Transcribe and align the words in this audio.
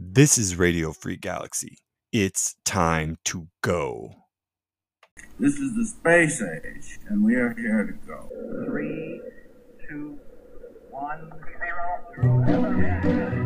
This 0.00 0.38
is 0.38 0.54
Radio 0.54 0.92
Free 0.92 1.16
Galaxy. 1.16 1.78
It's 2.12 2.54
time 2.64 3.16
to 3.24 3.48
go. 3.64 4.14
This 5.40 5.54
is 5.54 5.74
the 5.74 5.84
space 5.84 6.40
age, 6.40 7.00
and 7.08 7.24
we 7.24 7.34
are 7.34 7.52
here 7.52 7.84
to 7.84 8.06
go. 8.06 8.28
Three, 8.64 9.20
two, 9.88 10.20
one, 10.90 11.32
zero, 11.48 12.38
Was 12.46 13.37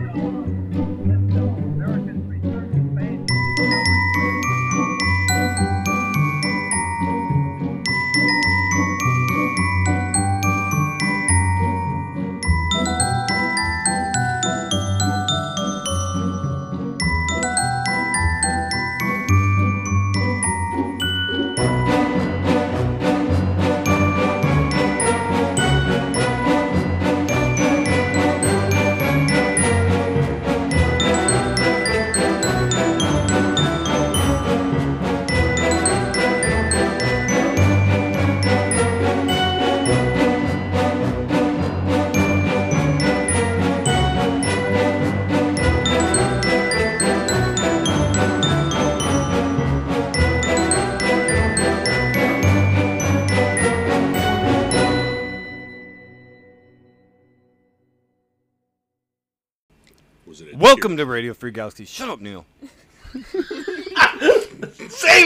Welcome 60.73 60.97
to 60.97 61.05
Radio 61.05 61.35
Free 61.35 61.51
Galaxy. 61.51 61.85
Shut 61.85 62.09
up, 62.09 62.23
Neil. 62.23 62.47
Save 63.13 63.21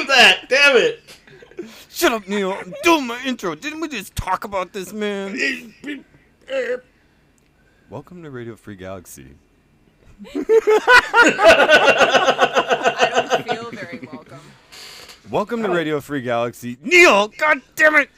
that! 0.08 0.47
Damn 0.48 0.77
it! 0.77 1.00
Shut 1.88 2.11
up, 2.11 2.27
Neil. 2.27 2.50
I'm 2.53 2.75
doing 2.83 3.06
my 3.06 3.22
intro. 3.25 3.55
Didn't 3.55 3.78
we 3.78 3.86
just 3.86 4.16
talk 4.16 4.42
about 4.42 4.72
this, 4.72 4.92
man? 4.92 5.72
Welcome 7.88 8.25
to 8.25 8.30
Radio 8.33 8.56
Free 8.56 8.75
Galaxy. 8.75 9.36
I 10.34 10.34
don't 13.47 13.48
feel 13.48 13.70
very 13.70 14.00
welcome. 14.12 14.41
Welcome 15.31 15.62
to 15.62 15.69
Radio 15.69 16.00
Free 16.00 16.22
Galaxy. 16.22 16.77
Neil, 16.83 17.28
god 17.28 17.62
damn 17.77 17.94
it! 17.94 18.10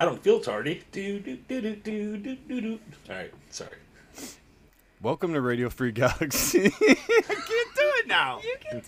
I 0.00 0.04
don't 0.04 0.22
feel 0.22 0.38
tardy. 0.38 0.82
Do 0.92 1.18
do 1.18 1.36
do 1.48 1.62
do 1.62 1.76
do 1.76 2.16
do 2.18 2.36
do 2.36 2.60
do. 2.60 2.78
All 3.08 3.16
right, 3.16 3.32
sorry. 3.48 3.70
Welcome 5.04 5.34
to 5.34 5.42
Radio 5.42 5.68
Free 5.68 5.92
Galaxy. 5.92 6.64
I 6.80 6.94
can't 6.94 7.48
do 7.76 7.92
it 7.98 8.06
now. 8.06 8.40
You 8.42 8.56
can 8.58 8.80
do 8.80 8.86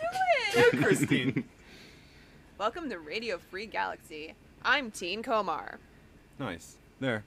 it. 0.54 0.82
Christine. 0.82 1.44
Welcome 2.58 2.88
to 2.88 2.98
Radio 3.00 3.36
Free 3.36 3.66
Galaxy. 3.66 4.32
I'm 4.64 4.90
Teen 4.90 5.22
Komar. 5.22 5.74
Nice. 6.38 6.76
There. 7.00 7.22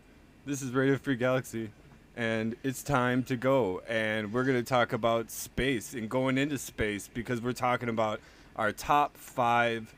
This 0.48 0.64
is 0.64 0.72
Radio 0.72 0.98
Free 0.98 1.18
Galaxy. 1.18 1.70
And 2.18 2.56
it's 2.64 2.82
time 2.82 3.22
to 3.26 3.36
go. 3.36 3.84
And 3.88 4.34
we're 4.34 4.44
going 4.44 4.58
to 4.58 4.68
talk 4.68 4.92
about 4.92 5.30
space 5.30 5.94
and 5.94 6.10
going 6.10 6.40
into 6.40 6.58
space 6.58 7.08
because 7.14 7.42
we're 7.42 7.54
talking 7.54 7.90
about 7.90 8.20
our 8.56 8.72
top 8.72 9.16
five 9.18 9.94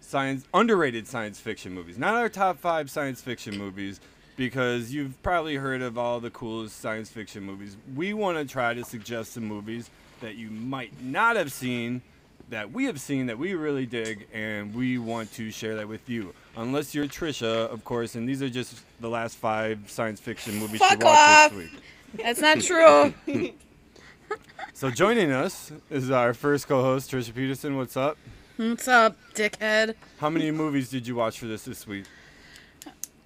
science 0.00 0.46
underrated 0.54 1.06
science 1.06 1.38
fiction 1.38 1.74
movies. 1.74 1.98
Not 1.98 2.14
our 2.14 2.30
top 2.30 2.56
five 2.56 2.90
science 2.90 3.20
fiction 3.20 3.58
movies 3.58 4.00
because 4.40 4.90
you've 4.90 5.22
probably 5.22 5.56
heard 5.56 5.82
of 5.82 5.98
all 5.98 6.18
the 6.18 6.30
coolest 6.30 6.80
science 6.80 7.10
fiction 7.10 7.42
movies. 7.42 7.76
We 7.94 8.14
want 8.14 8.38
to 8.38 8.50
try 8.50 8.72
to 8.72 8.82
suggest 8.82 9.34
some 9.34 9.44
movies 9.44 9.90
that 10.22 10.36
you 10.36 10.48
might 10.50 10.98
not 11.02 11.36
have 11.36 11.52
seen 11.52 12.00
that 12.48 12.72
we 12.72 12.86
have 12.86 12.98
seen 12.98 13.26
that 13.26 13.38
we 13.38 13.52
really 13.52 13.84
dig 13.84 14.26
and 14.32 14.74
we 14.74 14.96
want 14.96 15.30
to 15.34 15.50
share 15.50 15.76
that 15.76 15.86
with 15.86 16.08
you. 16.08 16.32
Unless 16.56 16.94
you're 16.94 17.04
Trisha, 17.04 17.70
of 17.70 17.84
course, 17.84 18.14
and 18.14 18.26
these 18.26 18.40
are 18.40 18.48
just 18.48 18.80
the 19.00 19.10
last 19.10 19.36
five 19.36 19.78
science 19.90 20.20
fiction 20.20 20.54
movies 20.54 20.80
Fuck 20.80 20.92
she 20.92 21.04
watched 21.04 21.06
off. 21.06 21.50
this 21.50 21.58
week. 21.58 21.80
That's 22.14 22.40
not 22.40 22.60
true. 22.62 23.12
So 24.72 24.88
joining 24.88 25.32
us 25.32 25.72
is 25.90 26.10
our 26.12 26.32
first 26.32 26.68
co-host, 26.68 27.10
Trisha 27.10 27.34
Peterson. 27.34 27.76
What's 27.76 27.96
up? 27.96 28.16
What's 28.56 28.86
up, 28.86 29.16
dickhead? 29.34 29.96
How 30.18 30.30
many 30.30 30.52
movies 30.52 30.88
did 30.88 31.06
you 31.06 31.16
watch 31.16 31.40
for 31.40 31.46
this 31.46 31.64
this 31.64 31.86
week? 31.86 32.04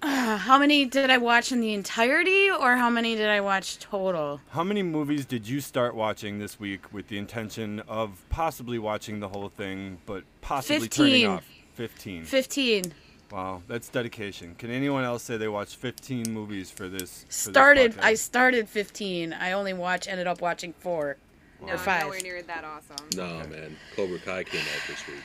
Uh, 0.01 0.37
how 0.37 0.59
many 0.59 0.85
did 0.85 1.09
I 1.09 1.17
watch 1.17 1.51
in 1.51 1.61
the 1.61 1.73
entirety, 1.73 2.49
or 2.49 2.75
how 2.75 2.89
many 2.89 3.15
did 3.15 3.27
I 3.29 3.41
watch 3.41 3.79
total? 3.79 4.39
How 4.49 4.63
many 4.63 4.83
movies 4.83 5.25
did 5.25 5.47
you 5.47 5.61
start 5.61 5.95
watching 5.95 6.37
this 6.39 6.59
week 6.59 6.93
with 6.93 7.07
the 7.07 7.17
intention 7.17 7.79
of 7.87 8.23
possibly 8.29 8.77
watching 8.77 9.19
the 9.19 9.29
whole 9.29 9.49
thing, 9.49 9.97
but 10.05 10.23
possibly 10.41 10.87
turning 10.87 11.25
off? 11.27 11.43
15. 11.73 12.23
Fifteen. 12.23 12.93
Wow, 13.31 13.63
that's 13.67 13.89
dedication. 13.89 14.55
Can 14.55 14.69
anyone 14.69 15.03
else 15.03 15.23
say 15.23 15.35
they 15.37 15.47
watched 15.47 15.75
15 15.77 16.31
movies 16.31 16.69
for 16.69 16.87
this? 16.87 17.23
for 17.25 17.31
Started. 17.33 17.93
podcast? 17.93 18.03
I 18.03 18.13
started 18.13 18.69
fifteen. 18.69 19.33
I 19.33 19.53
only 19.53 19.73
watched. 19.73 20.07
Ended 20.07 20.27
up 20.27 20.41
watching 20.41 20.73
four. 20.73 21.17
No, 21.65 21.73
Or 21.73 21.77
five. 21.77 22.03
nowhere 22.03 22.19
near 22.21 22.41
that 22.43 22.63
awesome. 22.63 23.07
No, 23.15 23.25
man. 23.49 23.75
Cobra 23.95 24.19
Kai 24.19 24.43
came 24.43 24.61
out 24.61 24.87
this 24.87 25.05
week. 25.07 25.17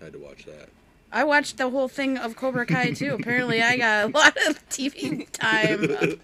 I 0.00 0.04
had 0.04 0.12
to 0.14 0.18
watch 0.18 0.44
that. 0.46 0.68
I 1.14 1.22
watched 1.22 1.58
the 1.58 1.70
whole 1.70 1.86
thing 1.86 2.18
of 2.18 2.34
Cobra 2.34 2.66
Kai 2.66 2.90
too. 2.90 3.14
Apparently, 3.14 3.62
I 3.62 3.76
got 3.76 4.04
a 4.06 4.08
lot 4.08 4.36
of 4.48 4.68
TV 4.68 5.30
time. 5.30 6.18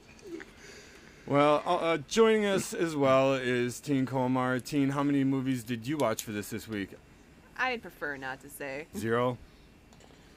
Well, 1.26 1.62
uh, 1.64 1.76
uh, 1.76 1.98
joining 2.08 2.44
us 2.44 2.74
as 2.74 2.96
well 2.96 3.34
is 3.34 3.78
Teen 3.78 4.04
Komar. 4.04 4.60
Teen, 4.62 4.90
how 4.90 5.04
many 5.04 5.22
movies 5.22 5.62
did 5.62 5.86
you 5.86 5.96
watch 5.96 6.24
for 6.24 6.32
this 6.32 6.50
this 6.50 6.66
week? 6.66 6.90
I'd 7.56 7.82
prefer 7.82 8.16
not 8.16 8.40
to 8.40 8.50
say. 8.50 8.88
Zero. 8.96 9.38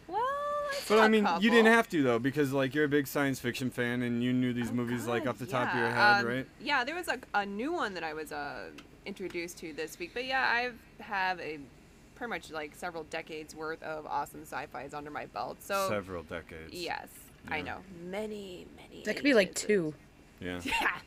Well, 0.07 0.19
I 0.21 0.75
But 0.87 0.99
I 0.99 1.07
mean, 1.07 1.27
you 1.39 1.49
didn't 1.49 1.73
have 1.73 1.89
to 1.89 2.03
though, 2.03 2.19
because 2.19 2.53
like 2.53 2.75
you're 2.75 2.85
a 2.85 2.89
big 2.89 3.07
science 3.07 3.39
fiction 3.39 3.71
fan 3.71 4.03
and 4.03 4.23
you 4.23 4.33
knew 4.33 4.53
these 4.53 4.69
Oh, 4.69 4.73
movies 4.73 5.07
like 5.07 5.25
off 5.25 5.39
the 5.39 5.47
top 5.47 5.73
of 5.73 5.79
your 5.79 5.89
head, 5.89 6.21
Um, 6.21 6.27
right? 6.27 6.47
Yeah, 6.61 6.83
there 6.83 6.93
was 6.95 7.07
a, 7.07 7.17
a 7.33 7.43
new 7.43 7.73
one 7.73 7.95
that 7.95 8.03
I 8.03 8.13
was 8.13 8.31
uh, 8.31 8.65
introduced 9.07 9.57
to 9.59 9.73
this 9.73 9.97
week. 9.97 10.11
But 10.13 10.25
yeah, 10.25 10.43
I 10.43 10.71
have 11.01 11.39
a 11.39 11.57
pretty 12.15 12.29
much 12.29 12.51
like 12.51 12.75
several 12.75 13.03
decades 13.05 13.55
worth 13.55 13.81
of 13.83 14.05
awesome 14.05 14.41
sci-fi's 14.41 14.93
under 14.93 15.11
my 15.11 15.25
belt. 15.27 15.57
So 15.61 15.87
Several 15.89 16.23
decades. 16.23 16.71
yes, 16.73 17.07
I 17.47 17.61
know 17.61 17.77
many, 18.05 18.65
many. 18.75 19.03
That 19.03 19.15
could 19.15 19.23
be 19.23 19.33
like 19.33 19.53
two. 19.53 19.93
Yeah. 20.39 20.61
Yeah. 20.81 20.97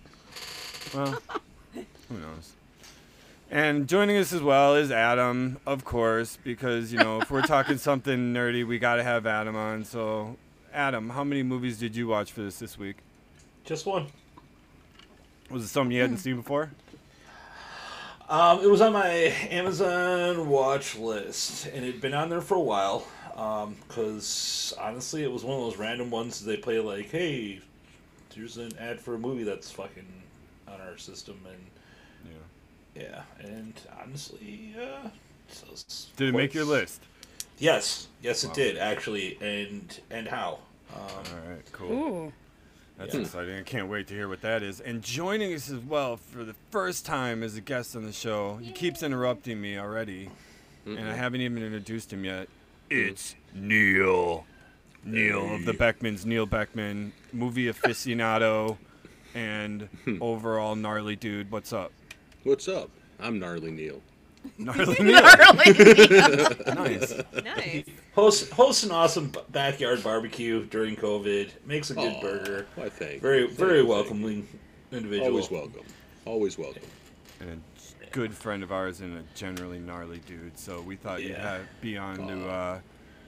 Well, 0.94 1.18
who 1.74 2.18
knows? 2.18 2.52
And 3.50 3.88
joining 3.88 4.16
us 4.16 4.32
as 4.32 4.42
well 4.42 4.74
is 4.74 4.90
Addam, 4.90 5.56
of 5.66 5.84
course, 5.84 6.38
because 6.42 6.92
you 6.92 6.98
know 6.98 7.20
if 7.20 7.30
we're 7.30 7.42
talking 7.42 7.78
something 7.78 8.32
nerdy, 8.32 8.66
we 8.66 8.78
got 8.78 8.96
to 8.96 9.02
have 9.02 9.24
Addam 9.24 9.54
on. 9.54 9.84
So, 9.84 10.36
Addam, 10.74 11.10
how 11.10 11.24
many 11.24 11.42
movies 11.42 11.78
did 11.78 11.94
you 11.94 12.08
watch 12.08 12.32
for 12.32 12.42
this 12.42 12.58
this 12.58 12.78
week? 12.78 12.96
Just 13.64 13.86
one. 13.86 14.06
Was 15.50 15.64
it 15.64 15.68
something 15.68 15.92
you 15.92 16.00
hadn't 16.00 16.16
hmm. 16.16 16.22
seen 16.22 16.36
before? 16.36 16.72
Um, 18.28 18.60
it 18.60 18.68
was 18.68 18.80
on 18.80 18.92
my 18.92 19.08
Amazon 19.50 20.48
watch 20.48 20.96
list, 20.96 21.66
and 21.66 21.84
it'd 21.84 22.00
been 22.00 22.14
on 22.14 22.28
there 22.28 22.40
for 22.40 22.56
a 22.56 22.60
while. 22.60 23.06
Because 23.88 24.74
honestly, 24.80 25.22
it 25.22 25.30
was 25.30 25.44
one 25.44 25.56
of 25.58 25.62
those 25.64 25.76
random 25.76 26.10
ones 26.10 26.44
they 26.44 26.56
play 26.56 26.80
like, 26.80 27.10
"Hey, 27.10 27.60
here's 28.34 28.56
an 28.56 28.76
ad 28.78 29.00
for 29.00 29.14
a 29.14 29.18
movie 29.18 29.44
that's 29.44 29.70
fucking 29.70 30.06
on 30.66 30.80
our 30.80 30.96
system," 30.98 31.38
and 31.46 31.70
Yeah. 32.94 33.02
yeah, 33.02 33.22
and 33.38 33.74
honestly, 34.00 34.74
uh, 34.80 35.08
so 35.48 35.66
it's 35.72 36.08
Did 36.16 36.30
it 36.30 36.32
make 36.32 36.54
your 36.54 36.64
list? 36.64 37.02
Yes, 37.58 38.08
yes, 38.22 38.42
it 38.44 38.48
Wow. 38.48 38.54
did 38.54 38.78
actually, 38.78 39.38
and 39.40 40.00
and 40.10 40.28
how. 40.28 40.60
Um, 40.94 41.00
All 41.32 41.48
right, 41.48 41.72
cool. 41.72 41.92
Ooh. 41.92 42.32
That's 42.98 43.14
Yeah. 43.14 43.20
exciting. 43.20 43.58
I 43.58 43.62
can't 43.62 43.88
wait 43.88 44.06
to 44.08 44.14
hear 44.14 44.28
what 44.28 44.40
that 44.42 44.62
is. 44.62 44.80
And 44.80 45.02
joining 45.02 45.52
us 45.52 45.70
as 45.70 45.80
well 45.80 46.16
for 46.16 46.44
the 46.44 46.54
first 46.70 47.04
time 47.04 47.42
as 47.42 47.56
a 47.56 47.60
guest 47.60 47.94
on 47.94 48.04
the 48.04 48.12
show, 48.12 48.56
he 48.56 48.72
keeps 48.72 49.02
interrupting 49.02 49.60
me 49.60 49.78
already, 49.78 50.30
and 50.86 51.00
I 51.08 51.14
haven't 51.14 51.40
even 51.42 51.62
introduced 51.62 52.12
him 52.12 52.24
yet. 52.24 52.48
Hmm. 52.90 52.96
It's 52.96 53.34
Neil. 53.54 54.46
Neil 55.04 55.54
of 55.54 55.64
the 55.66 55.72
Beckmans, 55.72 56.24
Neil 56.24 56.46
Beckman, 56.46 57.12
movie 57.32 57.66
aficionado, 57.66 58.76
and 59.34 59.88
overall 60.20 60.74
gnarly 60.74 61.16
dude. 61.16 61.50
What's 61.50 61.72
up? 61.72 61.92
What's 62.44 62.66
up? 62.66 62.90
I'm 63.20 63.38
Gnarly 63.38 63.70
Neil. 63.70 64.00
Gnarly 64.58 64.94
Neil. 65.00 65.20
nice. 66.74 67.14
Nice. 67.44 67.84
Host 68.14 68.50
hosts 68.50 68.84
an 68.84 68.90
awesome 68.90 69.32
backyard 69.50 70.02
barbecue 70.02 70.64
during 70.66 70.96
COVID. 70.96 71.50
Makes 71.66 71.90
a 71.90 71.94
good 71.94 72.12
Aw, 72.14 72.20
burger. 72.20 72.66
Why 72.74 72.88
thank 72.88 73.20
Very 73.20 73.40
you, 73.42 73.48
very 73.48 73.48
thank 73.48 73.60
you, 73.60 73.76
thank 73.78 73.88
welcoming 73.88 74.48
you. 74.90 74.98
individual. 74.98 75.28
Always 75.30 75.50
welcome. 75.50 75.84
Always 76.24 76.58
welcome. 76.58 76.82
And 77.40 77.62
a 78.02 78.10
good 78.10 78.34
friend 78.34 78.62
of 78.62 78.72
ours 78.72 79.00
and 79.00 79.16
a 79.18 79.22
generally 79.34 79.78
gnarly 79.78 80.20
dude. 80.26 80.58
So 80.58 80.80
we 80.80 80.96
thought 80.96 81.22
you'd 81.22 81.32
Yeah. 81.32 81.50
have, 81.58 81.62
be 81.80 81.96
on 81.96 82.16
to 82.26 82.48
uh, 82.48 82.80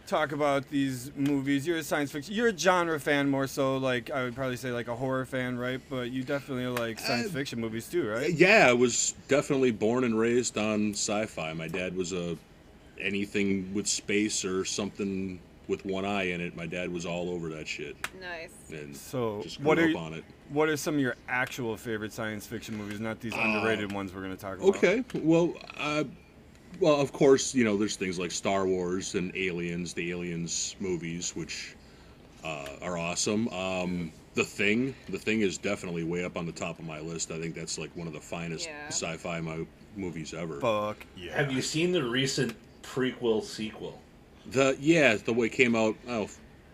talk 0.09 0.33
about 0.33 0.69
these 0.71 1.13
movies. 1.17 1.67
You're 1.67 1.77
a 1.79 1.83
science 1.83 2.11
fiction. 2.11 2.35
You're 2.35 2.49
a 2.49 2.57
genre 2.59 2.99
fan 2.99 3.29
more 3.29 3.47
so. 3.47 3.77
Like 3.77 4.11
I 4.11 4.25
would 4.25 4.35
probably 4.35 4.57
say 4.57 4.71
like 4.73 4.89
a 4.89 4.97
horror 4.97 5.25
fan, 5.27 5.59
right? 5.59 5.81
But 5.91 6.11
you 6.11 6.25
definitely 6.25 6.67
like 6.67 6.99
science 6.99 7.29
Uh, 7.29 7.33
fiction 7.33 7.61
movies 7.61 7.89
too, 7.89 8.09
right? 8.09 8.33
Yeah, 8.33 8.67
I 8.69 8.73
was 8.73 9.15
definitely 9.29 9.71
born 9.71 10.05
and 10.05 10.19
raised 10.19 10.57
on 10.59 10.93
sci-fi. 10.93 11.53
My 11.53 11.69
dad 11.69 11.95
was 11.97 12.13
a 12.13 12.37
anything 13.01 13.73
with 13.75 13.87
space 13.87 14.45
or 14.45 14.65
something 14.65 15.39
with 15.69 15.85
one 15.85 16.05
eye 16.05 16.31
in 16.31 16.41
it. 16.41 16.57
My 16.57 16.67
dad 16.67 16.91
was 16.91 17.05
all 17.07 17.29
over 17.31 17.51
that 17.51 17.69
shit, 17.69 17.95
Nice. 18.21 18.51
and 18.73 18.97
So 18.97 19.41
just 19.43 19.59
grew 19.59 19.67
what 19.67 19.79
are 19.79 19.87
you, 19.89 19.99
on 19.99 20.15
it. 20.15 20.25
what 20.49 20.69
are 20.71 20.77
some 20.79 20.95
of 20.95 21.01
your 21.01 21.15
actual 21.29 21.77
favorite 21.77 22.13
science 22.13 22.47
fiction 22.47 22.75
movies? 22.77 22.99
Not 23.01 23.21
these 23.21 23.35
underrated 23.35 23.93
ones 23.93 24.15
we're 24.15 24.23
gonna 24.23 24.37
talk 24.37 24.57
about. 24.57 24.69
Okay, 24.77 25.05
well, 25.15 25.55
uh, 25.77 26.05
well, 26.81 27.01
of 27.01 27.13
course, 27.13 27.55
you 27.55 27.65
know, 27.65 27.77
there's 27.77 27.97
things 27.97 28.19
like 28.19 28.31
Star 28.31 28.67
Wars 28.67 29.15
and 29.15 29.35
Aliens, 29.37 29.93
the 29.95 30.11
Aliens 30.11 30.77
movies, 30.81 31.35
which 31.35 31.75
uh, 32.45 32.67
are 32.83 32.97
awesome. 32.99 33.49
Um, 33.49 34.13
the 34.35 34.45
Thing, 34.45 34.95
The 35.09 35.19
Thing 35.19 35.41
is 35.41 35.59
definitely 35.59 36.05
way 36.05 36.25
up 36.25 36.37
on 36.37 36.47
the 36.47 36.53
top 36.53 36.79
of 36.79 36.85
my 36.87 37.01
list. 37.01 37.31
I 37.33 37.41
think 37.41 37.55
that's 37.55 37.79
like 37.79 37.91
one 37.97 38.07
of 38.07 38.13
the 38.13 38.21
finest 38.21 38.67
Yeah. 38.67 38.87
sci-fi 38.89 39.41
mo- 39.41 39.67
movies 39.97 40.33
ever. 40.33 40.61
Fuck 40.61 41.05
yeah. 41.17 41.35
Have 41.37 41.51
you 41.51 41.61
seen 41.61 41.91
the 41.91 42.05
recent 42.05 42.55
prequel 42.83 43.43
sequel? 43.43 44.01
The 44.47 44.77
yeah, 44.79 45.17
the 45.17 45.33
way 45.33 45.47
it 45.47 45.53
came 45.53 45.75
out 45.75 45.97
oh 46.09 46.29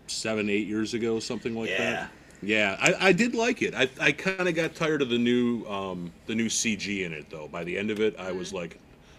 seven 0.07 0.51
eight 0.51 0.67
years 0.67 0.93
ago, 0.95 1.19
something 1.21 1.55
like 1.55 1.71
Yeah. 1.71 1.79
that. 1.79 2.11
Yeah, 2.43 2.77
I, 2.79 3.09
I 3.09 3.13
did 3.13 3.35
like 3.35 3.63
it. 3.63 3.75
I, 3.75 3.89
I 3.99 4.13
kind 4.13 4.47
of 4.47 4.55
got 4.55 4.75
tired 4.75 5.01
of 5.01 5.09
the 5.09 5.17
new 5.17 5.65
um, 5.65 6.13
the 6.27 6.35
new 6.35 6.49
CG 6.49 7.07
in 7.07 7.13
it 7.15 7.31
though. 7.31 7.49
By 7.49 7.65
the 7.65 7.79
end 7.79 7.91
of 7.91 8.01
it, 8.01 8.15
I 8.19 8.33
was 8.33 8.53
like, 8.53 8.79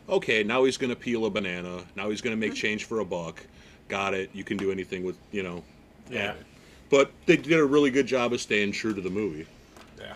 okay, 0.09 0.43
now 0.43 0.63
he's 0.63 0.77
gonna 0.77 0.95
peel 0.95 1.25
a 1.25 1.29
banana. 1.29 1.83
Now 1.95 2.09
he's 2.09 2.21
gonna 2.21 2.35
make 2.35 2.53
change 2.53 2.85
for 2.85 2.99
a 2.99 3.05
buck. 3.05 3.43
Got 3.87 4.13
it. 4.13 4.29
You 4.33 4.43
can 4.43 4.57
do 4.57 4.71
anything 4.71 5.03
with 5.03 5.17
you 5.31 5.43
know. 5.43 5.63
Yeah. 6.09 6.33
But 6.89 7.11
they 7.25 7.37
did 7.37 7.59
a 7.59 7.65
really 7.65 7.89
good 7.89 8.07
job 8.07 8.33
of 8.33 8.41
staying 8.41 8.73
true 8.73 8.93
to 8.93 9.01
the 9.01 9.09
movie. 9.09 9.47
Yeah. 9.99 10.13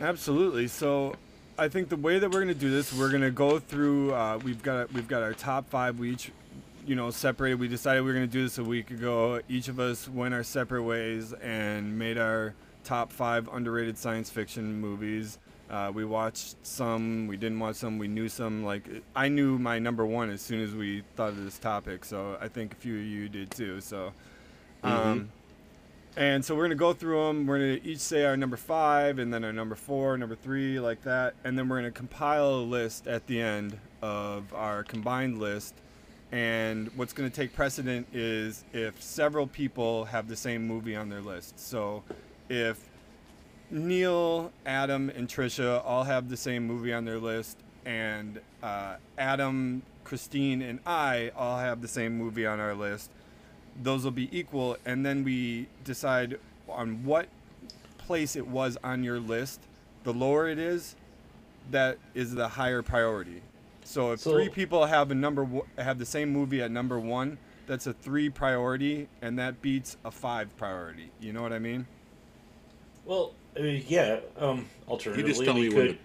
Absolutely. 0.00 0.68
So, 0.68 1.14
I 1.58 1.68
think 1.68 1.88
the 1.88 1.96
way 1.96 2.18
that 2.18 2.30
we're 2.30 2.40
gonna 2.40 2.54
do 2.54 2.70
this, 2.70 2.92
we're 2.92 3.10
gonna 3.10 3.30
go 3.30 3.58
through. 3.58 4.14
Uh, 4.14 4.38
we've 4.42 4.62
got 4.62 4.92
we've 4.92 5.08
got 5.08 5.22
our 5.22 5.32
top 5.32 5.68
five. 5.68 5.98
We 5.98 6.12
each, 6.12 6.30
you 6.86 6.94
know, 6.94 7.10
separated. 7.10 7.58
We 7.60 7.68
decided 7.68 8.02
we 8.02 8.08
were 8.08 8.14
gonna 8.14 8.26
do 8.26 8.42
this 8.42 8.58
a 8.58 8.64
week 8.64 8.90
ago. 8.90 9.40
Each 9.48 9.68
of 9.68 9.80
us 9.80 10.08
went 10.08 10.34
our 10.34 10.42
separate 10.42 10.82
ways 10.82 11.32
and 11.34 11.98
made 11.98 12.18
our 12.18 12.54
top 12.84 13.10
five 13.10 13.48
underrated 13.52 13.98
science 13.98 14.30
fiction 14.30 14.80
movies. 14.80 15.38
Uh, 15.70 15.90
we 15.92 16.04
watched 16.04 16.56
some. 16.64 17.26
We 17.26 17.36
didn't 17.36 17.58
watch 17.58 17.76
some. 17.76 17.98
We 17.98 18.08
knew 18.08 18.28
some. 18.28 18.64
Like 18.64 18.88
I 19.14 19.28
knew 19.28 19.58
my 19.58 19.78
number 19.78 20.06
one 20.06 20.30
as 20.30 20.40
soon 20.40 20.60
as 20.60 20.74
we 20.74 21.02
thought 21.16 21.30
of 21.30 21.44
this 21.44 21.58
topic. 21.58 22.04
So 22.04 22.38
I 22.40 22.48
think 22.48 22.72
a 22.72 22.76
few 22.76 22.96
of 22.98 23.04
you 23.04 23.28
did 23.28 23.50
too. 23.50 23.80
So. 23.80 24.12
Um, 24.82 25.30
and 26.16 26.42
so 26.42 26.54
we're 26.54 26.64
gonna 26.64 26.76
go 26.76 26.94
through 26.94 27.26
them. 27.26 27.46
We're 27.46 27.58
gonna 27.58 27.80
each 27.84 27.98
say 27.98 28.24
our 28.24 28.36
number 28.36 28.56
five, 28.56 29.18
and 29.18 29.32
then 29.32 29.44
our 29.44 29.52
number 29.52 29.74
four, 29.74 30.16
number 30.16 30.34
three, 30.34 30.80
like 30.80 31.02
that, 31.02 31.34
and 31.44 31.58
then 31.58 31.68
we're 31.68 31.76
gonna 31.76 31.90
compile 31.90 32.54
a 32.54 32.62
list 32.62 33.06
at 33.06 33.26
the 33.26 33.40
end 33.40 33.78
of 34.00 34.54
our 34.54 34.82
combined 34.82 35.38
list. 35.38 35.74
And 36.32 36.90
what's 36.96 37.12
gonna 37.12 37.28
take 37.28 37.54
precedent 37.54 38.06
is 38.14 38.64
if 38.72 39.00
several 39.02 39.46
people 39.46 40.06
have 40.06 40.26
the 40.26 40.36
same 40.36 40.66
movie 40.66 40.96
on 40.96 41.10
their 41.10 41.20
list. 41.20 41.60
So, 41.60 42.02
if 42.48 42.85
Neil, 43.70 44.52
Addam, 44.64 45.16
and 45.16 45.28
Trisha 45.28 45.82
all 45.84 46.04
have 46.04 46.28
the 46.28 46.36
same 46.36 46.66
movie 46.66 46.92
on 46.92 47.04
their 47.04 47.18
list, 47.18 47.58
and 47.84 48.40
uh, 48.62 48.96
Addam, 49.18 49.82
Christine, 50.04 50.62
and 50.62 50.78
I 50.86 51.32
all 51.36 51.58
have 51.58 51.82
the 51.82 51.88
same 51.88 52.16
movie 52.16 52.46
on 52.46 52.60
our 52.60 52.74
list, 52.74 53.10
those 53.82 54.04
will 54.04 54.10
be 54.12 54.28
equal, 54.36 54.76
and 54.84 55.04
then 55.04 55.24
we 55.24 55.68
decide 55.84 56.38
on 56.68 57.04
what 57.04 57.26
place 57.98 58.36
it 58.36 58.46
was 58.46 58.78
on 58.84 59.02
your 59.02 59.18
list. 59.20 59.60
The 60.04 60.12
lower 60.12 60.48
it 60.48 60.58
is, 60.58 60.94
that 61.70 61.98
is 62.14 62.34
the 62.34 62.46
higher 62.48 62.82
priority. 62.82 63.42
So 63.84 64.12
if 64.12 64.20
So- 64.20 64.32
three 64.32 64.48
people 64.48 64.86
have 64.86 65.10
a 65.10 65.14
number 65.14 65.46
have 65.76 65.98
the 65.98 66.06
same 66.06 66.30
movie 66.30 66.62
at 66.62 66.70
number 66.70 66.98
one, 66.98 67.38
that's 67.66 67.86
a 67.88 67.92
three 67.92 68.30
priority, 68.30 69.08
and 69.20 69.36
that 69.40 69.60
beats 69.60 69.96
a 70.04 70.10
five 70.12 70.56
priority. 70.56 71.10
You 71.20 71.32
know 71.32 71.42
what 71.42 71.52
I 71.52 71.58
mean? 71.58 71.86
Well, 73.04 73.32
I 73.56 73.60
mean, 73.62 73.84
yeah. 73.88 74.20
Um, 74.38 74.66
alternatively, 74.88 75.44
tell 75.44 75.54
we 75.54 75.68
me 75.68 75.74
when 75.74 75.86
could 75.88 75.98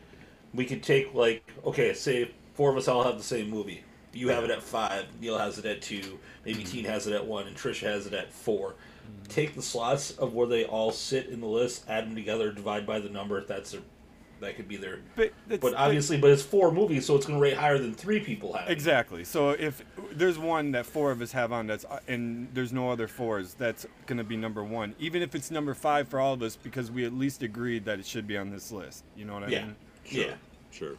we 0.53 0.65
could 0.65 0.83
take 0.83 1.13
like 1.13 1.43
okay, 1.65 1.93
say 1.93 2.31
four 2.53 2.71
of 2.71 2.77
us 2.77 2.87
all 2.87 3.03
have 3.03 3.17
the 3.17 3.23
same 3.23 3.49
movie. 3.49 3.83
You 4.13 4.27
have 4.29 4.43
it 4.43 4.51
at 4.51 4.61
five. 4.61 5.05
Neil 5.21 5.37
has 5.37 5.57
it 5.57 5.65
at 5.65 5.81
two. 5.81 6.19
Maybe 6.45 6.63
Teen 6.63 6.85
has 6.85 7.07
it 7.07 7.13
at 7.13 7.25
one, 7.25 7.47
and 7.47 7.55
Trisha 7.55 7.83
has 7.83 8.07
it 8.07 8.13
at 8.13 8.31
4 8.31 8.75
Take 9.29 9.55
the 9.55 9.61
slots 9.61 10.11
of 10.11 10.33
where 10.33 10.47
they 10.47 10.65
all 10.65 10.91
sit 10.91 11.27
in 11.27 11.39
the 11.39 11.47
list, 11.47 11.85
add 11.87 12.05
them 12.05 12.15
together, 12.15 12.51
divide 12.51 12.85
by 12.85 12.99
the 12.99 13.09
number. 13.09 13.37
If 13.37 13.47
that's 13.47 13.71
their, 13.71 13.81
that 14.41 14.55
could 14.55 14.67
be 14.67 14.75
there. 14.77 14.99
But, 15.15 15.31
that's- 15.47 15.59
But 15.61 15.79
obviously, 15.79 16.17
but 16.17 16.29
it's 16.31 16.41
four 16.41 16.71
movies, 16.71 17.05
so 17.05 17.15
it's 17.15 17.25
going 17.25 17.39
to 17.39 17.41
rate 17.41 17.55
higher 17.55 17.77
than 17.77 17.93
three 17.93 18.19
people 18.19 18.53
have. 18.53 18.69
Exactly. 18.69 19.23
So 19.23 19.51
if 19.51 19.83
there's 20.11 20.37
one 20.37 20.71
that 20.73 20.85
four 20.85 21.11
of 21.11 21.21
us 21.21 21.31
have 21.31 21.51
on 21.51 21.67
that's 21.67 21.85
uh, 21.85 21.99
and 22.07 22.47
there's 22.53 22.73
no 22.73 22.89
other 22.91 23.07
fours, 23.07 23.53
that's 23.53 23.85
going 24.07 24.17
to 24.17 24.23
be 24.23 24.35
number 24.35 24.63
one. 24.63 24.93
Even 24.99 25.21
if 25.21 25.33
it's 25.35 25.49
number 25.51 25.73
five 25.73 26.07
for 26.07 26.19
all 26.19 26.33
of 26.33 26.41
us, 26.41 26.55
because 26.55 26.91
we 26.91 27.05
at 27.05 27.13
least 27.13 27.41
agreed 27.43 27.85
that 27.85 27.99
it 27.99 28.05
should 28.05 28.27
be 28.27 28.37
on 28.37 28.49
this 28.51 28.71
list. 28.71 29.03
You 29.15 29.25
know 29.25 29.33
what 29.35 29.43
I 29.43 29.47
Yeah. 29.47 29.65
mean? 29.65 29.75
Yeah. 30.05 30.33
Sure. 30.71 30.95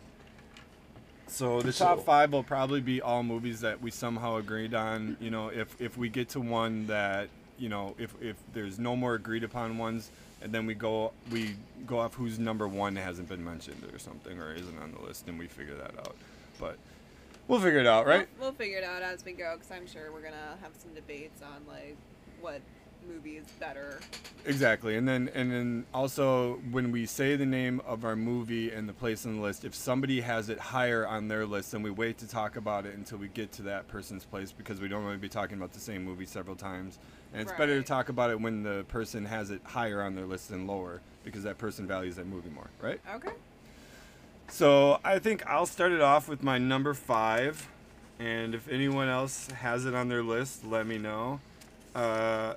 So 1.26 1.60
the 1.62 1.72
So- 1.72 1.84
top 1.86 2.04
five 2.04 2.32
will 2.32 2.42
probably 2.42 2.80
be 2.80 3.00
all 3.00 3.22
movies 3.22 3.60
that 3.60 3.80
we 3.80 3.90
somehow 3.90 4.36
agreed 4.36 4.74
on. 4.74 5.16
You 5.20 5.30
know, 5.30 5.48
if 5.48 5.80
if 5.80 5.96
we 5.96 6.08
get 6.08 6.28
to 6.30 6.40
one 6.40 6.86
that 6.86 7.28
you 7.58 7.68
know, 7.68 7.94
if 7.98 8.14
if 8.20 8.36
there's 8.54 8.78
no 8.78 8.96
more 8.96 9.14
agreed 9.14 9.44
upon 9.44 9.78
ones, 9.78 10.10
and 10.42 10.52
then 10.52 10.66
we 10.66 10.74
go 10.74 11.12
we 11.30 11.54
go 11.86 11.98
off 11.98 12.14
who's 12.14 12.38
number 12.38 12.68
one 12.68 12.96
hasn't 12.96 13.28
been 13.28 13.44
mentioned 13.44 13.82
or 13.92 13.98
something 13.98 14.38
or 14.38 14.54
isn't 14.54 14.78
on 14.82 14.92
the 14.92 15.00
list, 15.00 15.28
and 15.28 15.38
we 15.38 15.46
figure 15.46 15.74
that 15.74 15.98
out. 15.98 16.16
But 16.58 16.78
we'll 17.48 17.60
figure 17.60 17.80
it 17.80 17.86
out, 17.86 18.06
right? 18.06 18.28
We'll, 18.38 18.48
we'll 18.48 18.56
figure 18.56 18.78
it 18.78 18.84
out 18.84 19.02
as 19.02 19.24
we 19.24 19.32
go, 19.32 19.54
because 19.54 19.70
I'm 19.70 19.86
sure 19.86 20.12
we're 20.12 20.22
gonna 20.22 20.56
have 20.62 20.72
some 20.78 20.92
debates 20.94 21.42
on 21.42 21.66
like 21.66 21.96
what 22.40 22.60
movie 23.08 23.36
is 23.36 23.46
better. 23.58 23.98
Exactly, 24.44 24.96
and 24.96 25.06
then 25.06 25.30
and 25.34 25.50
then 25.50 25.86
also 25.94 26.54
when 26.70 26.92
we 26.92 27.06
say 27.06 27.36
the 27.36 27.46
name 27.46 27.80
of 27.86 28.04
our 28.04 28.16
movie 28.16 28.70
and 28.70 28.88
the 28.88 28.92
place 28.92 29.24
on 29.26 29.36
the 29.36 29.42
list, 29.42 29.64
if 29.64 29.74
somebody 29.74 30.20
has 30.20 30.48
it 30.48 30.58
higher 30.58 31.06
on 31.06 31.28
their 31.28 31.46
list, 31.46 31.72
then 31.72 31.82
we 31.82 31.90
wait 31.90 32.18
to 32.18 32.28
talk 32.28 32.56
about 32.56 32.86
it 32.86 32.94
until 32.94 33.18
we 33.18 33.28
get 33.28 33.52
to 33.52 33.62
that 33.62 33.88
person's 33.88 34.24
place 34.24 34.52
because 34.52 34.80
we 34.80 34.88
don't 34.88 35.04
want 35.04 35.16
to 35.16 35.20
be 35.20 35.28
talking 35.28 35.56
about 35.56 35.72
the 35.72 35.80
same 35.80 36.04
movie 36.04 36.26
several 36.26 36.56
times. 36.56 36.98
And 37.32 37.42
it's 37.42 37.52
better 37.52 37.80
to 37.80 37.82
talk 37.82 38.08
about 38.08 38.30
it 38.30 38.40
when 38.40 38.62
the 38.62 38.84
person 38.88 39.24
has 39.24 39.50
it 39.50 39.62
higher 39.64 40.02
on 40.02 40.14
their 40.14 40.26
list 40.26 40.50
than 40.50 40.66
lower 40.66 41.00
because 41.24 41.44
that 41.44 41.58
person 41.58 41.86
values 41.86 42.16
that 42.16 42.26
movie 42.26 42.50
more, 42.50 42.68
right? 42.80 43.00
Okay. 43.14 43.32
So 44.48 45.00
I 45.02 45.18
think 45.18 45.46
I'll 45.46 45.66
start 45.66 45.92
it 45.92 46.02
off 46.02 46.28
with 46.28 46.42
my 46.42 46.58
number 46.58 46.92
five, 46.92 47.68
and 48.18 48.54
if 48.54 48.68
anyone 48.68 49.08
else 49.08 49.50
has 49.50 49.86
it 49.86 49.94
on 49.94 50.08
their 50.08 50.22
list, 50.22 50.64
let 50.66 50.86
me 50.86 50.98
know. 50.98 51.40
Uh, 51.94 52.54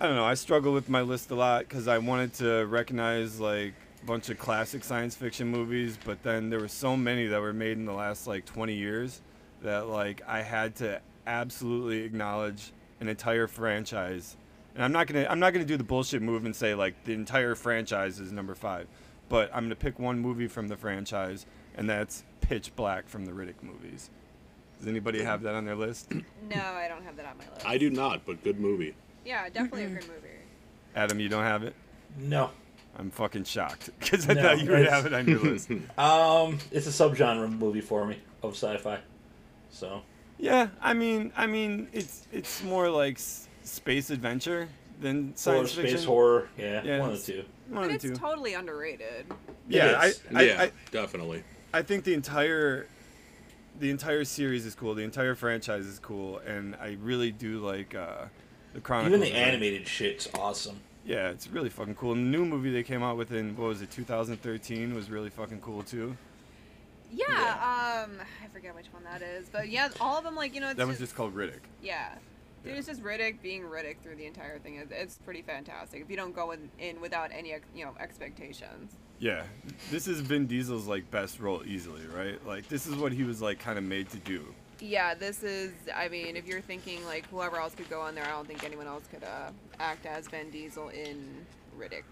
I 0.00 0.06
don't 0.06 0.16
know. 0.16 0.24
I 0.24 0.34
struggle 0.34 0.72
with 0.72 0.88
my 0.88 1.02
list 1.02 1.30
a 1.30 1.34
lot 1.34 1.68
because 1.68 1.86
I 1.86 1.98
wanted 1.98 2.32
to 2.34 2.64
recognize 2.64 3.38
like 3.38 3.74
a 4.02 4.06
bunch 4.06 4.30
of 4.30 4.38
classic 4.38 4.82
science 4.84 5.14
fiction 5.14 5.48
movies, 5.48 5.98
but 6.02 6.22
then 6.22 6.48
there 6.48 6.60
were 6.60 6.68
so 6.68 6.96
many 6.96 7.26
that 7.26 7.40
were 7.40 7.52
made 7.52 7.76
in 7.76 7.84
the 7.84 7.92
last 7.92 8.26
like 8.26 8.46
20 8.46 8.74
years 8.74 9.20
that 9.62 9.88
like 9.88 10.22
I 10.26 10.40
had 10.40 10.76
to 10.76 11.02
absolutely 11.26 12.04
acknowledge 12.04 12.72
an 13.00 13.08
entire 13.08 13.46
franchise. 13.46 14.36
And 14.74 14.84
I'm 14.84 14.92
not 14.92 15.06
gonna 15.06 15.26
I'm 15.28 15.40
not 15.40 15.52
gonna 15.52 15.64
do 15.64 15.76
the 15.76 15.84
bullshit 15.84 16.22
move 16.22 16.44
and 16.44 16.54
say 16.54 16.74
like 16.74 17.04
the 17.04 17.12
entire 17.12 17.54
franchise 17.54 18.20
is 18.20 18.30
number 18.32 18.54
five, 18.54 18.86
but 19.28 19.50
I'm 19.52 19.64
gonna 19.64 19.74
pick 19.76 19.98
one 19.98 20.18
movie 20.20 20.46
from 20.46 20.68
the 20.68 20.76
franchise, 20.76 21.44
and 21.76 21.88
that's 21.88 22.24
Pitch 22.40 22.74
Black 22.76 23.08
from 23.08 23.24
the 23.26 23.32
Riddick 23.32 23.62
movies. 23.62 24.10
Does 24.78 24.88
anybody 24.88 25.22
have 25.22 25.42
that 25.42 25.54
on 25.54 25.64
their 25.64 25.74
list? 25.76 26.10
No, 26.12 26.22
I 26.62 26.86
don't 26.88 27.02
have 27.04 27.16
that 27.16 27.26
on 27.26 27.36
my 27.36 27.44
list. 27.52 27.66
I 27.66 27.76
do 27.78 27.90
not, 27.90 28.24
but 28.24 28.42
good 28.42 28.58
movie. 28.60 28.94
Yeah, 29.26 29.48
definitely 29.50 29.84
a 29.84 29.88
good 29.88 30.08
movie. 30.08 30.28
Addam, 30.96 31.20
you 31.20 31.28
don't 31.28 31.44
have 31.44 31.62
it. 31.64 31.74
No. 32.18 32.50
I'm 32.98 33.10
fucking 33.10 33.44
shocked 33.44 33.90
because 34.00 34.28
I 34.28 34.34
No, 34.34 34.42
thought 34.42 34.60
you 34.60 34.70
would 34.70 34.86
have 34.86 35.06
it 35.06 35.12
on 35.12 35.26
your 35.28 35.38
list. 35.38 35.68
Um, 35.98 36.58
it's 36.70 36.86
a 36.86 36.90
subgenre 36.90 37.50
movie 37.56 37.80
for 37.82 38.06
me 38.06 38.18
of 38.42 38.54
sci-fi. 38.54 38.98
So 39.70 40.02
yeah, 40.40 40.68
I 40.80 40.94
mean, 40.94 41.32
I 41.36 41.46
mean, 41.46 41.88
it's 41.92 42.26
it's 42.32 42.62
more 42.62 42.88
like 42.88 43.16
s- 43.16 43.46
space 43.62 44.10
adventure 44.10 44.68
than 45.00 45.26
horror, 45.28 45.32
science 45.36 45.70
space 45.72 45.90
fiction. 45.92 46.06
horror, 46.06 46.48
yeah, 46.58 46.82
Yeah, 46.82 46.98
one 47.00 47.10
of 47.10 47.24
the 47.26 47.32
two. 47.32 47.44
One 47.68 47.82
But 47.82 47.88
of 47.90 47.90
it's 47.96 48.04
the 48.04 48.10
two. 48.10 48.16
totally 48.16 48.54
underrated. 48.54 49.26
yeah, 49.68 50.02
is. 50.04 50.20
I, 50.34 50.38
I, 50.38 50.42
yeah, 50.42 50.62
I, 50.62 50.72
definitely. 50.90 51.42
I 51.72 51.82
think 51.82 52.04
the 52.04 52.14
entire 52.14 52.86
the 53.78 53.90
entire 53.90 54.24
series 54.24 54.66
is 54.66 54.74
cool. 54.74 54.94
The 54.94 55.04
entire 55.04 55.34
franchise 55.34 55.86
is 55.86 55.98
cool, 55.98 56.38
and 56.38 56.74
I 56.76 56.96
really 57.00 57.30
do 57.30 57.60
like 57.64 57.94
uh, 57.94 58.24
the 58.74 58.80
Chronicles. 58.80 59.12
Even 59.14 59.20
the 59.20 59.28
of 59.28 59.34
Riddick. 59.34 59.48
animated 59.48 59.88
shit's 59.88 60.28
awesome. 60.34 60.80
Yeah, 61.04 61.30
it's 61.30 61.48
really 61.48 61.70
fucking 61.70 61.94
cool. 61.94 62.12
And 62.12 62.26
the 62.26 62.38
new 62.38 62.44
movie 62.44 62.70
they 62.72 62.82
came 62.82 63.02
out 63.02 63.16
with 63.16 63.32
in 63.32 63.56
what 63.56 63.68
was 63.68 63.80
it, 63.82 63.90
2013, 63.90 64.94
was 64.94 65.10
really 65.10 65.30
fucking 65.30 65.60
cool 65.60 65.82
too. 65.82 66.16
Yeah, 67.12 68.04
um, 68.06 68.12
I 68.44 68.48
forget 68.52 68.74
which 68.74 68.86
one 68.92 69.02
that 69.04 69.22
is, 69.22 69.48
but 69.50 69.68
yeah, 69.68 69.88
all 70.00 70.16
of 70.18 70.24
them 70.24 70.36
like 70.36 70.54
you 70.54 70.60
know. 70.60 70.68
It's 70.70 70.78
That 70.78 70.86
was 70.86 70.98
just, 70.98 71.14
called 71.14 71.34
Riddick. 71.34 71.60
yeah. 71.82 72.14
Dude, 72.62 72.76
it's 72.76 72.86
just 72.86 73.02
Riddick 73.02 73.40
being 73.40 73.62
Riddick 73.62 74.00
through 74.02 74.16
the 74.16 74.26
entire 74.26 74.58
thing. 74.58 74.74
It's, 74.74 74.92
it's 74.92 75.16
pretty 75.16 75.40
fantastic. 75.40 76.02
If 76.02 76.10
you 76.10 76.16
don't 76.16 76.34
go 76.34 76.50
in, 76.50 76.68
in 76.78 77.00
without 77.00 77.30
any 77.32 77.54
you 77.74 77.84
know 77.86 77.94
expectations. 77.98 78.92
Yeah, 79.18 79.44
this 79.90 80.06
is 80.06 80.20
Vin 80.20 80.46
Diesel's 80.46 80.86
like 80.86 81.10
best 81.10 81.40
role 81.40 81.62
easily, 81.66 82.02
right? 82.14 82.44
Like 82.46 82.68
this 82.68 82.86
is 82.86 82.96
what 82.96 83.12
he 83.12 83.24
was 83.24 83.40
like 83.40 83.58
kind 83.60 83.78
of 83.78 83.84
made 83.84 84.10
to 84.10 84.18
do. 84.18 84.44
Yeah, 84.78 85.14
this 85.14 85.42
is. 85.42 85.72
I 85.94 86.08
mean, 86.08 86.36
if 86.36 86.46
you're 86.46 86.60
thinking 86.60 87.04
like 87.06 87.26
whoever 87.28 87.56
else 87.56 87.74
could 87.74 87.88
go 87.88 88.00
on 88.02 88.14
there, 88.14 88.24
I 88.24 88.30
don't 88.30 88.46
think 88.46 88.62
anyone 88.62 88.86
else 88.86 89.04
could 89.10 89.24
uh, 89.24 89.50
act 89.78 90.04
as 90.04 90.28
Vin 90.28 90.50
Diesel 90.50 90.90
in 90.90 91.46
Riddick. 91.78 92.04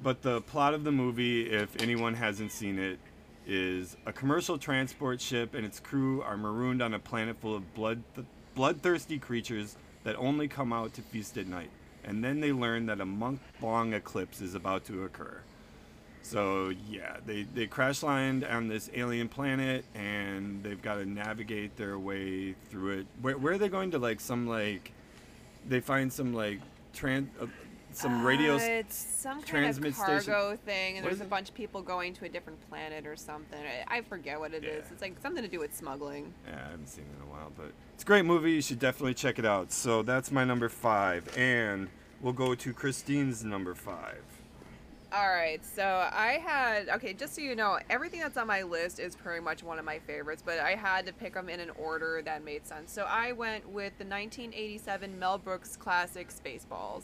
But 0.00 0.22
the 0.22 0.40
plot 0.42 0.74
of 0.74 0.84
the 0.84 0.92
movie, 0.92 1.50
if 1.50 1.80
anyone 1.80 2.14
hasn't 2.14 2.50
seen 2.52 2.78
it, 2.78 2.98
is 3.46 3.96
a 4.06 4.12
commercial 4.12 4.58
transport 4.58 5.20
ship 5.20 5.54
and 5.54 5.64
its 5.66 5.80
crew 5.80 6.22
are 6.22 6.36
marooned 6.36 6.82
on 6.82 6.94
a 6.94 6.98
planet 6.98 7.36
full 7.40 7.54
of 7.54 7.74
blood 7.74 8.02
bloodthirsty 8.54 9.18
creatures 9.18 9.76
that 10.04 10.16
only 10.16 10.48
come 10.48 10.72
out 10.72 10.92
to 10.94 11.02
feast 11.02 11.38
at 11.38 11.46
night. 11.46 11.70
And 12.04 12.22
then 12.22 12.40
they 12.40 12.52
learn 12.52 12.86
that 12.86 13.00
a 13.00 13.06
month-long 13.06 13.94
eclipse 13.94 14.40
is 14.40 14.54
about 14.54 14.84
to 14.86 15.04
occur. 15.04 15.40
So 16.22 16.72
yeah, 16.88 17.16
they 17.26 17.42
they 17.42 17.66
crash 17.66 18.02
land 18.02 18.44
on 18.44 18.68
this 18.68 18.90
alien 18.94 19.28
planet 19.28 19.84
and 19.94 20.62
they've 20.62 20.80
got 20.80 20.96
to 20.96 21.06
navigate 21.06 21.76
their 21.76 21.98
way 21.98 22.54
through 22.70 23.00
it. 23.00 23.06
Where, 23.20 23.36
where 23.36 23.54
are 23.54 23.58
they 23.58 23.68
going 23.68 23.90
to 23.92 23.98
like 23.98 24.20
some 24.20 24.46
like 24.46 24.92
they 25.68 25.80
find 25.80 26.12
some 26.12 26.32
like 26.32 26.60
trans 26.92 27.28
uh, 27.40 27.46
some 27.96 28.24
radio 28.24 28.56
Uh, 28.56 28.60
it's 28.60 28.96
some 28.96 29.34
kind 29.34 29.42
of 29.42 29.48
transmit 29.48 29.94
station. 29.94 30.32
cargo 30.32 30.56
thing, 30.56 30.96
and 30.96 31.04
What 31.04 31.10
there's 31.10 31.20
a 31.20 31.28
bunch 31.28 31.48
of 31.48 31.54
people 31.54 31.82
going 31.82 32.14
to 32.14 32.24
a 32.24 32.28
different 32.28 32.58
planet 32.68 33.06
or 33.06 33.16
something. 33.16 33.58
I, 33.88 33.98
I 33.98 34.00
forget 34.02 34.38
what 34.38 34.54
it 34.54 34.64
is. 34.64 34.84
Yeah. 34.86 34.92
It's 34.92 35.02
like 35.02 35.16
something 35.22 35.42
to 35.42 35.48
do 35.48 35.58
with 35.60 35.74
smuggling. 35.76 36.32
Yeah, 36.46 36.54
I 36.56 36.70
haven't 36.70 36.88
seen 36.88 37.04
it 37.04 37.16
in 37.22 37.28
a 37.28 37.30
while, 37.30 37.52
but 37.56 37.72
it's 37.94 38.02
a 38.02 38.06
great 38.06 38.24
movie. 38.24 38.52
You 38.52 38.62
should 38.62 38.78
definitely 38.78 39.14
check 39.14 39.38
it 39.38 39.46
out. 39.46 39.72
So 39.72 40.02
that's 40.02 40.30
my 40.30 40.44
number 40.44 40.68
five, 40.68 41.36
and 41.36 41.88
we'll 42.20 42.32
go 42.32 42.54
to 42.54 42.72
Christine's 42.72 43.44
number 43.44 43.74
five. 43.74 44.22
All 45.14 45.28
right, 45.28 45.62
so 45.62 46.08
I 46.10 46.42
had 46.42 46.88
okay. 46.88 47.12
Just 47.12 47.34
so 47.34 47.42
you 47.42 47.54
know, 47.54 47.78
everything 47.90 48.20
that's 48.20 48.38
on 48.38 48.46
my 48.46 48.62
list 48.62 48.98
is 48.98 49.14
pretty 49.14 49.44
much 49.44 49.62
one 49.62 49.78
of 49.78 49.84
my 49.84 49.98
favorites, 49.98 50.42
but 50.44 50.58
I 50.58 50.74
had 50.74 51.04
to 51.04 51.12
pick 51.12 51.34
them 51.34 51.50
in 51.50 51.60
an 51.60 51.68
order 51.78 52.22
that 52.24 52.42
made 52.42 52.66
sense. 52.66 52.90
So 52.92 53.02
I 53.02 53.32
went 53.32 53.68
with 53.68 53.92
the 53.98 54.06
1987 54.06 55.18
Mel 55.18 55.36
Brooks 55.36 55.76
classic 55.76 56.30
Spaceballs, 56.30 57.02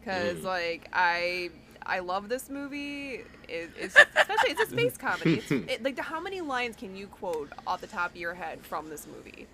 because 0.00 0.38
mm. 0.38 0.44
like 0.44 0.88
I 0.92 1.50
I 1.84 2.00
love 2.00 2.28
this 2.28 2.50
movie. 2.50 3.24
It, 3.48 3.70
it's 3.78 3.96
especially 3.96 4.50
it's 4.50 4.60
a 4.60 4.66
space 4.66 4.96
comedy. 4.98 5.38
It's, 5.38 5.50
it, 5.50 5.82
like 5.82 5.98
how 5.98 6.20
many 6.20 6.40
lines 6.40 6.76
can 6.76 6.94
you 6.94 7.06
quote 7.06 7.50
off 7.66 7.80
the 7.80 7.86
top 7.86 8.10
of 8.10 8.16
your 8.16 8.34
head 8.34 8.60
from 8.62 8.88
this 8.88 9.06
movie? 9.06 9.46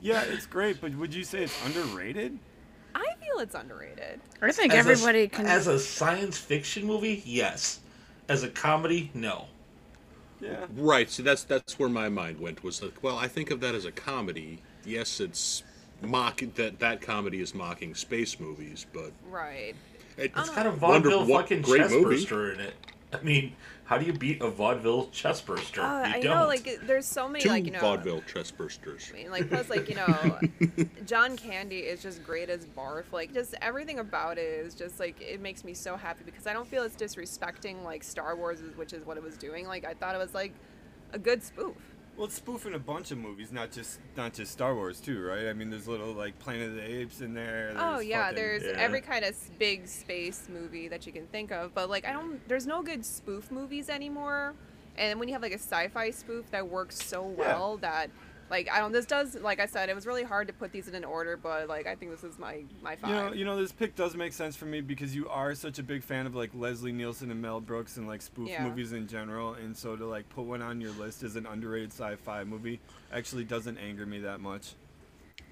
Yeah, 0.00 0.22
it's 0.22 0.46
great, 0.46 0.80
but 0.80 0.94
would 0.94 1.14
you 1.14 1.24
say 1.24 1.42
it's 1.42 1.66
underrated? 1.66 2.38
I 2.94 3.04
feel 3.20 3.40
it's 3.40 3.54
underrated. 3.54 4.20
I 4.40 4.52
think 4.52 4.72
As 4.72 4.86
a- 4.86 4.90
everybody 4.90 5.28
can. 5.28 5.46
As 5.46 5.66
a 5.66 5.78
science 5.78 6.38
fiction 6.38 6.86
movie, 6.86 7.22
yes. 7.26 7.80
As 8.28 8.42
a 8.42 8.48
comedy, 8.48 9.10
no. 9.14 9.46
Yeah. 10.40 10.66
Right. 10.74 11.10
So 11.10 11.22
that's 11.22 11.44
that's 11.44 11.78
where 11.78 11.88
my 11.88 12.08
mind 12.08 12.38
went. 12.38 12.62
Was 12.62 12.82
like, 12.82 13.02
well, 13.02 13.18
I 13.18 13.28
think 13.28 13.50
of 13.50 13.60
that 13.60 13.74
as 13.74 13.84
a 13.84 13.92
comedy. 13.92 14.60
Yes, 14.84 15.20
it's 15.20 15.62
mock 16.02 16.42
that 16.56 16.78
that 16.80 17.00
comedy 17.00 17.40
is 17.40 17.54
mocking 17.54 17.94
space 17.94 18.38
movies, 18.40 18.86
but 18.92 19.12
Right. 19.28 19.74
it, 20.16 20.32
It's 20.36 20.50
got 20.50 20.66
a 20.66 20.70
Wonder 20.70 21.10
vaudeville 21.10 21.26
what 21.26 21.42
fucking 21.42 21.62
great 21.62 21.82
chest 21.82 21.94
movie. 21.94 22.04
burster 22.16 22.52
in 22.52 22.60
it. 22.60 22.74
I 23.12 23.22
mean, 23.22 23.52
how 23.84 23.98
do 23.98 24.04
you 24.04 24.12
beat 24.12 24.42
a 24.42 24.50
vaudeville 24.50 25.08
chest 25.10 25.46
burster? 25.46 25.80
Oh, 25.80 25.84
uh, 25.84 26.00
you 26.08 26.14
I 26.14 26.20
don't. 26.20 26.36
know. 26.40 26.46
Like 26.46 26.80
there's 26.82 27.06
so 27.06 27.28
many 27.28 27.42
two 27.42 27.48
like 27.50 27.64
you 27.64 27.70
know. 27.70 27.78
vaudeville 27.78 28.20
chest 28.22 28.58
bursters. 28.58 29.10
I 29.12 29.16
mean, 29.16 29.30
like 29.30 29.48
plus 29.48 29.70
like 29.70 29.88
you 29.88 29.94
know, 29.94 30.38
John 31.06 31.36
Candy 31.36 31.78
is 31.78 32.02
just 32.02 32.22
great 32.24 32.50
as 32.50 32.66
Barf. 32.66 33.04
Like 33.12 33.32
just 33.32 33.54
everything 33.62 34.00
about 34.00 34.38
it 34.38 34.42
is 34.66 34.74
just 34.74 34.98
like 34.98 35.20
it 35.20 35.40
makes 35.40 35.62
me 35.64 35.72
so 35.72 35.96
happy 35.96 36.24
because 36.24 36.46
I 36.48 36.52
don't 36.52 36.66
feel 36.66 36.82
it's 36.82 36.96
disrespecting 36.96 37.84
like 37.84 38.02
Star 38.02 38.34
Wars, 38.36 38.60
which 38.74 38.92
is 38.92 39.06
what 39.06 39.16
it 39.16 39.22
was 39.22 39.36
doing. 39.36 39.66
Like 39.68 39.84
I 39.84 39.94
thought 39.94 40.14
it 40.16 40.18
was 40.18 40.34
like 40.34 40.52
a 41.12 41.18
good 41.18 41.42
spoof. 41.42 41.76
Well, 42.16 42.26
it's 42.26 42.34
spoofing 42.34 42.72
a 42.72 42.78
bunch 42.78 43.10
of 43.10 43.18
movies, 43.18 43.52
not 43.52 43.70
just 43.72 43.98
not 44.16 44.32
just 44.32 44.50
Star 44.52 44.74
Wars 44.74 45.00
too, 45.00 45.22
right? 45.22 45.48
I 45.48 45.52
mean, 45.52 45.68
there's 45.68 45.86
little 45.86 46.12
like 46.14 46.38
Planet 46.38 46.70
of 46.70 46.74
the 46.76 46.82
Apes 47.00 47.20
in 47.20 47.34
there. 47.34 47.74
oh 47.76 47.98
yeah, 48.00 48.22
fucking- 48.28 48.36
there's 48.36 48.62
yeah. 48.62 48.70
every 48.76 49.00
kind 49.02 49.24
of 49.24 49.34
big 49.58 49.86
space 49.86 50.48
movie 50.48 50.88
that 50.88 51.06
you 51.06 51.12
can 51.12 51.26
think 51.26 51.52
of, 51.52 51.74
but 51.74 51.90
like 51.90 52.06
I 52.06 52.12
don't. 52.12 52.40
There's 52.48 52.66
no 52.66 52.82
good 52.82 53.04
spoof 53.04 53.50
movies 53.50 53.90
anymore. 53.90 54.54
And 54.98 55.18
when 55.20 55.28
you 55.28 55.34
have 55.34 55.42
like 55.42 55.52
a 55.52 55.58
sci-fi 55.58 56.10
spoof 56.10 56.50
that 56.52 56.66
works 56.66 56.96
so 57.04 57.34
Yeah. 57.38 57.48
well 57.58 57.76
that. 57.78 58.10
Like 58.48 58.70
I 58.70 58.78
don't. 58.78 58.92
This 58.92 59.06
does, 59.06 59.34
like 59.36 59.58
I 59.60 59.66
said, 59.66 59.88
it 59.88 59.94
was 59.94 60.06
really 60.06 60.22
hard 60.22 60.46
to 60.46 60.52
put 60.52 60.70
these 60.72 60.86
in 60.88 60.94
an 60.94 61.04
order, 61.04 61.36
but 61.36 61.68
like 61.68 61.86
I 61.86 61.94
think 61.96 62.12
this 62.12 62.22
is 62.24 62.38
my 62.38 62.62
my 62.82 62.94
five. 62.96 63.10
You 63.10 63.16
know, 63.16 63.32
you 63.32 63.44
know, 63.44 63.56
this 63.60 63.72
pick 63.72 63.96
does 63.96 64.14
make 64.16 64.32
sense 64.32 64.54
for 64.54 64.66
me 64.66 64.80
because 64.80 65.14
you 65.14 65.28
are 65.28 65.54
such 65.54 65.78
a 65.78 65.82
big 65.82 66.02
fan 66.02 66.26
of 66.26 66.34
like 66.34 66.50
Leslie 66.54 66.92
Nielsen 66.92 67.30
and 67.30 67.42
Mel 67.42 67.60
Brooks 67.60 67.96
and 67.96 68.06
like 68.06 68.22
spoof 68.22 68.48
Yeah. 68.48 68.62
movies 68.64 68.92
in 68.92 69.08
general, 69.08 69.54
and 69.54 69.76
so 69.76 69.96
to 69.96 70.06
like 70.06 70.28
put 70.28 70.44
one 70.44 70.62
on 70.62 70.80
your 70.80 70.92
list 70.92 71.22
as 71.24 71.34
an 71.36 71.46
underrated 71.46 71.90
sci-fi 71.92 72.44
movie 72.44 72.78
actually 73.12 73.44
doesn't 73.44 73.78
anger 73.78 74.06
me 74.06 74.20
that 74.20 74.40
much. 74.40 74.74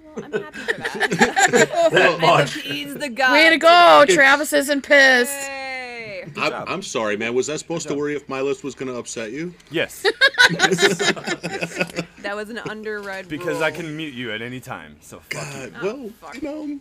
Well, 0.05 0.25
I'm 0.27 0.33
happy 0.33 0.59
for 0.61 0.79
that. 0.79 1.71
that 1.93 2.21
much. 2.21 2.55
he's 2.55 2.95
the 2.95 3.09
guy. 3.09 3.33
Way 3.33 3.51
to 3.51 3.57
go! 3.59 4.05
Travis 4.09 4.53
isn't 4.53 4.83
pissed. 4.83 5.33
Hey. 5.33 6.31
I'm. 6.37 6.53
I'm 6.69 6.83
sorry, 6.83 7.17
man. 7.17 7.35
Was 7.35 7.49
that 7.49 7.59
supposed 7.59 7.89
to 7.89 7.95
worry 7.95 8.15
if 8.17 8.29
my 8.29 8.41
list 8.41 8.65
was 8.65 8.75
going 8.75 8.91
to 8.91 8.99
upset 8.99 9.33
you? 9.33 9.55
Yes, 9.71 10.05
That 12.25 12.37
was 12.37 12.51
an 12.51 12.57
underread 12.57 13.29
because 13.29 13.57
rule. 13.57 13.65
I 13.65 13.71
can 13.71 13.97
mute 13.97 14.15
you 14.15 14.33
at 14.33 14.43
any 14.43 14.59
time. 14.61 14.97
So 15.01 15.21
fuck 15.21 15.55
you. 15.55 15.71
God, 15.71 15.81
Oh, 15.83 16.09
fuck. 16.21 16.35
you 16.35 16.43
know, 16.43 16.79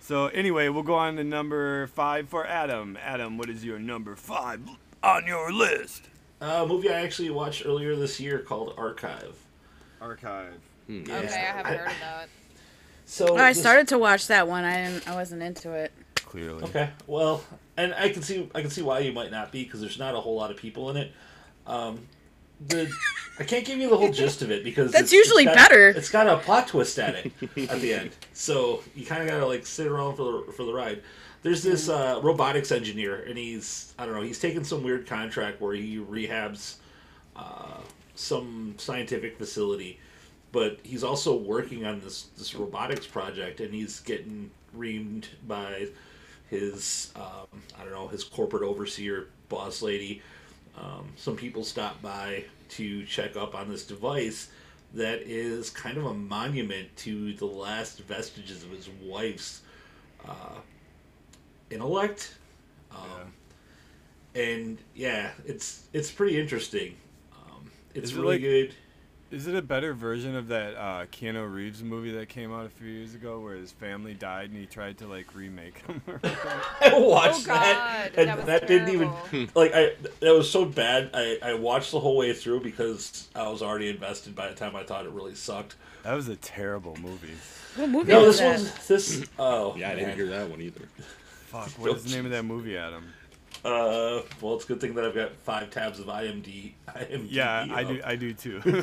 So 0.00 0.26
anyway, 0.28 0.68
we'll 0.68 0.82
go 0.82 0.94
on 0.94 1.16
to 1.16 1.24
number 1.24 1.86
five 1.88 2.28
for 2.28 2.44
Addam. 2.44 2.96
Addam, 3.00 3.38
what 3.38 3.48
is 3.50 3.64
your 3.64 3.78
number 3.78 4.14
five 4.14 4.60
on 5.02 5.26
your 5.26 5.52
list? 5.52 6.02
Uh, 6.40 6.60
a 6.64 6.66
movie 6.66 6.90
I 6.90 7.00
actually 7.00 7.30
watched 7.30 7.64
earlier 7.66 7.96
this 7.96 8.20
year 8.20 8.38
called 8.40 8.74
Archive. 8.76 9.34
Archive. 10.00 10.52
Okay, 10.88 11.12
I 11.12 11.20
haven't 11.26 11.78
heard 11.78 11.86
of 11.88 11.92
that. 12.00 12.28
So 13.06 13.28
Oh, 13.30 13.36
I 13.36 13.50
this- 13.52 13.60
started 13.60 13.88
to 13.88 13.98
watch 13.98 14.26
that 14.28 14.46
one. 14.46 14.64
I 14.64 14.76
didn't. 14.84 15.08
I 15.08 15.14
wasn't 15.14 15.42
into 15.42 15.72
it. 15.72 15.92
Clearly. 16.16 16.62
Okay, 16.64 16.90
well, 17.06 17.42
and 17.76 17.94
I 17.94 18.10
can 18.10 18.20
see 18.22 18.50
I 18.54 18.60
can 18.60 18.68
see 18.70 18.82
why 18.82 18.98
you 18.98 19.12
might 19.12 19.30
not 19.30 19.50
be 19.50 19.64
because 19.64 19.80
there's 19.80 19.98
not 19.98 20.14
a 20.14 20.20
whole 20.20 20.34
lot 20.36 20.50
of 20.50 20.56
people 20.58 20.90
in 20.90 20.96
it. 20.98 21.12
Um, 21.66 22.00
the 22.60 22.90
I 23.38 23.44
can't 23.44 23.64
give 23.66 23.78
you 23.78 23.90
the 23.90 23.96
whole 23.98 24.10
gist 24.12 24.40
of 24.42 24.50
it 24.50 24.64
because 24.64 24.92
That's 24.92 25.12
it's- 25.12 25.12
usually 25.12 25.44
it's 25.44 25.54
got- 25.54 25.68
better. 25.68 25.88
It's 25.88 26.10
got 26.10 26.26
a 26.26 26.38
plot 26.38 26.68
twist 26.68 26.98
at 26.98 27.14
it 27.16 27.32
at 27.68 27.80
the 27.80 27.92
end, 27.92 28.10
so 28.32 28.82
you 28.94 29.04
kind 29.04 29.22
of 29.22 29.28
gotta 29.28 29.46
like 29.46 29.66
sit 29.66 29.86
around 29.86 30.16
for 30.16 30.44
the 30.46 30.52
for 30.52 30.64
the 30.64 30.72
ride. 30.72 31.02
There's 31.42 31.62
this 31.62 31.88
uh, 31.88 32.18
robotics 32.22 32.72
engineer, 32.72 33.22
and 33.24 33.36
he's 33.38 33.94
I 33.98 34.06
don't 34.06 34.14
know 34.14 34.22
he's 34.22 34.38
taken 34.40 34.64
some 34.64 34.82
weird 34.82 35.06
contract 35.06 35.60
where 35.60 35.74
he 35.74 35.98
rehabs 35.98 36.76
uh, 37.36 37.78
some 38.14 38.74
scientific 38.78 39.36
facility, 39.38 40.00
but 40.50 40.78
he's 40.82 41.04
also 41.04 41.36
working 41.36 41.84
on 41.84 42.00
this 42.00 42.28
this 42.38 42.54
robotics 42.54 43.06
project, 43.06 43.60
and 43.60 43.72
he's 43.74 44.00
getting 44.00 44.50
reamed 44.76 45.26
by 45.46 45.88
his 46.48 47.12
um, 47.16 47.62
I 47.78 47.84
don't 47.84 47.92
know 47.92 48.08
his 48.08 48.24
corporate 48.24 48.62
overseer 48.62 49.28
boss 49.50 49.82
lady. 49.82 50.22
Um, 50.76 51.08
some 51.16 51.36
people 51.36 51.64
stop 51.64 52.00
by 52.02 52.44
to 52.70 53.04
check 53.06 53.36
up 53.36 53.54
on 53.54 53.68
this 53.68 53.86
device 53.86 54.48
that 54.94 55.22
is 55.22 55.70
kind 55.70 55.96
of 55.96 56.06
a 56.06 56.14
monument 56.14 56.94
to 56.98 57.32
the 57.34 57.46
last 57.46 58.00
vestiges 58.02 58.62
of 58.64 58.70
his 58.70 58.88
wife's 59.02 59.62
uh, 60.28 60.58
intellect. 61.70 62.34
Um, 62.90 63.32
And 64.34 64.78
yeah, 64.94 65.30
it's 65.46 65.84
it's 65.94 66.10
pretty 66.10 66.38
interesting. 66.38 66.94
Um, 67.32 67.70
it's 67.94 68.12
really 68.12 68.34
like- 68.34 68.40
good. 68.42 68.74
Is 69.28 69.48
it 69.48 69.56
a 69.56 69.62
better 69.62 69.92
version 69.92 70.36
of 70.36 70.46
that 70.48 70.76
uh, 70.76 71.06
Keanu 71.06 71.52
Reeves 71.52 71.82
movie 71.82 72.12
that 72.12 72.28
came 72.28 72.52
out 72.54 72.64
a 72.64 72.68
few 72.68 72.86
years 72.86 73.12
ago 73.14 73.40
where 73.40 73.56
his 73.56 73.72
family 73.72 74.14
died 74.14 74.50
and 74.50 74.58
he 74.58 74.66
tried 74.66 74.98
to 74.98 75.08
like 75.08 75.34
remake 75.34 75.84
them? 75.86 76.00
I 76.80 76.92
watched 76.96 77.40
Oh, 77.42 77.46
God, 77.46 77.56
that, 77.56 78.10
and 78.16 78.28
that 78.28 78.46
that, 78.46 78.66
didn't 78.68 78.90
even 78.90 79.10
like 79.56 79.72
I. 79.74 79.94
That 80.20 80.32
was 80.32 80.48
so 80.48 80.64
bad. 80.64 81.10
I 81.12 81.38
I 81.42 81.54
watched 81.54 81.90
the 81.90 81.98
whole 81.98 82.16
way 82.16 82.32
through 82.34 82.60
because 82.60 83.28
I 83.34 83.48
was 83.48 83.62
already 83.62 83.88
invested 83.88 84.36
by 84.36 84.46
the 84.48 84.54
time 84.54 84.76
I 84.76 84.84
thought 84.84 85.06
it 85.06 85.10
really 85.10 85.34
sucked. 85.34 85.74
that 86.04 86.14
was 86.14 86.28
a 86.28 86.36
terrible 86.36 86.96
movie. 87.02 87.34
What 87.74 87.88
movie 87.90 88.12
No, 88.12 88.22
was 88.26 88.38
this 88.38 88.38
that? 88.38 88.48
one's 88.76 88.86
this. 88.86 89.26
Oh 89.40 89.74
yeah, 89.76 89.88
I 89.90 89.94
didn't 89.96 90.08
man. 90.10 90.16
hear 90.16 90.26
that 90.28 90.48
one 90.48 90.60
either. 90.60 90.82
Fuck, 91.46 91.70
what 91.80 91.96
is 91.96 92.04
the 92.04 92.10
name 92.14 92.26
of 92.26 92.30
that 92.30 92.44
movie, 92.44 92.74
Addam? 92.74 93.02
Uh, 93.66 94.22
well, 94.40 94.54
it's 94.54 94.64
a 94.64 94.68
good 94.68 94.80
thing 94.80 94.94
that 94.94 95.04
I've 95.04 95.14
got 95.14 95.34
five 95.38 95.70
tabs 95.70 95.98
of 95.98 96.06
IMD. 96.06 96.72
IMDb 96.88 97.26
Yeah, 97.30 97.66
I 97.68 97.82
up. 97.82 97.88
do. 97.88 98.00
I 98.04 98.14
do 98.14 98.32
too. 98.32 98.62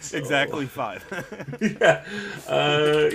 exactly 0.16 0.66
five. 0.66 1.04
yeah. 1.60 2.04
Uh, 2.46 3.10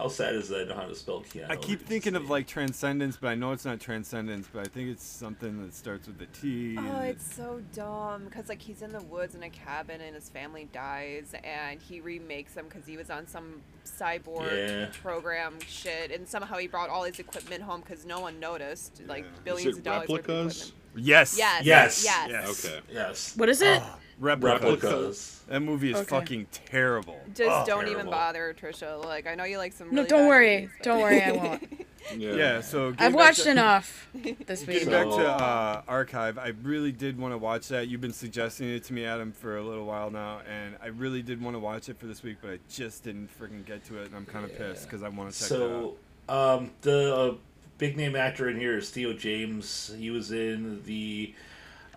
How 0.00 0.08
sad 0.08 0.34
is 0.34 0.48
that? 0.48 0.62
I 0.62 0.64
know 0.64 0.74
how 0.80 0.86
to 0.86 0.94
spell 0.94 1.20
Keanu. 1.20 1.50
I 1.50 1.56
keep 1.56 1.82
thinking 1.86 2.14
of 2.16 2.30
like 2.30 2.46
transcendence, 2.46 3.18
but 3.18 3.28
I 3.28 3.34
know 3.34 3.52
it's 3.52 3.66
not 3.66 3.80
transcendence. 3.80 4.48
But 4.50 4.60
I 4.60 4.70
think 4.70 4.88
it's 4.88 5.04
something 5.04 5.60
that 5.62 5.74
starts 5.74 6.06
with 6.06 6.18
a 6.22 6.26
T. 6.26 6.76
Oh, 6.78 7.00
it's 7.00 7.34
so 7.34 7.60
dumb 7.74 8.24
because 8.24 8.48
like 8.48 8.62
he's 8.62 8.80
in 8.80 8.92
the 8.92 9.02
woods 9.02 9.34
in 9.34 9.42
a 9.42 9.50
cabin 9.50 10.00
and 10.00 10.14
his 10.14 10.30
family 10.30 10.68
dies, 10.72 11.34
and 11.44 11.82
he 11.82 12.00
remakes 12.00 12.54
them 12.54 12.64
because 12.66 12.86
he 12.86 12.96
was 12.96 13.10
on 13.10 13.26
some 13.26 13.60
cyborg 13.84 14.50
Yeah. 14.50 14.86
program 15.02 15.58
shit, 15.66 16.10
and 16.12 16.26
somehow 16.26 16.56
he 16.56 16.66
brought 16.66 16.88
all 16.88 17.02
his 17.02 17.18
equipment 17.18 17.62
home 17.62 17.80
because 17.82 18.06
no 18.06 18.20
one 18.20 18.40
noticed, 18.40 19.02
like 19.06 19.24
Yeah. 19.24 19.30
Is 19.34 19.38
billions 19.44 19.66
Is 19.66 19.74
of 19.74 19.78
it 19.80 19.84
dollars 19.84 20.08
worth 20.08 20.20
of 20.20 20.28
replicas? 20.28 20.62
equipment. 20.70 21.06
yes, 21.06 21.36
Yes. 21.36 21.64
Yes. 21.66 22.04
Yes. 22.04 22.28
Yes. 22.30 22.64
Okay. 22.64 22.80
Yes. 22.90 23.36
What 23.36 23.48
is 23.50 23.60
it? 23.60 23.82
Oh, 23.84 23.98
replicas. 24.20 24.62
Replicas. 24.82 25.40
That 25.48 25.60
movie 25.60 25.90
is 25.90 25.96
Okay. 25.96 26.04
fucking 26.08 26.46
terrible. 26.66 27.18
Just 27.34 27.50
Oh. 27.50 27.64
don't 27.66 27.88
even 27.88 28.06
bother, 28.06 28.54
Trisha. 28.60 29.04
Like 29.04 29.26
I 29.26 29.34
know 29.34 29.44
you 29.44 29.58
like 29.58 29.72
some. 29.72 29.88
No, 29.92 30.06
don't 30.06 30.20
bad 30.22 30.28
worry. 30.28 30.54
movies, 30.62 30.70
Don't 30.82 31.00
worry, 31.00 31.22
I 31.22 31.32
won't. 31.32 31.86
Yeah, 32.16 32.60
so 32.60 32.94
I've 32.98 33.14
watched 33.14 33.44
to- 33.44 33.50
enough 33.50 34.08
this 34.46 34.66
week. 34.66 34.84
Getting 34.84 34.90
back 34.90 35.06
to 35.06 35.26
uh, 35.28 35.82
archive, 35.86 36.38
I 36.38 36.48
really 36.62 36.92
did 36.92 37.18
want 37.18 37.34
to 37.34 37.38
watch 37.38 37.68
that. 37.68 37.88
You've 37.88 38.00
been 38.00 38.12
suggesting 38.12 38.68
it 38.68 38.84
to 38.84 38.92
me, 38.92 39.02
Addam, 39.02 39.34
for 39.34 39.58
a 39.58 39.62
little 39.62 39.84
while 39.84 40.10
now, 40.10 40.40
and 40.50 40.76
I 40.82 40.86
really 40.88 41.22
did 41.22 41.40
want 41.42 41.54
to 41.54 41.58
watch 41.60 41.88
it 41.88 41.98
for 41.98 42.06
this 42.06 42.22
week, 42.22 42.38
but 42.42 42.50
I 42.52 42.58
just 42.70 43.04
didn't 43.04 43.28
freaking 43.38 43.64
get 43.64 43.84
to 43.86 43.98
it, 44.00 44.06
and 44.06 44.16
I'm 44.16 44.26
kind 44.26 44.44
of 44.44 44.56
pissed 44.56 44.84
because 44.84 45.02
I 45.02 45.08
want 45.08 45.32
to 45.32 45.38
check 45.40 45.50
it 45.50 45.62
out. 45.62 45.94
So, 46.28 46.34
um, 46.34 46.70
the 46.80 47.14
uh, 47.14 47.34
big 47.78 47.96
name 47.96 48.16
actor 48.16 48.48
in 48.48 48.58
here 48.58 48.78
is 48.78 48.90
Theo 48.90 49.12
James. 49.12 49.92
He 49.96 50.10
was 50.10 50.32
in 50.32 50.82
the 50.84 51.34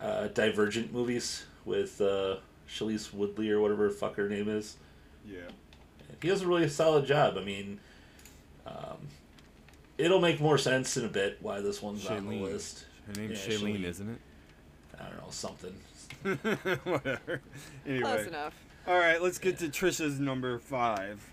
uh, 0.01 0.27
Divergent 0.27 0.91
movies 0.93 1.45
with 1.65 1.99
uh, 2.01 2.37
Shailene 2.69 3.13
Woodley 3.13 3.49
or 3.49 3.59
whatever 3.61 3.87
the 3.87 3.93
fuck 3.93 4.15
her 4.15 4.27
name 4.29 4.49
is. 4.49 4.77
Yeah. 5.27 5.39
He 6.21 6.27
does 6.29 6.41
a 6.41 6.47
really 6.47 6.69
solid 6.69 7.05
job. 7.05 7.37
I 7.37 7.43
mean, 7.43 7.79
um, 8.65 8.97
it'll 9.97 10.21
make 10.21 10.39
more 10.39 10.57
sense 10.57 10.95
in 10.97 11.05
a 11.05 11.09
bit 11.09 11.37
why 11.41 11.59
this 11.61 11.81
one's 11.81 12.05
on 12.07 12.27
the 12.29 12.35
list. 12.37 12.85
Her 13.07 13.21
name's 13.21 13.45
Yeah, 13.45 13.53
Shailene, 13.55 13.79
Shailene. 13.79 13.83
isn't 13.85 14.09
it? 14.09 14.19
I 14.99 15.03
don't 15.09 15.17
know 15.17 15.31
something. 15.31 15.73
Whatever. 16.83 17.41
Anyway. 17.85 18.01
Close 18.03 18.27
enough. 18.27 18.53
All 18.87 18.97
right, 18.97 19.21
let's 19.21 19.37
get 19.37 19.57
to 19.59 19.67
Trisha's 19.67 20.19
number 20.19 20.59
five. 20.59 21.29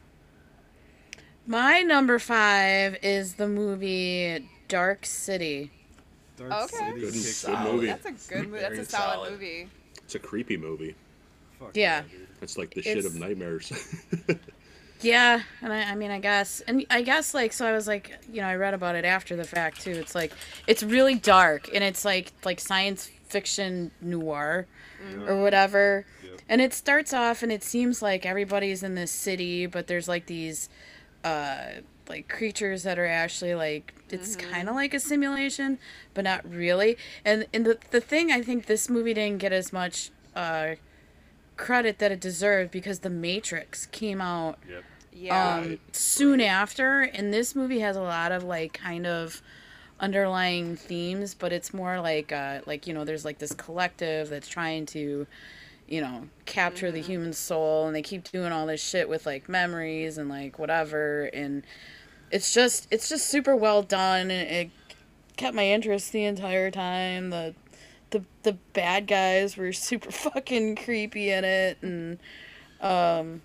My 1.46 1.80
number 1.82 2.18
five 2.18 2.96
is 3.02 3.34
the 3.34 3.49
movie 3.49 4.49
Dark 4.68 5.04
City. 5.06 5.70
Dark 6.37 6.52
Okay. 6.52 6.76
City 6.76 7.00
Good- 7.00 7.56
good 7.64 7.72
movie. 7.72 7.87
That's 7.87 8.06
a 8.06 8.32
good 8.32 8.49
movie. 8.49 8.60
That's 8.60 8.78
a 8.78 8.84
solid, 8.84 9.14
solid. 9.14 9.32
movie. 9.32 9.68
It's 10.11 10.17
a 10.17 10.19
creepy 10.19 10.57
movie. 10.57 10.97
Fuck 11.61 11.76
Yeah. 11.76 12.02
dude. 12.02 12.26
It's 12.43 12.59
like 12.59 12.75
the 12.75 12.83
shit 12.83 13.05
of 13.05 13.14
nightmares. 13.14 13.73
Yeah, 15.02 15.40
and 15.62 15.73
I, 15.73 15.93
I 15.93 15.95
mean, 15.95 16.11
I 16.11 16.19
guess, 16.19 16.61
and 16.67 16.85
I 16.90 17.00
guess, 17.00 17.33
like, 17.33 17.55
so 17.55 17.64
I 17.67 17.73
was 17.73 17.87
like, 17.87 18.19
you 18.31 18.43
know, 18.43 18.47
I 18.49 18.57
read 18.57 18.75
about 18.75 18.97
it 18.97 19.07
after 19.07 19.35
the 19.35 19.45
fact 19.45 19.81
too. 19.81 19.93
It's 19.93 20.14
like, 20.14 20.31
it's 20.67 20.83
really 20.83 21.14
dark, 21.14 21.71
and 21.73 21.83
it's 21.83 22.05
like, 22.05 22.33
like 22.45 22.61
science 22.61 23.11
fiction 23.25 23.93
noir, 24.02 24.67
or 25.26 25.40
whatever. 25.40 26.05
Yep. 26.23 26.40
And 26.50 26.61
it 26.61 26.75
starts 26.75 27.14
off, 27.14 27.43
and 27.43 27.50
it 27.50 27.62
seems 27.64 28.02
like 28.02 28.26
everybody's 28.26 28.83
in 28.83 28.95
this 28.95 29.11
city, 29.11 29.64
but 29.64 29.87
there's 29.87 30.07
like 30.07 30.26
these, 30.26 30.69
uh, 31.25 31.67
like 32.07 32.29
creatures 32.29 32.83
that 32.83 32.99
are 32.99 33.07
actually 33.07 33.55
like, 33.55 33.95
it's 34.12 34.37
kind 34.37 34.69
of 34.69 34.75
like 34.75 34.95
a 34.95 35.00
simulation, 35.00 35.79
but 36.14 36.25
not 36.25 36.49
really. 36.50 36.97
And 37.25 37.47
and 37.52 37.64
the 37.64 37.79
the 37.90 38.00
thing 38.00 38.31
I 38.31 38.43
think 38.43 38.67
this 38.67 38.88
movie 38.88 39.14
didn't 39.14 39.38
get 39.38 39.52
as 39.52 39.73
much, 39.73 40.11
uh, 40.35 40.75
credit 41.57 41.99
that 41.99 42.11
it 42.11 42.21
deserved 42.21 42.71
because 42.71 43.00
The 43.00 43.11
Matrix 43.11 43.87
came 43.87 44.21
out 44.21 44.59
Yep. 44.69 44.85
Yeah. 45.12 45.57
um, 45.59 45.79
soon 45.93 46.40
after, 46.40 47.02
and 47.02 47.33
this 47.35 47.55
movie 47.55 47.81
has 47.81 47.97
a 47.97 48.02
lot 48.02 48.33
of 48.33 48.45
like 48.45 48.73
kind 48.73 49.07
of 49.07 49.43
underlying 49.99 50.76
themes, 50.76 51.35
but 51.35 51.52
it's 51.52 51.75
more 51.75 52.00
like 52.00 52.33
uh, 52.33 52.61
like 52.67 52.87
you 52.87 52.95
know, 52.95 53.05
there's 53.05 53.25
like 53.25 53.38
this 53.38 53.52
collective 53.52 54.31
that's 54.31 54.49
trying 54.49 54.87
to, 54.87 55.26
you 55.88 56.00
know, 56.00 56.29
capture 56.46 56.90
the 56.90 57.03
human 57.03 57.33
soul, 57.35 57.87
and 57.87 57.94
they 57.94 58.03
keep 58.03 58.31
doing 58.31 58.53
all 58.53 58.66
this 58.66 58.83
shit 58.83 59.09
with 59.09 59.27
like 59.27 59.49
memories 59.49 60.16
and 60.16 60.29
like 60.31 60.59
whatever, 60.59 61.25
and 61.35 61.64
it's 62.31 62.53
just 62.55 62.87
it's 62.90 63.09
just 63.09 63.27
super 63.27 63.55
well 63.57 63.83
done, 63.83 64.31
and 64.31 64.49
it 64.51 64.71
kept 65.37 65.55
my 65.55 65.66
interest 65.66 66.12
the 66.12 66.25
entire 66.25 66.71
time. 66.71 67.31
The 67.31 67.55
the 68.11 68.25
the 68.43 68.53
bad 68.73 69.07
guys 69.07 69.57
were 69.57 69.73
super 69.75 70.11
fucking 70.11 70.77
creepy 70.77 71.31
in 71.31 71.45
it, 71.45 71.79
and 71.83 72.19
um, 72.81 73.43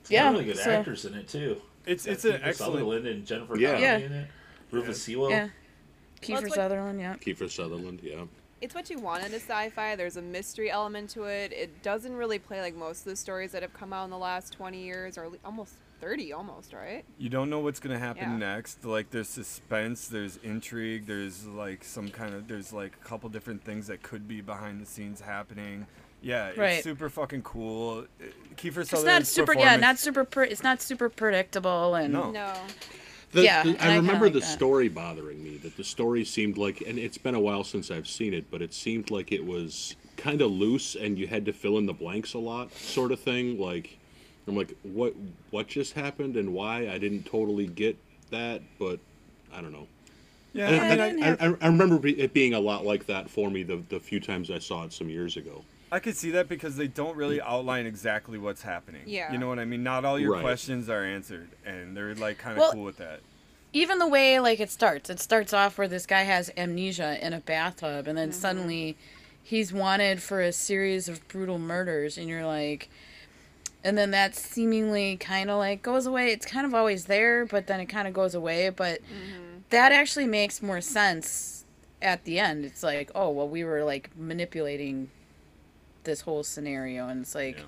It's 0.00 0.10
got 0.10 0.14
yeah, 0.14 0.30
really 0.30 0.44
good 0.44 0.56
so- 0.58 0.70
actors 0.70 1.04
in 1.04 1.14
it 1.14 1.28
too. 1.28 1.60
It's 1.84 2.04
Got 2.06 2.12
it's 2.12 2.24
an 2.24 2.32
Kiefer 2.32 2.40
excellent. 2.46 2.56
Sutherland 2.74 3.06
and 3.08 3.26
Jennifer 3.26 3.56
Yeah. 3.58 3.68
Connelly 3.72 3.82
Yeah. 3.82 3.96
in 3.98 4.12
it. 4.12 4.28
Rufus 4.70 5.02
Sewell. 5.02 5.30
yeah. 5.30 5.40
Well, 5.42 5.50
Kiefer 6.22 6.32
it's 6.42 6.42
what- 6.50 6.54
Sutherland, 6.54 7.00
yeah. 7.00 7.14
Kiefer 7.16 7.50
Sutherland, 7.50 8.00
yeah. 8.02 8.24
it's 8.60 8.74
what 8.76 8.88
you 8.88 9.00
want 9.00 9.24
in 9.26 9.32
a 9.32 9.40
sci-fi. 9.40 9.96
There's 9.96 10.16
a 10.16 10.22
mystery 10.22 10.70
element 10.70 11.10
to 11.10 11.24
it. 11.24 11.52
It 11.52 11.82
doesn't 11.82 12.14
really 12.14 12.38
play 12.38 12.60
like 12.60 12.76
most 12.76 13.00
of 13.00 13.06
the 13.06 13.16
stories 13.16 13.50
that 13.50 13.62
have 13.62 13.74
come 13.74 13.92
out 13.92 14.04
in 14.04 14.10
the 14.10 14.18
last 14.18 14.52
20 14.52 14.80
years, 14.80 15.18
or 15.18 15.28
almost 15.44 15.74
30, 16.02 16.32
almost 16.32 16.72
right? 16.72 17.04
You 17.16 17.28
don't 17.28 17.48
know 17.48 17.60
what's 17.60 17.78
gonna 17.78 17.98
happen 17.98 18.32
Yeah. 18.32 18.36
next. 18.54 18.84
Like 18.84 19.10
there's 19.12 19.28
suspense, 19.28 20.08
there's 20.08 20.36
intrigue, 20.42 21.06
there's 21.06 21.46
like 21.46 21.84
some 21.84 22.08
kind 22.08 22.34
of 22.34 22.48
there's 22.48 22.72
like 22.72 22.94
a 23.00 23.04
couple 23.08 23.28
different 23.28 23.62
things 23.64 23.86
that 23.86 24.02
could 24.02 24.26
be 24.26 24.40
behind 24.40 24.82
the 24.82 24.86
scenes 24.86 25.20
happening. 25.20 25.86
Yeah, 26.20 26.48
it's 26.56 26.82
super 26.84 27.08
fucking 27.08 27.42
cool. 27.42 28.00
Uh, 28.20 28.24
Kiefer 28.56 28.78
It's 28.78 29.04
not 29.04 29.26
super, 29.26 29.54
yeah, 29.56 29.76
not 29.76 29.98
super. 29.98 30.24
Pre- 30.24 30.48
it's 30.48 30.62
not 30.64 30.82
super 30.82 31.08
predictable, 31.08 31.94
and 31.94 32.12
No. 32.12 32.32
No. 32.32 32.52
The, 33.30 33.44
Yeah, 33.44 33.62
the- 33.62 33.76
I 33.82 33.92
I 33.92 33.96
remember 33.96 34.26
like 34.26 34.34
the 34.34 34.40
that. 34.40 34.46
story 34.46 34.88
bothering 34.88 35.42
me. 35.42 35.56
That 35.58 35.76
the 35.76 35.84
story 35.84 36.24
seemed 36.24 36.58
like, 36.58 36.80
and 36.82 36.98
it's 36.98 37.16
been 37.18 37.34
a 37.36 37.40
while 37.40 37.62
since 37.64 37.90
I've 37.92 38.08
seen 38.08 38.34
it, 38.34 38.50
but 38.50 38.60
it 38.60 38.74
seemed 38.74 39.10
like 39.10 39.30
it 39.32 39.44
was 39.46 39.94
kind 40.16 40.42
of 40.42 40.50
loose, 40.50 40.94
and 40.96 41.16
you 41.16 41.26
had 41.28 41.44
to 41.46 41.52
fill 41.52 41.78
in 41.78 41.86
the 41.86 41.92
blanks 41.94 42.34
a 42.34 42.38
lot, 42.38 42.72
sort 42.74 43.10
of 43.12 43.18
thing. 43.20 43.58
Like, 43.58 43.98
I'm 44.46 44.56
like, 44.56 44.74
what, 44.82 45.14
what 45.50 45.68
just 45.68 45.92
happened, 45.94 46.36
and 46.36 46.52
why? 46.52 46.88
I 46.88 46.98
didn't 46.98 47.24
totally 47.24 47.66
get 47.66 47.96
that, 48.30 48.62
but 48.78 48.98
I 49.54 49.60
don't 49.60 49.72
know. 49.72 49.86
Yeah, 50.52 50.68
And, 50.68 51.00
I 51.00 51.06
and 51.06 51.16
mean, 51.16 51.24
I, 51.24 51.28
I, 51.28 51.48
I, 51.48 51.56
I 51.62 51.66
remember 51.68 52.06
it 52.06 52.34
being 52.34 52.52
a 52.54 52.60
lot 52.60 52.84
like 52.84 53.06
that 53.06 53.30
for 53.30 53.50
me 53.50 53.62
the, 53.62 53.82
the 53.88 53.98
few 54.00 54.20
times 54.20 54.50
I 54.50 54.58
saw 54.58 54.84
it 54.84 54.92
some 54.92 55.08
years 55.08 55.36
ago. 55.36 55.64
I 55.90 55.98
could 55.98 56.16
see 56.16 56.30
that 56.32 56.48
because 56.48 56.76
they 56.76 56.88
don't 56.88 57.16
really 57.16 57.40
outline 57.40 57.86
exactly 57.86 58.38
what's 58.38 58.62
happening. 58.62 59.02
Yeah. 59.06 59.30
You 59.32 59.38
know 59.38 59.48
what 59.48 59.58
I 59.58 59.64
mean? 59.64 59.82
Not 59.82 60.04
all 60.04 60.18
your 60.18 60.32
Right. 60.32 60.42
questions 60.42 60.88
are 60.88 61.04
answered, 61.04 61.48
and 61.64 61.96
they're 61.96 62.14
like 62.14 62.38
kind 62.38 62.52
of 62.52 62.58
Well- 62.58 62.72
cool 62.72 62.84
with 62.84 62.96
that. 62.98 63.20
even 63.74 63.98
the 63.98 64.06
way 64.06 64.38
like 64.40 64.60
it 64.60 64.70
starts, 64.70 65.08
it 65.08 65.20
starts 65.20 65.52
off 65.54 65.78
where 65.78 65.88
this 65.88 66.04
guy 66.04 66.22
has 66.24 66.50
amnesia 66.56 67.24
in 67.24 67.32
a 67.32 67.40
bathtub, 67.40 68.06
and 68.06 68.18
then 68.18 68.30
mm-hmm. 68.30 68.38
suddenly 68.38 68.96
he's 69.42 69.72
wanted 69.72 70.22
for 70.22 70.40
a 70.42 70.52
series 70.52 71.08
of 71.08 71.26
brutal 71.28 71.58
murders, 71.58 72.18
and 72.18 72.28
you're 72.28 72.44
like, 72.46 72.90
and 73.84 73.96
then 73.98 74.10
that 74.12 74.34
seemingly 74.34 75.16
kind 75.16 75.50
of 75.50 75.58
like 75.58 75.82
goes 75.82 76.06
away. 76.06 76.32
It's 76.32 76.46
kind 76.46 76.66
of 76.66 76.74
always 76.74 77.06
there, 77.06 77.46
but 77.46 77.66
then 77.66 77.80
it 77.80 77.86
kind 77.86 78.06
of 78.08 78.14
goes 78.14 78.34
away. 78.34 78.70
But 78.70 79.00
mm-hmm. 79.02 79.58
that 79.70 79.92
actually 79.92 80.26
makes 80.26 80.62
more 80.62 80.80
sense 80.80 81.64
at 82.00 82.24
the 82.24 82.38
end. 82.38 82.64
It's 82.64 82.82
like, 82.82 83.10
oh 83.14 83.30
well, 83.30 83.48
we 83.48 83.64
were 83.64 83.84
like 83.84 84.10
manipulating 84.16 85.10
this 86.04 86.22
whole 86.22 86.42
scenario, 86.42 87.08
and 87.08 87.22
it's 87.22 87.34
like. 87.34 87.58
Yeah. 87.58 87.64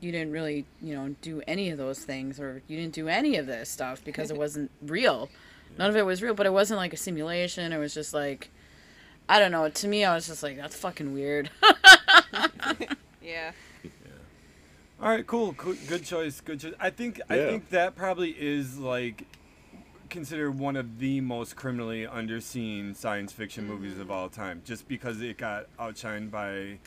You 0.00 0.12
didn't 0.12 0.32
really, 0.32 0.66
you 0.82 0.94
know, 0.94 1.14
do 1.22 1.40
any 1.46 1.70
of 1.70 1.78
those 1.78 2.00
things, 2.00 2.38
or 2.38 2.60
you 2.68 2.76
didn't 2.76 2.92
do 2.92 3.08
any 3.08 3.38
of 3.38 3.46
this 3.46 3.70
stuff 3.70 4.04
because 4.04 4.30
it 4.30 4.36
wasn't 4.44 4.70
real. 4.82 5.30
None 5.78 5.88
of 5.88 5.96
it 5.96 6.04
was 6.04 6.22
real, 6.22 6.34
but 6.34 6.44
it 6.44 6.52
wasn't 6.52 6.76
like 6.76 6.92
a 6.92 6.96
simulation. 6.98 7.72
It 7.72 7.78
was 7.78 7.94
just 7.94 8.12
like, 8.12 8.50
I 9.30 9.38
don't 9.38 9.50
know. 9.50 9.66
To 9.66 9.88
me, 9.88 10.04
I 10.04 10.14
was 10.14 10.26
just 10.26 10.42
like, 10.42 10.58
that's 10.58 10.76
fucking 10.76 11.14
weird. 11.14 11.48
Yeah. 13.24 13.52
All 15.04 15.10
right, 15.10 15.26
cool, 15.26 15.52
cool, 15.52 15.74
good 15.86 16.02
choice, 16.02 16.40
good 16.40 16.60
choice. 16.60 16.72
I 16.80 16.88
think 16.88 17.20
I 17.28 17.36
think 17.36 17.68
that 17.68 17.94
probably 17.94 18.30
is 18.30 18.78
like 18.78 19.26
considered 20.08 20.58
one 20.58 20.76
of 20.76 20.98
the 20.98 21.20
most 21.20 21.56
criminally 21.56 22.06
underseen 22.06 22.96
science 22.96 23.30
fiction 23.30 23.66
movies 23.66 23.98
of 23.98 24.10
all 24.10 24.30
time, 24.30 24.62
just 24.64 24.88
because 24.88 25.20
it 25.20 25.36
got 25.36 25.66
outshined 25.78 26.30
by 26.30 26.78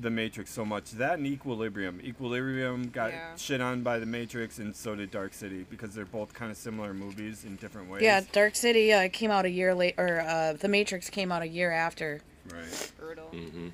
The 0.00 0.10
Matrix 0.10 0.50
so 0.50 0.64
much. 0.64 0.90
That 0.90 1.18
and 1.18 1.28
Equilibrium. 1.28 2.00
Equilibrium 2.02 2.88
got 2.88 3.12
Yeah. 3.12 3.36
shit 3.36 3.60
on 3.60 3.82
by 3.84 4.00
The 4.00 4.06
Matrix, 4.06 4.58
and 4.58 4.74
so 4.74 4.96
did 4.96 5.12
Dark 5.12 5.32
City 5.32 5.64
because 5.70 5.94
they're 5.94 6.04
both 6.04 6.34
kind 6.34 6.50
of 6.50 6.56
similar 6.56 6.92
movies 6.92 7.44
in 7.44 7.54
different 7.54 7.88
ways. 7.88 8.02
yeah, 8.02 8.22
Dark 8.32 8.56
City 8.56 8.92
uh, 8.92 9.08
came 9.12 9.30
out 9.30 9.44
a 9.44 9.50
year 9.50 9.76
late, 9.76 9.94
or 9.96 10.22
uh, 10.22 10.54
The 10.54 10.66
Matrix 10.66 11.08
came 11.08 11.30
out 11.30 11.42
a 11.42 11.48
year 11.48 11.70
after. 11.70 12.20
Right. 12.52 12.92
Brutal. 12.98 13.30
Mm-hmm. 13.32 13.68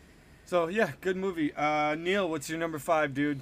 So 0.44 0.66
yeah, 0.66 0.90
good 1.00 1.16
movie. 1.16 1.54
Uh, 1.54 1.94
Neil, 1.94 2.28
what's 2.28 2.50
your 2.50 2.58
number 2.58 2.78
five, 2.78 3.14
dude? 3.14 3.40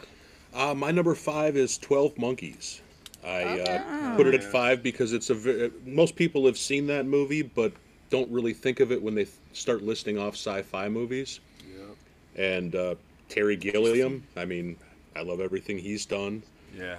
Uh, 0.55 0.75
my 0.75 0.91
number 0.91 1.15
five 1.15 1.57
is 1.57 1.79
Twelve 1.79 2.17
Monkeys. 2.19 2.81
I 3.25 3.43
Okay. 3.61 3.77
uh, 3.77 4.17
put 4.17 4.27
it 4.27 4.35
at 4.35 4.45
five 4.45 4.83
because 4.83 5.13
it's 5.13 5.31
a 5.31 5.35
ve- 5.35 5.71
most 5.85 6.17
people 6.17 6.47
have 6.47 6.57
seen 6.57 6.87
that 6.87 7.05
movie, 7.05 7.43
but 7.43 7.73
don't 8.11 8.31
really 8.31 8.55
think 8.55 8.81
of 8.81 8.91
it 8.93 9.03
when 9.03 9.15
they 9.15 9.25
th- 9.25 9.35
start 9.53 9.83
listing 9.83 10.19
off 10.19 10.35
sci-fi 10.35 10.89
movies. 10.89 11.41
Yeah. 11.69 12.43
And 12.43 12.75
uh, 12.75 12.95
Terry 13.29 13.57
Gilliam, 13.57 14.23
I 14.37 14.45
mean, 14.45 14.77
I 15.15 15.23
love 15.23 15.41
everything 15.41 15.79
he's 15.79 16.07
done. 16.07 16.43
Yeah. 16.77 16.97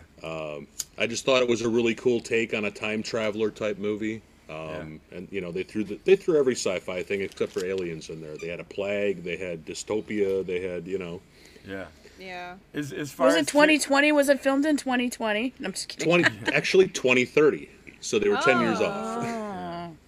I 0.97 1.07
just 1.07 1.23
thought 1.25 1.41
it 1.41 1.47
was 1.47 1.61
a 1.61 1.69
really 1.69 1.95
cool 1.95 2.19
take 2.19 2.53
on 2.53 2.65
a 2.65 2.71
time 2.71 3.01
traveler 3.01 3.49
type 3.49 3.77
movie. 3.77 4.21
Um, 4.49 4.99
And 5.11 5.27
you 5.31 5.41
know 5.41 5.51
they 5.51 5.63
threw 5.63 5.83
the, 5.83 5.99
they 6.05 6.15
threw 6.15 6.37
every 6.37 6.55
sci-fi 6.55 7.03
thing 7.03 7.21
except 7.21 7.51
for 7.53 7.63
aliens 7.65 8.09
in 8.09 8.19
there. 8.19 8.35
They 8.35 8.47
had 8.47 8.59
a 8.59 8.63
plague, 8.63 9.23
they 9.23 9.37
had 9.37 9.63
dystopia, 9.65 10.45
they 10.45 10.59
had 10.59 10.85
you 10.87 10.97
know 10.97 11.21
Yeah. 11.67 11.85
Yeah. 12.19 12.55
As, 12.73 12.91
as 12.91 13.11
far 13.11 13.27
Was 13.27 13.35
it 13.35 13.47
2020? 13.47 14.11
Was 14.11 14.29
it 14.29 14.39
filmed 14.39 14.65
in 14.65 14.77
2020? 14.77 15.53
I'm 15.63 15.71
just 15.71 15.87
kidding. 15.87 16.05
twenty 16.07 16.51
actually 16.53 16.87
twenty 16.87 17.25
thirty. 17.25 17.69
So 18.01 18.19
they 18.19 18.29
were 18.29 18.37
ten 18.37 18.59
years 18.61 18.81
off. 18.81 19.25
Oh. 19.25 19.95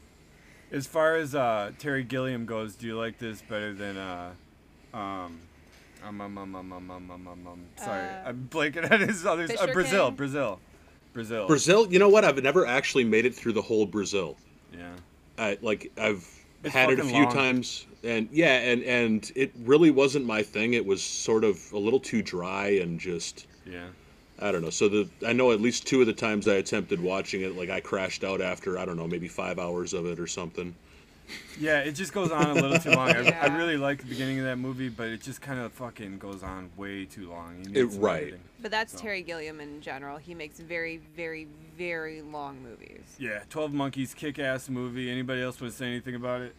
As 0.71 0.87
far 0.87 1.17
as 1.17 1.35
uh, 1.35 1.71
Terry 1.79 2.01
Gilliam 2.01 2.45
goes, 2.45 2.75
do 2.75 2.87
you 2.87 2.97
like 2.97 3.19
this 3.19 3.41
better 3.41 3.73
than 3.73 3.97
uh, 3.97 4.31
um, 4.93 5.41
um, 6.01 6.21
um, 6.21 6.37
um, 6.37 6.55
um, 6.55 6.55
um, 6.55 6.71
um, 6.71 7.11
um, 7.11 7.27
um, 7.27 7.47
um 7.47 7.65
sorry, 7.75 8.07
Uh, 8.07 8.29
I'm 8.29 8.47
blanking 8.49 8.89
at 8.89 9.01
his 9.01 9.25
other. 9.25 9.43
Uh, 9.43 9.67
Brazil, 9.67 10.07
King? 10.07 10.15
Brazil, 10.15 10.59
Brazil. 11.11 11.47
Brazil, 11.47 11.91
you 11.91 11.99
know 11.99 12.07
what? 12.07 12.23
I've 12.23 12.41
never 12.41 12.65
actually 12.65 13.03
made 13.03 13.25
it 13.25 13.35
through 13.35 13.51
the 13.51 13.61
whole 13.61 13.85
Brazil. 13.85 14.37
Yeah. 14.73 14.93
I, 15.37 15.57
like 15.61 15.91
I've 15.97 16.25
It's 16.63 16.73
had 16.73 16.89
it 16.91 16.99
a 16.99 17.03
few 17.03 17.23
long. 17.23 17.33
times, 17.33 17.85
and 18.03 18.29
yeah, 18.31 18.57
and 18.57 18.83
and 18.83 19.31
it 19.35 19.51
really 19.63 19.91
wasn't 19.91 20.25
my 20.25 20.43
thing. 20.43 20.73
It 20.73 20.85
was 20.85 21.01
sort 21.01 21.43
of 21.43 21.71
a 21.73 21.77
little 21.79 21.99
too 21.99 22.21
dry 22.21 22.79
and 22.81 22.99
just 22.99 23.47
Yeah. 23.65 23.87
I 24.39 24.51
don't 24.51 24.61
know. 24.63 24.71
So 24.71 24.89
the 24.89 25.09
I 25.25 25.33
know 25.33 25.51
at 25.51 25.61
least 25.61 25.85
two 25.87 26.01
of 26.01 26.07
the 26.07 26.13
times 26.13 26.47
I 26.47 26.55
attempted 26.55 26.99
watching 26.99 27.41
it, 27.41 27.55
like 27.55 27.69
I 27.69 27.79
crashed 27.79 28.23
out 28.23 28.41
after 28.41 28.77
I 28.77 28.85
don't 28.85 28.97
know 28.97 29.07
maybe 29.07 29.27
five 29.27 29.59
hours 29.59 29.93
of 29.93 30.05
it 30.05 30.19
or 30.19 30.27
something. 30.27 30.75
Yeah, 31.59 31.79
it 31.79 31.93
just 31.93 32.11
goes 32.13 32.31
on 32.31 32.49
a 32.49 32.53
little 32.53 32.79
too 32.79 32.91
long. 32.91 33.09
I, 33.11 33.29
I 33.41 33.57
really 33.57 33.77
like 33.77 33.99
the 33.99 34.05
beginning 34.07 34.39
of 34.39 34.45
that 34.45 34.57
movie, 34.57 34.89
but 34.89 35.07
it 35.09 35.21
just 35.21 35.41
kind 35.41 35.59
of 35.59 35.71
fucking 35.73 36.17
goes 36.17 36.43
on 36.43 36.69
way 36.75 37.05
too 37.05 37.29
long. 37.29 37.57
You 37.59 37.65
need 37.69 37.77
It- 37.77 37.85
right. 37.99 38.21
editing. 38.23 38.39
But 38.61 38.71
that's 38.71 38.93
So. 38.93 38.99
Terry 38.99 39.21
Gilliam 39.21 39.59
in 39.61 39.81
general. 39.81 40.17
He 40.17 40.33
makes 40.33 40.59
very, 40.59 40.97
very, 41.15 41.47
very 41.77 42.21
long 42.21 42.61
movies. 42.61 43.01
Yeah, 43.17 43.43
Twelve 43.49 43.73
Monkeys, 43.73 44.13
kick-ass 44.13 44.69
movie. 44.69 45.09
Anybody 45.09 45.41
else 45.41 45.59
want 45.61 45.71
to 45.73 45.77
say 45.77 45.87
anything 45.87 46.15
about 46.15 46.41
it? 46.41 46.55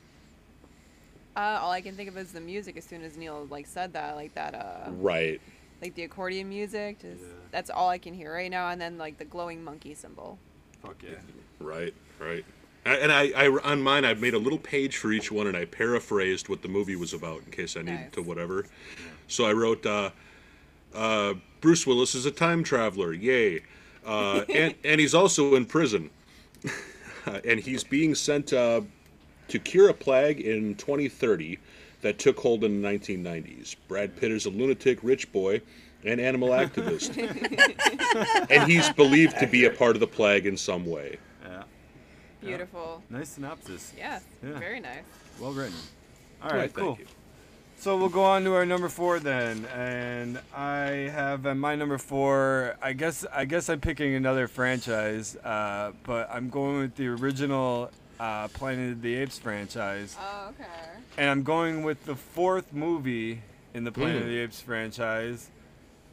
Uh, 1.36 1.58
all 1.62 1.70
I 1.70 1.80
can 1.80 1.94
think 1.96 2.08
of 2.08 2.16
is 2.18 2.32
the 2.32 2.40
music. 2.40 2.76
As 2.76 2.84
soon 2.84 3.02
as 3.02 3.16
Neil 3.16 3.46
like 3.50 3.66
said 3.66 3.92
that, 3.94 4.16
like 4.16 4.34
that, 4.34 4.54
uh, 4.54 4.90
Right. 4.90 5.40
like 5.80 5.94
the 5.94 6.02
accordion 6.04 6.48
music. 6.48 7.00
Just, 7.00 7.22
Yeah. 7.22 7.28
That's 7.50 7.70
all 7.70 7.88
I 7.88 7.98
can 7.98 8.14
hear 8.14 8.32
right 8.32 8.50
now. 8.50 8.68
And 8.68 8.80
then 8.80 8.98
like 8.98 9.18
the 9.18 9.24
glowing 9.24 9.62
monkey 9.64 9.94
symbol. 9.94 10.38
Fuck 10.82 11.02
yeah. 11.02 11.16
Right. 11.60 11.94
Right. 12.18 12.44
A- 12.84 13.02
And 13.02 13.12
I, 13.12 13.30
I 13.36 13.48
on 13.48 13.82
mine 13.82 14.04
I've 14.04 14.20
made 14.20 14.34
a 14.34 14.38
little 14.38 14.58
page 14.58 14.96
for 14.96 15.12
each 15.12 15.30
one 15.32 15.46
and 15.46 15.56
I 15.56 15.64
paraphrased 15.64 16.48
what 16.48 16.62
the 16.62 16.68
movie 16.68 16.96
was 16.96 17.12
about 17.12 17.42
in 17.44 17.50
case 17.52 17.76
I 17.76 17.80
needed 17.82 18.00
Nice. 18.00 18.10
to 18.12 18.22
whatever. 18.22 18.66
So 19.28 19.44
I 19.46 19.52
wrote 19.52 19.84
uh, 19.86 20.10
uh, 20.94 21.34
Bruce 21.60 21.86
Willis 21.86 22.14
is 22.14 22.26
a 22.26 22.30
time 22.30 22.62
traveler, 22.64 23.12
yay, 23.12 23.62
uh, 24.04 24.44
and 24.52 24.74
and 24.84 25.00
he's 25.00 25.14
also 25.14 25.54
in 25.54 25.64
prison, 25.64 26.10
and 27.44 27.60
he's 27.60 27.84
being 27.84 28.14
sent 28.14 28.52
uh, 28.52 28.82
to 29.48 29.58
cure 29.58 29.88
a 29.88 29.94
plague 29.94 30.40
in 30.40 30.74
2030 30.74 31.58
that 32.02 32.18
took 32.18 32.38
hold 32.40 32.64
in 32.64 32.82
the 32.82 32.88
1990s. 32.88 33.76
Brad 33.88 34.16
Pitt 34.16 34.32
is 34.32 34.44
a 34.44 34.50
lunatic 34.50 34.98
rich 35.02 35.30
boy 35.32 35.60
and 36.04 36.20
animal 36.20 36.48
activist, 36.64 37.16
and 38.50 38.70
he's 38.70 38.90
believed 38.90 39.38
to 39.38 39.46
be 39.46 39.64
a 39.66 39.70
part 39.70 39.94
of 39.96 40.00
the 40.00 40.06
plague 40.06 40.46
in 40.46 40.56
some 40.56 40.84
way. 40.84 41.16
Yeah. 42.42 42.48
Beautiful. 42.48 43.02
Nice 43.08 43.30
synopsis. 43.30 43.92
Yes. 43.96 44.24
Yeah. 44.42 44.58
Very 44.58 44.80
nice. 44.80 45.04
Well 45.40 45.52
written. 45.52 45.74
All 46.42 46.50
Right, 46.50 46.56
right, 46.58 46.74
thank 46.74 46.86
cool. 46.86 46.96
you. 46.98 47.06
So 47.78 47.96
we'll 47.96 48.08
go 48.10 48.22
on 48.24 48.44
to 48.44 48.54
our 48.54 48.64
number 48.66 48.88
four 48.88 49.18
then, 49.18 49.64
and 49.74 50.38
I 50.54 50.86
have 51.12 51.46
uh, 51.46 51.54
my 51.54 51.74
number 51.74 51.98
four. 51.98 52.76
I 52.80 52.92
guess 52.92 53.24
I 53.32 53.44
guess 53.44 53.68
I'm 53.68 53.80
picking 53.80 54.14
another 54.14 54.46
franchise, 54.46 55.34
uh, 55.36 55.90
but 56.04 56.28
I'm 56.32 56.48
going 56.48 56.78
with 56.78 56.94
the 56.94 57.08
original 57.08 57.90
uh, 58.20 58.46
Planet 58.48 58.92
of 58.92 59.02
the 59.02 59.14
Apes 59.16 59.38
franchise, 59.40 60.16
Oh, 60.20 60.50
okay. 60.50 60.68
and 61.18 61.28
I'm 61.28 61.42
going 61.42 61.82
with 61.82 62.04
the 62.04 62.14
fourth 62.14 62.72
movie 62.72 63.42
in 63.74 63.82
the 63.82 63.90
Planet 63.90 64.18
of 64.18 64.22
Hmm. 64.24 64.28
the 64.28 64.38
Apes 64.38 64.60
franchise, 64.60 65.50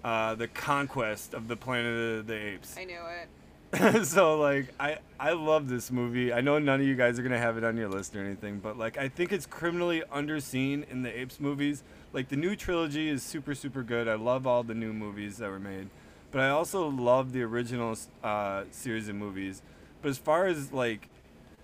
uh, 0.04 0.34
the 0.34 0.48
Conquest 0.48 1.36
of 1.36 1.48
the 1.48 1.56
Planet 1.56 2.20
of 2.20 2.26
the 2.28 2.36
Apes. 2.36 2.76
I 2.80 2.86
knew 2.86 2.94
it. 3.22 3.28
so 4.03 4.39
like 4.39 4.73
I 4.79 4.97
I 5.19 5.34
love 5.34 5.69
this 5.69 5.91
movie. 5.91 6.34
I 6.34 6.41
know 6.41 6.58
none 6.58 6.82
of 6.82 6.88
you 6.88 6.95
guys 6.95 7.19
are 7.19 7.23
gonna 7.23 7.38
have 7.38 7.55
it 7.55 7.63
on 7.63 7.77
your 7.77 7.88
list 7.88 8.15
or 8.15 8.23
anything, 8.25 8.60
but 8.60 8.79
like 8.79 8.97
I 8.97 9.10
think 9.10 9.32
it's 9.32 9.45
criminally 9.45 10.01
underseen 10.12 10.89
in 10.89 11.03
the 11.03 11.19
Apes 11.19 11.39
movies. 11.39 11.84
Like 12.12 12.29
the 12.29 12.36
new 12.36 12.55
trilogy 12.55 13.10
is 13.10 13.21
super 13.21 13.53
super 13.53 13.84
good. 13.84 14.08
I 14.08 14.15
love 14.15 14.47
all 14.47 14.63
the 14.63 14.73
new 14.73 14.91
movies 14.91 15.38
that 15.38 15.51
were 15.51 15.60
made, 15.60 15.89
but 16.32 16.41
I 16.41 16.49
also 16.49 16.88
love 16.88 17.32
the 17.32 17.43
original 17.43 17.95
uh, 18.23 18.63
series 18.71 19.08
of 19.08 19.15
movies. 19.15 19.62
But 20.01 20.10
as 20.10 20.17
far 20.17 20.47
as 20.47 20.73
like 20.73 21.08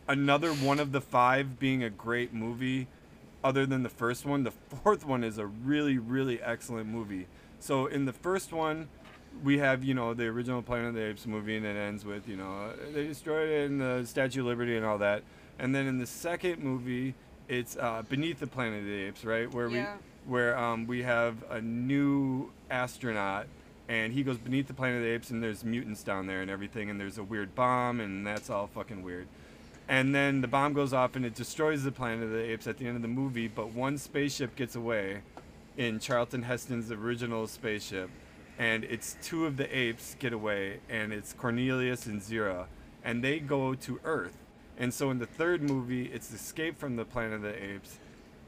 another 0.08 0.54
one 0.54 0.80
of 0.80 0.92
the 0.92 1.02
five 1.02 1.60
being 1.60 1.84
a 1.84 1.90
great 1.90 2.32
movie, 2.32 2.88
other 3.44 3.66
than 3.66 3.82
the 3.82 3.90
first 3.90 4.28
one, 4.28 4.44
the 4.44 4.52
fourth 4.52 5.08
one 5.08 5.24
is 5.24 5.40
a 5.40 5.48
really 5.48 5.98
really 5.98 6.40
excellent 6.40 6.88
movie. 6.88 7.26
So 7.60 7.88
in 7.88 8.06
the 8.06 8.14
first 8.14 8.54
one, 8.54 8.90
we 9.44 9.58
have 9.60 9.84
you 9.84 9.94
know 9.94 10.14
the 10.14 10.26
original 10.26 10.62
Planet 10.62 10.90
of 10.90 10.94
the 10.96 11.04
Apes 11.06 11.26
movie, 11.26 11.58
and 11.58 11.66
it 11.66 11.76
ends 11.78 12.06
with 12.06 12.28
you 12.28 12.38
know 12.38 12.72
they 12.94 13.08
destroyed 13.08 13.50
it 13.50 13.66
in 13.66 13.78
the 13.78 14.04
Statue 14.06 14.42
of 14.42 14.48
Liberty 14.48 14.76
and 14.78 14.86
all 14.86 14.98
that. 15.00 15.24
And 15.60 15.74
then 15.74 15.88
in 15.88 16.00
the 16.00 16.06
second 16.06 16.62
movie, 16.62 17.14
it's 17.48 17.78
uh, 17.78 18.04
Beneath 18.10 18.40
the 18.40 18.48
Planet 18.48 18.80
of 18.82 18.86
the 18.86 18.94
Apes, 19.04 19.24
right? 19.24 19.52
Where 19.54 19.68
Yeah. 19.70 19.94
we 20.26 20.32
where 20.32 20.58
um, 20.58 20.88
we 20.88 21.04
have 21.04 21.36
a 21.52 21.62
new 21.62 22.52
astronaut, 22.72 23.46
and 23.88 24.12
he 24.12 24.24
goes 24.24 24.38
beneath 24.38 24.68
the 24.68 24.74
Planet 24.74 24.98
of 24.98 25.04
the 25.04 25.10
Apes, 25.12 25.30
and 25.30 25.44
there's 25.44 25.64
mutants 25.64 26.02
down 26.04 26.26
there 26.26 26.42
and 26.42 26.50
everything, 26.50 26.90
and 26.90 27.00
there's 27.00 27.18
a 27.20 27.24
weird 27.24 27.54
bomb, 27.54 28.00
and 28.00 28.26
that's 28.26 28.50
all 28.50 28.66
fucking 28.68 29.04
weird. 29.04 29.28
And 29.88 30.16
then 30.16 30.42
the 30.42 30.48
bomb 30.48 30.74
goes 30.74 30.94
off 30.94 31.16
and 31.16 31.24
it 31.24 31.36
destroys 31.36 31.84
the 31.84 31.92
Planet 31.92 32.24
of 32.24 32.32
the 32.32 32.40
Apes 32.42 32.66
at 32.66 32.80
the 32.80 32.88
end 32.88 32.96
of 32.96 33.04
the 33.04 33.08
movie, 33.08 33.48
but 33.48 33.72
one 33.72 34.00
spaceship 34.00 34.56
gets 34.56 34.76
away 34.76 35.20
in 35.78 36.00
Charlton 36.00 36.42
Heston's 36.42 36.92
original 36.92 37.46
spaceship, 37.46 38.10
and 38.58 38.84
it's 38.84 39.18
two 39.22 39.46
of 39.46 39.58
the 39.58 39.78
apes 39.78 40.16
get 40.20 40.34
away, 40.34 40.80
and 40.90 41.12
it's 41.14 41.34
Cornelius 41.34 42.06
and 42.06 42.22
Zira, 42.22 42.66
and 43.04 43.24
they 43.24 43.40
go 43.40 43.74
to 43.76 44.00
Earth. 44.04 44.38
And 44.78 44.94
so 44.94 45.10
in 45.10 45.20
the 45.20 45.26
third 45.26 45.62
movie, 45.62 46.06
it's 46.08 46.32
Escape 46.34 46.78
from 46.78 46.96
the 46.98 47.06
Planet 47.06 47.34
of 47.36 47.42
the 47.44 47.64
Apes, 47.64 47.98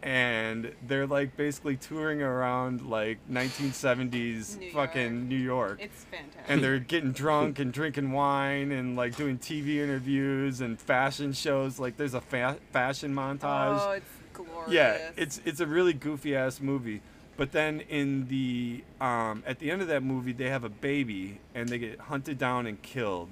and 0.03 0.73
they're 0.85 1.07
like 1.07 1.35
basically 1.37 1.75
touring 1.75 2.21
around 2.21 2.81
like 2.87 3.17
1970s 3.31 4.57
New 4.59 4.71
fucking 4.71 5.27
New 5.27 5.35
York 5.37 5.79
It's 5.81 6.03
fantastic. 6.05 6.43
and 6.47 6.63
they're 6.63 6.79
getting 6.79 7.11
drunk 7.11 7.59
and 7.59 7.73
drinking 7.73 8.11
wine 8.11 8.71
and 8.71 8.95
like 8.95 9.15
doing 9.15 9.37
TV 9.39 9.77
interviews 9.77 10.61
and 10.61 10.79
fashion 10.79 11.33
shows. 11.33 11.79
Like 11.79 11.97
there's 11.97 12.13
a 12.13 12.21
fa- 12.21 12.57
fashion 12.71 13.13
montage. 13.13 13.79
oh, 13.81 13.91
it's 13.91 14.05
glorious. 14.33 14.71
yeah, 14.71 15.11
it's 15.17 15.41
it's 15.45 15.59
a 15.59 15.65
really 15.65 15.93
goofy 15.93 16.35
ass 16.35 16.59
movie. 16.61 17.01
But 17.38 17.52
then 17.52 17.82
in 17.82 18.28
the 18.28 18.84
um, 19.00 19.43
at 19.45 19.60
the 19.60 19.69
end 19.69 19.84
of 19.84 19.88
that 19.89 20.02
movie, 20.02 20.34
they 20.34 20.50
have 20.50 20.63
a 20.63 20.69
baby 20.69 21.39
and 21.54 21.69
they 21.69 21.78
get 21.78 22.00
hunted 22.00 22.39
down 22.39 22.65
and 22.65 22.82
killed, 22.82 23.30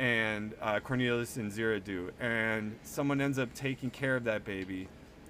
and 0.00 0.54
uh, 0.60 0.80
Cornelius 0.80 1.36
and 1.36 1.50
Zira 1.52 1.82
do, 1.82 2.10
and 2.20 2.76
someone 2.82 3.20
ends 3.20 3.38
up 3.38 3.54
taking 3.54 3.90
care 3.90 4.16
of 4.16 4.24
that 4.24 4.44
baby, 4.44 4.88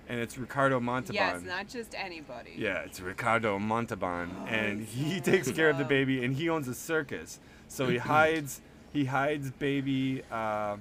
and 0.08 0.18
it's 0.20 0.38
Ricardo 0.38 0.80
Montalban. 0.80 1.14
Yes, 1.14 1.42
not 1.42 1.68
just 1.68 1.94
anybody. 1.94 2.54
Yeah, 2.56 2.78
it's 2.78 2.98
Ricardo 2.98 3.58
Montalban, 3.58 4.30
and 4.46 4.80
he 4.82 5.20
takes 5.20 5.52
care 5.52 5.68
of 5.68 5.76
the 5.76 5.84
baby, 5.84 6.24
and 6.24 6.34
he 6.34 6.48
owns 6.48 6.66
a 6.66 6.74
circus. 6.74 7.38
So 7.68 7.88
he 7.88 7.98
hides, 7.98 8.62
he 8.90 9.04
hides 9.04 9.50
baby 9.50 10.22
uh, 10.32 10.78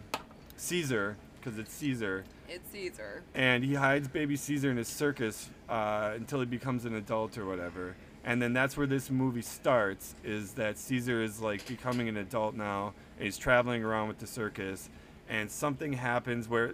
Caesar 0.56 1.18
because 1.40 1.60
it's 1.60 1.74
Caesar, 1.74 2.24
It's 2.50 2.70
Caesar. 2.72 3.24
and 3.36 3.64
he 3.64 3.74
hides 3.76 4.08
baby 4.08 4.36
Caesar 4.36 4.72
in 4.72 4.78
his 4.78 4.88
circus 4.88 5.50
uh, 5.68 6.12
until 6.16 6.40
he 6.40 6.46
becomes 6.46 6.86
an 6.86 6.96
adult 6.96 7.38
or 7.38 7.46
whatever. 7.46 7.96
And 8.24 8.42
then 8.42 8.54
that's 8.54 8.76
where 8.76 8.88
this 8.88 9.10
movie 9.10 9.42
starts. 9.42 10.16
Is 10.24 10.54
that 10.54 10.78
Caesar 10.78 11.22
is 11.22 11.40
like 11.42 11.66
becoming 11.68 12.08
an 12.10 12.18
adult 12.18 12.56
now, 12.56 12.94
and 13.18 13.26
he's 13.26 13.38
traveling 13.38 13.84
around 13.84 14.08
with 14.10 14.20
the 14.20 14.28
circus, 14.28 14.90
and 15.30 15.50
something 15.50 15.94
happens 15.94 16.48
where 16.50 16.74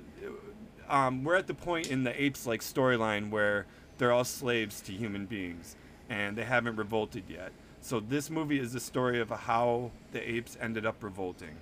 um, 0.89 1.23
we're 1.23 1.35
at 1.35 1.47
the 1.47 1.53
point 1.53 1.89
in 1.91 2.03
the 2.03 2.21
apes 2.21 2.45
like 2.45 2.61
storyline 2.61 3.29
where 3.29 3.65
they're 3.97 4.11
all 4.11 4.23
slaves 4.23 4.81
to 4.81 4.91
human 4.91 5.25
beings, 5.27 5.75
and 6.09 6.35
they 6.37 6.43
haven't 6.43 6.75
revolted 6.75 7.23
yet. 7.29 7.51
So 7.81 7.99
this 7.99 8.29
movie 8.29 8.59
is 8.59 8.73
the 8.73 8.79
story 8.79 9.19
of 9.19 9.29
how 9.29 9.91
the 10.11 10.27
apes 10.27 10.57
ended 10.59 10.85
up 10.85 11.03
revolting, 11.03 11.55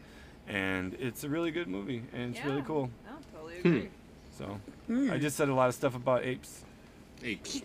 and 0.48 0.94
it's 1.00 1.24
a 1.24 1.30
really 1.30 1.52
good 1.52 1.68
movie, 1.68 2.04
and 2.14 2.36
it's 2.36 2.46
really 2.46 2.62
cool. 2.62 2.90
No, 3.06 3.12
totally 3.34 3.58
agree. 3.60 3.90
So 4.42 4.60
I 5.12 5.18
just 5.20 5.38
said 5.38 5.50
a 5.50 5.54
lot 5.54 5.70
of 5.70 5.76
stuff 5.76 5.96
about 5.96 6.24
apes. 6.26 6.64
Apes. 7.24 7.62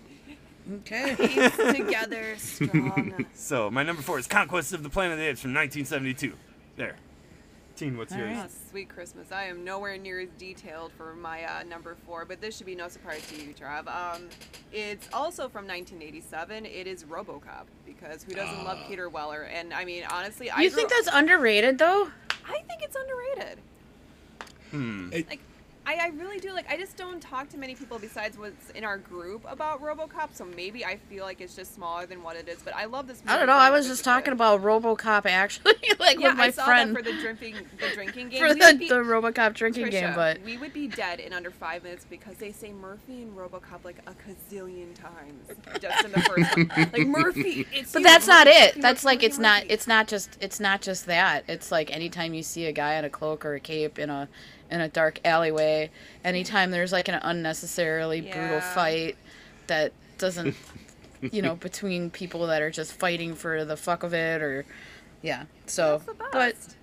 Okay. 0.80 1.16
Apes 1.18 1.56
together 1.56 2.34
strong. 2.38 3.24
So 3.34 3.70
my 3.70 3.82
number 3.82 4.02
four 4.02 4.18
is 4.18 4.26
Conquest 4.26 4.72
of 4.72 4.82
the 4.82 4.90
Planet 4.90 5.12
of 5.12 5.18
the 5.18 5.26
Apes 5.26 5.40
from 5.40 5.54
1972. 5.54 6.34
There. 6.76 6.96
Teen, 7.76 7.96
what's 7.96 8.12
All 8.12 8.18
yours? 8.18 8.30
right. 8.36 8.46
Oh, 8.50 8.70
sweet 8.70 8.88
Christmas. 8.88 9.30
I 9.32 9.44
am 9.44 9.62
nowhere 9.64 9.96
near 9.98 10.20
as 10.20 10.28
detailed 10.38 10.92
for 10.92 11.14
my 11.14 11.44
uh, 11.44 11.62
number 11.62 11.94
four, 12.06 12.24
but 12.24 12.40
this 12.40 12.56
should 12.56 12.66
be 12.66 12.74
no 12.74 12.88
surprise 12.88 13.24
to 13.28 13.36
you, 13.42 13.52
Trav. 13.54 13.86
Um, 13.86 14.28
it's 14.72 15.08
also 15.12 15.42
from 15.48 15.66
1987. 15.66 16.66
It 16.66 16.86
is 16.86 17.04
RoboCop 17.04 17.66
because 17.86 18.22
who 18.24 18.34
doesn't 18.34 18.64
love 18.64 18.78
Ah. 18.82 18.88
Peter 18.88 19.08
Weller? 19.08 19.42
And 19.42 19.72
I 19.72 19.84
mean, 19.84 20.04
honestly, 20.10 20.50
I 20.50 20.62
You 20.62 20.70
grew- 20.70 20.76
think 20.78 20.90
that's 20.90 21.08
underrated 21.14 21.78
though? 21.78 22.08
I 22.48 22.60
think 22.66 22.82
it's 22.82 22.96
underrated. 22.96 23.58
Hmm. 24.70 25.10
Like, 25.10 25.40
I, 25.86 25.94
I 25.94 26.08
really 26.16 26.40
do. 26.40 26.52
Like, 26.52 26.68
I 26.68 26.76
just 26.76 26.96
don't 26.96 27.20
talk 27.20 27.48
to 27.50 27.58
many 27.58 27.76
people 27.76 27.98
besides 27.98 28.36
what's 28.36 28.70
in 28.70 28.84
our 28.84 28.98
group 28.98 29.44
about 29.48 29.80
RoboCop. 29.80 30.30
So 30.32 30.44
maybe 30.44 30.84
I 30.84 30.96
feel 30.96 31.24
like 31.24 31.40
it's 31.40 31.54
just 31.54 31.74
smaller 31.74 32.06
than 32.06 32.22
what 32.24 32.36
it 32.36 32.48
is. 32.48 32.60
But 32.62 32.74
I 32.74 32.86
love 32.86 33.06
this. 33.06 33.18
Movie 33.20 33.30
I 33.30 33.36
don't 33.38 33.46
know. 33.46 33.52
I 33.54 33.70
was 33.70 33.86
just 33.86 34.04
talking 34.04 34.32
about 34.32 34.62
RoboCop 34.62 35.26
actually, 35.26 35.74
like 36.00 36.18
Yeah, 36.18 36.30
with 36.30 36.38
my 36.38 36.44
I 36.46 36.50
saw 36.50 36.64
friend 36.66 36.90
that 36.94 37.04
for 37.04 37.10
the 37.10 37.16
drinking, 37.20 37.54
the 37.78 37.88
drinking 37.94 38.28
game. 38.30 38.40
for 38.40 38.48
We 38.48 38.60
the, 38.60 38.76
be- 38.78 38.88
the 38.88 38.96
RoboCop 38.96 39.54
drinking 39.54 39.90
game, 39.90 40.12
but 40.14 40.42
we 40.42 40.58
would 40.58 40.72
be 40.72 40.88
dead 40.88 41.20
in 41.20 41.32
under 41.32 41.52
five 41.52 41.84
minutes 41.84 42.04
because 42.08 42.36
they 42.36 42.50
say 42.50 42.72
Murphy 42.72 43.22
and 43.22 43.36
RoboCop 43.36 43.84
like 43.84 43.98
a 44.08 44.12
gazillion 44.12 44.92
times 44.94 45.50
just 45.80 46.04
in 46.04 46.10
the 46.12 46.20
first 46.22 46.56
one. 46.76 46.90
Like 46.92 47.06
Murphy, 47.06 47.66
it's 47.72 47.92
but 47.92 48.00
you, 48.00 48.04
that's 48.04 48.26
not 48.26 48.48
it. 48.48 48.76
Murphy, 48.76 48.80
That's 48.80 49.04
like 49.04 49.18
Murphy, 49.18 49.26
it's 49.26 49.38
not 49.38 49.62
it's 49.68 49.86
not 49.86 50.08
just 50.08 50.36
it's 50.40 50.58
not 50.58 50.82
just 50.82 51.06
that. 51.06 51.44
It's 51.46 51.70
like 51.70 51.92
anytime 51.94 52.34
you 52.34 52.42
see 52.42 52.66
a 52.66 52.72
guy 52.72 52.94
in 52.94 53.04
a 53.04 53.10
cloak 53.10 53.44
or 53.44 53.54
a 53.54 53.60
cape 53.60 53.98
in 54.00 54.10
a 54.10 54.28
in 54.70 54.80
a 54.80 54.88
dark 54.88 55.20
alleyway, 55.24 55.90
anytime 56.24 56.70
there's 56.70 56.92
like 56.92 57.08
an 57.08 57.14
unnecessarily 57.22 58.20
brutal 58.20 58.60
fight 58.60 59.16
that 59.66 59.92
doesn't 60.18 60.54
you 61.32 61.42
know, 61.42 61.54
between 61.56 62.10
people 62.10 62.46
that 62.46 62.62
are 62.62 62.70
just 62.70 62.92
fighting 62.92 63.34
for 63.34 63.64
the 63.64 63.76
fuck 63.76 64.02
of 64.02 64.12
it 64.14 64.42
or 64.42 64.64
yeah. 65.22 65.44
So 65.66 66.02
That's 66.04 66.18
the 66.18 66.24
but 66.32 66.54
best. 66.54 66.76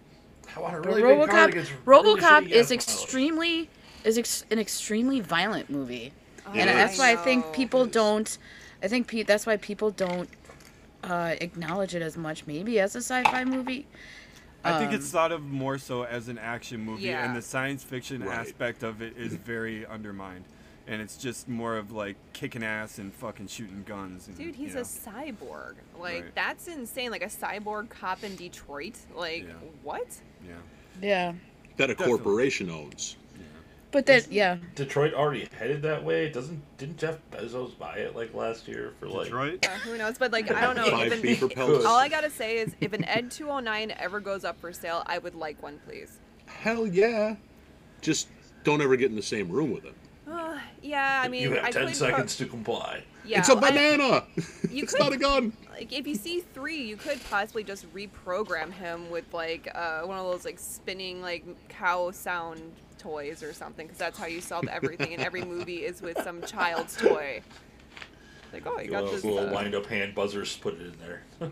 I 0.55 0.59
want 0.59 0.75
a 0.75 0.81
really 0.81 1.01
big 1.01 1.11
RoboCop, 1.29 1.53
really 1.85 2.21
RoboCop 2.21 2.49
is 2.49 2.71
extremely 2.71 3.69
is 4.03 4.17
ex- 4.17 4.45
an 4.51 4.59
extremely 4.59 5.19
violent 5.21 5.69
movie, 5.69 6.11
Oh, 6.45 6.51
and 6.51 6.69
It 6.69 6.73
that's 6.73 6.93
is. 6.93 6.99
why 6.99 7.11
I 7.13 7.15
think 7.15 7.53
people 7.53 7.85
don't. 7.85 8.37
I 8.81 8.87
think 8.89 9.07
pe- 9.07 9.23
that's 9.23 9.45
why 9.45 9.55
people 9.57 9.91
don't 9.91 10.29
uh, 11.03 11.35
acknowledge 11.39 11.95
it 11.95 12.01
as 12.01 12.17
much, 12.17 12.45
maybe 12.45 12.79
as 12.79 12.95
a 12.95 12.99
sci-fi 13.01 13.45
movie. 13.45 13.85
I 14.63 14.77
think 14.79 14.89
Um, 14.91 14.95
it's 14.95 15.09
thought 15.11 15.31
of 15.31 15.43
more 15.43 15.77
so 15.77 16.03
as 16.03 16.27
an 16.29 16.37
action 16.37 16.79
movie, 16.85 17.03
Yeah. 17.03 17.25
and 17.25 17.35
the 17.35 17.41
science 17.41 17.83
fiction 17.83 18.23
Right. 18.23 18.37
aspect 18.39 18.83
of 18.83 19.01
it 19.01 19.17
is 19.17 19.33
very 19.33 19.85
undermined. 19.85 20.45
And 20.87 21.01
it's 21.01 21.15
just 21.17 21.47
more 21.47 21.77
of 21.77 21.91
like 21.91 22.15
kicking 22.33 22.63
ass 22.63 22.97
and 22.97 23.13
fucking 23.13 23.47
shooting 23.47 23.83
guns. 23.85 24.27
And, 24.27 24.37
Dude, 24.37 24.47
you 24.57 24.65
he's 24.65 24.75
know. 24.75 24.81
a 24.81 24.83
cyborg. 24.83 25.75
Like 25.97 26.23
Right. 26.23 26.35
that's 26.35 26.67
insane. 26.67 27.09
Like 27.11 27.23
a 27.23 27.27
cyborg 27.27 27.89
cop 27.89 28.23
in 28.23 28.35
Detroit. 28.35 28.95
Like 29.15 29.43
Yeah. 29.43 29.53
what? 29.81 30.07
yeah. 30.45 30.53
Yeah, 31.01 31.33
that 31.77 31.89
a 31.89 31.93
Definitely. 31.95 32.05
corporation 32.05 32.69
owns. 32.69 33.15
But 33.93 34.05
that 34.07 34.29
yeah, 34.31 34.57
Detroit 34.75 35.13
already 35.13 35.47
headed 35.57 35.81
that 35.83 36.03
way. 36.03 36.29
Doesn't 36.29 36.61
didn't 36.77 36.97
Jeff 36.97 37.19
Bezos 37.31 37.77
buy 37.77 37.97
it 37.99 38.15
like 38.15 38.33
last 38.33 38.67
year 38.67 38.93
for 38.99 39.07
like? 39.07 39.25
Detroit. 39.25 39.65
Uh, 39.65 39.69
who 39.79 39.97
knows? 39.97 40.17
But 40.17 40.33
like 40.33 40.51
I 40.51 40.61
don't 40.61 40.75
know. 40.75 40.89
Five 40.91 41.13
if 41.13 41.21
beaver 41.21 41.47
all 41.57 41.97
I 41.97 42.09
gotta 42.09 42.29
say 42.29 42.57
is, 42.57 42.75
if 42.81 42.91
an 42.91 43.05
Ed 43.05 43.31
209 43.31 43.93
ever 43.97 44.19
goes 44.19 44.43
up 44.43 44.59
for 44.59 44.73
sale, 44.73 45.03
I 45.05 45.19
would 45.19 45.35
like 45.35 45.61
one, 45.63 45.79
please. 45.87 46.19
Hell 46.47 46.85
yeah. 46.85 47.35
Just 48.01 48.27
don't 48.63 48.81
ever 48.81 48.95
get 48.97 49.09
in 49.09 49.15
the 49.15 49.21
same 49.21 49.49
room 49.49 49.71
with 49.71 49.83
him. 49.83 49.95
Uh, 50.29 50.57
yeah, 50.81 51.21
I 51.23 51.27
mean, 51.27 51.43
you 51.43 51.51
have 51.51 51.65
I 51.65 51.71
ten 51.71 51.87
could 51.87 51.95
seconds 51.95 52.37
to 52.37 52.45
comply. 52.45 53.03
Yeah, 53.25 53.39
it's 53.39 53.49
a 53.49 53.55
banana. 53.55 54.23
you 54.69 54.83
it's 54.83 54.93
could- 54.93 54.99
not 55.01 55.13
a 55.13 55.17
gun. 55.17 55.53
like 55.71 55.91
if 55.93 56.07
you 56.07 56.15
see 56.15 56.41
three, 56.53 56.81
you 56.81 56.97
could 56.97 57.19
possibly 57.29 57.63
just 57.63 57.93
reprogram 57.93 58.71
him 58.71 59.09
with 59.09 59.25
like 59.33 59.69
uh, 59.75 60.01
one 60.01 60.17
of 60.17 60.25
those 60.25 60.45
like 60.45 60.59
spinning 60.59 61.21
like 61.21 61.45
cow 61.69 62.11
sound 62.11 62.61
toys 63.03 63.43
or 63.43 63.53
something, 63.53 63.85
because 63.85 63.99
that's 63.99 64.17
how 64.17 64.25
you 64.25 64.41
solve 64.41 64.67
everything 64.67 65.13
and 65.13 65.21
every 65.21 65.43
movie 65.43 65.85
is 65.85 66.01
with 66.01 66.21
some 66.23 66.41
child's 66.43 66.95
toy. 66.95 67.41
Like, 68.53 68.65
oh, 68.65 68.79
you 68.79 68.89
got 68.91 69.03
Little, 69.03 69.15
this. 69.15 69.23
little 69.25 69.49
uh, 69.49 69.53
wind 69.53 69.75
up 69.75 69.85
hand 69.87 70.15
buzzers. 70.15 70.55
Put 70.57 70.75
it 70.75 70.81
in 70.81 70.95
there. 70.99 71.23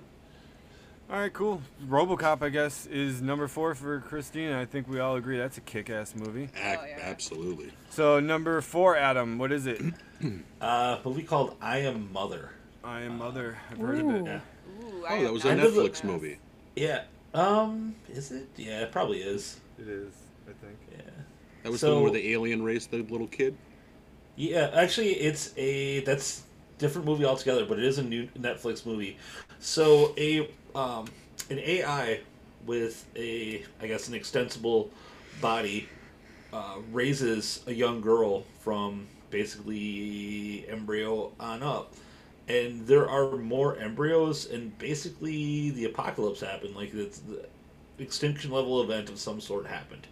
All 1.09 1.19
right, 1.19 1.33
cool. 1.33 1.61
RoboCop, 1.89 2.41
I 2.41 2.47
guess, 2.49 2.85
is 2.85 3.21
number 3.21 3.49
four 3.49 3.75
for 3.75 3.99
Christina. 3.99 4.57
I 4.61 4.63
think 4.65 4.87
we 4.87 5.01
all 5.01 5.17
agree 5.17 5.37
that's 5.37 5.57
a 5.57 5.61
kick-ass 5.61 6.15
movie. 6.15 6.43
Ac- 6.55 6.77
Oh, 6.79 6.85
yeah. 6.85 6.99
Absolutely. 7.01 7.73
So 7.89 8.21
number 8.21 8.61
four, 8.61 8.95
Addam, 8.95 9.37
what 9.37 9.51
is 9.51 9.67
it? 9.67 9.81
Uh, 10.61 10.99
movie 11.03 11.23
called 11.23 11.55
I 11.59 11.79
Am 11.79 12.13
Mother. 12.13 12.51
I 12.83 13.01
Am 13.01 13.17
Mother. 13.17 13.57
I've 13.71 13.79
heard 13.79 13.97
of 13.99 14.09
it. 14.11 14.25
Yeah. 14.25 14.39
Ooh, 14.85 15.03
Oh, 15.09 15.23
that 15.23 15.33
was 15.33 15.43
a 15.45 15.55
not 15.55 15.65
of 15.65 15.73
seen 15.73 15.81
Netflix 15.83 16.03
movie. 16.03 16.37
Yeah. 16.75 17.05
Um. 17.33 17.95
Is 18.07 18.31
it? 18.31 18.47
Yeah. 18.55 18.81
It 18.81 18.91
probably 18.91 19.17
is. 19.23 19.59
It 19.79 19.87
is, 19.87 20.13
I 20.47 20.51
think. 20.63 20.77
That 21.63 21.71
was 21.71 21.81
So- 21.81 21.87
the 21.89 21.93
one 21.95 22.03
where 22.03 22.11
the 22.11 22.31
alien 22.33 22.63
raised 22.63 22.91
the 22.91 23.03
little 23.03 23.27
kid. 23.27 23.55
Yeah, 24.35 24.71
actually, 24.73 25.11
it's 25.13 25.53
a 25.57 25.99
that's 26.01 26.43
different 26.77 27.05
movie 27.05 27.25
altogether, 27.25 27.65
but 27.65 27.77
it 27.77 27.85
is 27.85 27.97
a 27.97 28.03
new 28.03 28.27
Netflix 28.39 28.85
movie. 28.85 29.17
So 29.59 30.13
a 30.17 30.49
um, 30.73 31.05
an 31.49 31.59
AI 31.59 32.21
with 32.65 33.05
a 33.15 33.63
I 33.81 33.87
guess 33.87 34.07
an 34.07 34.13
extensible 34.15 34.89
body 35.41 35.87
uh, 36.53 36.77
raises 36.91 37.61
a 37.67 37.73
young 37.73 38.01
girl 38.01 38.43
from 38.61 39.07
basically 39.29 40.65
embryo 40.67 41.31
on 41.39 41.61
up, 41.61 41.93
and 42.47 42.87
there 42.87 43.07
are 43.09 43.35
more 43.37 43.77
embryos, 43.77 44.49
and 44.49 44.75
basically 44.79 45.69
the 45.71 45.85
apocalypse 45.85 46.39
happened. 46.41 46.75
Like 46.75 46.93
it's 46.93 47.19
the 47.19 47.45
extinction 47.99 48.49
level 48.51 48.81
event 48.81 49.09
of 49.09 49.19
some 49.19 49.39
sort 49.41 49.67
happened. 49.67 50.07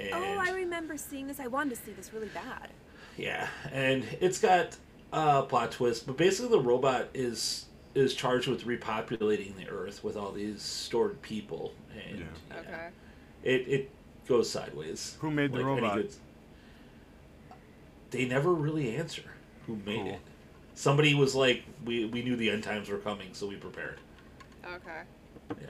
And 0.00 0.14
Oh, 0.14 0.38
I 0.40 0.50
remember 0.52 0.96
seeing 0.96 1.26
this. 1.26 1.40
I 1.40 1.46
wanted 1.46 1.70
to 1.76 1.76
see 1.84 1.92
this 1.92 2.12
really 2.12 2.28
bad. 2.28 2.70
yeah, 3.16 3.48
and 3.72 4.04
it's 4.20 4.38
got 4.40 4.76
a 5.12 5.42
plot 5.42 5.72
twist, 5.72 6.06
but 6.06 6.16
basically 6.16 6.50
the 6.50 6.60
robot 6.60 7.08
is 7.14 7.66
is 7.94 8.14
charged 8.14 8.46
with 8.46 8.64
repopulating 8.64 9.56
the 9.56 9.68
Earth 9.68 10.04
with 10.04 10.16
all 10.16 10.30
these 10.30 10.62
stored 10.62 11.20
people, 11.22 11.74
and 12.08 12.20
Yeah. 12.20 12.24
yeah, 12.50 12.58
Okay. 12.60 12.88
it 13.42 13.68
it 13.68 13.90
goes 14.28 14.48
sideways. 14.48 15.16
Who 15.20 15.30
made 15.30 15.50
the 15.52 15.56
any 15.56 15.64
robot? 15.66 15.96
good- 15.96 16.14
They 18.10 18.26
never 18.26 18.52
really 18.52 18.96
answer 18.96 19.22
who 19.66 19.76
made 19.76 19.96
Cool. 19.96 20.08
it. 20.14 20.20
Somebody 20.74 21.14
was 21.14 21.34
like, 21.34 21.64
"We 21.84 22.04
we 22.06 22.22
knew 22.22 22.36
the 22.36 22.50
end 22.50 22.62
times 22.64 22.88
were 22.88 22.98
coming, 22.98 23.34
so 23.34 23.46
we 23.48 23.56
prepared." 23.56 23.98
Okay. 24.64 25.02
Yeah, 25.60 25.66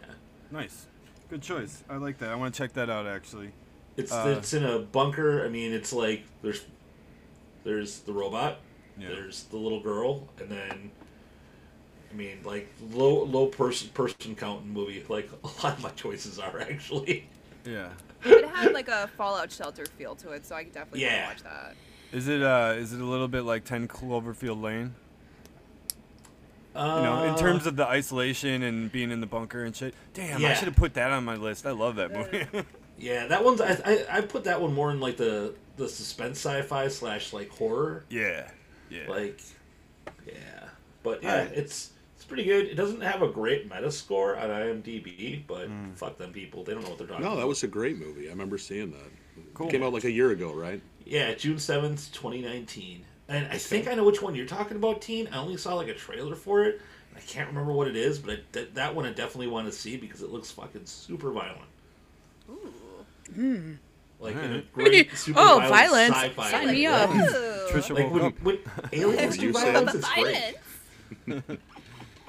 Nice. 0.50 0.86
Good 1.30 1.42
choice. 1.42 1.84
I 1.88 1.96
like 1.96 2.18
that. 2.18 2.30
I 2.30 2.34
want 2.34 2.52
to 2.54 2.58
check 2.58 2.72
that 2.74 2.90
out, 2.90 3.06
actually. 3.06 3.52
It's 3.96 4.12
Uh, 4.12 4.34
it's 4.38 4.52
in 4.54 4.64
a 4.64 4.78
bunker. 4.78 5.44
I 5.44 5.48
mean, 5.48 5.72
it's 5.72 5.92
like 5.92 6.24
there's 6.42 6.62
there's 7.64 8.00
the 8.00 8.12
robot, 8.12 8.58
Yeah. 8.98 9.08
There's 9.08 9.44
the 9.44 9.56
little 9.58 9.80
girl, 9.80 10.28
and 10.38 10.48
then, 10.50 10.90
I 12.10 12.14
mean, 12.14 12.40
like 12.44 12.68
low 12.92 13.24
low 13.24 13.46
person 13.46 13.88
person 13.90 14.34
count 14.34 14.64
in 14.64 14.72
movie. 14.72 15.04
Like 15.08 15.30
a 15.44 15.46
lot 15.64 15.76
of 15.76 15.82
my 15.82 15.90
choices 15.90 16.38
are 16.38 16.60
actually. 16.60 17.28
Yeah. 17.64 17.90
It 18.24 18.44
had 18.50 18.72
like 18.72 18.88
a 18.88 19.08
Fallout 19.16 19.50
Shelter 19.52 19.84
feel 19.86 20.14
to 20.16 20.30
it, 20.32 20.44
so 20.46 20.54
I 20.54 20.64
could 20.64 20.72
definitely 20.74 21.04
wanna 21.04 21.16
Yeah. 21.16 21.28
watch 21.28 21.42
that. 21.42 21.74
Is 22.12 22.26
it 22.28 22.42
uh 22.42 22.74
is 22.76 22.92
it 22.92 23.00
a 23.00 23.04
little 23.04 23.28
bit 23.28 23.42
like 23.42 23.64
10 23.64 23.86
Cloverfield 23.88 24.60
Lane? 24.62 24.94
Uh, 26.74 26.96
You 26.98 27.02
know, 27.02 27.24
in 27.24 27.36
terms 27.36 27.66
of 27.66 27.76
the 27.76 27.86
isolation 27.86 28.62
and 28.62 28.90
being 28.92 29.10
in 29.10 29.20
the 29.20 29.26
bunker 29.26 29.64
and 29.64 29.74
shit. 29.74 29.92
Damn, 30.14 30.44
I 30.44 30.54
should 30.54 30.68
have 30.68 30.76
put 30.76 30.94
that 30.94 31.10
on 31.10 31.24
my 31.24 31.34
list. 31.34 31.66
I 31.66 31.72
love 31.72 31.96
that 31.96 32.12
movie. 32.12 32.46
yeah, 33.00 33.26
that 33.26 33.44
one's 33.44 33.60
I, 33.60 33.78
I 33.84 34.18
I 34.18 34.20
put 34.20 34.44
that 34.44 34.60
one 34.60 34.72
more 34.74 34.90
in 34.92 35.00
like 35.00 35.16
the 35.16 35.54
the 35.76 35.88
suspense 35.88 36.38
sci-fi 36.38 36.88
slash 36.88 37.32
like 37.32 37.50
horror. 37.50 38.04
yeah. 38.10 38.50
Yeah. 38.90 39.08
Like, 39.08 39.40
yeah, 40.26 40.34
but 41.02 41.22
yeah, 41.22 41.32
Alright. 41.32 41.52
it's 41.54 41.90
it's 42.16 42.24
pretty 42.24 42.44
good. 42.44 42.66
It 42.66 42.74
doesn't 42.74 43.00
have 43.02 43.22
a 43.22 43.28
great 43.28 43.70
meta 43.72 43.90
score 43.90 44.36
on 44.36 44.50
IMDb, 44.50 45.42
but 45.46 45.68
Hmm. 45.68 45.92
fuck 45.92 46.18
them 46.18 46.32
people. 46.32 46.64
They 46.64 46.74
don't 46.74 46.82
know 46.82 46.90
what 46.90 46.98
they're 46.98 47.06
talking 47.06 47.22
about. 47.22 47.28
No, 47.28 47.32
about. 47.34 47.40
that 47.42 47.46
was 47.48 47.62
a 47.62 47.68
great 47.68 47.98
movie. 47.98 48.26
I 48.26 48.30
remember 48.30 48.58
seeing 48.58 48.90
that. 48.90 49.44
Cool. 49.54 49.68
It 49.68 49.70
came 49.70 49.82
out 49.82 49.92
like 49.92 50.04
a 50.04 50.10
year 50.10 50.30
ago, 50.30 50.52
right? 50.52 50.82
Yeah, 51.06 51.32
June 51.34 51.58
seventh, 51.58 52.12
twenty 52.12 52.42
nineteen. 52.42 53.04
And 53.28 53.46
I 53.46 53.58
think 53.58 53.86
I 53.86 53.94
know 53.94 54.02
which 54.04 54.20
one 54.20 54.34
you're 54.34 54.44
talking 54.46 54.76
about, 54.76 55.00
Teen. 55.02 55.28
I 55.32 55.38
only 55.38 55.56
saw 55.56 55.74
like 55.74 55.86
a 55.88 55.94
trailer 55.94 56.34
for 56.34 56.64
it. 56.64 56.80
I 57.16 57.20
can't 57.20 57.46
remember 57.48 57.72
what 57.72 57.86
it 57.86 57.94
is, 57.96 58.18
but 58.18 58.30
I, 58.34 58.38
that, 58.52 58.74
that 58.74 58.94
one 58.96 59.06
I 59.06 59.10
definitely 59.12 59.46
want 59.48 59.66
to 59.66 59.72
see 59.72 59.96
because 59.96 60.22
it 60.22 60.30
looks 60.30 60.50
fucking 60.50 60.86
super 60.86 61.30
violent. 61.30 61.69
Ooh. 63.38 63.78
Like 64.18 64.36
in 64.36 64.52
a 64.52 64.60
great 64.72 65.16
super 65.16 65.38
Oh, 65.40 65.58
violent 65.60 66.14
violence. 66.14 66.16
sci-fi. 66.16 66.50
Sign 66.50 66.66
like 66.66 66.76
me 66.76 66.86
that. 66.86 67.08
up. 67.08 67.70
Trisha 67.70 67.94
Like 67.94 68.04
woke 68.10 68.12
when, 68.12 68.24
up. 68.24 68.42
when 68.42 68.58
aliens 68.92 69.38
do 69.38 69.52
violence, 69.52 69.94
it's 69.94 70.12
great. 70.12 70.54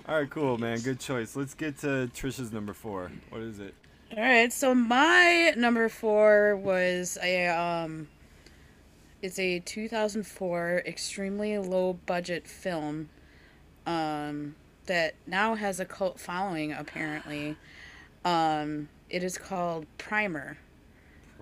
All 0.08 0.16
right, 0.20 0.30
cool, 0.30 0.58
man. 0.58 0.80
Good 0.80 1.00
choice. 1.00 1.36
Let's 1.36 1.54
get 1.54 1.80
to 1.80 2.10
Trisha's 2.14 2.52
number 2.52 2.74
four. 2.74 3.12
What 3.30 3.42
is 3.42 3.60
it? 3.60 3.74
All 4.16 4.24
right, 4.24 4.52
so 4.52 4.74
my 4.76 5.54
number 5.58 5.88
four 5.90 6.56
was 6.58 7.18
a 7.24 7.48
um, 7.48 8.08
it's 9.22 9.40
a 9.40 9.60
2004 9.60 10.84
extremely 10.86 11.58
low 11.58 11.94
budget 12.06 12.48
film, 12.48 13.10
um, 13.86 14.56
that 14.88 15.16
now 15.28 15.56
has 15.56 15.80
a 15.80 15.86
cult 15.86 16.20
following 16.20 16.74
apparently. 16.74 17.56
Um, 18.26 18.90
it 19.10 19.24
is 19.24 19.38
called 19.38 19.86
Primer, 19.98 20.58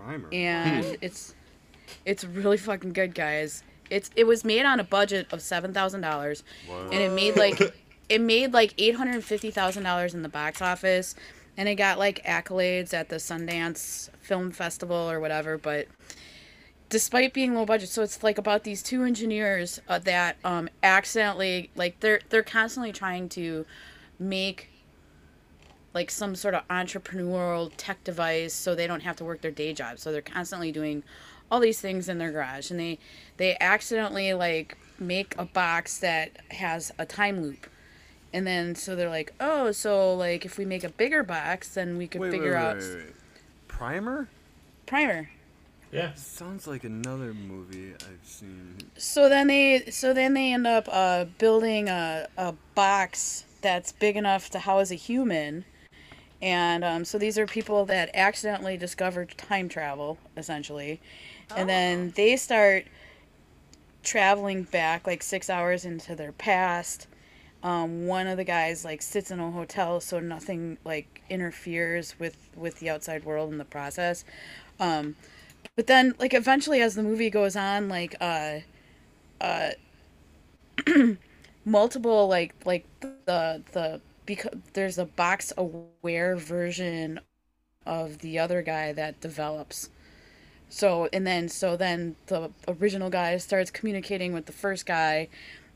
Primer. 0.04 0.28
and 0.32 0.98
it's 1.02 1.36
it's 2.06 2.24
really 2.24 2.58
fucking 2.58 2.94
good, 2.94 3.16
guys. 3.16 3.64
It's 3.90 4.10
it 4.16 4.26
was 4.26 4.44
made 4.46 4.66
on 4.66 4.80
a 4.80 4.84
budget 4.84 5.28
of 5.32 5.42
seven 5.42 5.74
thousand 5.74 6.02
dollars, 6.02 6.44
and 6.70 6.94
it 6.94 7.12
made 7.12 7.36
like 7.36 7.60
it 8.10 8.22
made 8.22 8.54
like 8.54 8.74
eight 8.78 8.96
hundred 8.96 9.16
and 9.16 9.24
fifty 9.24 9.52
thousand 9.52 9.84
dollars 9.84 10.14
in 10.14 10.22
the 10.22 10.30
box 10.30 10.62
office, 10.62 11.16
and 11.58 11.68
it 11.68 11.76
got 11.76 11.98
like 11.98 12.24
accolades 12.26 12.94
at 12.94 13.10
the 13.10 13.16
Sundance 13.18 14.10
Film 14.22 14.52
Festival 14.52 15.10
or 15.10 15.20
whatever. 15.20 15.58
But 15.58 15.88
despite 16.90 17.34
being 17.34 17.56
low 17.56 17.66
budget, 17.66 17.90
so 17.90 18.04
it's 18.04 18.22
like 18.24 18.38
about 18.38 18.64
these 18.64 18.82
two 18.84 19.04
engineers 19.04 19.80
uh, 19.88 20.00
that 20.00 20.38
um 20.44 20.70
accidentally 20.84 21.70
like 21.76 22.00
they're 22.00 22.22
they're 22.30 22.44
constantly 22.44 22.92
trying 22.92 23.30
to 23.30 23.66
make 24.20 24.69
like 25.94 26.12
some 26.12 26.36
sort 26.36 26.54
of 26.54 26.68
entrepreneurial 26.68 27.72
tech 27.78 28.04
device 28.04 28.54
so 28.54 28.76
they 28.76 28.88
don't 28.88 29.02
have 29.02 29.16
to 29.18 29.24
work 29.24 29.42
their 29.42 29.52
day 29.52 29.74
job. 29.74 30.00
So 30.00 30.12
they're 30.12 30.22
constantly 30.22 30.72
doing 30.72 31.04
all 31.52 31.60
these 31.60 31.82
things 31.82 32.08
in 32.08 32.20
their 32.20 32.32
garage 32.32 32.70
and 32.70 32.80
they 32.80 33.00
they 33.38 33.58
accidentally 33.60 34.34
like 34.34 34.78
make 35.00 35.34
a 35.38 35.46
box 35.46 35.98
that 36.00 36.32
has 36.52 36.92
a 37.00 37.06
time 37.06 37.42
loop. 37.42 37.68
And 38.32 38.46
then 38.46 38.76
so 38.76 38.96
they're 38.96 39.10
like, 39.10 39.34
"Oh, 39.40 39.72
so 39.72 40.14
like 40.14 40.46
if 40.46 40.58
we 40.58 40.66
make 40.66 40.84
a 40.84 40.90
bigger 40.90 41.24
box, 41.24 41.70
then 41.74 41.98
we 41.98 42.08
could 42.08 42.22
Wait, 42.22 42.32
figure 42.32 42.54
wait, 42.54 42.58
out 42.58 42.78
wait, 42.78 42.96
wait. 42.96 43.16
Primer? 43.68 44.30
primer." 44.86 45.30
Yeah. 45.92 46.14
Sounds 46.14 46.68
like 46.68 46.84
another 46.84 47.34
movie 47.34 47.94
I've 47.96 48.20
seen. 48.24 48.92
So 48.98 49.28
then 49.30 49.48
they 49.48 49.86
so 49.90 50.14
then 50.14 50.34
they 50.36 50.54
end 50.54 50.68
up 50.68 50.88
uh, 50.92 51.26
building 51.40 51.90
a, 51.90 52.28
a 52.38 52.54
box 52.76 53.46
that's 53.62 53.92
big 53.92 54.16
enough 54.16 54.50
to 54.52 54.60
house 54.60 54.92
a 54.92 54.96
human. 54.96 55.66
And 56.42 56.84
um, 56.84 57.06
so 57.06 57.18
these 57.18 57.38
are 57.38 57.46
people 57.46 57.86
that 57.86 58.10
accidentally 58.14 58.78
discovered 58.78 59.38
time 59.38 59.68
travel, 59.68 60.18
essentially. 60.38 61.02
And 61.56 61.68
then 61.68 62.14
they 62.16 62.36
start 62.38 62.86
traveling 64.04 64.64
back 64.64 65.06
like 65.06 65.22
six 65.22 65.50
hours 65.50 65.86
into 65.86 66.16
their 66.16 66.32
past. 66.32 67.08
Um, 67.62 68.08
one 68.08 68.28
of 68.28 68.38
the 68.38 68.46
guys 68.46 68.86
like 68.86 69.02
sits 69.02 69.32
in 69.32 69.40
a 69.42 69.52
hotel 69.52 70.00
so 70.00 70.20
nothing 70.20 70.78
like 70.86 71.22
interferes 71.30 72.18
with 72.18 72.50
with 72.56 72.80
the 72.80 72.90
outside 72.90 73.26
world 73.26 73.52
in 73.52 73.58
the 73.58 73.66
process. 73.66 74.24
Um, 74.80 75.16
but 75.76 75.88
then 75.88 76.16
like 76.20 76.34
eventually 76.34 76.82
as 76.82 76.96
the 76.96 77.04
movie 77.04 77.30
goes 77.30 77.56
on 77.56 77.90
like 77.90 78.16
uh 78.22 78.60
uh 79.42 79.72
multiple 81.66 82.28
like 82.28 82.54
like 82.66 82.86
the 83.02 83.62
the 83.74 84.02
because 84.30 84.54
there's 84.74 85.00
a 85.00 85.06
box 85.06 85.52
aware 85.58 86.36
version 86.38 87.20
of 87.86 88.20
the 88.20 88.40
other 88.40 88.62
guy 88.62 88.94
that 88.94 89.20
develops 89.22 89.90
so 90.70 91.10
and 91.14 91.28
then 91.28 91.50
so 91.50 91.78
then 91.78 92.16
the 92.28 92.52
original 92.68 93.10
guy 93.10 93.38
starts 93.38 93.72
communicating 93.72 94.34
with 94.34 94.46
the 94.48 94.54
first 94.54 94.86
guy 94.86 95.28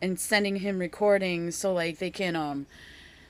and 0.01 0.19
sending 0.19 0.57
him 0.57 0.79
recordings 0.79 1.55
so 1.57 1.73
like 1.73 1.99
they 1.99 2.11
can 2.11 2.35
um 2.35 2.67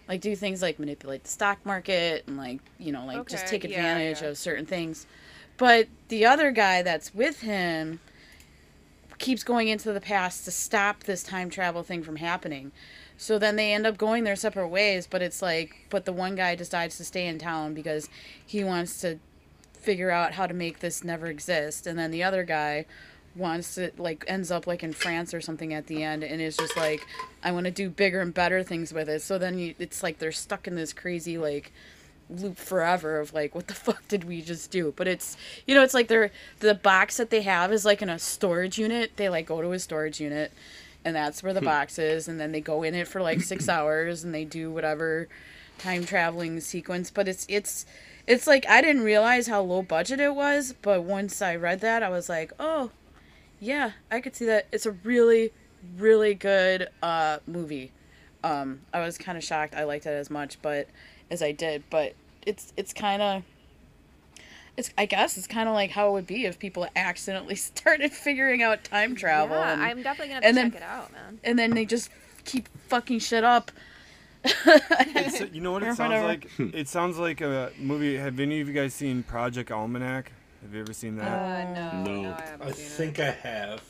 like 0.08 0.22
do 0.22 0.36
things 0.36 0.62
like 0.62 0.80
manipulate 0.80 1.24
the 1.24 1.30
stock 1.30 1.66
market 1.66 2.24
and 2.28 2.38
like 2.38 2.62
you 2.80 2.92
know 2.92 3.06
like 3.06 3.28
just 3.28 3.48
Okay, 3.48 3.48
take 3.48 3.64
yeah, 3.64 3.76
advantage 3.76 4.22
yeah. 4.22 4.24
of 4.24 4.38
certain 4.38 4.66
things 4.66 5.08
but 5.58 5.88
the 6.10 6.26
other 6.26 6.52
guy 6.52 6.82
that's 6.84 7.14
with 7.14 7.42
him 7.42 8.00
keeps 9.20 9.44
going 9.44 9.68
into 9.68 9.94
the 9.94 10.02
past 10.02 10.46
to 10.46 10.52
stop 10.52 11.04
this 11.04 11.24
time 11.24 11.50
travel 11.50 11.84
thing 11.84 12.04
from 12.04 12.18
happening. 12.18 12.72
So 13.18 13.40
then 13.40 13.56
they 13.56 13.74
end 13.74 13.86
up 13.86 13.98
going 13.98 14.24
their 14.24 14.36
separate 14.36 14.68
ways, 14.68 15.08
but 15.08 15.22
it's 15.22 15.42
like, 15.42 15.88
but 15.90 16.06
the 16.06 16.14
one 16.14 16.36
guy 16.36 16.56
decides 16.56 16.98
to 16.98 17.04
stay 17.04 17.28
in 17.28 17.38
town 17.38 17.74
because 17.74 18.10
he 18.46 18.64
wants 18.64 19.00
to 19.02 19.20
figure 19.74 20.12
out 20.12 20.34
how 20.34 20.48
to 20.48 20.54
make 20.54 20.80
this 20.80 21.04
never 21.04 21.28
exist. 21.28 21.88
And 21.88 21.98
then 21.98 22.12
the 22.12 22.24
other 22.24 22.44
guy 22.44 22.86
wants 23.36 23.76
to, 23.76 23.92
like, 23.98 24.24
ends 24.28 24.52
up 24.52 24.68
like 24.68 24.84
in 24.84 24.94
France 24.94 25.34
or 25.34 25.42
something 25.42 25.74
at 25.74 25.88
the 25.88 26.04
end 26.04 26.24
and 26.24 26.42
is 26.42 26.58
just 26.58 26.76
like, 26.78 27.06
I 27.44 27.52
want 27.52 27.66
to 27.66 27.72
do 27.72 27.90
bigger 27.90 28.22
and 28.22 28.34
better 28.34 28.64
things 28.64 28.94
with 28.94 29.10
it. 29.10 29.22
So 29.22 29.38
then 29.38 29.58
you, 29.58 29.76
it's 29.80 30.04
like 30.04 30.20
they're 30.20 30.32
stuck 30.32 30.68
in 30.68 30.76
this 30.76 30.94
crazy, 30.94 31.38
like, 31.38 31.72
loop 32.30 32.58
forever 32.58 33.20
of 33.20 33.34
like 33.34 33.54
what 33.54 33.68
the 33.68 33.74
fuck 33.74 34.08
did 34.08 34.24
we 34.24 34.42
just 34.42 34.72
do 34.72 34.94
but 34.96 35.08
it's 35.08 35.38
you 35.68 35.76
know 35.76 35.84
it's 35.84 35.94
like 35.94 36.08
they're 36.08 36.32
the 36.60 36.74
box 36.74 37.18
that 37.18 37.30
they 37.30 37.42
have 37.42 37.72
is 37.72 37.86
like 37.86 38.02
in 38.02 38.10
a 38.10 38.18
storage 38.18 38.78
unit 38.78 39.12
they 39.18 39.30
like 39.30 39.46
go 39.46 39.62
to 39.62 39.72
a 39.72 39.80
storage 39.80 40.20
unit 40.20 40.52
and 41.06 41.16
that's 41.16 41.44
where 41.44 41.54
the 41.54 41.62
box 41.62 42.00
is 42.00 42.28
and 42.28 42.40
then 42.40 42.52
they 42.52 42.62
go 42.62 42.84
in 42.84 42.96
it 42.96 43.08
for 43.08 43.22
like 43.22 43.42
six 43.42 43.68
hours 43.70 44.24
and 44.24 44.34
they 44.34 44.46
do 44.46 44.72
whatever 44.72 45.28
time 45.78 46.06
traveling 46.06 46.60
sequence 46.60 47.10
but 47.10 47.28
it's 47.28 47.46
it's 47.50 47.86
it's 48.28 48.48
like 48.48 48.66
i 48.70 48.82
didn't 48.82 49.04
realize 49.04 49.48
how 49.48 49.62
low 49.62 49.82
budget 49.82 50.20
it 50.20 50.34
was 50.34 50.74
but 50.82 51.04
once 51.04 51.42
i 51.42 51.56
read 51.56 51.80
that 51.82 52.04
i 52.04 52.10
was 52.10 52.30
like 52.30 52.54
oh 52.60 52.92
yeah 53.60 53.92
i 54.12 54.20
could 54.20 54.36
see 54.36 54.46
that. 54.46 54.68
It's 54.72 54.86
a 54.86 54.92
really 54.92 55.52
really 55.98 56.34
good 56.34 56.90
uh 57.02 57.40
movie. 57.48 57.92
Um 58.44 58.82
i 58.94 59.00
was 59.00 59.18
kind 59.18 59.38
of 59.38 59.44
shocked. 59.44 59.74
I 59.74 59.84
liked 59.84 60.06
it 60.06 60.10
as 60.10 60.30
much 60.30 60.62
but 60.62 60.88
as 61.32 61.42
I 61.42 61.52
did, 61.52 61.84
but 61.90 62.14
it's 62.46 62.74
it's 62.78 62.94
kind 62.94 63.22
of 63.22 63.44
it's 64.78 64.92
I 64.98 65.06
guess 65.06 65.38
it's 65.38 65.48
kind 65.48 65.70
of 65.70 65.76
like 65.76 65.92
how 65.92 66.10
it 66.10 66.12
would 66.14 66.28
be 66.28 66.46
if 66.46 66.58
people 66.60 66.88
accidentally 66.96 67.56
started 67.72 68.12
figuring 68.12 68.64
out 68.64 68.84
time 68.84 69.16
travel 69.16 69.56
Yeah, 69.58 69.74
and, 69.74 69.82
I'm 69.84 70.02
definitely 70.04 70.34
gonna 70.34 70.36
have 70.36 70.44
and 70.46 70.56
to 70.56 70.62
then- 70.62 70.72
check 70.72 70.82
it 70.82 70.86
out, 70.86 71.12
man. 71.12 71.40
and 71.44 71.60
then 71.60 71.72
they 71.72 71.86
just 71.86 72.10
keep 72.46 72.68
fucking 72.88 73.20
shit 73.20 73.44
up. 73.44 73.72
It's, 74.46 75.42
you 75.54 75.62
know 75.62 75.72
what 75.72 75.84
Or 75.84 75.90
it 75.90 75.96
sounds 75.96 76.10
whatever. 76.10 76.28
like? 76.28 76.50
it 76.76 76.88
sounds 76.88 77.18
like 77.18 77.42
a 77.42 77.72
movie. 77.80 78.18
Have 78.18 78.40
any 78.40 78.60
of 78.62 78.68
you 78.68 78.74
guys 78.74 78.94
seen 78.94 79.24
Project 79.24 79.72
Almanac? 79.72 80.32
Have 80.62 80.74
you 80.74 80.82
ever 80.82 80.94
seen 80.94 81.16
that? 81.18 81.28
Uh, 81.28 81.74
no, 81.74 82.04
No. 82.04 82.22
no, 82.24 82.30
I 82.32 82.68
I 82.68 82.72
seen 82.72 82.86
think 82.90 83.20
I 83.20 83.32
have. 83.32 83.82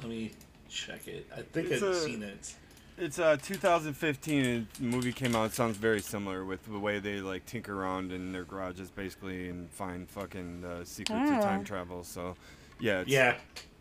Let 0.00 0.10
me 0.10 0.32
check 0.68 1.06
it. 1.08 1.26
I 1.34 1.42
think 1.42 1.70
It's 1.70 1.82
I've 1.82 1.88
a- 1.90 1.94
seen 2.00 2.22
it. 2.22 2.54
It's 2.98 3.18
uh 3.18 3.36
2015 3.42 4.44
and 4.44 4.66
the 4.78 4.84
movie 4.84 5.12
came 5.12 5.34
out. 5.34 5.46
It 5.46 5.54
sounds 5.54 5.76
very 5.76 6.00
similar 6.00 6.44
with 6.44 6.64
the 6.70 6.78
way 6.78 6.98
they 6.98 7.20
like 7.20 7.46
tinker 7.46 7.74
around 7.80 8.12
in 8.12 8.32
their 8.32 8.44
garages 8.44 8.90
basically 8.90 9.48
and 9.48 9.70
find 9.70 10.08
fucking 10.08 10.64
uh, 10.64 10.84
secrets 10.84 11.30
of 11.30 11.38
Oh. 11.38 11.40
time 11.42 11.64
travel. 11.64 12.04
So, 12.04 12.36
yeah. 12.78 13.00
It's, 13.00 13.10
Yeah. 13.10 13.36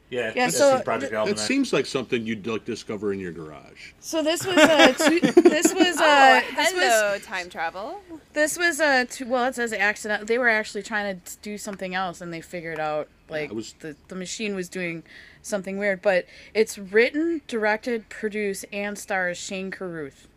Yeah. 0.10 0.34
Yeah, 0.36 0.50
so- 0.50 0.76
seen 0.76 0.84
Project 0.84 1.12
That 1.12 1.20
Almanac. 1.20 1.40
seems 1.40 1.72
like 1.72 1.86
something 1.86 2.26
you'd 2.26 2.46
like 2.48 2.66
discover 2.66 3.14
in 3.14 3.20
your 3.20 3.32
garage. 3.32 3.92
So 4.00 4.22
this 4.24 4.46
was 4.46 4.58
uh 4.58 4.94
two, 5.10 5.20
this 5.42 5.74
was 5.74 5.98
uh 5.98 6.42
Oh, 6.44 6.54
this 6.56 6.74
was 6.74 7.26
time 7.26 7.50
travel. 7.50 8.02
this 8.34 8.58
was 8.58 8.80
uh 8.80 9.06
two, 9.10 9.26
well 9.28 9.46
it 9.46 9.56
says 9.56 9.72
accident. 9.74 10.28
They 10.28 10.38
were 10.38 10.50
actually 10.50 10.84
trying 10.84 11.20
to 11.22 11.38
do 11.42 11.58
something 11.58 11.96
else 11.96 12.22
and 12.22 12.34
they 12.34 12.42
figured 12.42 12.80
out 12.80 13.08
like 13.30 13.52
it 13.52 13.56
was- 13.56 13.74
the 13.80 13.96
the 14.08 14.16
machine 14.16 14.56
was 14.56 14.68
doing 14.70 15.04
something 15.42 15.78
weird. 15.78 16.02
But 16.02 16.26
it's 16.54 16.78
written, 16.78 17.42
directed, 17.48 18.10
produced, 18.10 18.66
and 18.72 18.98
stars 18.98 19.38
Shane 19.38 19.72
Carruth. 19.72 20.28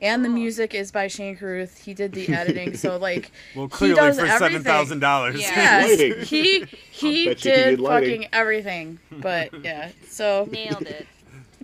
And 0.00 0.24
the 0.24 0.28
oh. 0.28 0.32
music 0.32 0.74
is 0.74 0.90
by 0.90 1.06
Shane 1.06 1.36
Carruth. 1.36 1.84
He 1.84 1.94
did 1.94 2.12
the 2.12 2.28
editing, 2.34 2.76
so 2.76 2.96
like 2.98 3.30
Well, 3.54 3.66
he 3.66 3.70
clearly 3.70 3.94
does 4.00 4.18
for 4.18 4.26
everything. 4.26 4.48
seven 4.48 4.62
thousand 4.64 4.98
dollars. 5.00 5.40
Yeah. 5.40 5.86
Yes, 5.86 6.28
he 6.28 6.64
he 6.90 7.26
bet 7.28 7.44
you 7.44 7.50
he 7.50 7.54
did 7.54 7.76
did 7.76 7.80
fucking 7.80 8.26
everything. 8.32 8.98
But 9.12 9.64
yeah, 9.64 9.90
so 10.08 10.48
Nailed 10.50 10.82
it. 10.88 11.06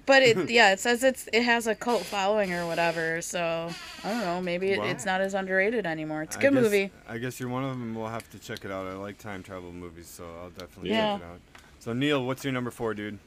but 0.06 0.22
it 0.22 0.48
yeah 0.50 0.70
it 0.72 0.78
says 0.78 1.02
it's 1.02 1.28
it 1.32 1.42
has 1.42 1.66
a 1.66 1.74
cult 1.74 2.02
following 2.04 2.52
or 2.54 2.64
whatever. 2.64 3.20
So 3.22 3.70
I 4.04 4.08
don't 4.12 4.20
know, 4.20 4.40
maybe 4.40 4.68
it, 4.68 4.78
Wow. 4.78 4.84
it's 4.86 5.04
not 5.04 5.20
as 5.20 5.34
underrated 5.34 5.84
anymore. 5.84 6.22
It's 6.22 6.36
a 6.36 6.38
I 6.38 6.42
good 6.42 6.54
guess- 6.54 6.62
movie. 6.62 6.90
I 7.08 7.18
guess 7.18 7.40
you're 7.40 7.48
one 7.48 7.64
of 7.64 7.70
them. 7.70 7.96
We'll 7.96 8.06
have 8.06 8.30
to 8.30 8.38
check 8.38 8.64
it 8.64 8.70
out. 8.70 8.86
I 8.86 8.92
like 8.92 9.18
time 9.18 9.42
travel 9.42 9.72
movies, 9.72 10.06
so 10.06 10.22
I'll 10.40 10.50
definitely 10.50 10.90
Yeah. 10.90 11.14
check 11.18 11.22
it 11.22 11.32
out. 11.32 11.40
So 11.80 11.92
Neil, 11.92 12.24
what's 12.24 12.44
your 12.44 12.52
number 12.52 12.70
four, 12.70 12.94
dude? 12.94 13.18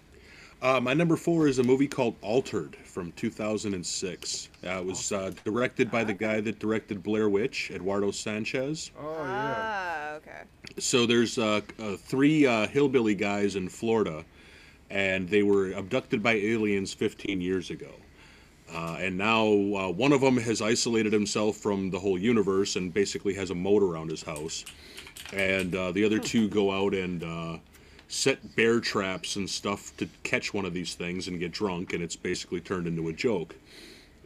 Uh, 0.61 0.79
my 0.79 0.93
number 0.93 1.15
four 1.15 1.47
is 1.47 1.57
a 1.57 1.63
movie 1.63 1.87
called 1.87 2.15
Altered 2.21 2.75
from 2.83 3.11
2006. 3.13 4.49
Uh, 4.63 4.69
it 4.69 4.85
was 4.85 5.11
uh, 5.11 5.31
directed 5.43 5.89
by 5.89 6.03
the 6.03 6.13
guy 6.13 6.39
that 6.41 6.59
directed 6.59 7.01
Blair 7.01 7.29
Witch, 7.29 7.71
Eduardo 7.71 8.11
Sanchez. 8.11 8.91
Oh 8.99 9.23
yeah. 9.23 9.55
Ah, 9.57 10.11
okay. 10.15 10.41
So 10.77 11.07
there's 11.07 11.39
uh, 11.39 11.61
uh, 11.79 11.95
three 11.95 12.45
uh, 12.45 12.67
hillbilly 12.67 13.15
guys 13.15 13.55
in 13.55 13.69
Florida, 13.69 14.23
and 14.91 15.27
they 15.27 15.41
were 15.41 15.71
abducted 15.71 16.21
by 16.21 16.33
aliens 16.33 16.93
15 16.93 17.41
years 17.41 17.71
ago. 17.71 17.91
Uh, 18.73 18.97
and 18.99 19.17
now 19.17 19.45
uh, 19.45 19.89
one 19.89 20.13
of 20.13 20.21
them 20.21 20.37
has 20.37 20.61
isolated 20.61 21.11
himself 21.11 21.57
from 21.57 21.89
the 21.89 21.99
whole 21.99 22.17
universe 22.17 22.75
and 22.75 22.93
basically 22.93 23.33
has 23.33 23.49
a 23.49 23.55
moat 23.55 23.81
around 23.83 24.09
his 24.09 24.21
house. 24.23 24.63
And 25.33 25.75
uh, 25.75 25.91
the 25.91 26.05
other 26.05 26.19
two 26.19 26.47
go 26.47 26.71
out 26.71 26.93
and 26.93 27.23
uh, 27.23 27.57
set 28.11 28.55
bear 28.57 28.81
traps 28.81 29.37
and 29.37 29.49
stuff 29.49 29.95
to 29.95 30.07
catch 30.23 30.53
one 30.53 30.65
of 30.65 30.73
these 30.73 30.95
things 30.95 31.27
and 31.27 31.39
get 31.39 31.51
drunk, 31.53 31.93
and 31.93 32.03
it's 32.03 32.17
basically 32.17 32.59
turned 32.59 32.85
into 32.85 33.07
a 33.07 33.13
joke. 33.13 33.55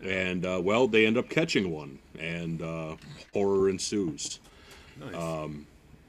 And 0.03 0.45
uh, 0.45 0.59
well, 0.61 0.87
they 0.87 1.05
end 1.05 1.17
up 1.17 1.29
catching 1.29 1.71
one, 1.71 1.99
and 2.19 2.61
uh, 2.61 2.95
horror 3.31 3.69
ensues. 3.69 4.39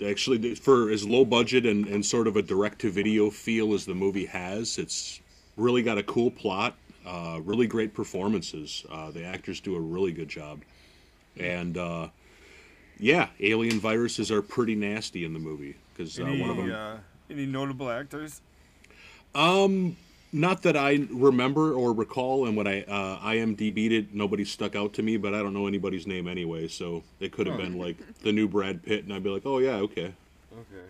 Actually, 0.05 0.55
for 0.55 0.91
as 0.91 1.07
low 1.07 1.24
budget 1.24 1.64
and, 1.64 1.87
and 1.87 2.05
sort 2.05 2.27
of 2.27 2.37
a 2.37 2.43
direct 2.43 2.81
to 2.81 2.91
video 2.91 3.31
feel 3.31 3.72
as 3.72 3.87
the 3.87 3.95
movie 3.95 4.27
has, 4.27 4.79
it's 4.79 5.20
really 5.57 5.83
got 5.83 5.97
a 5.97 6.03
cool 6.03 6.31
plot, 6.31 6.77
uh, 7.07 7.41
really 7.43 7.66
great 7.66 7.95
performances. 7.95 8.85
Uh, 8.91 9.11
the 9.11 9.24
actors 9.24 9.61
do 9.61 9.74
a 9.74 9.81
really 9.81 10.12
good 10.12 10.29
job. 10.29 10.61
And 11.39 11.79
uh, 11.79 12.09
yeah, 12.99 13.29
alien 13.41 13.81
viruses 13.81 14.31
are 14.31 14.43
pretty 14.43 14.74
nasty 14.74 15.24
in 15.24 15.33
the 15.33 15.39
movie 15.39 15.77
because 15.95 16.18
uh, 16.18 16.24
one 16.24 16.51
of 16.51 16.57
them. 16.57 16.70
uh, 16.72 16.97
any 17.31 17.47
notable 17.47 17.91
actors? 17.91 18.41
Um, 19.35 19.97
not 20.33 20.62
that 20.62 20.77
I 20.77 21.07
remember 21.11 21.72
or 21.72 21.93
recall, 21.93 22.47
and 22.47 22.57
when 22.57 22.66
I 22.66 22.83
uh, 22.83 23.18
IMDb'd 23.20 23.93
it, 23.93 24.14
nobody 24.14 24.45
stuck 24.45 24.74
out 24.77 24.93
to 24.95 25.03
me. 25.03 25.16
But 25.16 25.35
I 25.35 25.43
don't 25.43 25.55
know 25.55 25.66
anybody's 25.66 26.07
name 26.07 26.29
anyway, 26.29 26.68
so 26.68 27.03
it 27.20 27.33
could 27.33 27.47
have 27.47 27.57
been 27.57 27.79
like 27.79 27.97
the 28.22 28.33
new 28.33 28.49
Brad 28.49 28.83
Pitt, 28.83 29.05
and 29.05 29.12
I'd 29.12 29.22
be 29.22 29.31
like, 29.31 29.47
oh 29.47 29.59
yeah, 29.59 29.77
okay. 29.77 30.12
Okay. 30.53 30.87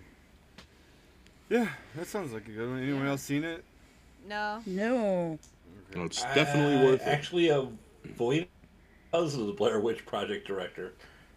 Yeah, 1.49 1.68
that 1.95 2.07
sounds 2.07 2.32
like 2.32 2.47
a 2.49 2.51
good 2.51 2.68
one. 2.68 2.82
Anyone 2.82 3.07
else 3.07 3.22
seen 3.22 3.45
it? 3.45 3.64
No. 4.28 4.62
No. 4.66 5.39
No, 5.95 6.05
it's 6.05 6.22
definitely 6.22 6.76
Uh, 6.76 6.84
worth 6.91 7.03
it. 7.03 7.07
Actually, 7.09 7.49
avoid 7.49 8.49
because 9.11 9.37
of 9.37 9.47
the 9.47 9.53
Blair 9.53 9.80
Witch 9.80 10.05
Project 10.05 10.47
director, 10.47 10.93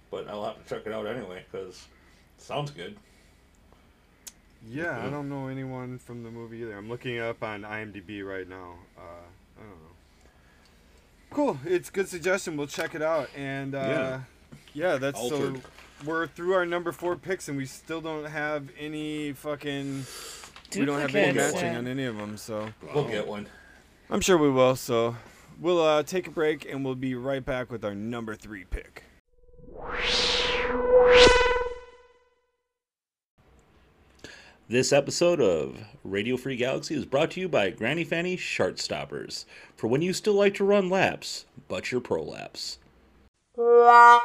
but 0.09 0.27
I'll 0.27 0.43
have 0.45 0.63
to 0.63 0.69
check 0.69 0.85
it 0.87 0.93
out 0.93 1.05
anyway 1.05 1.45
because 1.51 1.87
sounds 2.37 2.71
good. 2.71 2.97
Yeah, 4.67 5.05
I 5.05 5.09
don't 5.09 5.29
know 5.29 5.47
anyone 5.47 5.99
from 5.99 6.23
the 6.23 6.31
movie 6.31 6.57
either. 6.59 6.77
I'm 6.77 6.89
looking 6.89 7.19
up 7.19 7.43
on 7.43 7.61
IMDb 7.61 8.25
right 8.25 8.47
now. 8.47 8.75
Uh, 8.97 9.01
I 9.57 9.61
don't 9.61 9.69
know. 9.69 9.89
Cool. 11.31 11.59
It's 11.65 11.89
good 11.89 12.07
suggestion. 12.07 12.57
We'll 12.57 12.67
check 12.67 12.95
it 12.95 13.01
out. 13.01 13.29
And 13.35 13.75
uh, 13.75 14.19
yeah. 14.73 14.97
that's 14.97 15.19
Altered. 15.19 15.57
so. 15.57 15.61
We're 16.05 16.27
through 16.27 16.53
our 16.53 16.65
number 16.65 16.91
four 16.93 17.17
picks, 17.17 17.49
and 17.49 17.57
we 17.57 17.65
still 17.65 17.99
don't 17.99 18.25
have 18.25 18.69
any 18.79 19.33
fucking. 19.33 20.05
We 20.75 20.85
don't 20.85 20.99
have 20.99 21.13
any 21.13 21.33
matching 21.33 21.75
on 21.75 21.87
any 21.87 22.05
of 22.05 22.15
them, 22.15 22.37
so 22.37 22.69
We'll 22.93 23.07
get 23.07 23.27
one. 23.27 23.47
I'm 24.09 24.21
sure 24.21 24.37
we 24.37 24.49
will. 24.49 24.75
So 24.75 25.17
we'll 25.59 25.83
uh, 25.83 26.03
take 26.03 26.27
a 26.27 26.31
break, 26.31 26.65
and 26.69 26.85
we'll 26.85 26.95
be 26.95 27.15
right 27.15 27.43
back 27.43 27.71
with 27.71 27.83
our 27.83 27.95
number 27.95 28.35
three 28.35 28.63
pick. 28.65 29.03
This 34.71 34.93
episode 34.93 35.41
of 35.41 35.79
Radio 36.03 36.37
Free 36.37 36.55
Galaxy 36.55 36.93
is 36.93 37.03
brought 37.03 37.31
to 37.31 37.39
you 37.39 37.49
by 37.49 37.71
Granny 37.71 38.03
Fanny 38.03 38.37
Shart 38.37 38.77
Stoppers 38.77 39.47
for 39.75 39.87
when 39.87 40.03
you 40.03 40.13
still 40.13 40.35
like 40.35 40.53
to 40.53 40.63
run 40.63 40.91
laps, 40.91 41.45
but 41.67 41.91
your 41.91 41.99
prolapse. 41.99 42.77
And 43.57 44.21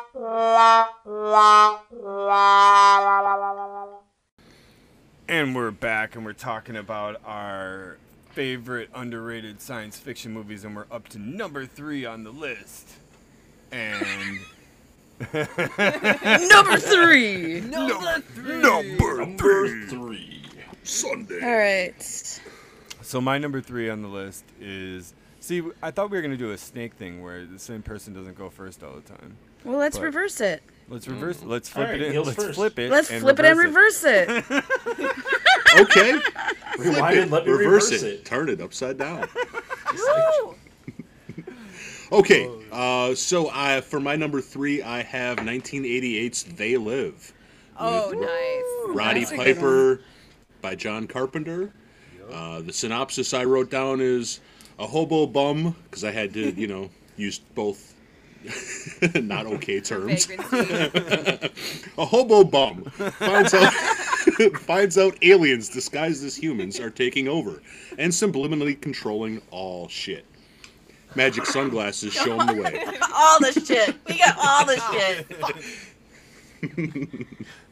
we're 5.55 5.71
back, 5.71 6.15
and 6.15 6.27
we're 6.27 6.35
talking 6.35 6.77
about 6.77 7.23
our 7.25 7.97
favorite 8.33 8.91
underrated 8.95 9.63
science 9.63 9.99
fiction 9.99 10.35
movies, 10.35 10.63
and 10.63 10.77
we're 10.77 10.85
up 10.91 11.09
to 11.09 11.19
number 11.19 11.65
three 11.65 12.05
on 12.05 12.23
the 12.23 12.31
list. 12.31 12.91
And 13.73 14.41
Number 16.49 16.77
three. 16.79 17.61
number 17.61 18.21
three. 18.35 18.61
Number 18.61 19.87
three. 19.87 20.43
Sunday. 20.83 21.41
All 21.43 21.57
right. 21.57 22.41
So 23.03 23.21
my 23.21 23.39
number 23.39 23.61
three 23.61 23.89
on 23.91 24.03
the 24.03 24.09
list 24.09 24.45
is. 24.61 25.15
See, 25.41 25.63
I 25.83 25.91
thought 25.91 26.11
we 26.11 26.17
were 26.17 26.23
gonna 26.23 26.37
do 26.39 26.53
a 26.53 26.59
snake 26.59 26.95
thing 26.95 27.23
where 27.23 27.45
the 27.45 27.59
same 27.59 27.83
person 27.83 28.15
doesn't 28.15 28.37
go 28.39 28.49
first 28.49 28.83
all 28.83 28.95
the 28.95 29.03
time. 29.03 29.37
Well, 29.65 29.79
let's 29.79 29.99
But- 29.99 30.05
reverse 30.05 30.41
it. 30.41 30.63
Let's 30.89 31.09
reverse. 31.09 31.41
it. 31.41 31.49
Let's 31.49 31.69
flip 31.71 31.87
Alright, 31.87 32.03
it 32.03 32.15
in. 32.15 32.23
Let's 32.23 32.37
first. 32.37 32.55
flip 32.57 32.79
it. 32.79 32.91
Let's 32.91 33.11
and 33.11 33.21
flip 33.23 33.39
it 33.39 33.47
and 33.47 33.59
reverse 33.59 34.03
reverse 34.05 34.45
it. 34.47 34.65
Okay. 35.81 36.19
Rewind 36.79 37.19
and 37.19 37.31
let 37.33 37.47
me 37.47 37.53
reverse, 37.53 37.91
reverse 37.91 38.03
it. 38.03 38.07
it. 38.21 38.25
Turn 38.25 38.49
it 38.49 38.61
upside 38.61 38.97
down. 38.99 39.27
Woo! 39.95 40.55
Okay. 42.13 42.49
Uh, 42.75 43.15
so 43.15 43.51
I 43.53 43.81
for 43.81 44.01
my 44.01 44.17
number 44.17 44.41
three, 44.41 44.83
I 44.83 45.03
have 45.03 45.39
1988's 45.39 46.43
They 46.43 46.77
Live. 46.77 47.33
Oh, 47.79 48.11
nice. 48.11 48.97
Roddy 48.97 49.21
That's 49.21 49.37
Piper 49.37 50.01
by 50.61 50.75
John 50.75 51.07
Carpenter. 51.07 51.73
Uh, 52.33 52.63
the 52.63 52.73
synopsis 52.73 53.33
I 53.33 53.45
wrote 53.45 53.71
down 53.71 54.01
is 54.01 54.41
a 54.79 54.87
hobo 54.87 55.27
bum 55.27 55.77
because 55.85 56.03
I 56.03 56.11
had 56.11 56.35
to, 56.35 56.51
you 56.53 56.67
know, 56.67 56.91
use 57.17 57.39
both 57.39 57.95
not 59.15 59.47
okay 59.47 59.81
terms. 59.81 60.29
A 61.97 62.05
hobo 62.05 62.45
bum 62.45 62.85
finds 62.85 63.55
out 63.55 63.73
finds 64.61 64.99
out 64.99 65.17
aliens 65.23 65.69
disguised 65.69 66.25
as 66.25 66.37
humans 66.37 66.79
are 66.79 66.91
taking 66.91 67.29
over 67.29 67.63
and 67.97 68.13
subliminally 68.13 68.79
controlling 68.79 69.41
all 69.51 69.89
shit. 69.89 70.27
Magic 71.17 71.47
sunglasses 71.47 72.13
show 72.13 72.37
them 72.39 72.47
the 72.57 72.63
way. 72.63 72.85
all 73.15 73.39
the 73.41 73.53
shit. 73.53 73.97
We 74.07 74.19
got 74.19 74.37
all 74.39 74.67
the 74.67 74.79
shit. 74.93 75.27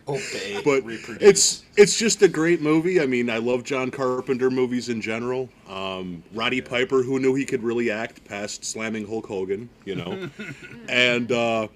Obey, 0.09 0.61
but 0.64 0.84
reproduce. 0.84 1.22
it's 1.22 1.64
it's 1.76 1.97
just 1.97 2.22
a 2.22 2.28
great 2.28 2.61
movie. 2.61 3.01
I 3.01 3.07
mean, 3.07 3.30
I 3.30 3.38
love 3.38 3.62
John 3.62 3.90
Carpenter 3.90 4.51
movies 4.51 4.88
in 4.88 5.01
general. 5.01 5.49
Um, 5.68 6.24
Roddy 6.34 6.61
Piper, 6.61 7.03
who 7.03 7.20
knew 7.20 7.34
he 7.34 7.45
could 7.45 7.62
really 7.62 7.90
act 7.90 8.24
past 8.24 8.64
slamming 8.64 9.07
Hulk 9.07 9.26
Hogan, 9.26 9.68
you 9.84 9.95
know, 9.95 10.28
and 10.88 11.30
uh, 11.30 11.68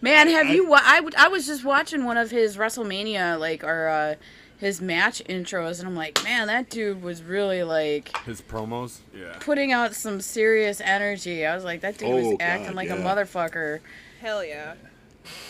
Man, 0.00 0.28
have 0.28 0.48
you? 0.48 0.66
Wa- 0.68 0.80
I, 0.82 0.96
w- 0.96 1.14
I 1.16 1.28
was 1.28 1.46
just 1.46 1.64
watching 1.64 2.04
one 2.04 2.16
of 2.16 2.30
his 2.30 2.56
WrestleMania, 2.56 3.38
like, 3.38 3.62
or 3.64 3.88
uh, 3.88 4.14
his 4.58 4.80
match 4.80 5.22
intros, 5.28 5.78
and 5.80 5.88
I'm 5.88 5.94
like, 5.96 6.22
man, 6.24 6.46
that 6.46 6.70
dude 6.70 7.02
was 7.02 7.22
really 7.22 7.62
like 7.62 8.16
His 8.24 8.40
promos. 8.40 8.98
Yeah. 9.14 9.36
putting 9.40 9.72
out 9.72 9.94
some 9.94 10.20
serious 10.20 10.80
energy. 10.80 11.44
I 11.44 11.54
was 11.54 11.64
like, 11.64 11.80
that 11.82 11.98
dude 11.98 12.08
was 12.14 12.24
Oh, 12.26 12.36
acting 12.40 12.68
God, 12.68 12.74
like 12.76 12.90
a 12.90 12.96
motherfucker. 12.96 13.80
Hell 14.20 14.44
yeah. 14.44 14.74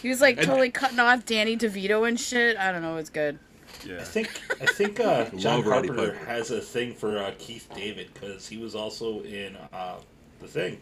He 0.02 0.08
was 0.08 0.20
like 0.20 0.38
And- 0.38 0.46
totally 0.46 0.70
cutting 0.70 0.98
off 0.98 1.24
Danny 1.26 1.56
DeVito 1.56 2.06
and 2.08 2.18
shit. 2.18 2.56
I 2.56 2.72
don't 2.72 2.82
know, 2.82 2.96
it's 2.96 3.10
good. 3.10 3.38
Yeah. 3.86 3.98
I 4.00 4.04
think 4.04 4.28
I 4.60 4.66
think 4.66 4.98
uh, 5.00 5.26
John 5.36 5.62
Carpenter 5.62 6.14
has 6.26 6.50
a 6.50 6.60
thing 6.60 6.94
for 6.94 7.18
uh, 7.18 7.32
Keith 7.38 7.68
David 7.76 8.08
because 8.14 8.48
he 8.48 8.56
was 8.56 8.74
also 8.74 9.20
in 9.20 9.54
uh, 9.72 9.96
the 10.40 10.48
Thing. 10.48 10.78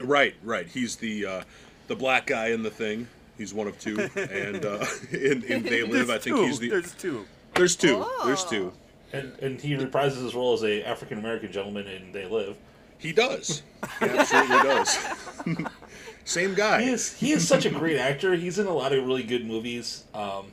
right, 0.00 0.34
right, 0.42 0.66
he's 0.66 0.96
the 0.96 1.26
uh, 1.26 1.42
the 1.86 1.94
black 1.94 2.26
guy 2.26 2.48
in 2.48 2.62
the 2.62 2.70
thing. 2.70 3.06
He's 3.36 3.52
one 3.52 3.66
of 3.68 3.78
two, 3.78 4.00
and 4.16 4.64
uh, 4.64 4.84
in, 5.12 5.42
in 5.44 5.62
They 5.64 5.82
Live, 5.82 6.08
I 6.10 6.18
think 6.18 6.36
two. 6.36 6.46
he's 6.46 6.58
the. 6.58 6.70
There's 6.70 6.92
two. 6.94 7.26
There's 7.54 7.76
two. 7.76 8.04
There's 8.24 8.44
Oh. 8.44 8.50
two. 8.50 8.72
And 9.12 9.32
and 9.40 9.60
he 9.60 9.74
reprises 9.76 10.22
his 10.22 10.34
role 10.34 10.54
as 10.54 10.64
a 10.64 10.82
African 10.82 11.18
American 11.18 11.52
gentleman 11.52 11.86
in 11.86 12.10
They 12.12 12.26
Live. 12.26 12.56
He 12.98 13.12
does. 13.12 13.62
He 14.00 14.06
absolutely 14.06 14.56
does. 14.58 14.98
Same 16.24 16.54
guy. 16.54 16.82
He 16.82 16.90
is 16.90 17.12
he 17.12 17.32
is 17.32 17.46
such 17.46 17.64
a 17.66 17.70
great 17.70 17.98
actor. 17.98 18.34
He's 18.34 18.58
in 18.58 18.66
a 18.66 18.72
lot 18.72 18.92
of 18.92 19.06
really 19.06 19.22
good 19.22 19.46
movies. 19.46 20.04
Um, 20.14 20.46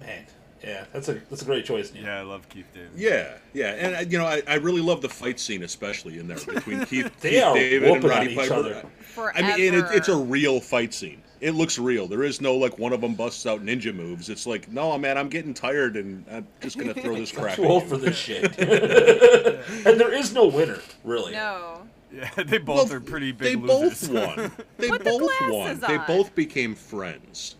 man, 0.00 0.24
yeah, 0.62 0.84
that's 0.92 1.08
a 1.08 1.14
that's 1.30 1.42
a 1.42 1.44
great 1.46 1.64
choice. 1.64 1.92
Neil. 1.92 2.04
Yeah, 2.04 2.18
I 2.18 2.22
love 2.22 2.46
Keith 2.50 2.66
David. 2.74 2.90
Yeah, 2.94 3.38
yeah, 3.54 3.68
and 3.72 3.96
uh, 3.96 4.00
you 4.10 4.18
know, 4.18 4.26
I, 4.26 4.42
I 4.46 4.54
really 4.56 4.82
love 4.82 5.00
the 5.00 5.08
fight 5.08 5.40
scene, 5.40 5.62
especially 5.62 6.18
in 6.18 6.28
there 6.28 6.36
between 6.38 6.84
Keith, 6.84 7.10
They 7.20 7.30
Keith 7.30 7.42
are 7.42 7.54
David 7.54 7.82
and 7.84 7.92
whooping 7.92 8.10
on 8.10 8.16
Roddy 8.18 8.32
each 8.32 8.38
Piper. 8.38 8.54
other. 8.54 8.86
Forever. 9.00 9.38
I 9.38 9.56
mean, 9.56 9.74
and 9.74 9.84
it, 9.84 9.86
it's 9.94 10.08
a 10.08 10.16
real 10.16 10.60
fight 10.60 10.92
scene. 10.92 11.22
It 11.44 11.54
looks 11.54 11.78
real. 11.78 12.06
There 12.06 12.22
is 12.22 12.40
no 12.40 12.54
like 12.54 12.78
one 12.78 12.94
of 12.94 13.02
them 13.02 13.14
busts 13.14 13.44
out 13.44 13.62
ninja 13.62 13.94
moves. 13.94 14.30
It's 14.30 14.46
like, 14.46 14.72
no, 14.72 14.96
man, 14.96 15.18
I'm 15.18 15.28
getting 15.28 15.52
tired, 15.52 15.94
and 15.98 16.24
I'm 16.32 16.46
just 16.62 16.78
gonna 16.78 16.94
throw 16.94 17.16
this 17.16 17.32
crap. 17.36 17.56
Too 17.56 17.66
old 17.66 17.86
for 17.86 17.98
this 17.98 18.16
shit. 18.26 18.58
and 18.58 20.00
there 20.00 20.14
is 20.14 20.32
no 20.32 20.46
winner, 20.46 20.78
really. 21.04 21.32
No. 21.32 21.82
Yeah, 22.10 22.30
they 22.46 22.56
both 22.56 22.88
Well, 22.88 22.96
are 22.96 23.00
pretty 23.00 23.30
big. 23.32 23.40
They 23.40 23.54
big 23.56 23.66
both 23.66 24.08
won. 24.08 24.52
They 24.78 24.88
Put 24.88 25.04
both 25.04 25.38
glasses 25.38 25.82
won. 25.82 25.90
They 25.90 25.98
both 26.06 26.34
became 26.34 26.74
friends. 26.74 27.56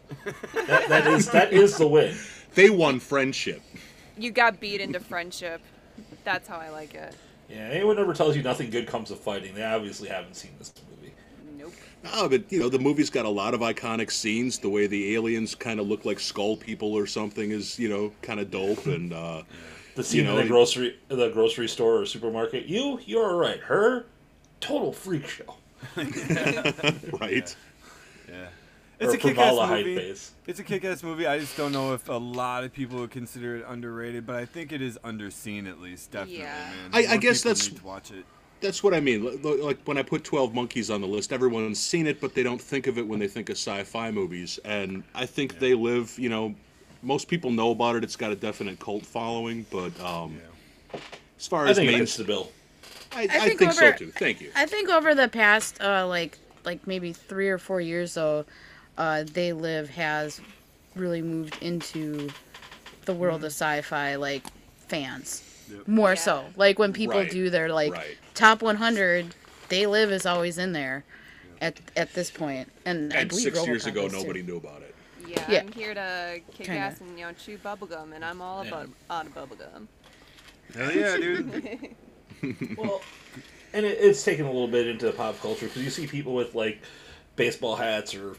That, 0.55 0.89
that 0.89 1.07
is 1.09 1.29
that 1.33 1.53
is 1.53 1.77
the 1.77 1.87
win. 1.87 2.17
They 2.55 2.71
won 2.71 3.01
friendship. 3.01 3.61
You 4.17 4.31
got 4.31 4.61
beat 4.61 4.81
into 4.81 4.99
friendship. 4.99 5.61
That's 6.25 6.49
how 6.49 6.57
I 6.57 6.71
like 6.71 6.95
it. 6.95 7.15
Yeah, 7.51 7.69
anyone 7.71 7.99
ever 7.99 8.15
tells 8.15 8.35
you 8.35 8.43
nothing 8.43 8.71
good 8.71 8.87
comes 8.87 9.11
of 9.11 9.21
fighting, 9.21 9.55
they 9.55 9.63
obviously 9.63 10.09
haven't 10.09 10.37
seen 10.37 10.53
this 10.59 10.73
movie. 10.89 10.94
Nope. 12.05 12.13
Oh, 12.17 12.29
but 12.29 12.51
you 12.53 12.61
know, 12.61 12.69
the 12.69 12.79
movie's 12.79 13.11
got 13.11 13.25
a 13.25 13.29
lot 13.31 13.55
of 13.55 13.61
iconic 13.61 14.11
scenes. 14.13 14.59
The 14.59 14.69
way 14.69 14.87
the 14.87 15.15
aliens 15.15 15.55
kind 15.55 15.81
of 15.81 15.89
look 15.89 16.05
like 16.05 16.21
skull 16.21 16.57
people 16.57 16.93
or 16.93 17.07
something 17.07 17.51
is, 17.51 17.79
you 17.79 17.89
know, 17.89 18.13
kind 18.23 18.39
of 18.41 18.51
dope. 18.51 18.87
And 18.95 19.13
uh, 19.13 19.43
The 19.97 20.05
scene 20.05 20.21
You 20.21 20.25
know, 20.27 20.39
in 20.39 20.45
the 20.45 20.49
grocery 20.49 20.99
the 21.09 21.31
grocery 21.31 21.69
store 21.69 22.01
or 22.01 22.07
supermarket. 22.07 22.67
You, 22.67 23.01
you're 23.07 23.25
all 23.31 23.37
right. 23.39 23.61
Her, 23.61 24.07
total 24.61 24.93
freak 24.93 25.27
show. 25.27 25.57
right, 27.21 27.57
Yeah. 28.29 28.47
It's 29.01 29.13
a 29.13 29.19
kick-ass 29.19 29.69
movie. 29.69 29.97
base. 29.97 30.33
It's 30.47 30.61
a 30.61 30.65
kick-ass 30.65 31.03
movie. 31.03 31.27
I 31.27 31.39
just 31.39 31.57
don't 31.57 31.73
know 31.73 31.93
if 31.95 32.09
a 32.09 32.13
lot 32.15 32.65
of 32.65 32.73
people 32.73 33.01
would 33.01 33.11
consider 33.11 33.57
it 33.57 33.65
underrated, 33.69 34.25
but 34.25 34.37
I 34.37 34.47
think 34.47 34.73
it 34.73 34.81
is 34.81 34.99
underseen 35.05 35.69
at 35.69 35.81
least. 35.81 36.13
Definitely, 36.13 36.39
Yeah. 36.39 36.71
man. 36.71 36.91
I- 36.93 37.15
I 37.15 37.17
guess 37.17 37.43
that's- 37.43 37.71
watch 37.83 38.13
it. 38.13 38.25
That's 38.65 38.83
what 38.83 38.95
I 38.95 39.01
mean. 39.01 39.25
L- 39.27 39.39
l- 39.45 39.65
Like 39.65 39.79
when 39.85 39.99
I 39.99 40.03
put 40.03 40.25
Twelve 40.25 40.55
Monkeys 40.55 40.91
on 40.91 41.01
the 41.01 41.07
list, 41.07 41.33
everyone's 41.33 41.79
seen 41.79 42.07
it, 42.07 42.21
but 42.21 42.35
they 42.35 42.43
don't 42.43 42.61
think 42.61 42.87
of 42.87 42.99
it 42.99 43.07
when 43.07 43.19
they 43.21 43.29
think 43.29 43.51
of 43.51 43.57
sci-fi 43.57 44.11
movies. 44.11 44.59
And 44.65 45.05
I 45.15 45.27
think 45.27 45.59
they 45.59 45.75
live. 45.75 46.19
You 46.19 46.31
know, 46.31 46.55
most 47.03 47.29
people 47.29 47.51
know 47.51 47.71
about 47.71 47.97
it. 47.97 48.05
It's 48.05 48.17
got 48.17 48.33
a 48.33 48.37
definite 48.37 48.81
cult 48.81 49.05
following, 49.07 49.67
but 49.71 49.99
um, 50.01 50.39
as 51.39 51.47
far 51.47 51.67
I 51.67 51.71
as 51.71 51.77
think 51.77 51.89
it 51.89 51.93
main, 51.93 52.01
fits 52.01 52.17
the 52.17 52.25
bill. 52.25 52.51
I, 53.13 53.23
I 53.25 53.27
think 53.27 53.59
think, 53.59 53.73
so 53.73 53.93
too. 53.93 54.11
Thank 54.11 54.41
you. 54.41 54.51
I 54.57 54.67
think 54.67 54.89
over 54.89 55.15
the 55.15 55.29
past 55.29 55.81
uh 55.81 56.07
like 56.09 56.39
like 56.65 56.87
maybe 56.87 57.13
three 57.13 57.49
or 57.49 57.59
four 57.59 57.81
years 57.81 58.15
though, 58.15 58.45
uh, 58.99 59.25
They 59.25 59.53
Live 59.53 59.91
has 59.91 60.41
really 60.97 61.23
moved 61.23 61.63
into 61.63 62.31
the 63.05 63.15
world 63.15 63.45
of 63.45 63.53
sci-fi 63.53 64.17
like 64.17 64.43
fans 64.89 65.43
Yep. 65.71 65.89
more 65.89 66.11
Yeah. 66.11 66.15
so. 66.15 66.45
Like 66.57 66.79
when 66.79 66.93
people 66.93 67.19
Right, 67.21 67.31
do 67.31 67.51
their 67.51 67.73
like 67.73 67.93
right. 67.93 68.17
top 68.35 68.63
100, 68.63 69.35
They 69.69 69.87
Live 69.87 70.11
is 70.11 70.27
always 70.27 70.59
in 70.59 70.73
there 70.73 71.05
at 71.61 71.79
at 71.97 72.15
this 72.15 72.31
point. 72.31 72.71
And, 72.85 73.13
I 73.13 73.19
And 73.21 73.29
believe 73.29 73.45
six 73.45 73.67
years 73.67 73.87
ago, 73.87 74.07
is, 74.07 74.13
too. 74.13 74.19
nobody 74.19 74.43
knew 74.43 74.57
about 74.59 74.83
it. 74.83 74.95
Yeah, 75.27 75.51
Yeah. 75.51 75.61
I'm 75.61 75.73
here 75.73 75.95
to 75.95 76.41
kick 76.53 76.67
Kinda. 76.67 76.81
ass 76.81 77.01
and 77.01 77.19
you 77.19 77.25
know 77.27 77.33
chew 77.33 77.59
bubblegum, 77.59 78.15
and 78.15 78.25
I'm 78.25 78.43
all 78.43 78.63
Yeah. 78.65 78.69
about 78.71 78.89
on 79.11 79.29
bubblegum. 79.31 79.87
Hell 80.75 80.93
yeah, 80.93 81.17
dude. 81.17 81.95
Well, 82.77 83.01
and 83.73 83.87
it, 83.87 83.99
it's 84.01 84.23
taken 84.23 84.45
a 84.45 84.51
little 84.53 84.69
bit 84.69 84.87
into 84.87 85.07
the 85.07 85.13
pop 85.13 85.41
culture 85.41 85.67
because 85.67 85.83
you 85.83 85.91
see 85.91 86.07
people 86.07 86.35
with 86.35 86.55
like 86.55 86.83
baseball 87.37 87.77
hats 87.77 88.15
or 88.15 88.37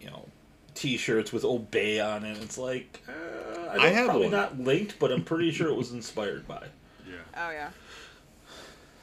you 0.00 0.08
know 0.08 0.26
T-shirts 0.74 1.32
with 1.32 1.44
Obey 1.44 1.98
on 1.98 2.24
it. 2.24 2.38
It's 2.40 2.56
like 2.56 3.02
uh, 3.08 3.47
I, 3.68 3.76
I 3.76 3.88
have 3.88 4.06
probably 4.06 4.24
one. 4.24 4.32
not 4.32 4.58
linked, 4.60 4.98
but 4.98 5.12
I'm 5.12 5.24
pretty 5.24 5.50
sure 5.50 5.68
it 5.68 5.74
was 5.74 5.92
inspired 5.92 6.46
by. 6.48 6.66
Yeah. 7.08 7.14
Oh 7.36 7.50
yeah. 7.50 7.70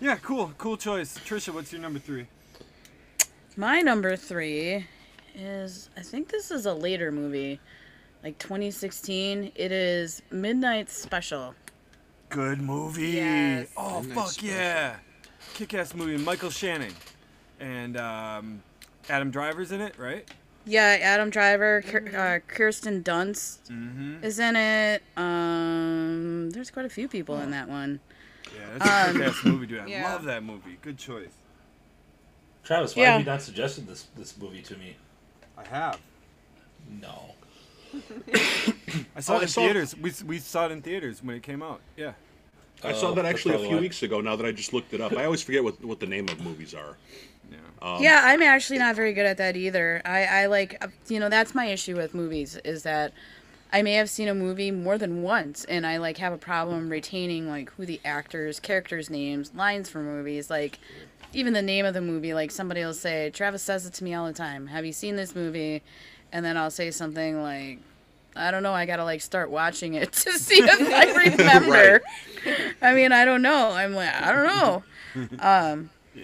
Yeah, 0.01 0.17
cool, 0.17 0.51
cool 0.57 0.75
choice. 0.77 1.17
Trisha, 1.19 1.53
what's 1.53 1.71
your 1.71 1.81
number 1.81 1.99
three? 1.99 2.27
My 3.57 3.79
number 3.81 4.15
three 4.17 4.85
is 5.33 5.89
I 5.97 6.01
think 6.01 6.29
this 6.29 6.51
is 6.51 6.65
a 6.65 6.73
later 6.73 7.11
movie, 7.11 7.59
like 8.23 8.37
2016. 8.39 9.51
It 9.55 9.71
is 9.71 10.21
Midnight 10.31 10.89
Special. 10.89 11.55
Good 12.29 12.59
movie. 12.61 13.11
Yes. 13.11 13.67
Oh 13.77 13.99
Midnight 14.01 14.15
fuck 14.15 14.29
Special. 14.31 14.49
yeah! 14.49 14.95
Kick-ass 15.53 15.93
movie. 15.95 16.17
Michael 16.17 16.49
Shannon, 16.49 16.91
and 17.61 17.95
um, 17.97 18.63
Adam 19.09 19.31
Driver's 19.31 19.71
in 19.71 19.79
it, 19.79 19.97
right? 19.97 20.29
Yeah, 20.65 20.97
Adam 21.01 21.29
Driver, 21.29 21.83
uh, 22.17 22.39
Kirsten 22.51 23.03
Dunst 23.03 23.69
Mm-hmm. 23.69 24.23
is 24.23 24.39
in 24.39 24.55
it. 24.55 25.03
Um, 25.15 26.49
there's 26.51 26.71
quite 26.71 26.85
a 26.85 26.89
few 26.89 27.07
people 27.07 27.39
in 27.39 27.51
that 27.51 27.69
one. 27.69 27.99
Yeah, 28.55 28.77
that's 28.77 28.89
a 28.89 29.09
Um, 29.11 29.17
kick-ass 29.17 29.45
movie, 29.45 29.65
dude. 29.67 29.79
I 29.81 29.85
yeah. 29.87 30.11
love 30.13 30.23
that 30.23 30.43
movie. 30.43 30.77
Good 30.81 30.97
choice. 30.97 31.29
Travis, 32.63 32.95
why 32.95 33.03
Yeah. 33.03 33.11
have 33.11 33.19
you 33.21 33.25
not 33.27 33.41
suggested 33.43 33.85
this 33.87 34.07
this 34.17 34.35
movie 34.37 34.61
to 34.63 34.75
me? 34.77 34.95
I 35.57 35.65
have. 35.67 35.99
No. 37.01 37.35
I 39.15 39.19
saw 39.21 39.35
Oh, 39.35 39.37
it 39.37 39.43
in 39.43 39.47
saw- 39.49 39.61
theaters. 39.61 39.95
We, 39.95 40.11
we 40.25 40.39
saw 40.39 40.65
it 40.65 40.71
in 40.71 40.81
theaters 40.81 41.23
when 41.23 41.35
it 41.35 41.43
came 41.43 41.61
out. 41.61 41.79
Yeah. 41.95 42.13
I 42.83 42.91
saw 42.93 43.09
Oh, 43.09 43.13
that 43.15 43.25
actually 43.25 43.55
a 43.55 43.59
few 43.59 43.75
why. 43.77 43.81
weeks 43.81 44.03
ago. 44.03 44.19
Now 44.19 44.35
that 44.35 44.45
I 44.45 44.51
just 44.51 44.73
looked 44.73 44.93
it 44.93 44.99
up, 45.01 45.13
I 45.13 45.25
always 45.25 45.41
forget 45.41 45.63
what 45.63 45.83
what 45.83 45.99
the 45.99 46.07
name 46.07 46.27
of 46.29 46.41
movies 46.41 46.73
are. 46.73 46.97
Yeah. 47.51 47.57
Um, 47.81 48.01
Yeah, 48.01 48.21
I'm 48.23 48.41
actually 48.41 48.79
not 48.79 48.95
very 48.95 49.13
good 49.13 49.25
at 49.25 49.37
that 49.37 49.55
either. 49.55 50.01
I, 50.05 50.25
I 50.25 50.45
like, 50.47 50.77
uh, 50.83 50.87
you 51.07 51.19
know, 51.19 51.29
that's 51.29 51.53
my 51.55 51.65
issue 51.65 51.95
with 51.95 52.13
movies 52.13 52.57
is 52.63 52.83
that 52.83 53.13
I 53.71 53.81
may 53.81 53.93
have 53.93 54.09
seen 54.09 54.27
a 54.27 54.35
movie 54.35 54.71
more 54.71 54.97
than 54.97 55.21
once 55.21 55.65
and 55.65 55.85
I 55.85 55.97
like 55.97 56.17
have 56.17 56.33
a 56.33 56.37
problem 56.37 56.89
retaining 56.89 57.49
like 57.49 57.71
who 57.71 57.85
the 57.85 57.99
actors, 58.05 58.59
characters' 58.59 59.09
names, 59.09 59.53
lines 59.53 59.89
for 59.89 59.99
movies, 59.99 60.49
like 60.49 60.79
even 61.33 61.53
the 61.53 61.61
name 61.61 61.85
of 61.85 61.93
the 61.93 62.01
movie. 62.01 62.33
Like 62.33 62.51
somebody 62.51 62.81
will 62.83 62.93
say, 62.93 63.29
Travis 63.31 63.61
says 63.63 63.85
it 63.85 63.93
to 63.95 64.03
me 64.03 64.13
all 64.13 64.25
the 64.27 64.33
time. 64.33 64.67
Have 64.67 64.85
you 64.85 64.93
seen 64.93 65.15
this 65.15 65.35
movie? 65.35 65.81
And 66.31 66.45
then 66.45 66.57
I'll 66.57 66.71
say 66.71 66.91
something 66.91 67.41
like, 67.41 67.79
I 68.35 68.51
don't 68.51 68.63
know. 68.63 68.73
I 68.73 68.85
gotta 68.85 69.03
like 69.03 69.21
start 69.21 69.49
watching 69.49 69.93
it 69.95 70.11
to 70.23 70.31
see 70.39 70.59
if 70.61 70.69
I 70.93 71.29
remember. 71.37 72.01
I 72.81 72.93
mean, 72.93 73.11
I 73.11 73.25
don't 73.25 73.41
know. 73.41 73.71
I'm 73.71 73.93
like, 73.93 74.13
I 74.13 74.31
don't 74.31 74.45
know. 74.47 74.83
Um, 75.39 75.89
Yeah. 76.13 76.23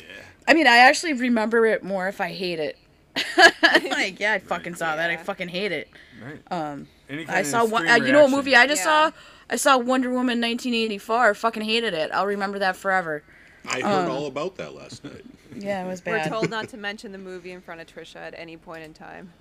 I 0.52 0.54
mean, 0.54 0.68
I 0.68 0.80
actually 0.80 1.14
remember 1.14 1.66
it 1.66 1.82
more 1.82 2.10
if 2.10 2.20
I 2.20 2.30
hate 2.34 2.60
it. 2.60 2.78
like, 3.90 4.20
yeah, 4.20 4.34
I 4.34 4.40
fucking 4.40 4.76
saw 4.76 4.98
that. 4.98 5.10
I 5.10 5.16
fucking 5.16 5.48
hate 5.48 5.72
it. 5.72 5.90
Right. 6.22 6.42
Um, 6.52 6.88
I 7.30 7.44
saw 7.44 7.64
of 7.64 7.72
one. 7.72 7.88
Uh, 7.88 7.96
you 7.96 8.12
know 8.12 8.24
what 8.24 8.32
movie 8.32 8.54
I 8.56 8.68
just 8.68 8.82
Yeah. 8.86 9.10
saw? 9.10 9.18
I 9.50 9.56
saw 9.56 9.78
Wonder 9.78 10.10
Woman 10.10 10.42
1984. 10.42 11.36
Fucking 11.36 11.64
hated 11.64 11.94
it. 11.94 12.12
I'll 12.14 12.26
remember 12.28 12.60
that 12.60 12.76
forever. 12.76 13.24
I 13.66 13.76
heard 13.80 14.06
Um, 14.08 14.12
all 14.12 14.28
about 14.28 14.58
that 14.58 14.76
last 14.76 15.04
night. 15.06 15.24
Yeah, 15.56 15.84
it 15.84 15.88
was 15.88 16.00
bad. 16.02 16.26
We're 16.32 16.38
told 16.38 16.50
not 16.50 16.70
to 16.70 16.78
mention 16.78 17.12
the 17.12 17.18
movie 17.18 17.52
in 17.52 17.60
front 17.62 17.82
of 17.82 17.88
Trisha 17.88 18.16
at 18.18 18.34
any 18.38 18.56
point 18.58 18.84
in 18.84 18.94
time. 18.94 19.34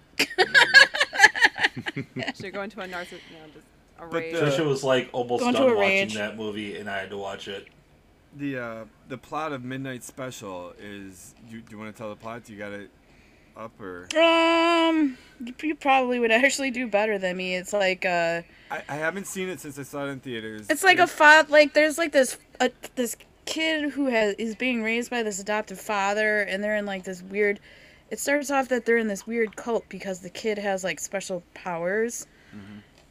Should 2.40 2.52
go 2.52 2.62
into 2.62 2.80
a 2.80 2.86
narciss, 2.88 3.12
you 3.30 3.36
know, 3.38 3.46
just 3.54 3.66
a 3.98 4.06
But 4.06 4.12
rage. 4.14 4.34
the- 4.34 4.40
Trisha 4.40 4.66
was 4.66 4.82
like 4.82 5.08
almost 5.12 5.40
Going 5.42 5.54
done 5.54 5.62
watching 5.76 5.78
rage. 5.80 6.14
that 6.14 6.36
movie, 6.36 6.76
and 6.78 6.88
I 6.90 6.98
had 6.98 7.10
to 7.10 7.16
watch 7.16 7.46
it. 7.48 7.68
The 8.36 8.58
uh, 8.58 8.84
the 9.08 9.18
plot 9.18 9.52
of 9.52 9.64
Midnight 9.64 10.04
Special 10.04 10.72
is. 10.80 11.34
Do 11.48 11.56
you, 11.56 11.62
do 11.62 11.72
you 11.72 11.78
want 11.78 11.94
to 11.94 11.98
tell 11.98 12.10
the 12.10 12.16
plot? 12.16 12.44
Do 12.44 12.52
you 12.52 12.58
got 12.58 12.72
it 12.72 12.90
up 13.56 13.72
or? 13.80 14.06
Um, 14.16 15.18
you, 15.62 15.74
probably 15.74 16.18
would 16.18 16.30
actually 16.32 16.70
do 16.70 16.86
better 16.86 17.18
than 17.18 17.36
me. 17.36 17.56
It's 17.56 17.72
like 17.72 18.04
uh, 18.04 18.42
I, 18.70 18.82
I 18.88 18.94
haven't 18.94 19.26
seen 19.26 19.48
it 19.48 19.60
since 19.60 19.78
I 19.78 19.82
saw 19.82 20.06
it 20.06 20.10
in 20.10 20.20
theaters. 20.20 20.68
it's 20.70 20.84
like 20.84 20.98
a 20.98 21.06
fa- 21.06 21.46
like 21.48 21.74
there's 21.74 21.98
like 21.98 22.12
this 22.12 22.38
uh, 22.60 22.68
this 22.94 23.16
kid 23.46 23.90
who 23.90 24.06
has 24.06 24.34
is 24.34 24.54
being 24.54 24.82
raised 24.82 25.10
by 25.10 25.22
this 25.22 25.40
adoptive 25.40 25.80
father, 25.80 26.42
and 26.42 26.62
they're 26.62 26.76
in 26.76 26.86
like 26.86 27.04
this 27.04 27.22
weird. 27.22 27.58
It 28.10 28.18
starts 28.18 28.50
off 28.50 28.68
that 28.68 28.86
they're 28.86 28.96
in 28.96 29.08
this 29.08 29.26
weird 29.26 29.56
cult 29.56 29.88
because 29.88 30.20
the 30.20 30.30
kid 30.30 30.58
has 30.58 30.82
like 30.84 30.98
special 31.00 31.42
powers. 31.54 32.26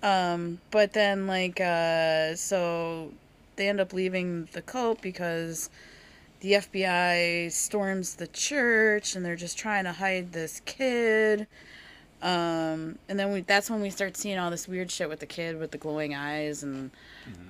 Um, 0.01 0.59
but 0.71 0.93
then 0.93 1.27
like 1.27 1.59
uh, 1.59 2.35
so 2.35 3.11
they 3.59 3.67
end 3.67 3.81
up 3.81 3.91
leaving 3.91 4.47
the 4.53 4.61
cult 4.61 5.01
because 5.01 5.69
the 6.39 6.53
FBI 6.53 7.51
storms 7.51 8.15
the 8.15 8.27
church 8.27 9.15
and 9.15 9.25
they're 9.25 9.35
just 9.35 9.57
trying 9.57 9.83
to 9.83 9.91
hide 9.91 10.31
this 10.31 10.61
kid. 10.61 11.45
Um, 12.21 12.97
and 13.09 13.19
then 13.19 13.33
we 13.33 13.41
that's 13.41 13.69
when 13.69 13.81
we 13.81 13.89
start 13.89 14.15
seeing 14.15 14.39
all 14.39 14.49
this 14.49 14.65
weird 14.67 14.89
shit 14.89 15.09
with 15.09 15.19
the 15.19 15.25
kid 15.25 15.59
with 15.59 15.71
the 15.71 15.77
glowing 15.77 16.15
eyes 16.15 16.63
and 16.63 16.91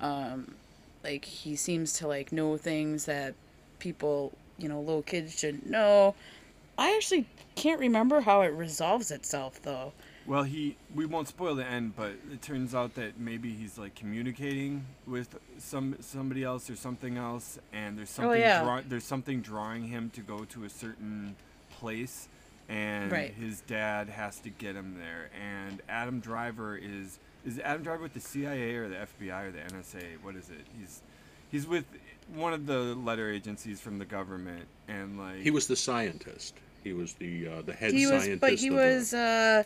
um, 0.01 0.55
like 1.03 1.25
he 1.25 1.55
seems 1.55 1.93
to 1.99 2.07
like 2.07 2.31
know 2.31 2.57
things 2.57 3.05
that 3.05 3.35
people, 3.77 4.31
you 4.57 4.67
know, 4.67 4.79
little 4.79 5.03
kids 5.03 5.39
shouldn't 5.39 5.69
know. 5.69 6.15
I 6.75 6.95
actually 6.95 7.27
can't 7.55 7.79
remember 7.79 8.21
how 8.21 8.41
it 8.41 8.47
resolves 8.47 9.11
itself 9.11 9.61
though. 9.61 9.93
Well, 10.29 10.43
he 10.43 10.77
we 10.93 11.07
won't 11.07 11.27
spoil 11.27 11.55
the 11.55 11.65
end, 11.65 11.95
but 11.95 12.11
it 12.31 12.43
turns 12.43 12.75
out 12.75 12.93
that 12.95 13.19
maybe 13.19 13.51
he's 13.51 13.79
like 13.79 13.95
communicating 13.95 14.85
with 15.07 15.39
some 15.57 15.95
somebody 16.01 16.43
else 16.43 16.69
or 16.69 16.75
something 16.75 17.17
else, 17.17 17.57
and 17.73 17.97
there's 17.97 18.11
something 18.11 18.29
Oh, 18.31 18.45
yeah. 18.45 18.63
draw, 18.63 18.81
there's 18.87 19.03
something 19.05 19.41
drawing 19.41 19.87
him 19.87 20.11
to 20.11 20.21
go 20.21 20.45
to 20.45 20.65
a 20.65 20.69
certain 20.69 21.35
place, 21.71 22.27
and 22.69 23.11
Right. 23.11 23.33
his 23.33 23.61
dad 23.61 24.09
has 24.09 24.37
to 24.41 24.51
get 24.51 24.75
him 24.75 24.99
there. 24.99 25.31
And 25.33 25.81
Adam 25.89 26.19
Driver 26.19 26.77
is 26.77 27.17
is 27.43 27.57
Adam 27.61 27.81
Driver 27.81 28.03
with 28.03 28.13
the 28.13 28.19
CIA 28.19 28.75
or 28.75 28.87
the 28.87 28.97
FBI 28.97 29.45
or 29.47 29.51
the 29.51 29.61
NSA? 29.61 30.17
What 30.21 30.35
is 30.35 30.51
it? 30.51 30.67
He's 30.79 31.01
he's 31.49 31.65
with 31.65 31.85
one 32.35 32.53
of 32.53 32.67
the 32.67 32.77
letter 32.93 33.31
agencies 33.31 33.81
from 33.81 33.97
the 33.97 34.05
government, 34.05 34.67
and 34.87 35.17
like 35.17 35.37
He 35.41 35.49
was 35.49 35.65
the 35.65 35.75
scientist. 35.75 36.53
He 36.83 36.93
was 36.93 37.13
the 37.15 37.47
uh, 37.47 37.61
the 37.63 37.73
head 37.73 37.93
he 37.93 38.05
was 38.05 38.21
scientist. 38.25 38.41
but 38.41 38.53
he 38.53 38.67
of 38.67 38.73
the- 38.75 38.79
was 38.79 39.13
uh 39.15 39.63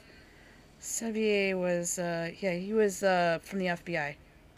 Sevier 0.83 1.57
was 1.57 1.97
uh 1.97 2.31
yeah, 2.39 2.53
he 2.55 2.73
was 2.73 3.03
uh 3.03 3.39
from 3.41 3.59
the 3.59 3.67
FBI. 3.67 4.15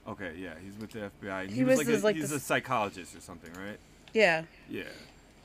okay, 0.08 0.34
yeah, 0.38 0.54
he's 0.64 0.76
with 0.78 0.92
the 0.92 1.12
FBI. 1.22 1.50
He 1.50 1.56
he, 1.58 1.64
was, 1.64 1.78
was 1.80 1.88
like, 1.88 1.98
a, 1.98 2.06
like, 2.06 2.16
he's 2.16 2.30
this- 2.32 2.42
a 2.42 2.46
psychologist 2.46 3.16
or 3.16 3.22
something, 3.22 3.52
right? 3.54 3.78
Yeah. 4.14 4.44
Yeah. 4.70 4.84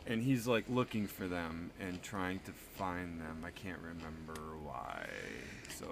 And 0.07 0.23
he's 0.23 0.47
like 0.47 0.65
looking 0.69 1.07
for 1.07 1.29
them 1.29 1.71
and 1.81 2.03
trying 2.03 2.41
to 2.47 2.53
find 2.53 3.21
them. 3.21 3.45
I 3.45 3.51
can't 3.51 3.79
remember 3.81 4.41
why. 4.65 5.07
So 5.69 5.87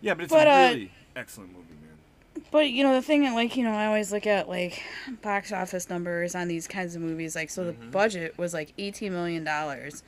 yeah, 0.00 0.14
but 0.14 0.24
it's 0.24 0.32
But, 0.32 0.48
a 0.48 0.50
uh, 0.50 0.68
really 0.70 0.90
excellent 1.14 1.52
movie, 1.52 1.74
man. 1.80 2.44
But 2.50 2.70
you 2.70 2.82
know 2.82 2.94
the 2.94 3.02
thing 3.02 3.22
that 3.22 3.34
like 3.34 3.56
you 3.56 3.62
know 3.62 3.72
I 3.72 3.86
always 3.86 4.10
look 4.12 4.26
at 4.26 4.48
like 4.48 4.82
box 5.22 5.52
office 5.52 5.88
numbers 5.88 6.34
on 6.34 6.48
these 6.48 6.66
kinds 6.66 6.96
of 6.96 7.02
movies 7.02 7.36
like 7.36 7.50
so 7.50 7.64
the 7.64 7.72
budget 7.72 8.36
was 8.38 8.52
like 8.54 8.72
18 8.78 9.12
million 9.12 9.44
dollars 9.44 10.02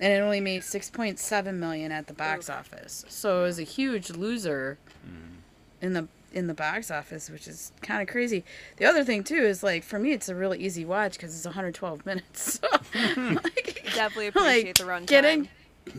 and 0.00 0.12
it 0.12 0.20
only 0.20 0.40
made 0.40 0.62
6.7 0.62 1.54
million 1.54 1.92
at 1.92 2.06
the 2.06 2.14
box 2.14 2.48
office. 2.48 3.04
So 3.08 3.40
it 3.40 3.42
was 3.42 3.58
a 3.58 3.64
huge 3.64 4.10
loser 4.10 4.78
mm-hmm. 5.06 5.84
in 5.84 5.92
the 5.92 6.08
in 6.32 6.46
the 6.46 6.54
box 6.54 6.92
office, 6.92 7.28
which 7.28 7.48
is 7.48 7.72
kind 7.82 8.00
of 8.00 8.08
crazy. 8.08 8.44
The 8.76 8.84
other 8.84 9.04
thing 9.04 9.24
too 9.24 9.42
is 9.42 9.62
like 9.62 9.82
for 9.84 9.98
me 9.98 10.12
it's 10.12 10.28
a 10.28 10.34
really 10.34 10.58
easy 10.58 10.84
watch 10.84 11.18
cuz 11.18 11.34
it's 11.34 11.44
112 11.44 12.06
minutes. 12.06 12.60
So 12.60 12.68
like, 13.16 13.82
Definitely 13.94 14.28
appreciate 14.28 14.78
the 14.78 14.84
runtime. 14.84 15.06
Get 15.06 15.24
in, 15.24 15.48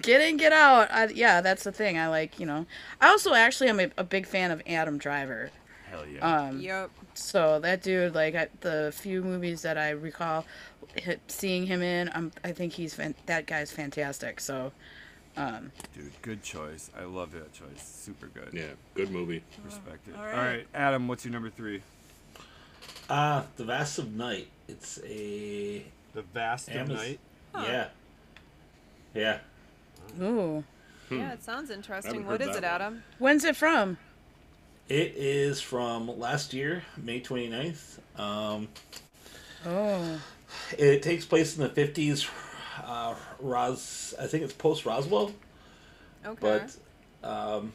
get 0.02 0.22
in, 0.22 0.38
get 0.38 0.54
out. 0.54 0.90
I, 0.92 1.08
yeah, 1.08 1.42
that's 1.42 1.64
the 1.64 1.72
thing. 1.72 1.98
I 1.98 2.08
like, 2.08 2.40
you 2.40 2.46
know. 2.46 2.66
I 3.00 3.10
also 3.10 3.34
actually 3.34 3.70
am 3.70 3.80
a, 3.80 3.92
a 3.98 4.04
big 4.04 4.26
fan 4.26 4.52
of 4.52 4.62
Adam 4.66 4.98
Driver. 4.98 5.52
Hell 5.92 6.06
yeah. 6.08 6.20
Um, 6.48 6.60
Yep. 6.60 6.90
so 7.14 7.60
that 7.60 7.84
dude, 7.84 8.16
like 8.16 8.34
I, 8.36 8.48
the 8.62 8.92
few 8.96 9.22
movies 9.24 9.62
that 9.62 9.78
I 9.78 9.90
recall 9.92 10.46
seeing 11.28 11.66
him 11.68 11.82
in, 11.82 12.10
I'm, 12.16 12.32
I 12.44 12.52
think 12.54 12.74
he's 12.74 12.94
fan- 12.96 13.14
that 13.28 13.46
guy's 13.46 13.72
fantastic. 13.72 14.40
So, 14.40 14.72
um, 15.38 15.72
Dude, 15.96 16.12
good 16.22 16.42
choice. 16.44 16.90
I 17.00 17.04
love 17.04 17.32
that 17.34 17.54
choice. 17.54 17.82
Super 17.84 18.28
good. 18.28 18.50
Yeah, 18.54 18.72
good 18.96 19.12
movie. 19.12 19.44
Respect 19.66 20.08
it. 20.08 20.16
all 20.16 20.22
All 20.22 20.28
right. 20.28 20.36
right, 20.48 20.68
Adam, 20.74 21.08
what's 21.08 21.24
your 21.26 21.34
number 21.34 21.50
three? 21.50 21.82
Uh, 23.10 23.44
The 23.58 23.66
Vast 23.66 24.00
of 24.00 24.14
Night. 24.16 24.48
It's 24.68 24.98
a 25.06 25.84
The 26.14 26.22
Vast 26.34 26.70
Amaz- 26.70 27.18
Huh. 27.54 27.66
yeah, 27.68 27.88
yeah. 29.14 29.40
ooh, 30.22 30.64
Yeah, 31.10 31.34
it 31.34 31.44
sounds 31.44 31.70
interesting. 31.70 32.14
Haven't 32.14 32.28
What 32.28 32.40
heard 32.42 32.50
is 32.50 32.56
it, 32.56 32.64
one. 32.64 32.72
Adam? 32.72 33.04
When's 33.20 33.44
it 33.44 33.58
from? 33.58 33.98
It 34.92 35.14
is 35.16 35.62
from 35.62 36.20
last 36.20 36.54
year, 36.54 36.84
May 36.98 37.22
29th. 37.22 38.00
Um, 38.20 38.68
Oh. 39.66 40.22
it 40.78 41.02
takes 41.02 41.26
place 41.26 41.56
in 41.58 41.64
the 41.64 41.70
50s. 41.70 42.28
Uh, 42.84 43.16
Ros, 43.40 44.14
I 44.20 44.28
think 44.28 44.44
it's 44.44 44.54
post 44.54 44.86
Roswell, 44.86 45.32
Okay. 46.26 46.38
but 46.42 46.76
um, 47.24 47.72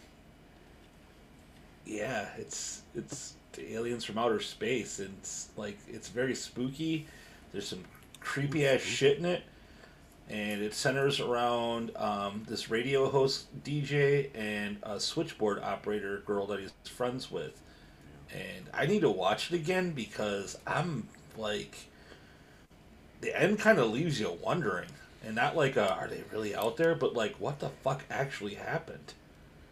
yeah, 1.87 2.29
it's 2.39 2.83
it's 2.95 3.35
the 3.53 3.75
aliens 3.75 4.05
from 4.05 4.19
outer 4.19 4.41
space. 4.41 4.99
And 4.99 5.15
it's 5.21 5.49
like 5.57 5.79
it's 5.89 6.09
very 6.09 6.35
spooky. 6.35 7.07
There's 7.53 7.69
some 7.69 7.85
creepy 8.21 8.67
ass 8.67 8.81
shit 8.83 9.19
in 9.19 9.25
it, 9.25 9.43
and 10.29 10.61
it 10.61 10.75
centers 10.75 11.21
around 11.21 11.93
um, 11.97 12.43
this 12.49 12.71
radio 12.71 13.09
host 13.09 13.47
DJ 13.63 14.31
and 14.35 14.79
a 14.83 14.99
switchboard 14.99 15.63
operator 15.63 16.23
girl 16.27 16.47
that 16.47 16.61
he's 16.61 16.73
friends 16.85 17.31
with. 17.31 17.63
And 18.33 18.67
I 18.75 18.87
need 18.87 19.01
to 19.03 19.11
watch 19.11 19.53
it 19.53 19.57
again 19.57 19.93
because 19.93 20.59
I'm 20.67 21.09
like, 21.37 21.77
the 23.21 23.41
end 23.41 23.61
kind 23.61 23.79
of 23.79 23.91
leaves 23.91 24.21
you 24.21 24.37
wondering, 24.43 24.89
and 25.25 25.35
not 25.37 25.57
like, 25.57 25.77
uh, 25.77 25.97
are 25.99 26.09
they 26.09 26.25
really 26.33 26.55
out 26.55 26.77
there? 26.77 26.95
But 26.95 27.15
like, 27.15 27.37
what 27.37 27.61
the 27.61 27.69
fuck 27.69 28.05
actually 28.11 28.55
happened? 28.55 29.15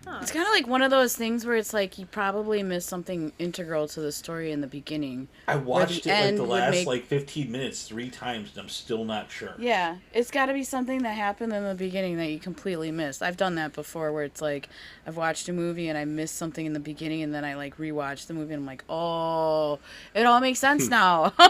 Huh. 0.07 0.19
It's 0.21 0.31
kind 0.31 0.47
of 0.47 0.53
like 0.53 0.67
one 0.67 0.83
of 0.83 0.91
those 0.91 1.17
things 1.17 1.47
where 1.47 1.57
it's 1.57 1.73
like 1.73 1.99
you 1.99 2.05
probably 2.05 2.63
missed 2.63 2.89
something 2.89 3.33
integral 3.39 3.89
to 3.89 4.01
the 4.01 4.13
story 4.13 4.53
in 4.53 4.61
the 4.61 4.67
beginning. 4.67 5.29
I 5.49 5.57
watched 5.57 6.07
it 6.07 6.11
like 6.11 6.37
the 6.37 6.43
last 6.43 6.73
make- 6.73 6.87
like 6.87 7.07
15 7.07 7.51
minutes 7.51 7.89
three 7.89 8.11
times, 8.11 8.51
and 8.51 8.59
I'm 8.59 8.69
still 8.69 9.05
not 9.05 9.31
sure. 9.31 9.55
Yeah, 9.59 9.97
it's 10.13 10.31
got 10.31 10.47
to 10.47 10.53
be 10.53 10.63
something 10.63 11.03
that 11.03 11.13
happened 11.13 11.55
in 11.55 11.65
the 11.65 11.75
beginning 11.75 12.19
that 12.19 12.27
you 12.27 12.39
completely 12.39 12.91
missed. 12.91 13.23
I've 13.23 13.39
done 13.39 13.55
that 13.55 13.73
before 13.73 14.13
where 14.13 14.25
it's 14.25 14.43
like 14.43 14.69
I've 15.07 15.17
watched 15.17 15.49
a 15.49 15.53
movie 15.53 15.89
and 15.89 15.97
I 15.97 16.05
missed 16.05 16.37
something 16.37 16.67
in 16.67 16.75
the 16.75 16.81
beginning 16.81 17.23
and 17.23 17.35
then 17.35 17.45
I 17.45 17.55
like 17.55 17.79
rewatch 17.79 18.27
the 18.27 18.35
movie 18.35 18.53
and 18.53 18.63
I'm 18.63 18.67
like, 18.67 18.85
"Oh, 18.91 19.79
it 20.15 20.27
all 20.27 20.41
makes 20.41 20.59
sense 20.59 20.85
hmm. 20.85 20.91
now." 20.91 21.33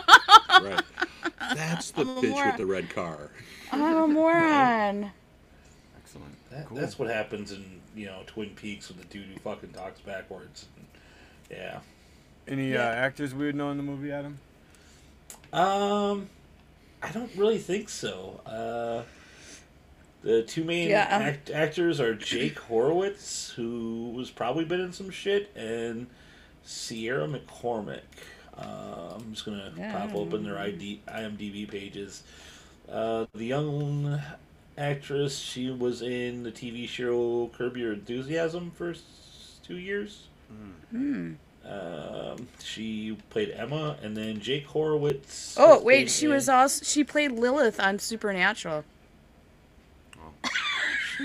Right. 0.54 0.82
That's 1.56 1.90
the 1.90 2.04
bitch 2.04 2.30
more- 2.30 2.46
with 2.46 2.58
the 2.58 2.66
red 2.66 2.88
car. 2.88 3.30
I'm 3.72 3.96
a 3.96 4.06
moron. 4.06 5.10
Excellent. 5.98 6.50
That, 6.50 6.66
cool. 6.66 6.76
That's 6.76 6.96
what 6.96 7.08
happens 7.08 7.50
in 7.50 7.80
you 7.94 8.06
know 8.06 8.22
Twin 8.26 8.50
Peaks 8.50 8.88
with 8.88 8.98
the 8.98 9.04
dude 9.04 9.26
who 9.26 9.38
fucking 9.40 9.70
talks 9.70 10.00
backwards. 10.00 10.66
Yeah. 11.50 11.80
Any 12.48 12.72
Yeah. 12.72 12.88
uh, 12.88 12.92
actors 12.94 13.34
we 13.34 13.46
would 13.46 13.54
know 13.54 13.70
in 13.70 13.76
the 13.76 13.82
movie, 13.82 14.10
Adam? 14.12 14.38
Um, 15.52 16.28
I 17.02 17.10
don't 17.12 17.30
really 17.36 17.58
think 17.58 17.88
so. 17.88 18.40
Uh, 18.46 19.02
the 20.22 20.42
two 20.42 20.64
main 20.64 20.88
Yeah, 20.88 21.04
um- 21.14 21.22
act- 21.22 21.50
actors 21.50 22.00
are 22.00 22.14
Jake 22.14 22.58
Horowitz, 22.58 23.50
who 23.50 24.10
was 24.14 24.30
probably 24.30 24.64
been 24.64 24.80
in 24.80 24.92
some 24.92 25.10
shit, 25.10 25.50
and 25.54 26.06
Sierra 26.64 27.26
McCormick. 27.28 28.00
Uh, 28.56 29.14
I'm 29.16 29.32
just 29.32 29.44
gonna 29.44 29.72
Yeah, 29.76 29.92
pop 30.06 30.14
open 30.14 30.44
their. 30.44 30.58
ID, 30.58 31.00
IMDb 31.08 31.66
pages. 31.68 32.22
Uh, 32.88 33.26
the 33.34 33.44
young 33.46 34.20
actress, 34.76 35.38
she 35.38 35.70
was 35.70 36.02
in 36.02 36.42
the 36.42 36.52
TV 36.52 36.88
show 36.88 37.50
Curb 37.56 37.76
Your 37.76 37.92
Enthusiasm 37.92 38.70
for 38.72 38.94
two 39.62 39.78
years. 39.78 40.26
Hmm. 40.90 41.32
Um, 41.66 42.46
she 42.62 43.16
played 43.30 43.50
Emma, 43.52 43.96
and 44.02 44.16
then 44.16 44.40
Jake 44.40 44.66
Horowitz. 44.66 45.56
Oh 45.58 45.82
wait, 45.82 46.10
she 46.10 46.26
in- 46.26 46.32
was 46.32 46.48
also 46.48 46.84
she 46.84 47.02
played 47.04 47.32
Lilith 47.32 47.80
on 47.80 47.98
Supernatural. 47.98 48.84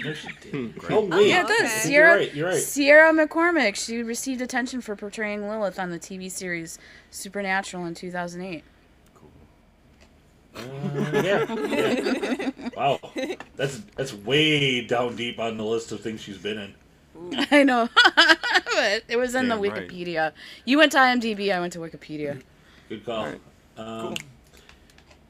No, 0.04 0.14
she 0.14 0.28
did. 0.40 0.76
Oh 0.88 1.02
wait, 1.06 1.30
yeah, 1.30 1.42
it 1.42 1.48
does. 1.48 1.62
okay. 1.62 1.68
Sierra, 1.68 2.10
You're 2.12 2.18
right. 2.20 2.36
You're 2.36 2.48
right. 2.50 2.62
Sierra 2.62 3.12
McCormick. 3.12 3.76
She 3.76 4.04
received 4.04 4.40
attention 4.40 4.82
for 4.82 4.96
portraying 4.96 5.50
Lilith 5.50 5.80
on 5.80 5.90
the 5.90 5.98
TV 5.98 6.30
series 6.30 6.78
Supernatural 7.10 7.86
in 7.88 7.96
2008. 7.96 8.64
Uh, 10.56 11.22
yeah, 11.24 11.46
yeah. 11.68 12.52
Wow, 12.76 13.00
that's 13.56 13.82
that's 13.96 14.14
way 14.14 14.82
down 14.86 15.16
deep 15.16 15.40
on 15.40 15.58
the 15.58 15.64
list 15.66 15.92
of 15.92 16.02
things 16.02 16.22
she's 16.22 16.38
been 16.38 16.58
in. 16.60 16.76
I 17.52 17.64
know, 17.64 17.90
but 18.16 19.04
it 19.08 19.18
was 19.18 19.36
in 19.36 19.48
Damn 19.48 19.50
the 19.50 19.58
right. 19.58 19.88
Wikipedia. 19.90 20.34
You 20.66 20.78
went 20.78 20.92
to 20.94 20.98
IMDb. 21.00 21.54
I 21.54 21.60
went 21.60 21.74
to 21.74 21.80
Wikipedia. 21.80 22.40
Good 22.90 23.06
call. 23.06 23.26
Alright, 23.26 23.42
Um, 23.78 24.16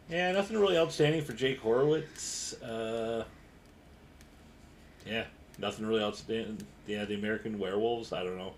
Yeah, 0.10 0.32
nothing 0.32 0.58
really 0.58 0.78
outstanding 0.78 1.24
for 1.24 1.34
Jake 1.34 1.60
Horowitz. 1.60 2.54
Uh, 2.62 3.26
yeah, 5.06 5.26
nothing 5.58 5.86
really 5.86 6.04
outstanding. 6.04 6.66
Yeah, 6.88 7.06
the 7.06 7.16
American 7.16 7.60
Werewolves. 7.60 8.14
I 8.14 8.24
don't 8.24 8.38
know. 8.38 8.54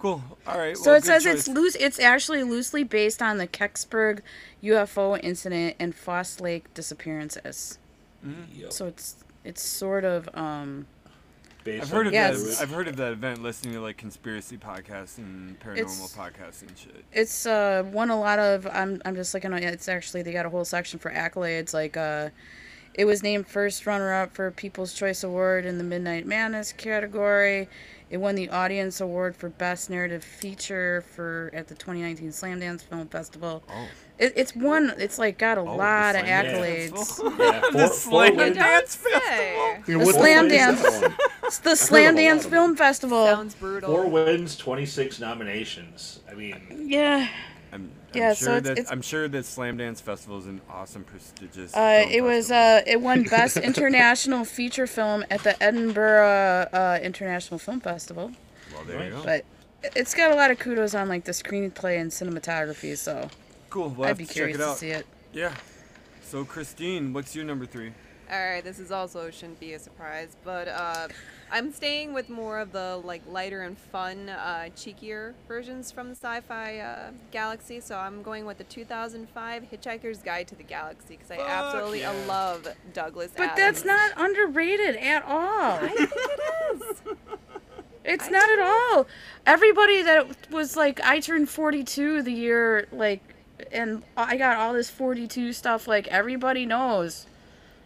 Cool. 0.00 0.22
All 0.46 0.58
right. 0.58 0.76
So 0.76 0.90
well, 0.90 0.94
it 0.96 1.02
good 1.02 1.06
says 1.06 1.26
it's 1.26 1.46
loose. 1.46 1.74
It's 1.76 2.00
actually 2.00 2.42
loosely 2.42 2.84
based 2.84 3.20
on 3.22 3.36
the 3.36 3.46
Kecksburg 3.46 4.20
UFO 4.62 5.20
incident 5.22 5.76
and 5.78 5.94
Foss 5.94 6.40
Lake 6.40 6.72
disappearances. 6.74 7.78
Yep. 8.54 8.72
So 8.72 8.86
it's 8.86 9.16
it's 9.44 9.62
sort 9.62 10.04
of 10.04 10.28
um 10.34 10.86
Based 11.64 11.82
I've 11.82 11.90
heard 11.90 12.06
of 12.06 12.14
Yeah, 12.14 12.30
that. 12.30 12.58
I've 12.62 12.70
heard 12.70 12.88
of 12.88 12.96
that 12.96 13.12
event 13.12 13.42
listening 13.42 13.74
to 13.74 13.80
like 13.82 13.98
conspiracy 13.98 14.56
podcasts 14.56 15.18
and 15.18 15.60
paranormal 15.60 15.76
It's- 15.78 16.16
podcasts 16.16 16.62
and 16.62 16.72
shit. 16.78 17.04
it's 17.12 17.44
uh 17.44 17.82
won 17.92 18.08
a 18.08 18.18
lot 18.18 18.38
of 18.38 18.66
I'm 18.66 19.02
I'm 19.04 19.14
just 19.14 19.34
looking 19.34 19.52
at 19.52 19.62
it's 19.62 19.86
actually 19.88 20.22
they 20.22 20.32
got 20.32 20.46
a 20.46 20.50
whole 20.50 20.64
section 20.64 20.98
for 20.98 21.10
accolades 21.10 21.74
like 21.74 21.98
uh 21.98 22.30
it 22.94 23.04
was 23.04 23.22
named 23.22 23.46
first 23.46 23.86
runner 23.86 24.12
up 24.14 24.34
for 24.34 24.50
People's 24.50 24.92
Choice 24.94 25.22
Award 25.22 25.64
in 25.66 25.76
the 25.78 25.84
Midnight 25.84 26.26
Madness 26.26 26.72
category. 26.72 27.68
It 28.10 28.16
won 28.18 28.34
the 28.34 28.48
audience 28.50 29.00
award 29.00 29.36
for 29.36 29.48
best 29.48 29.88
narrative 29.88 30.24
feature 30.24 31.04
for 31.14 31.50
at 31.54 31.68
the 31.68 31.76
2019 31.76 32.32
Slam 32.32 32.58
Dance 32.58 32.82
Film 32.82 33.06
Festival. 33.06 33.62
Oh. 33.68 33.86
It, 34.18 34.32
it's 34.36 34.54
won. 34.54 34.92
It's 34.98 35.18
like 35.18 35.38
got 35.38 35.58
a 35.58 35.60
Oh, 35.60 35.64
the 35.64 35.70
lot 35.70 36.16
of 36.16 36.22
Slam 36.22 36.44
accolades. 36.44 37.38
Yeah, 37.38 37.60
The 37.72 37.78
four, 37.78 37.88
four 37.88 38.26
Slam. 38.26 38.52
Dance 38.54 38.98
Don't 39.02 39.22
say. 39.22 39.82
You 39.86 39.98
The 40.00 40.04
what 40.04 40.14
Slam 40.16 40.48
Dance. 40.48 40.82
It's 41.44 41.58
the 41.58 41.70
heard 41.70 41.78
Slam 41.78 42.14
of 42.14 42.18
a 42.18 42.22
lot 42.24 42.28
Dance 42.28 42.46
Film 42.46 42.76
Festival. 42.76 43.24
Sounds 43.26 43.54
brutal. 43.54 43.90
Four 43.90 44.06
wins, 44.08 44.56
twenty 44.56 44.86
six 44.86 45.18
nominations. 45.20 46.20
I 46.30 46.34
mean, 46.34 46.86
Yeah. 46.88 47.28
I'm, 48.14 48.16
I'm 48.16 48.22
Yeah, 48.22 48.34
sure 48.34 48.46
so 48.46 48.50
it's- 48.56 48.62
that 48.64 48.78
it's- 48.78 48.92
I'm 48.92 49.02
sure 49.02 49.28
that 49.28 49.44
Slam 49.44 49.76
Dance 49.76 50.00
Festival 50.00 50.38
is 50.38 50.46
an 50.46 50.60
awesome, 50.70 51.04
prestigious. 51.04 51.74
Uh, 51.74 52.00
film 52.00 52.10
it 52.12 52.20
was 52.22 52.48
festival. 52.48 52.76
uh, 52.76 52.92
it 52.92 53.00
won 53.00 53.22
Best 53.24 53.56
International 53.70 54.44
Feature 54.44 54.86
Film 54.86 55.24
at 55.30 55.42
the 55.42 55.60
Edinburgh 55.62 56.68
uh, 56.72 56.98
International 57.02 57.58
Film 57.58 57.80
Festival. 57.80 58.32
well, 58.74 58.84
there 58.84 59.04
you 59.04 59.10
go. 59.10 59.22
But 59.24 59.44
it's 59.96 60.14
got 60.14 60.30
a 60.30 60.34
lot 60.34 60.50
of 60.50 60.58
kudos 60.58 60.94
on 60.94 61.08
like 61.08 61.24
the 61.24 61.32
screenplay 61.32 62.00
and 62.00 62.10
cinematography, 62.10 62.96
so 62.98 63.28
cool. 63.70 63.88
We'll 63.90 64.04
I'd 64.06 64.08
have 64.08 64.18
be 64.18 64.24
to 64.24 64.28
check 64.28 64.34
curious 64.34 64.56
it 64.56 64.60
to 64.60 64.66
out. 64.68 64.76
see 64.78 64.90
it. 64.90 65.06
Yeah. 65.32 65.54
So 66.22 66.44
Christine, 66.44 67.12
what's 67.12 67.34
your 67.34 67.44
number 67.44 67.66
three? 67.66 67.92
All 68.30 68.38
right, 68.38 68.62
this 68.62 68.78
is 68.78 68.92
also 68.92 69.30
shouldn't 69.30 69.58
be 69.58 69.72
a 69.72 69.78
surprise, 69.78 70.36
but 70.44 70.68
uh, 70.68 71.08
I'm 71.50 71.72
staying 71.72 72.12
with 72.12 72.28
more 72.28 72.60
of 72.60 72.70
the 72.70 73.00
like 73.02 73.22
lighter 73.28 73.62
and 73.62 73.76
fun, 73.76 74.28
uh, 74.28 74.68
cheekier 74.76 75.34
versions 75.48 75.90
from 75.90 76.10
the 76.10 76.14
sci-fi 76.14 76.78
uh, 76.78 77.10
galaxy. 77.32 77.80
So 77.80 77.98
I'm 77.98 78.22
going 78.22 78.46
with 78.46 78.58
the 78.58 78.64
2005 78.64 79.64
Hitchhiker's 79.64 80.18
Guide 80.18 80.46
to 80.46 80.54
the 80.54 80.62
Galaxy 80.62 81.16
because 81.16 81.30
I 81.32 81.38
Fuck 81.38 81.48
absolutely 81.48 82.00
yeah. 82.00 82.14
love 82.28 82.68
Douglas. 82.92 83.32
But 83.36 83.50
Adams. 83.50 83.58
that's 83.58 83.84
not 83.84 84.12
underrated 84.16 84.94
at 84.96 85.24
all. 85.24 85.78
I 85.82 85.88
think 85.88 86.10
it 86.14 86.80
is. 86.80 87.02
It's 88.02 88.28
I 88.28 88.30
not 88.30 88.50
at 88.50 88.58
all. 88.60 89.06
Everybody 89.44 90.02
that 90.02 90.50
was 90.50 90.74
like, 90.74 91.00
I 91.02 91.20
turned 91.20 91.50
42 91.50 92.22
the 92.22 92.32
year 92.32 92.88
like, 92.92 93.20
and 93.70 94.02
I 94.16 94.38
got 94.38 94.56
all 94.56 94.72
this 94.72 94.88
42 94.88 95.52
stuff. 95.52 95.86
Like 95.86 96.08
everybody 96.08 96.64
knows. 96.64 97.26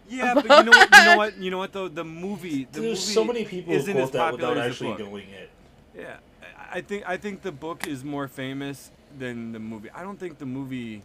Yeah, 0.08 0.34
but 0.34 0.44
you 0.44 0.64
know 0.64 0.70
what? 0.72 0.90
You 0.96 1.04
know 1.04 1.16
what? 1.16 1.38
You 1.38 1.50
know 1.50 1.58
what? 1.58 1.72
Though 1.72 1.88
the 1.88 2.04
movie, 2.04 2.64
the 2.70 2.80
there's 2.80 3.00
movie 3.00 3.14
so 3.14 3.24
many 3.24 3.44
people 3.44 3.72
who 3.72 3.78
isn't 3.78 3.96
as 3.96 4.10
quote 4.10 4.12
that 4.12 4.18
popular 4.32 4.54
without 4.54 4.66
as 4.66 4.78
the 4.78 4.86
actually 4.86 4.88
book. 4.88 4.98
doing 5.10 5.28
it. 5.30 5.50
Yeah, 5.96 6.16
I 6.42 6.78
I 6.78 6.80
think 6.80 7.08
I 7.08 7.16
think 7.16 7.42
the 7.42 7.52
book 7.52 7.86
is 7.86 8.04
more 8.04 8.28
famous 8.28 8.90
than 9.18 9.52
the 9.52 9.58
movie. 9.58 9.90
I 9.90 10.02
don't 10.02 10.18
think 10.18 10.38
the 10.38 10.46
movie. 10.46 11.02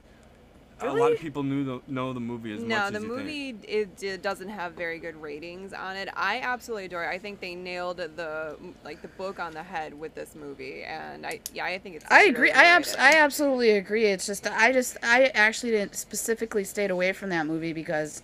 A 0.81 0.93
lot 0.93 1.11
of 1.11 1.19
people 1.19 1.43
knew 1.43 1.65
the, 1.65 1.81
know 1.89 2.13
the 2.13 2.21
movie 2.21 2.53
as 2.53 2.61
no, 2.61 2.85
much 2.85 2.93
the 2.93 3.01
you 3.01 3.07
movie 3.07 3.49
it, 3.67 4.01
it 4.01 4.21
doesn't 4.21 4.47
have 4.47 4.73
very 4.73 4.97
good 4.97 5.21
ratings 5.21 5.73
on 5.73 5.97
it. 5.97 6.07
I 6.15 6.39
absolutely 6.39 6.85
adore 6.85 7.03
it. 7.03 7.09
I 7.09 7.17
think 7.19 7.41
they 7.41 7.53
nailed 7.53 7.97
the 7.97 8.55
like 8.85 9.01
the 9.01 9.09
book 9.09 9.39
on 9.39 9.53
the 9.53 9.61
head 9.61 9.93
with 9.93 10.15
this 10.15 10.35
movie, 10.35 10.83
and 10.83 11.25
I 11.25 11.41
yeah 11.53 11.65
I 11.65 11.79
think 11.79 11.97
it's. 11.97 12.05
I 12.09 12.23
agree. 12.23 12.51
I 12.51 12.63
abs- 12.63 12.95
I 12.97 13.15
absolutely 13.15 13.71
agree. 13.71 14.05
It's 14.05 14.25
just 14.25 14.47
I 14.47 14.71
just 14.71 14.95
I 15.03 15.25
actually 15.35 15.71
didn't 15.71 15.95
specifically 15.95 16.63
stayed 16.63 16.91
away 16.91 17.11
from 17.11 17.29
that 17.31 17.45
movie 17.45 17.73
because 17.73 18.23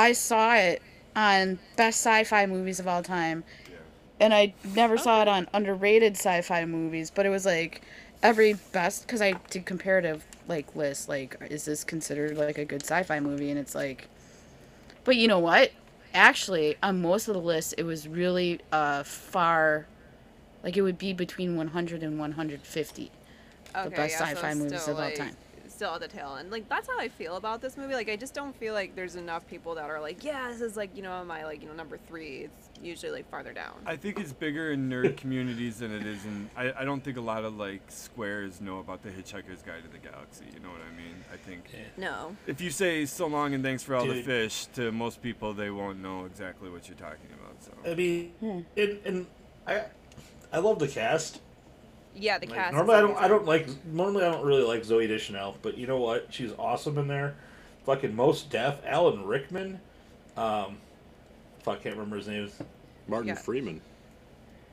I 0.00 0.12
saw 0.12 0.54
it 0.54 0.80
on 1.14 1.58
best 1.76 2.00
sci-fi 2.00 2.46
movies 2.46 2.80
of 2.80 2.88
all 2.88 3.02
time, 3.02 3.44
and 4.18 4.32
I 4.32 4.54
never 4.74 4.96
saw 4.96 5.20
it 5.20 5.28
on 5.28 5.46
underrated 5.52 6.14
sci-fi 6.16 6.64
movies. 6.64 7.10
But 7.10 7.26
it 7.26 7.30
was 7.30 7.44
like 7.44 7.82
every 8.22 8.54
best 8.72 9.06
because 9.06 9.20
I 9.20 9.32
did 9.50 9.66
comparative 9.66 10.24
like 10.48 10.74
list. 10.74 11.08
Like, 11.08 11.36
is 11.50 11.66
this 11.66 11.84
considered 11.84 12.38
like 12.38 12.56
a 12.56 12.64
good 12.64 12.82
sci-fi 12.82 13.20
movie? 13.20 13.50
And 13.50 13.58
it's 13.58 13.74
like, 13.74 14.08
but 15.04 15.16
you 15.16 15.28
know 15.28 15.38
what? 15.38 15.72
actually 16.12 16.76
on 16.82 17.00
most 17.00 17.28
of 17.28 17.34
the 17.34 17.40
lists 17.40 17.72
it 17.74 17.84
was 17.84 18.08
really 18.08 18.58
uh 18.72 19.00
far 19.04 19.86
like 20.64 20.76
it 20.76 20.82
would 20.82 20.98
be 20.98 21.12
between 21.12 21.54
100 21.56 22.02
and 22.02 22.18
150 22.18 23.10
Okay, 23.76 23.96
best 23.96 24.20
yeah, 24.20 24.26
sci-fi 24.26 24.54
movies 24.54 24.82
still, 24.82 24.94
of 24.98 25.00
all 25.00 25.10
time. 25.12 25.36
Still 25.80 25.94
at 25.94 26.02
the 26.02 26.08
tail 26.08 26.36
end. 26.38 26.50
Like 26.50 26.68
that's 26.68 26.86
how 26.86 26.98
I 26.98 27.08
feel 27.08 27.36
about 27.36 27.62
this 27.62 27.78
movie. 27.78 27.94
Like 27.94 28.10
I 28.10 28.16
just 28.16 28.34
don't 28.34 28.54
feel 28.54 28.74
like 28.74 28.94
there's 28.94 29.16
enough 29.16 29.46
people 29.46 29.74
that 29.76 29.88
are 29.88 29.98
like, 29.98 30.22
yeah, 30.22 30.50
this 30.50 30.60
is 30.60 30.76
like 30.76 30.94
you 30.94 31.02
know 31.02 31.24
my 31.24 31.42
like 31.46 31.62
you 31.62 31.68
know 31.68 31.72
number 31.72 31.96
three. 32.06 32.50
It's 32.50 32.68
usually 32.82 33.10
like 33.10 33.30
farther 33.30 33.54
down. 33.54 33.76
I 33.86 33.96
think 33.96 34.20
it's 34.20 34.34
bigger 34.34 34.72
in 34.72 34.90
nerd 34.90 35.16
communities 35.16 35.78
than 35.78 35.90
it 35.90 36.04
is 36.04 36.22
in. 36.26 36.50
I, 36.54 36.74
I 36.80 36.84
don't 36.84 37.02
think 37.02 37.16
a 37.16 37.22
lot 37.22 37.46
of 37.46 37.56
like 37.56 37.80
squares 37.88 38.60
know 38.60 38.80
about 38.80 39.02
the 39.02 39.08
Hitchhiker's 39.08 39.62
Guide 39.62 39.82
to 39.84 39.90
the 39.90 39.96
Galaxy. 40.06 40.44
You 40.52 40.60
know 40.60 40.68
what 40.68 40.82
I 40.82 40.94
mean? 40.94 41.14
I 41.32 41.38
think 41.38 41.74
no. 41.96 42.36
if 42.46 42.60
you 42.60 42.68
say 42.70 43.06
so 43.06 43.26
long 43.26 43.54
and 43.54 43.64
thanks 43.64 43.82
for 43.82 43.96
all 43.96 44.04
the 44.04 44.20
fish 44.20 44.66
to 44.74 44.92
most 44.92 45.22
people, 45.22 45.54
they 45.54 45.70
won't 45.70 46.02
know 46.02 46.26
exactly 46.26 46.68
what 46.68 46.88
you're 46.88 46.98
talking 46.98 47.30
about. 47.40 47.64
So 47.64 47.90
I 47.90 47.94
mean, 47.94 48.32
hmm. 48.38 48.60
and, 48.76 48.98
and 49.06 49.26
I 49.66 49.84
I 50.52 50.58
love 50.58 50.78
the 50.78 50.88
cast. 50.88 51.40
Yeah, 52.14 52.38
the 52.38 52.46
Like, 52.48 52.56
cast. 52.56 52.72
is 52.72 52.76
normally 52.76 52.94
I 52.96 53.00
don't 53.00 53.16
I 53.16 53.28
don't 53.28 53.44
like 53.46 53.68
normally 53.86 54.24
I 54.24 54.30
don't 54.32 54.44
really 54.44 54.62
like 54.64 54.82
Zooey 54.82 55.06
Deschanel, 55.08 55.56
but 55.62 55.78
you 55.78 55.86
know 55.86 55.98
what? 55.98 56.26
She's 56.30 56.52
awesome 56.58 56.98
in 56.98 57.08
there. 57.08 57.34
Fucking 57.84 58.14
most 58.14 58.50
deaf 58.50 58.80
Alan 58.84 59.24
Rickman. 59.24 59.80
Um, 60.36 60.78
fuck, 61.62 61.78
I 61.78 61.82
can't 61.82 61.96
remember 61.96 62.16
his 62.16 62.28
name. 62.28 62.50
Martin 63.08 63.28
Yeah. 63.28 63.34
Freeman. 63.34 63.80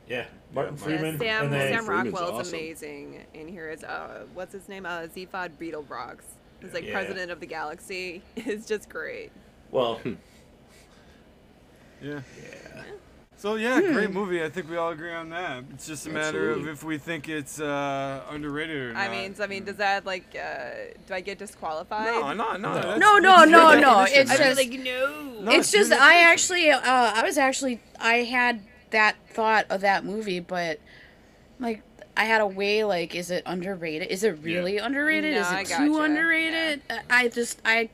Yeah, 0.08 0.24
Martin 0.54 0.74
Yeah, 0.76 0.82
Freeman. 0.84 1.12
Yeah, 1.14 1.18
Sam 1.38 1.44
and 1.44 1.52
then 1.52 1.72
Sam 1.72 1.86
Rockwell's 1.88 2.30
awesome. 2.40 2.54
amazing. 2.54 3.24
And 3.34 3.48
here 3.48 3.68
is 3.70 3.84
uh, 3.84 4.24
what's 4.34 4.52
his 4.52 4.68
name? 4.68 4.84
Uh, 4.86 5.02
Zaphod 5.02 5.50
Beeblebrox. 5.60 6.18
He's 6.60 6.72
like 6.74 6.84
Yeah. 6.86 6.92
president 6.92 7.30
of 7.30 7.40
the 7.40 7.46
galaxy. 7.46 8.22
It's 8.36 8.66
just 8.66 8.88
great. 8.88 9.30
well, 9.70 10.00
yeah. 10.04 10.14
yeah. 12.02 12.82
So 13.38 13.54
yeah, 13.54 13.80
great 13.80 14.10
movie. 14.10 14.42
I 14.42 14.48
think 14.50 14.68
we 14.68 14.76
all 14.76 14.90
agree 14.90 15.12
on 15.12 15.30
that. 15.30 15.62
It's 15.72 15.86
just 15.86 16.08
a 16.08 16.10
matter 16.10 16.50
Absolutely. 16.50 16.62
of 16.62 16.68
if 16.76 16.82
we 16.82 16.98
think 16.98 17.28
it's 17.28 17.60
uh, 17.60 18.20
underrated 18.30 18.76
or 18.76 18.92
not. 18.94 19.00
I 19.00 19.08
mean, 19.08 19.36
so, 19.36 19.44
I 19.44 19.46
mean, 19.46 19.62
does 19.62 19.76
that 19.76 20.04
like, 20.04 20.24
uh, 20.34 20.70
do 21.06 21.14
I 21.14 21.20
get 21.20 21.38
disqualified? 21.38 22.14
no, 22.14 22.32
no, 22.32 22.56
no. 22.56 22.96
No, 22.96 23.18
no, 23.18 23.44
no, 23.44 23.78
no, 23.78 24.04
it's 24.08 24.28
I'd 24.28 24.38
just- 24.38 24.56
like, 24.58 24.72
no. 24.80 25.36
No, 25.40 25.52
it's 25.52 25.72
your 25.72 25.82
just 25.84 25.92
I 25.92 26.22
actually 26.22 26.68
uh, 26.72 26.80
I 26.82 27.22
was 27.22 27.38
actually 27.38 27.80
I 28.00 28.24
had 28.24 28.60
that 28.90 29.14
thought 29.30 29.66
of 29.70 29.82
that 29.82 30.04
movie, 30.04 30.40
but 30.40 30.80
like 31.60 31.82
I 32.16 32.24
had 32.24 32.40
a 32.40 32.46
way 32.46 32.82
like 32.82 33.14
is 33.14 33.30
it 33.30 33.44
underrated? 33.46 34.08
Is 34.08 34.24
it 34.24 34.36
really 34.42 34.78
underrated? 34.78 35.34
No, 35.36 35.42
is 35.42 35.46
it 35.46 35.54
I 35.54 35.62
too 35.62 35.92
gotcha. 35.92 36.02
underrated? 36.02 36.82
I 36.90 37.00
I 37.08 37.28
just 37.28 37.60
I 37.64 37.90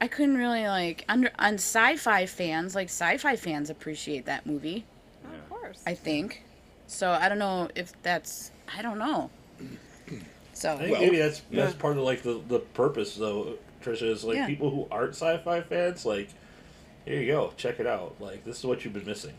I 0.00 0.08
couldn't 0.08 0.36
really 0.38 0.66
like 0.66 1.04
under 1.08 1.30
on 1.38 1.54
sci-fi 1.54 2.26
fans 2.26 2.74
like 2.74 2.86
sci-fi 2.88 3.36
fans 3.36 3.68
appreciate 3.70 4.24
that 4.26 4.46
movie. 4.46 4.84
Of 5.24 5.48
course. 5.50 5.82
I 5.86 5.94
think. 5.94 6.42
So 6.86 7.10
I 7.10 7.28
don't 7.28 7.38
know 7.38 7.68
if 7.74 7.92
that's 8.02 8.50
I 8.76 8.82
don't 8.82 8.98
know. 8.98 9.30
So 10.52 10.74
I 10.74 10.78
think 10.78 10.90
Well, 10.92 11.00
maybe 11.00 11.16
that's 11.18 11.40
that's 11.50 11.74
yeah. 11.74 11.80
part 11.80 11.96
of 11.96 12.02
like 12.02 12.22
the 12.22 12.40
the 12.48 12.58
purpose 12.58 13.14
though. 13.16 13.54
Trisha 13.82 14.10
is 14.10 14.24
like 14.24 14.36
Yeah. 14.36 14.46
people 14.46 14.68
who 14.70 14.86
aren't 14.90 15.14
sci-fi 15.14 15.62
fans. 15.62 16.04
Like, 16.04 16.28
here 17.06 17.18
you 17.20 17.28
go, 17.32 17.54
check 17.56 17.80
it 17.80 17.86
out. 17.86 18.16
Like 18.20 18.44
this 18.44 18.58
is 18.58 18.64
what 18.66 18.84
you've 18.84 18.92
been 18.92 19.06
missing. 19.06 19.32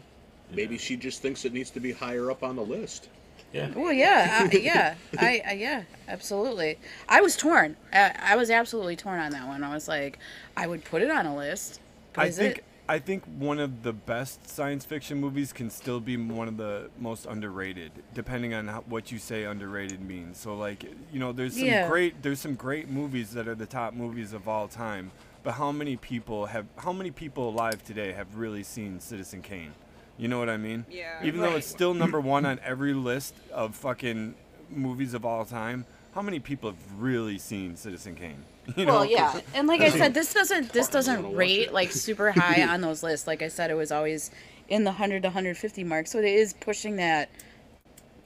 Maybe 0.50 0.78
she 0.80 0.96
just 0.96 1.22
thinks 1.22 1.46
it 1.46 1.54
needs 1.54 1.70
to 1.72 1.80
be 1.80 1.92
higher 1.92 2.32
up 2.32 2.44
on 2.44 2.56
the 2.56 2.64
list. 2.64 3.10
Yeah. 3.54 3.70
Well, 3.76 3.92
yeah, 3.92 4.48
I, 4.52 4.58
yeah, 4.58 4.96
I, 5.18 5.42
I, 5.46 5.52
yeah, 5.54 5.84
absolutely. 6.08 6.78
I 7.10 7.22
was 7.22 7.36
torn. 7.36 7.76
I, 7.92 8.16
I 8.20 8.36
was 8.36 8.50
absolutely 8.50 8.96
torn 8.96 9.20
on 9.20 9.32
that 9.32 9.48
one. 9.48 9.64
I 9.64 9.74
was 9.74 9.88
like, 9.88 10.20
I 10.56 10.68
would 10.68 10.86
put 10.86 11.02
it 11.02 11.12
on 11.12 11.26
a 11.26 11.36
list. 11.36 11.80
But 12.14 12.22
I 12.22 12.26
is 12.28 12.38
think 12.38 12.58
it? 12.60 12.64
I 12.90 13.00
think 13.00 13.24
one 13.26 13.60
of 13.60 13.84
the 13.84 13.94
best 13.94 14.50
science 14.50 14.84
fiction 14.84 15.18
movies 15.20 15.54
can 15.54 15.70
still 15.70 16.00
be 16.02 16.18
one 16.18 16.48
of 16.50 16.58
the 16.58 16.90
most 17.00 17.26
underrated, 17.26 17.92
depending 18.14 18.54
on 18.54 18.68
how, 18.68 18.82
what 18.82 19.12
you 19.12 19.18
say 19.18 19.44
underrated 19.46 20.02
means. 20.02 20.38
So 20.38 20.56
like, 20.56 20.84
you 21.12 21.20
know, 21.20 21.32
there's 21.32 21.54
some 21.54 21.68
Yeah. 21.68 21.88
great 21.88 22.22
there's 22.22 22.40
some 22.40 22.56
great 22.56 22.90
movies 22.90 23.32
that 23.32 23.48
are 23.48 23.56
the 23.56 23.66
top 23.66 23.94
movies 23.94 24.34
of 24.34 24.48
all 24.48 24.68
time. 24.68 25.12
But 25.44 25.54
how 25.54 25.72
many 25.72 25.96
people 25.98 26.48
have 26.48 26.66
how 26.78 26.92
many 26.94 27.12
people 27.12 27.50
alive 27.50 27.84
today 27.84 28.12
have 28.12 28.36
really 28.38 28.64
seen 28.64 29.00
Citizen 29.00 29.42
Kane? 29.42 29.74
You 30.18 30.28
know 30.28 30.40
what 30.40 30.50
I 30.50 30.58
mean? 30.58 30.86
Yeah. 30.90 31.24
Even 31.24 31.42
though 31.42 31.56
it's 31.56 31.68
still 31.68 31.94
number 31.94 32.20
one 32.20 32.46
on 32.46 32.60
every 32.64 32.94
list 32.94 33.34
of 33.52 33.76
fucking 33.76 34.36
movies 34.70 35.14
of 35.14 35.26
all 35.26 35.46
time, 35.46 35.86
how 36.14 36.22
many 36.22 36.40
people 36.40 36.70
have 36.70 37.02
really 37.02 37.38
seen 37.38 37.76
Citizen 37.76 38.16
Kane? 38.16 38.44
You 38.78 38.86
know? 38.86 38.94
well, 38.94 39.06
yeah, 39.06 39.42
and 39.56 39.68
like 39.68 39.82
I 39.82 39.90
said, 39.90 40.14
this 40.14 40.36
doesn't 40.36 40.72
this 40.72 40.88
doesn't 40.88 41.34
rate 41.36 41.74
like 41.74 41.92
super 41.92 42.32
high 42.38 42.62
on 42.62 42.82
those 42.82 43.02
lists. 43.02 43.26
Like 43.26 43.42
I 43.42 43.48
said, 43.48 43.72
it 43.72 43.74
was 43.74 43.92
always 43.92 44.30
in 44.70 44.84
the 44.84 44.92
hundred 44.92 45.24
to 45.24 45.32
hundred 45.32 45.58
fifty 45.58 45.84
mark, 45.84 46.06
so 46.06 46.20
it 46.20 46.26
is 46.26 46.54
pushing 46.54 46.98
that 46.98 47.30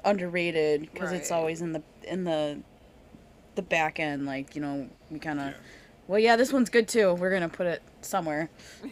underrated 0.03 0.81
because 0.93 1.13
it's 1.13 1.31
always 1.31 1.61
in 1.61 1.71
the 1.71 1.81
in 2.03 2.25
the 2.25 2.59
the 3.55 3.61
back 3.61 3.97
end. 3.97 4.25
Like 4.25 4.55
you 4.55 4.61
know, 4.61 4.89
we 5.09 5.19
kind 5.19 5.39
of. 5.39 5.53
Well, 6.07 6.19
yeah, 6.19 6.35
this 6.35 6.51
one's 6.51 6.69
good 6.69 6.89
too. 6.89 7.13
We're 7.13 7.31
gonna 7.31 7.49
put 7.49 7.65
it 7.65 7.81
somewhere. 8.05 8.49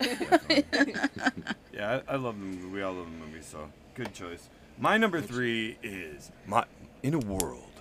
Yeah, 1.73 2.01
I, 2.07 2.13
I 2.13 2.15
love 2.17 2.39
the 2.39 2.45
movie. 2.45 2.67
We 2.67 2.81
all 2.83 2.93
love 2.93 3.05
the 3.05 3.25
movie, 3.25 3.41
so 3.41 3.67
good 3.95 4.13
choice. 4.13 4.47
My 4.77 4.97
number 4.97 5.21
three 5.21 5.77
is 5.81 6.31
my 6.45 6.65
In 7.01 7.15
a 7.15 7.19
World, 7.19 7.71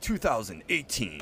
2018. 0.00 1.20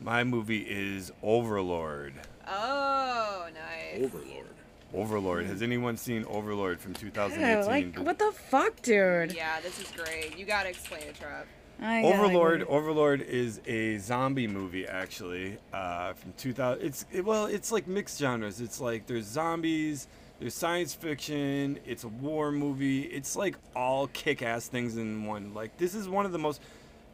My 0.00 0.24
movie 0.24 0.58
is 0.68 1.10
Overlord. 1.22 2.12
Oh, 2.46 3.48
nice. 3.54 4.04
Overlord. 4.04 4.46
Overlord. 4.94 5.46
Has 5.46 5.62
anyone 5.62 5.96
seen 5.96 6.24
Overlord 6.28 6.80
from 6.80 6.92
Yeah, 6.92 6.98
2018? 7.00 7.66
like 7.94 8.06
what 8.06 8.18
the 8.18 8.32
fuck, 8.32 8.80
dude? 8.82 9.32
Yeah, 9.32 9.60
this 9.60 9.80
is 9.80 9.90
great. 9.90 10.38
You 10.38 10.44
gotta 10.44 10.68
explain 10.68 11.02
it, 11.02 11.14
Trev. 11.18 11.46
I 11.80 12.02
Overlord. 12.02 12.64
Overlord 12.64 13.22
is 13.22 13.60
a 13.66 13.98
zombie 13.98 14.46
movie, 14.48 14.86
actually, 14.86 15.58
uh, 15.72 16.12
from 16.14 16.32
2000. 16.36 16.84
It's 16.84 17.06
it, 17.12 17.24
well, 17.24 17.46
it's 17.46 17.70
like 17.70 17.86
mixed 17.86 18.18
genres. 18.18 18.60
It's 18.60 18.80
like 18.80 19.06
there's 19.06 19.26
zombies, 19.26 20.08
there's 20.40 20.54
science 20.54 20.94
fiction, 20.94 21.78
it's 21.86 22.04
a 22.04 22.08
war 22.08 22.50
movie. 22.52 23.02
It's 23.02 23.36
like 23.36 23.56
all 23.76 24.08
kick-ass 24.08 24.68
things 24.68 24.96
in 24.96 25.24
one. 25.24 25.54
Like 25.54 25.76
this 25.78 25.94
is 25.94 26.08
one 26.08 26.26
of 26.26 26.32
the 26.32 26.38
most 26.38 26.60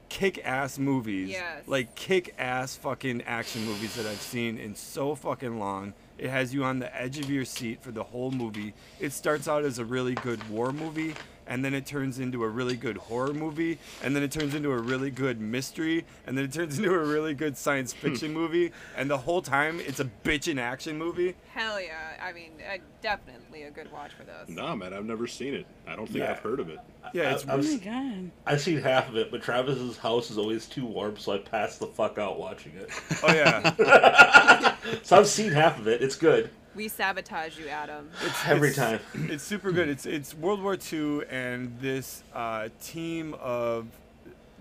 kick-ass 0.09 0.79
movies, 0.79 1.31
Yes. 1.31 1.63
like 1.67 1.95
kick-ass 1.95 2.77
fucking 2.77 3.23
action 3.23 3.65
movies 3.65 3.95
that 3.97 4.07
I've 4.07 4.21
seen 4.21 4.59
in 4.59 4.75
so 4.75 5.15
fucking 5.15 5.59
long. 5.59 5.93
It 6.19 6.31
has 6.31 6.55
you 6.55 6.63
on 6.65 6.79
the 6.79 6.95
edge 7.01 7.19
of 7.19 7.29
your 7.29 7.45
seat 7.45 7.83
for 7.83 7.91
the 7.91 8.05
whole 8.05 8.31
movie. 8.31 8.73
It 9.01 9.13
starts 9.13 9.49
out 9.49 9.65
as 9.65 9.79
a 9.81 9.85
really 9.85 10.15
good 10.15 10.49
war 10.49 10.73
movie, 10.73 11.15
and 11.47 11.65
then 11.65 11.75
it 11.75 11.87
turns 11.87 12.19
into 12.19 12.43
a 12.45 12.49
really 12.49 12.77
good 12.77 12.97
horror 12.97 13.33
movie, 13.35 13.79
and 14.03 14.15
then 14.15 14.23
it 14.23 14.31
turns 14.31 14.55
into 14.55 14.71
a 14.73 14.79
really 14.79 15.11
good 15.11 15.41
mystery, 15.41 16.05
and 16.27 16.37
then 16.37 16.45
it 16.45 16.53
turns 16.53 16.79
into 16.79 16.93
a 16.95 16.99
really 17.05 17.35
good 17.35 17.57
science 17.57 17.93
fiction 17.93 18.33
movie, 18.33 18.73
and 18.97 19.11
the 19.11 19.19
whole 19.19 19.43
time 19.43 19.81
it's 19.81 20.01
a 20.01 20.11
bitchin' 20.25 20.59
action 20.59 20.97
movie. 20.99 21.35
Hell 21.53 21.81
yeah. 21.81 22.17
I 22.23 22.33
mean, 22.33 22.53
uh, 22.69 22.79
definitely 23.03 23.65
a 23.65 23.71
good 23.71 23.91
watch 23.93 24.13
for 24.13 24.25
this. 24.25 24.49
Nah, 24.49 24.75
man, 24.75 24.93
I've 24.95 25.05
never 25.05 25.27
seen 25.27 25.55
it. 25.55 25.67
I 25.87 25.95
don't 25.97 26.07
think 26.07 26.19
Yeah. 26.21 26.31
I've 26.33 26.39
heard 26.39 26.61
of 26.61 26.69
it. 26.71 26.79
Yeah, 27.13 27.35
it's 27.35 27.47
I, 27.47 27.53
Oh 27.53 27.59
I've, 27.59 27.65
my 27.65 27.77
god. 27.77 28.31
I've 28.47 28.61
seen 28.61 28.81
half 28.81 29.09
of 29.09 29.17
it, 29.17 29.31
but 29.31 29.43
Travis's 29.43 29.99
house 29.99 30.31
is 30.31 30.39
always 30.39 30.67
too 30.67 30.87
warm, 30.87 31.17
so 31.19 31.33
I 31.33 31.39
pass 31.39 31.77
the 31.79 31.87
fuck 31.87 32.19
out 32.19 32.39
watching 32.39 32.73
it. 32.77 32.91
oh 33.23 33.33
yeah, 33.33 34.75
So 35.03 35.19
I've 35.19 35.27
seen 35.27 35.53
half 35.53 35.79
of 35.79 35.87
it. 35.89 36.03
It's 36.03 36.17
good 36.17 36.51
We 36.75 36.89
sabotage 36.89 37.59
you, 37.59 37.69
Adam. 37.69 38.11
it's 38.25 38.47
every 38.47 38.71
it's- 38.71 39.01
time. 39.13 39.29
It's 39.31 39.45
super 39.45 39.71
good. 39.73 39.89
It's 39.89 40.07
it's 40.07 40.35
World 40.35 40.61
War 40.63 40.77
II, 40.93 41.23
and 41.31 41.77
this 41.81 42.23
uh, 42.35 42.69
team 42.83 43.35
of 43.41 43.87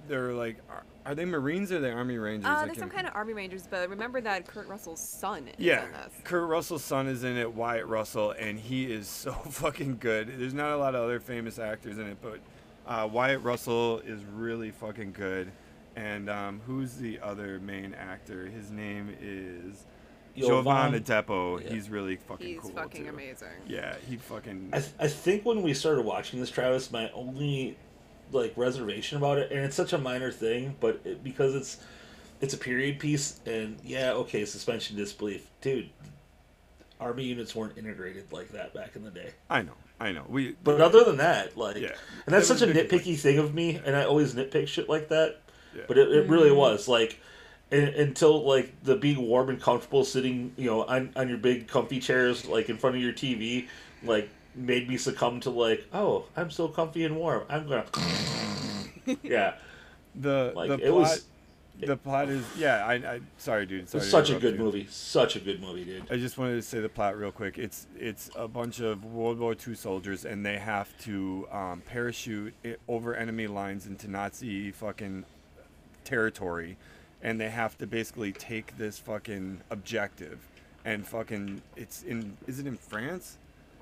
they're 0.08 0.34
like, 0.34 0.58
are, 0.70 0.84
are 1.06 1.16
they 1.16 1.24
Marines 1.26 1.72
or 1.72 1.78
are 1.78 1.80
they 1.80 1.90
Army 1.92 2.18
Rangers? 2.18 2.46
I 2.46 2.54
Uh, 2.64 2.66
there's 2.66 2.78
some 2.78 2.90
can't- 2.90 2.94
kind 2.94 3.08
of 3.08 3.16
Army 3.16 3.34
Rangers, 3.34 3.68
but 3.70 3.90
remember 3.90 4.20
that 4.22 4.46
Kurt 4.46 4.68
Russell's 4.68 5.00
son 5.00 5.48
is 5.48 5.54
Yeah, 5.58 5.86
in 5.86 5.92
this. 5.94 6.14
Kurt 6.26 6.48
Russell's 6.50 6.84
son 6.84 7.08
is 7.08 7.24
in 7.24 7.38
it, 7.38 7.54
Wyatt 7.54 7.86
Russell, 7.88 8.32
and 8.32 8.60
he 8.60 8.92
is 8.92 9.08
so 9.08 9.32
fucking 9.50 9.98
good. 10.00 10.28
There's 10.38 10.54
not 10.54 10.72
a 10.72 10.78
lot 10.78 10.94
of 10.94 11.02
other 11.04 11.20
famous 11.22 11.58
actors 11.58 11.98
in 11.98 12.08
it, 12.08 12.18
but 12.22 12.40
uh, 12.86 13.08
Wyatt 13.08 13.42
Russell 13.44 14.00
is 14.00 14.22
really 14.36 14.72
fucking 14.72 15.14
good. 15.14 15.52
And 15.96 16.30
um, 16.30 16.60
who's 16.68 16.96
the 16.96 17.20
other 17.22 17.60
main 17.60 17.94
actor? 17.94 18.46
His 18.48 18.70
name 18.72 19.16
is 19.22 19.86
Jovan 20.36 20.94
Jovan- 20.94 21.04
Adepo. 21.04 21.64
Yeah. 21.64 21.74
He's 21.74 21.90
really 21.90 22.16
fucking 22.16 22.48
He's 22.48 22.60
cool 22.60 22.70
He's 22.72 22.80
fucking 22.80 23.04
too. 23.04 23.10
amazing. 23.10 23.48
Yeah, 23.68 23.96
he 24.08 24.18
fucking. 24.18 24.70
I, 24.74 24.80
th- 24.80 24.94
I 25.00 25.08
think 25.08 25.46
when 25.46 25.62
we 25.62 25.74
started 25.74 26.04
watching 26.04 26.40
this, 26.40 26.50
Travis, 26.50 26.92
my 26.92 27.10
only 27.12 27.78
like 28.32 28.54
reservation 28.56 29.18
about 29.18 29.38
it, 29.38 29.52
and 29.52 29.60
it's 29.62 29.76
such 29.76 29.94
a 29.94 29.98
minor 29.98 30.32
thing, 30.32 30.76
but 30.80 31.02
it, 31.04 31.24
because 31.24 31.54
it's 31.56 31.78
it's 32.42 32.54
a 32.54 32.58
period 32.58 33.00
piece, 33.00 33.40
and 33.46 33.78
yeah, 33.84 34.12
okay, 34.14 34.46
suspension 34.46 34.98
disbelief, 34.98 35.48
dude. 35.62 35.90
Army 37.00 37.26
units 37.26 37.54
weren't 37.54 37.78
integrated 37.78 38.32
like 38.32 38.50
that 38.50 38.74
back 38.74 38.96
in 38.96 39.04
the 39.04 39.12
day. 39.12 39.32
I 39.50 39.62
know, 39.62 39.74
I 40.00 40.12
know. 40.14 40.24
We 40.30 40.56
But 40.64 40.80
other 40.80 41.04
than 41.04 41.18
that, 41.18 41.58
like, 41.58 41.76
Yeah. 41.78 41.90
and 42.26 42.34
that's 42.34 42.48
That 42.48 42.60
such 42.60 42.68
a 42.68 42.72
a 42.72 42.74
big 42.74 42.90
nitpicky 42.90 43.18
thing 43.20 43.40
of 43.40 43.54
me, 43.54 43.80
and 43.84 43.96
I 43.96 44.06
always 44.06 44.34
nitpick 44.34 44.68
shit 44.68 44.88
like 44.88 45.10
that. 45.10 45.42
Yeah. 45.76 45.84
But 45.88 45.98
it, 45.98 46.10
it 46.12 46.30
really 46.30 46.50
mm-hmm. 46.50 46.58
was 46.58 46.88
like, 46.88 47.12
and, 47.12 47.20
until 47.72 48.44
like 48.44 48.72
the 48.84 48.96
being 48.96 49.28
warm 49.28 49.50
and 49.50 49.62
comfortable 49.62 50.04
sitting, 50.04 50.54
you 50.58 50.66
know, 50.70 50.84
on 50.84 51.12
on 51.16 51.28
your 51.30 51.38
big 51.38 51.68
comfy 51.68 52.00
chairs, 52.00 52.46
like 52.46 52.70
in 52.70 52.78
front 52.78 52.96
of 52.96 53.02
your 53.02 53.14
TV, 53.14 53.68
like 54.04 54.30
made 54.56 54.88
me 54.88 54.98
succumb 54.98 55.40
to 55.42 55.50
like, 55.50 55.86
oh, 55.94 56.26
I'm 56.38 56.52
so 56.52 56.68
comfy 56.68 57.04
and 57.06 57.16
warm. 57.16 57.44
I'm 57.50 57.68
gonna, 57.68 57.86
yeah. 59.24 59.56
The 60.16 60.54
Like, 60.56 60.68
the 60.70 60.74
it 60.76 60.90
plot 60.92 60.94
was- 60.94 61.26
the 61.80 61.98
plot 61.98 62.30
is 62.30 62.46
yeah. 62.56 62.86
I, 62.86 62.94
I 62.94 63.20
sorry, 63.40 63.66
dude. 63.66 63.90
Sorry 63.90 64.04
It's 64.04 64.12
such 64.12 64.30
a 64.30 64.38
good 64.38 64.54
you. 64.54 64.60
movie. 64.64 64.86
Such 64.92 65.36
a 65.36 65.40
good 65.40 65.60
movie, 65.60 65.84
dude. 65.84 66.04
I 66.12 66.18
just 66.18 66.38
wanted 66.38 66.54
to 66.58 66.62
say 66.62 66.80
the 66.80 66.88
plot 66.88 67.18
real 67.18 67.32
quick. 67.32 67.58
It's 67.58 67.88
it's 67.98 68.30
a 68.36 68.48
bunch 68.48 68.80
of 68.80 69.04
World 69.04 69.40
War 69.40 69.56
II 69.68 69.74
soldiers, 69.74 70.24
and 70.24 70.46
they 70.46 70.60
have 70.60 70.96
to 71.00 71.48
um, 71.52 71.82
parachute 71.88 72.54
over 72.88 73.16
enemy 73.16 73.48
lines 73.48 73.88
into 73.88 74.08
Nazi 74.08 74.70
fucking 74.72 75.26
territory, 76.04 76.78
and 77.24 77.42
they 77.42 77.50
have 77.50 77.78
to 77.80 77.88
basically 77.88 78.32
take 78.32 78.78
this 78.78 79.00
fucking 79.00 79.62
objective, 79.72 80.40
and 80.86 81.08
fucking 81.08 81.62
it's 81.76 82.04
in 82.04 82.38
is 82.46 82.60
it 82.60 82.68
in 82.68 82.76
France? 82.78 83.38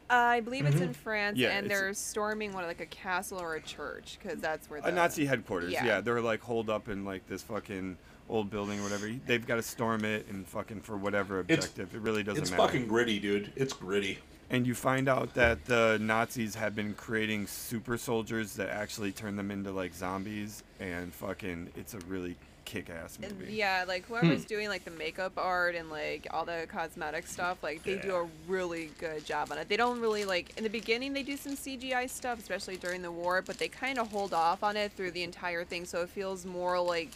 I 0.09 0.41
believe 0.41 0.65
it's 0.65 0.75
in 0.75 0.89
mm-hmm. 0.89 0.91
France, 0.91 1.37
Yeah, 1.37 1.51
and 1.51 1.71
they're 1.71 1.93
storming 1.93 2.51
what, 2.51 2.65
like 2.65 2.81
a 2.81 2.85
castle 2.85 3.39
or 3.39 3.55
a 3.55 3.61
church, 3.61 4.19
because 4.21 4.41
that's 4.41 4.69
where 4.69 4.81
the 4.81 4.89
A 4.89 4.91
Nazi 4.91 5.25
headquarters. 5.25 5.71
Yeah. 5.71 5.85
yeah. 5.85 6.01
they're 6.01 6.19
like 6.19 6.41
holed 6.41 6.69
up 6.69 6.89
in 6.89 7.05
like 7.05 7.25
this 7.27 7.41
fucking 7.43 7.97
old 8.29 8.49
building 8.49 8.79
or 8.81 8.83
whatever. 8.83 9.09
They've 9.25 9.45
got 9.45 9.55
to 9.55 9.61
storm 9.61 10.03
it 10.03 10.27
and 10.29 10.45
fucking 10.47 10.81
for 10.81 10.97
whatever 10.97 11.39
It's- 11.39 11.65
objective. 11.65 11.95
it 11.95 12.01
really 12.01 12.23
doesn't 12.23 12.41
matter. 12.41 12.41
It's 12.41 12.51
matter. 12.51 12.63
fucking 12.63 12.87
gritty, 12.87 13.19
dude. 13.19 13.53
It's 13.55 13.73
gritty. 13.73 14.19
and 14.49 14.67
you 14.67 14.75
find 14.75 15.07
out 15.07 15.33
that 15.33 15.63
the 15.63 15.97
Nazis 16.01 16.55
have 16.55 16.75
been 16.75 16.93
creating 16.93 17.47
super 17.47 17.97
soldiers 17.97 18.53
that 18.55 18.69
actually 18.69 19.13
turn 19.13 19.37
them 19.37 19.49
into 19.49 19.71
like 19.71 19.93
zombies, 19.93 20.61
and 20.81 21.13
fucking, 21.13 21.69
it's 21.77 21.93
a 21.93 21.99
really 21.99 22.35
kick-ass 22.71 23.19
movie. 23.19 23.53
yeah, 23.53 23.83
like 23.85 24.05
whoever's 24.07 24.43
hmm. 24.43 24.47
doing 24.47 24.69
like 24.69 24.85
the 24.85 24.91
makeup 24.91 25.33
art 25.35 25.75
and 25.75 25.89
like 25.89 26.25
all 26.31 26.45
the 26.45 26.65
cosmetic 26.71 27.27
stuff, 27.27 27.61
like 27.61 27.83
they 27.83 27.97
do 27.97 28.15
a 28.15 28.27
really 28.47 28.89
good 28.97 29.25
job 29.25 29.51
on 29.51 29.57
it. 29.57 29.67
They 29.67 29.77
don't 29.77 29.99
really 29.99 30.23
like 30.23 30.53
in 30.57 30.63
the 30.63 30.69
beginning 30.69 31.13
they 31.13 31.23
do 31.23 31.35
some 31.35 31.57
CGI 31.57 32.09
stuff, 32.09 32.39
especially 32.39 32.77
during 32.77 33.01
the 33.01 33.11
war, 33.11 33.41
but 33.41 33.57
they 33.57 33.67
kind 33.67 33.99
of 33.99 34.09
hold 34.09 34.33
off 34.33 34.63
on 34.63 34.77
it 34.77 34.93
through 34.93 35.11
the 35.11 35.23
entire 35.23 35.65
thing, 35.65 35.83
so 35.85 36.01
it 36.01 36.09
feels 36.09 36.45
more 36.45 36.79
like 36.79 37.09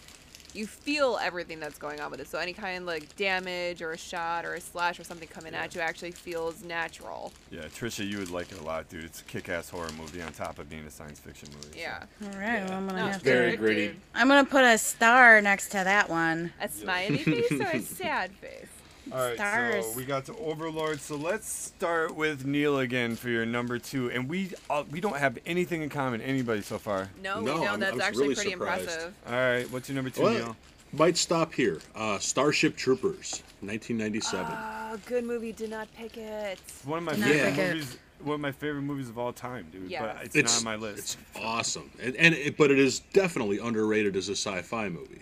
you 0.56 0.66
feel 0.68 1.20
everything 1.22 1.60
that's 1.60 1.78
going 1.78 2.00
on 2.00 2.10
with 2.12 2.20
it. 2.20 2.28
So 2.28 2.40
any 2.40 2.54
kind 2.54 2.78
of 2.80 2.84
like 2.86 3.16
damage 3.16 3.82
or 3.82 3.92
a 3.92 3.98
shot 3.98 4.46
or 4.46 4.54
a 4.56 4.62
slash 4.62 5.00
or 5.00 5.04
something 5.04 5.28
coming 5.28 5.54
at 5.54 5.76
you 5.76 5.82
actually 5.82 6.12
feels 6.12 6.64
natural. 6.64 7.34
Yeah, 7.52 7.64
Trisha, 7.66 8.08
you 8.10 8.18
would 8.20 8.30
like 8.32 8.52
it 8.52 8.60
a 8.60 8.64
lot, 8.64 8.88
dude. 8.90 9.04
It's 9.04 9.22
a 9.22 9.24
kick-ass 9.26 9.70
horror 9.70 9.90
movie 9.98 10.22
on 10.22 10.32
top 10.34 10.58
of 10.60 10.70
being 10.70 10.86
a 10.86 10.92
science 10.92 11.20
fiction 11.20 11.50
movie. 11.54 11.74
so- 11.74 11.80
Yeah. 11.80 12.04
All 12.24 12.30
right, 12.40 12.64
well, 12.64 12.74
I'm 12.78 12.88
gonna 12.88 13.00
No, 13.00 13.06
have 13.08 13.16
it's 13.16 13.24
to. 13.24 13.30
very 13.30 13.58
gritty. 13.58 14.00
I'm 14.14 14.28
gonna 14.28 14.46
put 14.46 14.64
a 14.64 14.78
star 14.78 15.42
next 15.42 15.68
to 15.70 15.78
that 15.84 16.10
one. 16.10 16.54
A 16.62 16.70
smiley 16.70 17.18
face 17.18 17.52
or 17.52 17.68
a 17.68 17.80
sad 17.82 18.32
face? 18.34 18.68
All 19.12 19.20
right, 19.20 19.36
Stars. 19.36 19.86
so 19.86 19.92
we 19.98 20.04
got 20.06 20.26
to 20.26 20.36
Overlord. 20.38 21.00
So 21.00 21.16
let's 21.16 21.48
start 21.48 22.16
with 22.16 22.46
Neil 22.46 22.80
again 22.80 23.16
for 23.16 23.30
your 23.30 23.46
number 23.46 23.78
two, 23.78 24.10
and 24.12 24.28
we 24.28 24.50
uh, 24.70 24.84
we 24.92 25.00
don't 25.00 25.18
have 25.18 25.38
anything 25.46 25.82
in 25.84 25.90
common. 25.90 26.22
Anybody 26.22 26.62
so 26.62 26.78
far? 26.80 27.10
No, 27.22 27.40
No, 27.40 27.54
we 27.56 27.62
know 27.62 27.68
I'm- 27.72 27.80
that's 27.80 27.94
I'm 27.94 28.02
actually 28.02 28.24
really 28.24 28.36
pretty 28.36 28.52
surprised. 28.52 28.82
impressive. 28.84 29.14
All 29.28 29.34
right, 29.34 29.72
what's 29.72 29.88
your 29.90 29.96
number 29.96 30.10
two, 30.10 30.24
Well, 30.24 30.34
Neil? 30.34 30.58
might 30.94 31.18
stop 31.18 31.54
here. 31.54 31.82
Uh, 31.94 32.18
Starship 32.18 32.76
Troopers, 32.76 33.44
1997. 33.62 34.48
Oh, 34.50 34.98
good 35.06 35.24
movie. 35.24 35.52
Did 35.52 35.70
not 35.70 35.88
pick 35.96 36.18
it. 36.18 36.60
One 36.86 37.00
of 37.00 37.04
my 37.04 37.12
Did 37.14 37.20
not 37.22 37.30
favorite 37.30 37.50
pick 37.52 37.58
it. 37.60 37.74
movies. 37.76 37.98
One 38.24 38.36
of 38.36 38.42
my 38.42 38.52
favorite 38.54 38.82
movies 38.82 39.10
of 39.10 39.20
all 39.20 39.34
time, 39.34 39.68
dude. 39.72 39.92
Yes. 39.92 40.02
But 40.02 40.26
it's, 40.26 40.36
it's 40.36 40.64
not 40.64 40.74
on 40.74 40.80
my 40.80 40.88
list. 40.88 41.18
It's 41.36 41.46
awesome, 41.46 41.92
and, 42.02 42.16
and 42.16 42.34
it, 42.34 42.58
but 42.58 42.72
it 42.72 42.80
is 42.80 43.02
definitely 43.14 43.60
underrated 43.60 44.16
as 44.16 44.30
a 44.30 44.36
sci-fi 44.36 44.90
movie. 44.90 45.22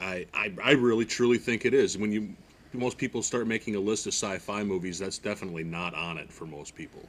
I, 0.00 0.26
I 0.34 0.52
I 0.62 0.70
really 0.72 1.04
truly 1.06 1.38
think 1.38 1.64
it 1.64 1.72
is. 1.74 1.96
When 1.96 2.12
you 2.12 2.34
most 2.72 2.98
people 2.98 3.22
start 3.22 3.46
making 3.46 3.74
a 3.74 3.80
list 3.80 4.06
of 4.06 4.12
sci-fi 4.12 4.62
movies, 4.62 4.98
that's 4.98 5.18
definitely 5.18 5.64
not 5.64 5.94
on 5.94 6.18
it 6.18 6.30
for 6.30 6.46
most 6.46 6.74
people. 6.74 7.08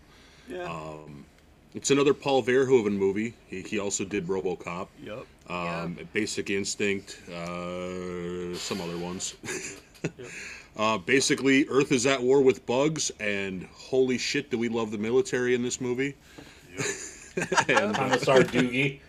Yeah. 0.49 0.67
It's 1.75 1.91
another 1.91 2.15
Paul 2.15 2.41
Verhoeven 2.41 2.97
movie. 2.97 3.35
He, 3.47 3.61
he 3.61 3.79
also 3.79 4.03
did 4.03 4.25
RoboCop, 4.27 4.87
yep. 5.03 5.25
um, 5.49 5.99
Basic 6.13 6.49
Instinct, 6.49 7.19
uh, 7.29 8.55
some 8.55 8.81
other 8.81 8.97
ones. 8.97 9.35
uh, 10.77 10.97
basically, 10.97 11.67
Earth 11.69 11.91
is 11.91 12.07
at 12.07 12.23
war 12.23 12.41
with 12.41 12.65
bugs, 12.65 13.11
and 13.19 13.67
holy 13.71 14.17
shit, 14.17 14.49
do 14.49 14.57
we 14.57 14.67
love 14.67 14.89
the 14.89 14.97
military 14.97 15.53
in 15.53 15.61
this 15.61 15.79
movie? 15.79 16.15
Yep. 16.75 17.69
and, 17.69 17.95
Commissar 17.95 18.39
Doogie. 18.39 18.99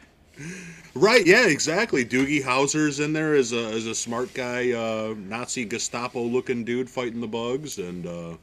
Right, 0.95 1.25
yeah, 1.25 1.47
exactly. 1.47 2.05
Doogie 2.05 2.43
Howser's 2.43 2.99
in 3.01 3.13
there 3.13 3.35
as 3.35 3.53
a 3.53 3.65
as 3.67 3.87
a 3.87 3.95
smart 3.95 4.35
guy, 4.35 4.73
uh, 4.73 5.15
Nazi 5.17 5.65
Gestapo 5.65 6.23
looking 6.23 6.65
dude 6.65 6.91
fighting 6.91 7.21
the 7.21 7.29
bugs, 7.29 7.79
and 7.79 8.07
uh, 8.07 8.37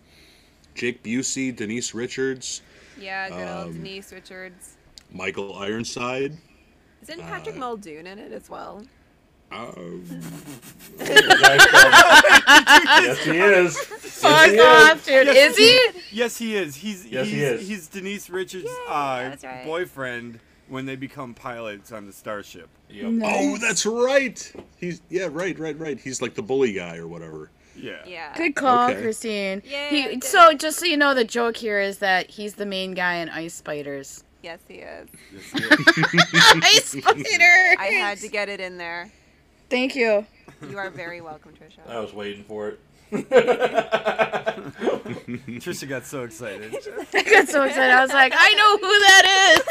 Jake 0.75 1.03
Busey, 1.03 1.55
Denise 1.55 1.93
Richards, 1.93 2.61
Yeah, 2.99 3.29
good 3.29 3.47
old 3.47 3.67
Um, 3.67 3.73
Denise 3.73 4.11
Richards. 4.13 4.75
Michael 5.11 5.57
Ironside. 5.57 6.37
Isn't 7.01 7.19
Patrick 7.21 7.55
uh, 7.55 7.59
Muldoon 7.59 8.07
in 8.07 8.19
it 8.19 8.31
as 8.31 8.49
well? 8.49 8.83
Uh, 9.51 9.71
yes, 10.99 11.63
he 13.23 13.37
is. 13.37 13.77
Fuck 13.79 14.49
he 14.49 14.59
off, 14.59 15.05
dude. 15.05 15.27
Is 15.29 15.57
he? 15.57 15.79
Yes, 16.11 16.37
he 16.37 16.55
is. 16.55 16.75
He's 16.75 17.05
Yes, 17.05 17.27
he's, 17.27 17.35
he 17.35 17.41
is. 17.43 17.67
he's 17.67 17.87
Denise 17.87 18.29
Richards' 18.29 18.65
Yeah, 18.87 18.93
uh, 18.93 19.35
right. 19.43 19.65
boyfriend 19.65 20.39
when 20.69 20.85
they 20.85 20.95
become 20.95 21.33
pilots 21.33 21.91
on 21.91 22.05
the 22.05 22.13
starship. 22.13 22.69
Yep. 22.89 23.21
oh, 23.23 23.57
that's 23.57 23.85
right. 23.85 24.51
He's 24.77 25.01
yeah, 25.09 25.27
right, 25.31 25.57
right, 25.57 25.77
right. 25.77 25.99
He's 25.99 26.21
like 26.21 26.35
the 26.35 26.41
bully 26.41 26.73
guy 26.73 26.97
or 26.97 27.07
whatever. 27.07 27.49
Yeah. 27.75 27.97
Yeah. 28.05 28.35
Good 28.35 28.55
call, 28.55 28.89
Okay. 28.89 29.01
Christine. 29.01 29.61
Yeah, 29.65 29.89
He, 29.89 30.03
good. 30.03 30.23
so, 30.23 30.53
just 30.53 30.79
so 30.79 30.85
you 30.85 30.97
know, 30.97 31.13
the 31.13 31.23
joke 31.25 31.57
here 31.57 31.79
is 31.79 31.99
that 31.99 32.29
he's 32.29 32.55
the 32.55 32.65
main 32.65 32.93
guy 32.93 33.15
in 33.15 33.29
Ice 33.29 33.53
Spiders. 33.53 34.23
Yes, 34.41 34.59
he 34.67 34.75
is. 34.75 35.09
Yes, 35.33 35.43
he 35.53 35.63
is. 35.63 36.23
Ice 36.63 36.85
Spiders. 36.85 37.75
I 37.79 37.93
had 37.99 38.17
to 38.19 38.27
get 38.27 38.49
it 38.49 38.59
in 38.59 38.77
there. 38.77 39.11
Thank 39.69 39.95
you. 39.95 40.25
You 40.69 40.77
are 40.77 40.89
very 40.89 41.21
welcome, 41.21 41.53
Trisha. 41.53 41.87
I 41.87 41.99
was 41.99 42.13
waiting 42.13 42.43
for 42.43 42.69
it. 42.69 42.79
Trisha 45.59 45.87
got 45.87 46.05
so 46.05 46.23
excited. 46.23 46.75
I 47.13 47.23
got 47.23 47.47
so 47.47 47.63
excited. 47.63 47.93
I 47.93 48.01
was 48.01 48.11
like, 48.11 48.33
I 48.35 48.53
know 48.53 48.77
who 48.77 48.99
that 48.99 49.55
is. 49.55 49.61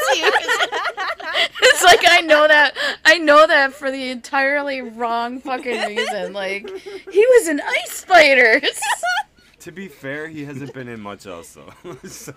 it's 1.61 1.83
like 1.83 1.99
I 2.07 2.21
know 2.21 2.47
that. 2.47 2.75
I 3.05 3.17
know 3.19 3.45
that 3.45 3.73
for 3.73 3.91
the 3.91 4.09
entirely 4.09 4.81
wrong 4.81 5.39
fucking 5.39 5.81
reason. 5.87 6.33
Like 6.33 6.67
he 6.79 7.25
was 7.35 7.47
in 7.47 7.61
Ice 7.61 7.91
Spiders. 7.91 8.79
to 9.59 9.71
be 9.71 9.87
fair, 9.87 10.27
he 10.27 10.45
hasn't 10.45 10.73
been 10.73 10.87
in 10.87 10.99
much 10.99 11.27
else, 11.27 11.55
though. 11.55 11.95
so 12.07 12.33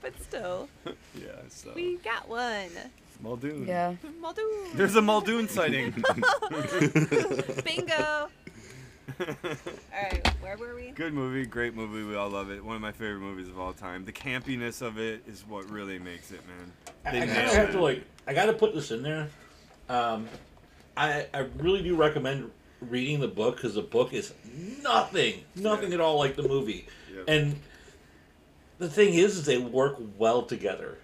but 0.00 0.12
still, 0.22 0.68
yeah. 1.14 1.40
So 1.48 1.72
we 1.74 1.96
got 1.96 2.28
one. 2.28 2.70
Muldoon. 3.22 3.66
yeah. 3.66 3.94
Muldoon. 4.20 4.70
There's 4.74 4.96
a 4.96 5.02
Muldoon 5.02 5.48
sighting. 5.48 5.92
Bingo. 7.64 8.28
All 9.20 10.02
right, 10.02 10.26
where 10.40 10.56
were 10.56 10.74
we? 10.74 10.90
Good 10.90 11.12
movie, 11.14 11.46
great 11.46 11.74
movie. 11.74 12.02
We 12.04 12.16
all 12.16 12.28
love 12.30 12.50
it. 12.50 12.64
One 12.64 12.76
of 12.76 12.82
my 12.82 12.92
favorite 12.92 13.20
movies 13.20 13.48
of 13.48 13.58
all 13.58 13.72
time. 13.72 14.04
The 14.04 14.12
campiness 14.12 14.82
of 14.82 14.98
it 14.98 15.22
is 15.26 15.44
what 15.46 15.68
really 15.70 15.98
makes 15.98 16.30
it, 16.30 16.40
man. 16.46 16.72
I, 17.04 17.10
They 17.12 17.18
I 17.18 17.20
kind 17.26 17.32
nailed 17.32 17.48
of 17.48 17.54
have 17.54 17.68
it. 17.70 17.72
to 17.72 17.80
like. 17.82 18.04
I 18.26 18.34
got 18.34 18.46
to 18.46 18.52
put 18.52 18.74
this 18.74 18.90
in 18.90 19.02
there. 19.02 19.28
Um, 19.88 20.28
I 20.96 21.26
I 21.34 21.38
really 21.58 21.82
do 21.82 21.96
recommend 21.96 22.50
reading 22.80 23.20
the 23.20 23.28
book 23.28 23.56
because 23.56 23.74
the 23.74 23.82
book 23.82 24.12
is 24.12 24.32
nothing, 24.82 25.44
nothing 25.54 25.88
Yeah. 25.90 25.96
at 25.96 26.00
all 26.00 26.18
like 26.18 26.36
the 26.36 26.42
movie. 26.46 26.86
Yep. 27.14 27.24
And 27.28 27.56
the 28.78 28.88
thing 28.88 29.14
is, 29.14 29.36
is 29.36 29.46
they 29.46 29.58
work 29.58 29.96
well 30.18 30.42
together. 30.42 30.98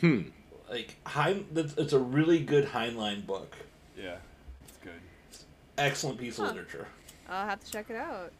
Hmm. 0.00 0.22
Like 0.70 0.96
Hein, 1.06 1.46
it's 1.54 1.74
it's 1.76 1.92
a 1.92 1.98
really 1.98 2.40
good 2.40 2.66
Heinlein 2.66 3.26
book. 3.26 3.56
Yeah, 3.96 4.04
it's 4.12 4.20
good. 4.20 4.27
Excellent 5.78 6.18
piece 6.18 6.38
of 6.38 6.46
literature. 6.46 6.86
I'll 7.28 7.46
have 7.46 7.62
to 7.64 7.70
check 7.70 7.90
it 7.90 7.96
out. 7.96 8.32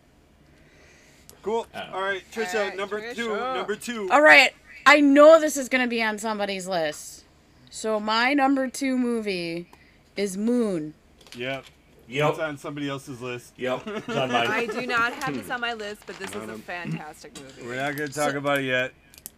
Cool. 1.43 1.67
I. 1.75 1.89
All 1.93 2.03
right, 2.03 2.23
Trisha, 2.33 2.55
All 2.55 2.69
right, 2.69 2.77
number 2.77 3.15
two. 3.15 3.37
Number 3.37 3.77
two. 3.77 4.11
All 4.11 4.21
right. 4.23 4.53
I 4.87 5.01
know 5.01 5.41
this 5.41 5.57
is 5.57 5.69
gonna 5.69 5.87
be 5.87 6.03
on 6.03 6.19
somebody's 6.19 6.67
list. 6.67 7.25
So 7.71 8.01
my 8.01 8.35
number 8.35 8.69
two 8.69 8.97
movie 8.97 9.71
is 10.17 10.37
Moon. 10.37 10.95
Yep. 11.37 11.65
Yep. 12.09 12.31
It's 12.31 12.39
on 12.39 12.57
somebody 12.57 12.89
else's 12.89 13.21
list. 13.21 13.53
Yep. 13.57 13.83
It's 13.87 14.09
on 14.09 14.31
I 14.31 14.67
do 14.67 14.87
not 14.87 15.13
have 15.13 15.35
this 15.35 15.51
on 15.51 15.61
my 15.61 15.75
list, 15.75 16.03
but 16.07 16.19
this 16.19 16.31
is 16.35 16.49
a 16.49 16.55
fantastic 16.59 17.39
movie. 17.39 17.63
We're 17.67 17.77
not 17.77 17.97
gonna 17.97 18.09
talk 18.09 18.35
about 18.35 18.59
it 18.59 18.65
yet. 18.65 18.93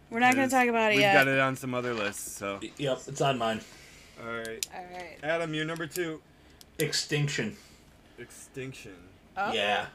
We're 0.09 0.19
not 0.19 0.35
gonna 0.35 0.49
talk 0.49 0.67
about 0.67 0.93
it 0.93 0.99
yet. 0.99 1.13
We've 1.13 1.25
got 1.25 1.33
it 1.33 1.39
on 1.39 1.55
some 1.55 1.73
other 1.73 1.93
lists. 1.93 2.31
So, 2.31 2.59
Yep. 2.77 3.01
It's 3.07 3.21
on 3.21 3.37
mine. 3.37 3.61
all 4.23 4.31
right, 4.31 4.65
All 4.73 4.83
right. 4.97 5.17
Adam, 5.21 5.53
you're 5.53 5.65
number 5.65 5.85
two. 5.87 6.21
Extinction. 6.79 7.57
Extinction. 8.21 8.95
Oh, 9.37 9.51
Yeah. 9.53 9.87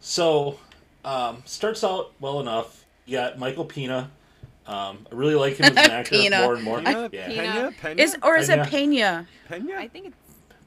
So, 0.00 0.58
um, 1.04 1.42
starts 1.46 1.82
out 1.84 2.12
well 2.20 2.40
enough. 2.40 2.84
You 3.06 3.16
got 3.18 3.38
Michael 3.38 3.64
Pena. 3.64 4.10
Um, 4.66 5.06
I 5.10 5.14
really 5.14 5.34
like 5.36 5.56
him 5.56 5.66
as 5.66 5.70
an 5.72 5.78
actor 5.90 6.10
Pena. 6.10 6.40
more 6.42 6.54
and 6.54 6.64
more. 6.64 6.80
Pena, 6.80 7.08
Yeah. 7.12 7.26
Pena, 7.28 7.72
Pena, 7.80 8.02
Is 8.02 8.16
or 8.22 8.36
is 8.36 8.48
it 8.48 8.64
Pena. 8.64 9.26
Pena? 9.48 9.62
Pena? 9.64 9.78
I 9.78 9.88
think 9.88 10.06
it's. 10.08 10.16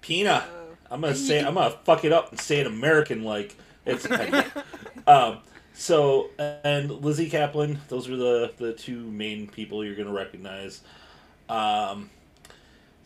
Pena. 0.01 0.45
Oh. 0.49 0.65
I'm 0.91 1.01
gonna 1.01 1.15
say 1.15 1.39
I'm 1.43 1.53
gonna 1.53 1.75
fuck 1.83 2.03
it 2.05 2.11
up 2.11 2.31
and 2.31 2.39
say 2.39 2.59
it 2.61 2.67
American 2.67 3.23
like 3.23 3.55
it's. 3.85 4.07
um, 5.07 5.39
so 5.73 6.29
and 6.39 6.89
Lizzy 6.89 7.29
Caplan, 7.29 7.77
those 7.89 8.09
are 8.09 8.15
the 8.17 8.53
the 8.57 8.73
two 8.73 8.99
main 9.11 9.47
people 9.47 9.83
you're 9.85 9.95
gonna 9.95 10.11
recognize. 10.13 10.81
Um, 11.47 12.09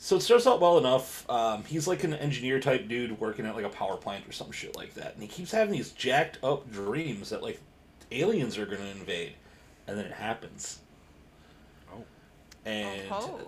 so 0.04 0.18
it 0.18 0.22
starts 0.22 0.46
out 0.46 0.60
well 0.60 0.78
enough. 0.78 1.30
Um, 1.30 1.64
he's 1.64 1.88
like 1.88 2.04
an 2.04 2.14
engineer 2.14 2.60
type 2.60 2.90
dude 2.90 3.22
working 3.22 3.46
at 3.46 3.56
like 3.56 3.64
a 3.64 3.70
power 3.70 3.96
plant 3.96 4.28
or 4.28 4.34
some 4.34 4.52
shit 4.52 4.76
like 4.76 4.96
that, 4.96 5.14
and 5.14 5.22
he 5.22 5.30
keeps 5.30 5.50
having 5.54 5.72
these 5.72 5.92
jacked 5.92 6.40
up 6.44 6.70
dreams 6.70 7.30
that 7.30 7.42
like 7.42 7.62
aliens 8.12 8.58
are 8.58 8.66
gonna 8.66 8.84
invade, 8.92 9.32
and 9.88 9.98
then 9.98 10.04
it 10.04 10.12
happens. 10.12 10.80
Oh. 11.90 12.04
And 12.66 13.02
Oh. 13.10 13.40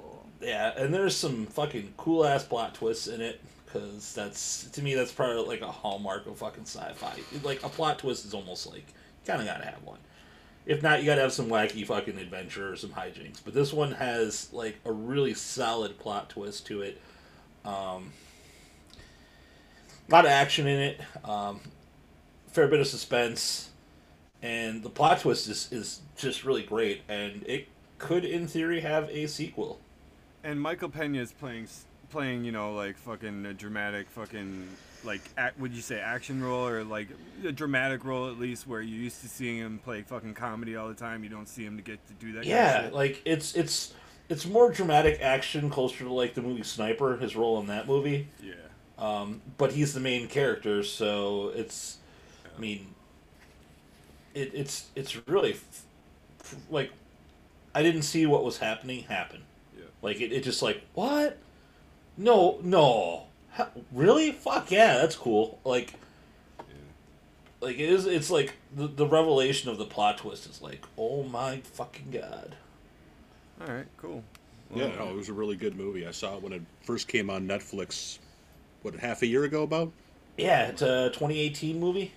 yeah, 0.41 0.71
and 0.77 0.93
there's 0.93 1.13
some 1.17 1.45
fucking 1.47 1.93
cool 1.97 2.25
ass 2.25 2.45
plot 2.45 2.73
twists 2.73 3.07
in 3.07 3.19
it 3.19 3.41
because 3.65 4.13
that's 4.13 4.69
to 4.69 4.81
me 4.81 4.95
that's 4.95 5.11
probably 5.11 5.43
like 5.45 5.59
a 5.61 5.69
hallmark 5.71 6.25
of 6.25 6.37
fucking 6.37 6.63
sci-fi. 6.63 7.19
Like 7.43 7.63
a 7.65 7.69
plot 7.69 7.99
twist 7.99 8.23
is 8.23 8.33
almost 8.33 8.65
like 8.65 8.77
you 8.87 9.27
kind 9.27 9.41
of 9.41 9.45
gotta 9.45 9.65
have 9.65 9.83
one. 9.83 9.99
If 10.65 10.81
not, 10.81 10.99
you 10.99 11.05
gotta 11.05 11.21
have 11.21 11.33
some 11.33 11.47
wacky 11.47 11.85
fucking 11.85 12.17
adventure 12.17 12.71
or 12.71 12.75
some 12.75 12.91
hijinks. 12.91 13.39
But 13.43 13.53
this 13.53 13.71
one 13.71 13.91
has 13.93 14.51
like 14.51 14.77
a 14.85 14.91
really 14.91 15.33
solid 15.33 15.99
plot 15.99 16.29
twist 16.29 16.65
to 16.67 16.81
it. 16.81 17.01
Um, 17.63 18.13
a 20.07 20.11
lot 20.11 20.25
of 20.25 20.31
action 20.31 20.67
in 20.67 20.79
it. 20.79 21.01
Um, 21.23 21.59
fair 22.47 22.67
bit 22.67 22.79
of 22.79 22.87
suspense, 22.87 23.69
and 24.41 24.81
the 24.83 24.89
plot 24.89 25.19
twist 25.19 25.47
is 25.47 25.71
is 25.71 26.01
just 26.17 26.43
really 26.43 26.63
great. 26.63 27.01
And 27.07 27.43
it 27.47 27.67
could, 27.97 28.25
in 28.25 28.47
theory, 28.47 28.81
have 28.81 29.09
a 29.09 29.27
sequel. 29.27 29.79
And 30.43 30.61
Michael 30.61 30.89
Pena 30.89 31.19
is 31.19 31.31
playing, 31.31 31.67
playing, 32.09 32.45
you 32.45 32.51
know, 32.51 32.73
like 32.73 32.97
fucking 32.97 33.45
a 33.45 33.53
dramatic 33.53 34.09
fucking, 34.09 34.67
like, 35.05 35.21
act, 35.37 35.59
would 35.59 35.73
you 35.73 35.81
say 35.81 35.99
action 35.99 36.43
role 36.43 36.67
or 36.67 36.83
like 36.83 37.07
a 37.45 37.51
dramatic 37.51 38.03
role 38.03 38.29
at 38.29 38.39
least, 38.39 38.67
where 38.67 38.81
you 38.81 38.95
used 38.95 39.21
to 39.21 39.27
seeing 39.27 39.57
him 39.57 39.79
play 39.83 40.01
fucking 40.01 40.33
comedy 40.33 40.75
all 40.75 40.87
the 40.87 40.93
time. 40.95 41.23
You 41.23 41.29
don't 41.29 41.47
see 41.47 41.63
him 41.63 41.77
to 41.77 41.83
get 41.83 42.05
to 42.07 42.13
do 42.13 42.33
that. 42.33 42.43
kind 42.43 42.47
of 42.47 42.47
Yeah, 42.47 42.89
like 42.91 43.21
it's 43.25 43.55
it's 43.55 43.93
it's 44.29 44.45
more 44.45 44.71
dramatic 44.71 45.21
action, 45.21 45.69
closer 45.69 46.03
to 46.05 46.11
like 46.11 46.33
the 46.33 46.41
movie 46.41 46.63
Sniper, 46.63 47.17
his 47.17 47.35
role 47.35 47.59
in 47.59 47.67
that 47.67 47.87
movie. 47.87 48.27
yeah. 48.41 48.53
Um, 48.97 49.41
but 49.57 49.73
he's 49.73 49.93
the 49.93 49.99
main 49.99 50.27
character, 50.29 50.81
so 50.81 51.49
it's, 51.53 51.97
I 52.55 52.59
mean, 52.59 52.95
it, 54.33 54.51
it's 54.53 54.87
it's 54.95 55.27
really 55.27 55.51
f- 55.53 55.83
f- 56.41 56.55
like, 56.69 56.91
I 57.73 57.83
didn't 57.83 58.03
see 58.03 58.25
what 58.25 58.43
was 58.43 58.57
happening 58.57 59.03
happen. 59.03 59.43
Yeah. 59.77 59.83
Like 60.01 60.21
it, 60.21 60.31
it 60.31 60.43
just 60.43 60.61
like 60.61 60.81
what? 60.93 61.37
No, 62.17 62.59
no, 62.63 63.24
Ha- 63.55 63.69
really? 63.91 64.31
Fuck 64.31 64.71
yeah, 64.71 64.95
that's 64.95 65.15
cool. 65.15 65.59
Like, 65.63 65.93
like 67.61 67.75
it 67.75 67.89
is. 67.89 68.05
It's 68.05 68.29
like 68.29 68.53
the 68.75 68.87
the 68.87 69.07
revelation 69.07 69.69
of 69.69 69.77
the 69.77 69.85
plot 69.85 70.17
twist 70.17 70.47
is 70.49 70.61
like, 70.61 70.85
oh 70.97 71.23
my 71.23 71.61
fucking 71.61 72.11
god. 72.11 72.55
All 73.61 73.73
right, 73.73 73.87
cool. 73.97 74.23
Yeah, 74.73 74.87
no, 74.95 75.09
it 75.09 75.15
was 75.15 75.29
a 75.29 75.33
really 75.33 75.55
good 75.55 75.77
movie. 75.77 76.05
I 76.05 76.11
saw 76.11 76.35
it 76.35 76.41
when 76.41 76.51
it 76.51 76.61
first 76.81 77.07
came 77.07 77.29
on 77.29 77.47
Netflix. 77.47 78.19
What 78.81 78.95
half 78.95 79.21
a 79.21 79.27
year 79.27 79.43
ago? 79.45 79.63
About? 79.63 79.91
Yeah, 80.37 80.67
it's 80.67 80.81
a 80.81 81.09
2018 81.13 81.79
movie. 81.79 82.11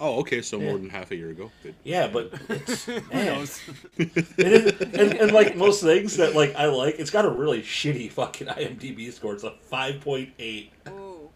Oh, 0.00 0.20
okay, 0.20 0.42
so 0.42 0.58
Yeah. 0.58 0.66
more 0.66 0.78
than 0.78 0.88
half 0.90 1.10
a 1.10 1.16
year 1.16 1.30
ago. 1.30 1.50
Good. 1.62 1.74
Yeah, 1.84 2.06
but 2.08 2.30
it's 2.48 2.86
man, 2.86 3.02
knows? 3.12 3.60
it 3.96 4.12
is, 4.38 4.80
and, 4.80 5.14
and 5.14 5.32
like 5.32 5.56
most 5.56 5.82
things 5.82 6.16
that 6.18 6.34
like 6.34 6.54
I 6.56 6.66
like, 6.66 6.96
it's 6.98 7.10
got 7.10 7.24
a 7.24 7.30
really 7.30 7.62
shitty 7.62 8.10
fucking 8.12 8.46
IMDb 8.46 9.12
score. 9.12 9.34
It's 9.34 9.44
a 9.44 9.54
5.8 9.72 10.68
Ooh. 10.90 11.30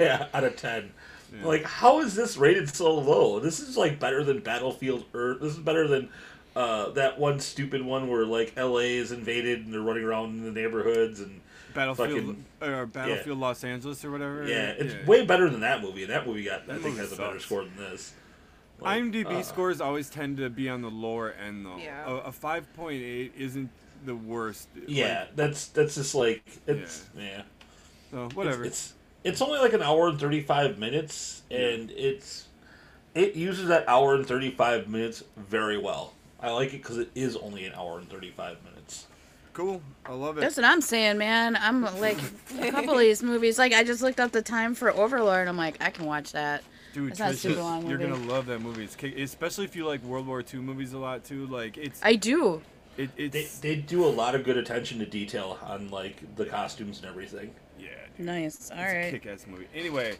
yeah, 0.00 0.26
out 0.32 0.44
of 0.44 0.56
10. 0.56 0.90
Yeah. 1.34 1.46
Like, 1.46 1.64
how 1.64 2.00
is 2.00 2.14
this 2.14 2.36
rated 2.36 2.68
so 2.74 2.94
low? 2.98 3.40
This 3.40 3.60
is 3.60 3.76
like 3.76 3.98
better 3.98 4.22
than 4.24 4.40
Battlefield 4.40 5.04
Earth. 5.14 5.40
This 5.40 5.52
is 5.52 5.58
better 5.58 5.86
than 5.88 6.08
uh, 6.54 6.90
that 6.90 7.18
one 7.18 7.40
stupid 7.40 7.82
one 7.82 8.08
where 8.08 8.26
like 8.26 8.54
LA 8.58 8.78
is 9.00 9.12
invaded 9.12 9.64
and 9.64 9.72
they're 9.72 9.80
running 9.80 10.04
around 10.04 10.30
in 10.36 10.44
the 10.44 10.50
neighborhoods 10.52 11.20
and 11.20 11.40
Battlefield 11.74 12.36
Fucking- 12.60 12.72
or 12.74 12.86
Battlefield 12.86 13.38
Los 13.38 13.64
Angeles 13.64 14.04
or 14.04 14.10
whatever. 14.10 14.46
yeah, 14.46 14.70
it's 14.70 15.06
way 15.06 15.24
better 15.24 15.48
than 15.50 15.60
that 15.60 15.82
movie. 15.82 16.04
That 16.04 16.26
movie 16.26 16.44
got 16.44 16.62
I 16.62 16.74
think 16.74 16.82
movie 16.84 16.98
has 16.98 17.12
a 17.12 17.16
better 17.16 17.38
score 17.40 17.64
than 17.64 17.76
this. 17.76 18.14
Like, 18.80 19.00
IMDb 19.02 19.26
uh, 19.26 19.42
scores 19.42 19.80
always 19.80 20.10
tend 20.10 20.38
to 20.38 20.50
be 20.50 20.68
on 20.68 20.82
the 20.82 20.90
lower 20.90 21.32
end 21.32 21.64
though. 21.64 21.76
Yeah. 21.76 22.04
A, 22.06 22.14
a 22.16 22.30
5.8 22.32 23.30
isn't 23.38 23.70
the 24.04 24.16
worst. 24.16 24.68
Yeah, 24.88 25.20
Like, 25.20 25.36
that's 25.36 25.66
that's 25.68 25.94
just 25.94 26.14
like 26.14 26.42
it's 26.66 27.04
yeah. 27.16 27.42
so 28.10 28.28
whatever. 28.34 28.64
It's, 28.64 28.90
it's 28.90 28.94
it's 29.24 29.42
only 29.42 29.60
like 29.60 29.72
an 29.72 29.82
hour 29.82 30.08
and 30.08 30.18
thirty 30.18 30.40
five 30.40 30.78
minutes, 30.78 31.42
and 31.50 31.92
it's 31.92 32.48
it 33.14 33.36
uses 33.36 33.68
that 33.68 33.88
hour 33.88 34.16
and 34.16 34.26
thirty 34.26 34.50
five 34.50 34.88
minutes 34.88 35.22
very 35.36 35.78
well. 35.78 36.14
I 36.40 36.50
like 36.50 36.70
it 36.74 36.78
because 36.82 36.98
it 36.98 37.10
is 37.14 37.36
only 37.36 37.64
an 37.66 37.74
hour 37.74 37.98
and 38.00 38.08
thirty 38.10 38.30
five 38.32 38.56
minutes. 38.64 38.71
Cool. 39.52 39.82
I 40.06 40.12
love 40.14 40.38
it. 40.38 40.40
That's 40.40 40.56
what 40.56 40.64
I'm 40.64 40.80
saying, 40.80 41.18
man. 41.18 41.56
I'm 41.56 41.82
like 42.00 42.18
a 42.58 42.70
couple 42.70 42.94
of 42.94 43.00
these 43.00 43.22
movies. 43.22 43.58
Like 43.58 43.72
I 43.72 43.84
just 43.84 44.02
looked 44.02 44.20
up 44.20 44.32
the 44.32 44.42
time 44.42 44.74
for 44.74 44.90
Overlord. 44.90 45.48
I'm 45.48 45.56
like, 45.56 45.82
I 45.82 45.90
can 45.90 46.06
watch 46.06 46.32
that. 46.32 46.62
Dude, 46.92 47.10
It's 47.12 47.18
not 47.20 47.30
a 47.30 47.32
Trish, 47.34 47.38
super 47.38 47.60
long 47.62 47.86
you're 47.88 47.98
movie. 47.98 48.12
gonna 48.12 48.30
love 48.32 48.46
that 48.46 48.60
movie. 48.60 48.84
It's 48.84 48.94
kick- 48.96 49.16
especially 49.18 49.64
if 49.64 49.74
you 49.74 49.86
like 49.86 50.02
World 50.04 50.26
War 50.26 50.42
II 50.42 50.60
movies 50.60 50.92
a 50.92 50.98
lot 50.98 51.24
too. 51.24 51.46
Like 51.46 51.78
it's 51.78 52.00
I 52.02 52.16
do. 52.16 52.60
it, 52.98 53.16
They 53.16 53.40
it's 53.40 53.58
they 53.60 53.76
do 53.76 54.04
a 54.04 54.08
lot 54.10 54.34
of 54.34 54.44
good 54.44 54.56
attention 54.58 54.98
to 54.98 55.06
detail 55.06 55.58
on 55.62 55.90
like 55.90 56.36
the 56.36 56.44
costumes 56.44 56.98
and 56.98 57.06
everything. 57.08 57.54
yeah. 57.78 57.88
Dude, 58.16 58.26
Nice. 58.26 58.70
All 58.70 58.78
it's 58.78 58.92
right. 58.92 59.10
kick-ass 59.10 59.46
movie. 59.48 59.66
Anyway, 59.74 60.16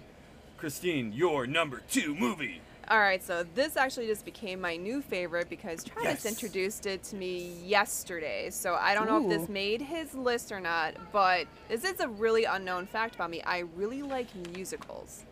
Christine, 0.56 1.12
your 1.12 1.46
number 1.46 1.82
two 1.90 2.14
movie. 2.14 2.60
All 2.88 2.98
right, 2.98 3.22
so 3.22 3.44
this 3.54 3.76
actually 3.76 4.06
just 4.06 4.24
became 4.24 4.60
my 4.60 4.76
new 4.76 5.00
favorite 5.00 5.48
because 5.48 5.84
Travis 5.84 6.24
Yes. 6.24 6.26
introduced 6.26 6.86
it 6.86 7.02
to 7.04 7.16
me 7.16 7.54
yesterday. 7.64 8.50
So 8.50 8.74
I 8.74 8.94
don't 8.94 9.06
know 9.06 9.22
if 9.22 9.28
this 9.28 9.48
made 9.48 9.80
his 9.80 10.14
list 10.14 10.50
or 10.50 10.60
not, 10.60 10.94
but 11.12 11.46
this 11.68 11.84
is 11.84 12.00
a 12.00 12.08
really 12.08 12.44
unknown 12.44 12.86
fact 12.86 13.14
about 13.14 13.30
me. 13.30 13.40
I 13.42 13.60
really 13.76 14.02
like 14.02 14.34
musicals. 14.54 15.24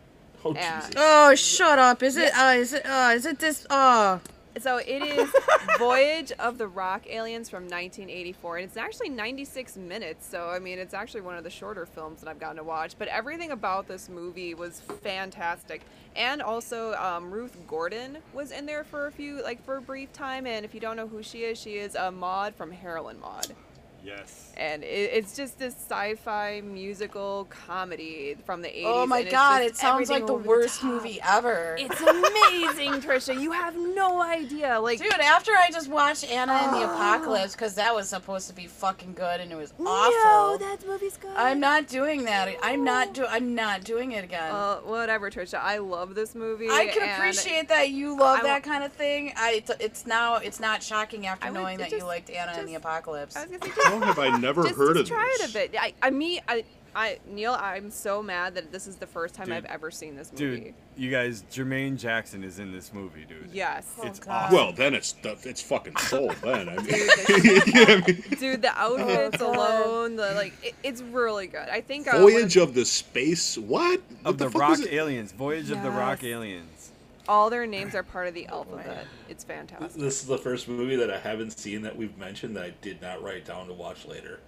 Oh 0.43 0.53
Yeah. 0.55 0.79
Jesus! 0.79 0.95
Oh, 0.97 1.35
shut 1.35 1.77
up. 1.77 2.01
Is 2.01 2.17
it? 2.17 2.35
Uh, 2.35 2.53
is 2.55 2.73
it? 2.73 2.85
Uh, 2.85 3.11
is 3.13 3.25
it 3.25 3.37
this? 3.39 3.67
Uh, 3.69 4.19
So 4.59 4.77
it 4.77 5.01
is 5.01 5.29
Voyage 5.77 6.31
of 6.33 6.57
the 6.57 6.67
Rock 6.67 7.07
Aliens 7.09 7.49
from 7.49 7.63
1984, 7.63 8.57
and 8.57 8.65
it's 8.65 8.77
actually 8.77 9.09
96 9.09 9.77
minutes. 9.77 10.27
So 10.27 10.49
I 10.49 10.59
mean, 10.59 10.77
it's 10.77 10.93
actually 10.93 11.21
one 11.21 11.37
of 11.37 11.43
the 11.43 11.49
shorter 11.49 11.85
films 11.85 12.21
that 12.21 12.29
I've 12.29 12.39
gotten 12.39 12.57
to 12.57 12.63
watch. 12.63 12.95
But 12.97 13.07
everything 13.07 13.51
about 13.51 13.87
this 13.87 14.09
movie 14.09 14.53
was 14.53 14.81
fantastic, 14.81 15.81
and 16.15 16.41
also 16.41 16.93
um, 16.95 17.31
Ruth 17.31 17.55
Gordon 17.67 18.17
was 18.33 18.51
in 18.51 18.65
there 18.65 18.83
for 18.83 19.07
a 19.07 19.11
few, 19.11 19.41
like 19.41 19.63
for 19.63 19.77
a 19.77 19.81
brief 19.81 20.11
time. 20.11 20.45
And 20.45 20.65
if 20.65 20.73
you 20.73 20.79
don't 20.79 20.97
know 20.97 21.07
who 21.07 21.23
she 21.23 21.43
is, 21.43 21.59
she 21.59 21.75
is 21.75 21.95
a 21.95 22.11
Maude 22.11 22.53
from 22.55 22.71
Harold 22.71 23.11
and 23.11 23.21
Maude. 23.21 23.55
Yes. 24.03 24.51
And 24.57 24.83
it, 24.83 24.87
it's 25.13 25.35
just 25.35 25.57
this 25.57 25.73
sci-fi 25.75 26.61
musical 26.61 27.47
comedy 27.49 28.35
from 28.45 28.61
the 28.61 28.67
80s. 28.67 28.83
oh 28.85 29.05
my 29.07 29.23
god! 29.23 29.61
It 29.63 29.75
sounds 29.77 30.09
like 30.09 30.27
the 30.27 30.33
worst 30.33 30.81
top. 30.81 30.89
movie 30.91 31.19
ever. 31.27 31.75
It's 31.79 31.99
amazing, 32.01 32.93
Trisha. 33.01 33.39
You 33.39 33.51
have 33.53 33.75
no 33.75 34.21
idea. 34.21 34.79
Like 34.79 34.99
Dude, 34.99 35.11
after 35.13 35.51
I 35.53 35.69
just 35.71 35.89
watched 35.89 36.29
Anna 36.29 36.53
and 36.53 36.73
the 36.75 36.81
Oh. 36.81 36.93
Apocalypse, 36.93 37.53
because 37.53 37.75
that 37.75 37.93
was 37.95 38.09
supposed 38.09 38.47
to 38.49 38.53
be 38.55 38.67
fucking 38.67 39.13
good 39.13 39.39
and 39.39 39.51
it 39.51 39.55
was 39.55 39.71
awful. 39.79 39.85
No, 39.85 40.09
awful. 40.09 40.57
that 40.59 40.85
movie's 40.87 41.17
good. 41.17 41.31
I'm 41.35 41.59
not 41.59 41.87
doing 41.87 42.25
that. 42.25 42.53
I'm 42.61 42.83
not 42.83 43.13
do. 43.13 43.25
I'm 43.25 43.55
not 43.55 43.83
doing 43.83 44.11
it 44.11 44.23
again. 44.23 44.51
Well, 44.51 44.81
whatever, 44.85 45.29
Trisha. 45.31 45.59
I 45.61 45.77
love 45.77 46.13
this 46.15 46.35
movie. 46.35 46.67
I 46.69 46.87
can 46.87 47.09
appreciate 47.09 47.69
that 47.69 47.89
you 47.91 48.17
love 48.17 48.39
I 48.39 48.43
that 48.43 48.63
kind 48.63 48.83
of 48.83 48.91
thing. 48.91 49.33
I 49.37 49.53
it's, 49.57 49.71
it's 49.79 50.05
now 50.05 50.35
it's 50.37 50.59
not 50.59 50.83
shocking 50.83 51.25
after 51.27 51.47
I 51.47 51.51
would 51.51 51.59
knowing 51.59 51.77
that 51.77 51.89
just- 51.89 52.01
you 52.01 52.05
liked 52.07 52.29
Anna 52.29 52.51
and 52.57 52.67
the 52.67 52.75
Apocalypse. 52.75 53.35
I 53.35 53.45
was 53.45 53.57
gonna 53.57 53.73
say, 53.73 53.90
How 53.99 54.05
have 54.05 54.19
I 54.19 54.37
never 54.37 54.63
just, 54.63 54.75
heard 54.75 54.95
just 54.97 55.11
of 55.11 55.17
try 55.17 55.35
this? 55.39 55.49
it 55.55 55.67
a 55.67 55.69
bit. 55.71 55.75
I, 55.81 55.93
I, 56.01 56.09
me, 56.09 56.41
I, 56.47 56.63
I, 56.95 57.19
Neil, 57.27 57.53
I'm 57.53 57.89
so 57.89 58.21
mad 58.21 58.55
that 58.55 58.71
this 58.71 58.85
is 58.87 58.97
the 58.97 59.07
first 59.07 59.33
time 59.33 59.45
Dude. 59.47 59.55
I've 59.55 59.65
ever 59.65 59.91
seen 59.91 60.15
this 60.15 60.31
movie. 60.31 60.59
Dude, 60.59 60.73
you 60.97 61.09
guys, 61.09 61.43
Jermaine 61.51 61.97
Jackson 61.97 62.43
is 62.43 62.59
in 62.59 62.71
this 62.73 62.93
movie, 62.93 63.23
dude. 63.23 63.49
Yes. 63.53 63.87
It's 64.03 64.19
God. 64.19 64.31
awesome. 64.47 64.55
Well, 64.57 64.73
then 64.73 64.93
it's 64.93 65.15
it's 65.23 65.61
fucking 65.61 65.95
sold. 65.97 66.35
Then 66.43 66.67
I 66.67 66.75
mean, 66.75 66.85
Dude, 66.85 66.93
Yeah, 66.93 67.85
I 67.87 68.03
mean, 68.05 68.23
Dude, 68.39 68.61
the 68.61 68.71
outfits 68.75 69.37
God. 69.37 69.55
alone, 69.55 70.15
the 70.17 70.33
like, 70.35 70.53
it, 70.63 70.75
it's 70.83 71.01
really 71.01 71.47
good. 71.47 71.69
I 71.69 71.79
think 71.81 72.07
uh, 72.07 72.11
one 72.11 72.23
of- 72.23 72.29
Voyage 72.31 72.57
of 72.57 72.73
the 72.73 72.83
Space. 72.85 73.57
What? 73.57 73.99
of 74.25 74.25
What 74.25 74.37
the, 74.39 74.49
fuck 74.49 74.61
Rock? 74.61 74.79
Aliens, 74.89 75.31
Voyage 75.31 75.71
of 75.71 75.81
the 75.83 75.91
Rock 75.91 76.23
Aliens. 76.25 76.80
All 77.27 77.49
their 77.49 77.65
names 77.67 77.93
are 77.95 78.03
part 78.03 78.27
of 78.27 78.33
the 78.33 78.47
alphabet. 78.47 79.05
It's 79.29 79.43
fantastic. 79.43 80.01
This 80.01 80.21
is 80.21 80.27
the 80.27 80.37
first 80.37 80.67
movie 80.67 80.95
that 80.95 81.11
I 81.11 81.19
haven't 81.19 81.57
seen 81.57 81.81
that 81.83 81.95
we've 81.95 82.17
mentioned 82.17 82.55
that 82.57 82.63
I 82.63 82.73
did 82.81 83.01
not 83.01 83.21
write 83.23 83.45
down 83.45 83.67
to 83.67 83.73
watch 83.73 84.05
later. 84.05 84.39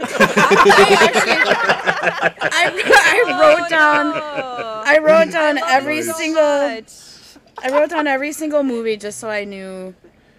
I, 0.00 0.04
oh, 2.86 3.02
I 3.04 3.56
wrote 3.58 3.68
down. 3.68 4.06
Oh, 4.14 4.82
I 4.86 4.98
wrote 4.98 5.32
down 5.32 5.56
love 5.56 5.64
every 5.68 6.02
so 6.02 6.12
single. 6.12 6.42
much. 6.42 6.92
I 7.62 7.70
wrote 7.72 7.90
down 7.90 8.06
every 8.06 8.32
single 8.32 8.62
movie 8.62 8.96
just 8.96 9.18
so 9.18 9.28
I 9.28 9.44
knew. 9.44 9.94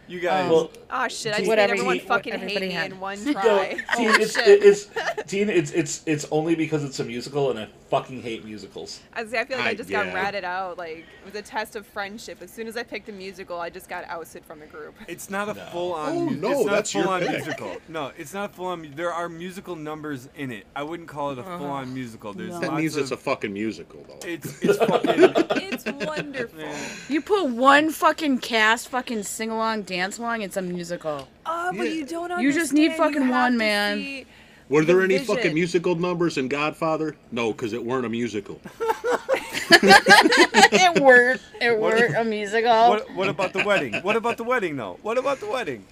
You 0.07 0.19
guys, 0.21 0.45
um, 0.45 0.49
Well, 0.51 0.71
Oh 0.89 1.07
shit! 1.07 1.33
I 1.35 1.39
just 1.39 1.49
made 1.49 1.59
everyone 1.59 1.95
he- 1.95 1.99
fucking 1.99 2.33
what 2.39 2.49
hate 2.49 2.61
me 2.61 2.71
had. 2.71 2.91
in 2.93 2.99
one 2.99 3.17
try. 3.33 3.77
Teen, 3.95 4.09
Oh, 4.09 4.13
it's, 4.15 4.33
shit. 4.33 4.63
it's 4.63 4.89
Teen. 5.27 5.49
It's 5.49 5.71
it's 5.71 6.01
it's 6.07 6.25
only 6.31 6.55
because 6.55 6.83
it's 6.83 6.99
a 6.99 7.03
musical, 7.03 7.51
and 7.51 7.59
I 7.59 7.67
fucking 7.89 8.21
hate 8.21 8.45
musicals. 8.45 8.99
I, 9.13 9.23
was- 9.23 9.33
I 9.33 9.45
feel 9.45 9.57
like 9.57 9.65
I, 9.65 9.69
I- 9.71 9.73
just 9.75 9.89
yeah. 9.89 10.05
got 10.05 10.13
ratted 10.13 10.43
out. 10.43 10.77
Like 10.77 10.97
it 10.99 11.25
was 11.25 11.35
a 11.35 11.41
test 11.41 11.75
of 11.75 11.85
friendship. 11.87 12.41
As 12.41 12.51
soon 12.51 12.67
as 12.67 12.77
I 12.77 12.83
picked 12.83 13.09
a 13.09 13.11
musical, 13.11 13.59
I 13.59 13.69
just 13.69 13.89
got 13.89 14.03
ousted 14.07 14.45
from 14.45 14.59
the 14.59 14.65
group. 14.67 14.95
It's 15.07 15.29
not 15.29 15.49
a 15.49 15.53
No. 15.55 15.65
full 15.71 15.93
on. 15.93 16.09
Oh, 16.15 16.25
no, 16.29 16.51
it's 16.51 16.65
not 16.65 16.71
that's 16.71 16.93
a 16.95 16.97
your 16.97 17.03
full 17.05 17.13
on 17.13 17.21
pick. 17.21 17.31
musical. 17.31 17.77
No, 17.87 18.11
it's 18.17 18.33
not 18.33 18.53
full 18.55 18.67
on. 18.67 18.93
There 18.95 19.11
are 19.13 19.27
musical 19.29 19.75
numbers 19.75 20.29
in 20.35 20.51
it. 20.51 20.65
I 20.75 20.83
wouldn't 20.83 21.09
call 21.09 21.31
it 21.31 21.39
a 21.39 21.43
full 21.43 21.65
on 21.67 21.93
musical. 21.93 22.33
There's 22.33 22.51
No. 22.51 22.59
That 22.59 22.73
means 22.75 22.95
of, 22.95 23.03
it's 23.03 23.11
a 23.11 23.17
fucking 23.17 23.51
musical, 23.53 24.05
though. 24.07 24.27
It's 24.27 24.61
it's 24.61 24.77
fucking. 24.77 25.33
It's 25.71 25.85
wonderful. 26.05 26.59
You 27.07 27.21
put 27.21 27.45
one 27.45 27.91
fucking 27.91 28.39
cast, 28.39 28.89
fucking 28.89 29.23
sing 29.23 29.49
along, 29.49 29.83
dance 29.83 30.17
along, 30.17 30.41
it's 30.41 30.57
a 30.57 30.61
musical. 30.61 31.27
Oh, 31.45 31.71
but 31.75 31.89
you 31.91 32.05
don't 32.05 32.23
understand. 32.31 32.43
You 32.43 32.51
just 32.53 32.73
need 32.73 32.93
fucking 32.93 33.29
one, 33.29 33.57
man. 33.57 33.97
see- 33.97 34.25
Were 34.69 34.85
there 34.85 35.01
any 35.01 35.17
vision. 35.17 35.35
fucking 35.35 35.53
musical 35.53 35.95
numbers 35.95 36.37
in 36.37 36.47
Godfather? 36.47 37.15
No, 37.31 37.51
because 37.51 37.73
it 37.73 37.83
weren't 37.83 38.05
a 38.05 38.09
musical. 38.09 38.61
it 39.71 41.01
weren't. 41.01 41.41
It 41.59 41.79
weren't 41.79 42.15
a 42.15 42.23
musical. 42.23 42.89
What 42.89 43.11
what 43.15 43.29
about 43.29 43.53
the 43.53 43.63
wedding? 43.63 43.95
What 44.01 44.15
about 44.15 44.37
the 44.37 44.43
wedding 44.43 44.77
though? 44.77 44.99
What 45.01 45.17
about 45.17 45.39
the 45.39 45.47
wedding? 45.49 45.85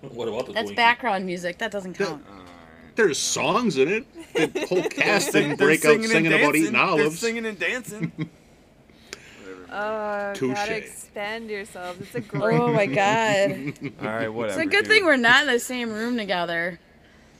What 0.00 0.28
about 0.28 0.46
the 0.46 0.52
That's 0.52 0.70
Twinkie? 0.70 0.76
background 0.76 1.26
music. 1.26 1.58
That 1.58 1.72
doesn't 1.72 1.94
count. 1.94 2.24
There's 2.94 3.18
songs 3.18 3.78
in 3.78 3.88
it. 3.88 4.06
The 4.34 4.66
whole 4.66 4.82
cast 4.90 5.32
They're 5.32 5.42
didn't 5.42 5.58
break 5.58 5.84
out 5.84 5.90
singing 5.90 6.04
and 6.04 6.10
singing 6.12 6.32
about 6.32 6.52
dancing. 6.52 6.60
eating 6.62 6.72
They're 6.72 6.82
olives. 6.82 7.18
singing 7.18 7.46
and 7.46 7.58
dancing. 7.58 8.30
Oh, 9.70 10.32
Touche. 10.34 10.54
gotta 10.54 10.76
expand 10.78 11.50
yourselves. 11.50 12.00
It's 12.00 12.14
a 12.14 12.20
great. 12.22 12.58
Oh 12.58 12.72
my 12.72 12.86
god. 12.86 13.74
All 14.00 14.06
right, 14.06 14.28
whatever. 14.28 14.58
It's 14.58 14.66
a 14.66 14.70
good 14.70 14.84
dude. 14.84 14.88
thing 14.88 15.04
we're 15.04 15.16
not 15.18 15.42
in 15.42 15.52
the 15.52 15.58
same 15.58 15.90
room 15.92 16.16
together. 16.16 16.80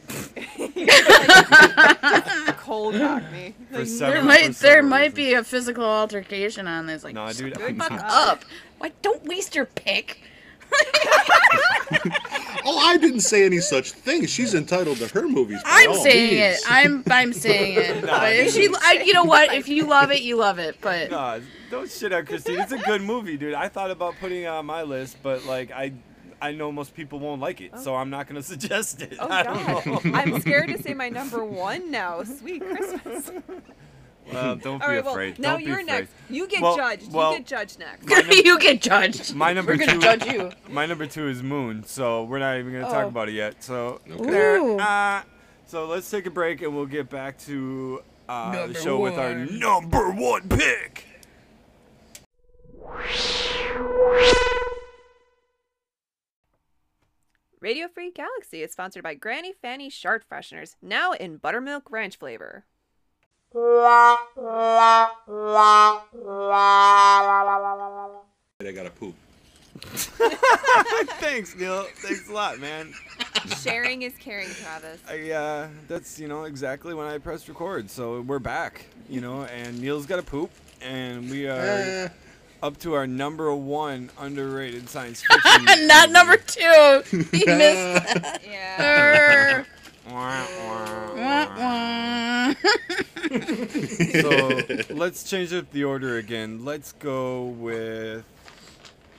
cold 2.59 2.94
cock 2.94 3.22
me. 3.32 3.54
For 3.70 3.84
There 3.84 4.22
might 4.22 4.42
there 4.42 4.52
several 4.52 4.88
might 4.88 5.14
be 5.14 5.34
a 5.34 5.44
physical 5.44 5.84
altercation 5.84 6.66
on 6.66 6.86
this. 6.86 7.04
Like, 7.04 7.14
Nah, 7.14 7.32
dude. 7.32 7.54
Good 7.54 7.76
fuck 7.78 7.90
God. 7.90 8.00
up. 8.04 8.44
Why 8.78 8.92
don't 9.02 9.24
waste 9.24 9.54
your 9.54 9.66
pick? 9.66 10.20
Oh, 12.70 12.76
I 12.86 12.98
didn't 12.98 13.20
say 13.20 13.46
any 13.46 13.61
such 13.61 13.92
thing. 13.92 14.26
She's 14.26 14.54
entitled 14.54 14.98
to 14.98 15.09
her 15.09 15.26
movies. 15.26 15.62
by 15.62 15.70
I'm 15.70 15.88
all 15.90 16.02
saying 16.02 16.34
means. 16.34 16.59
it. 16.59 16.64
I'm 16.68 17.02
I'm 17.11 17.32
saying 17.32 17.78
it. 17.78 18.04
Nah, 18.09 18.18
but 18.20 18.36
if 18.36 18.52
she, 18.52 18.68
I, 18.82 19.02
you 19.06 19.14
know 19.14 19.24
what? 19.24 19.54
If 19.54 19.68
you 19.68 19.86
love 19.86 20.11
it, 20.12 20.20
you 20.20 20.36
love 20.36 20.59
it. 20.59 20.76
But 20.82 21.11
Nah, 21.11 21.38
don't 21.70 21.90
shit 21.90 22.12
on 22.12 22.26
Christine. 22.26 22.61
It's 22.61 22.72
a 22.72 22.76
good 22.78 23.00
movie, 23.00 23.38
dude. 23.38 23.54
I 23.54 23.68
thought 23.68 23.90
about 23.90 24.16
putting 24.20 24.42
it 24.42 24.46
on 24.46 24.66
my 24.66 24.82
list, 24.82 25.16
but 25.22 25.46
like 25.46 25.70
I, 25.70 25.92
I 26.41 26.53
know 26.53 26.70
most 26.72 26.95
people 26.95 27.18
won't 27.18 27.41
like 27.41 27.61
it, 27.61 27.78
so 27.78 27.95
I'm 27.97 28.11
not 28.11 28.26
gonna 28.28 28.43
suggest 28.55 29.03
it. 29.03 29.16
Oh 29.18 29.28
I 29.28 29.43
don't 29.43 29.66
God, 29.84 30.05
know. 30.05 30.14
I'm 30.14 30.41
scared 30.41 30.68
to 30.68 30.78
say 30.82 30.95
my 30.95 31.09
number 31.09 31.45
one 31.45 31.91
now. 31.91 32.22
Sweet 32.22 32.61
Christmas. 32.64 33.30
Well, 34.32 34.57
don't 34.57 34.78
be 34.78 34.84
All 34.84 34.91
right, 34.91 35.03
well, 35.03 35.14
afraid. 35.14 35.39
now 35.39 35.53
don't 35.53 35.59
be 35.61 35.64
you're 35.64 35.80
afraid. 35.80 35.86
next. 35.86 36.12
You 36.28 36.47
get 36.47 36.61
Well- 36.61 36.76
judged. 36.76 37.12
well- 37.12 37.32
you 37.32 37.39
get 37.39 37.47
judged 37.47 37.78
next. 37.78 38.36
you 38.45 38.59
get 38.59 38.82
judged. 38.82 39.34
My 39.34 39.53
number 39.55 39.72
We're 39.72 39.78
gonna 39.78 39.93
two. 39.95 40.01
judge 40.01 40.26
you. 40.26 40.51
My 40.68 40.84
number 40.86 41.07
two 41.07 41.28
is 41.28 41.43
Moon, 41.43 41.82
so 41.84 42.24
we're 42.24 42.39
not 42.39 42.59
even 42.59 42.72
gonna 42.72 42.84
talk 42.84 43.07
Oh. 43.07 43.09
about 43.09 43.28
it 43.30 43.32
yet. 43.32 43.62
So 43.64 44.01
Okay. 44.11 44.30
there. 44.30 44.80
Uh, 44.80 45.22
so 45.66 45.86
let's 45.86 46.11
take 46.11 46.26
a 46.26 46.30
break 46.30 46.61
and 46.62 46.74
we'll 46.76 46.84
get 46.86 47.09
back 47.09 47.39
to 47.47 48.03
uh, 48.28 48.53
the 48.53 48.59
Number 48.59 48.78
show 48.80 49.01
with 49.01 49.14
our 49.18 49.34
number 49.34 50.11
one 50.11 50.47
pick. 50.51 51.05
Radio 57.61 57.88
Free 57.88 58.12
Galaxy 58.12 58.62
is 58.62 58.70
sponsored 58.70 59.02
by 59.02 59.14
Granny 59.14 59.52
Fanny 59.52 59.90
Shart 59.90 60.22
Fresheners, 60.30 60.76
now 60.80 61.11
in 61.12 61.38
buttermilk 61.38 61.90
ranch 61.90 62.16
flavor. 62.16 62.64
I 68.61 68.72
gotta 68.72 68.90
poop. 68.90 69.16
Thanks, 71.20 71.56
Neil. 71.56 71.82
Thanks 71.96 72.28
a 72.28 72.32
lot, 72.32 72.61
man. 72.61 72.92
Sharing 73.61 74.02
is 74.02 74.14
caring, 74.18 74.48
Travis. 74.48 75.00
I, 75.09 75.30
uh, 75.32 75.68
that's 75.88 76.20
you 76.20 76.28
know 76.28 76.44
exactly 76.44 76.94
when 76.94 77.09
I 77.09 77.18
pressed 77.18 77.48
record. 77.48 77.90
So 77.90 78.20
we're 78.20 78.38
back, 78.38 78.84
you 79.09 79.20
know, 79.20 79.44
and 79.44 79.80
Neil's 79.80 80.06
got 80.06 80.20
a 80.20 80.22
poop, 80.22 80.50
and 80.80 81.28
we 81.28 81.48
are 81.48 82.12
up 82.62 82.78
to 82.78 82.94
our 82.94 83.06
number 83.06 83.54
one 83.54 84.11
underrated 84.18 84.88
science 84.88 85.22
fiction. 85.30 85.86
Not 85.86 86.09
movie. 86.09 86.12
number 86.12 86.36
two. 86.36 87.02
He 87.11 87.44
missed 87.46 88.04
that. 88.22 88.40
Yeah. 88.44 89.64
So 94.22 94.61
let's 94.94 95.24
change 95.28 95.52
up 95.52 95.70
the 95.72 95.84
order 95.84 96.16
again. 96.18 96.64
Let's 96.64 96.92
go 96.92 97.44
with 97.44 98.24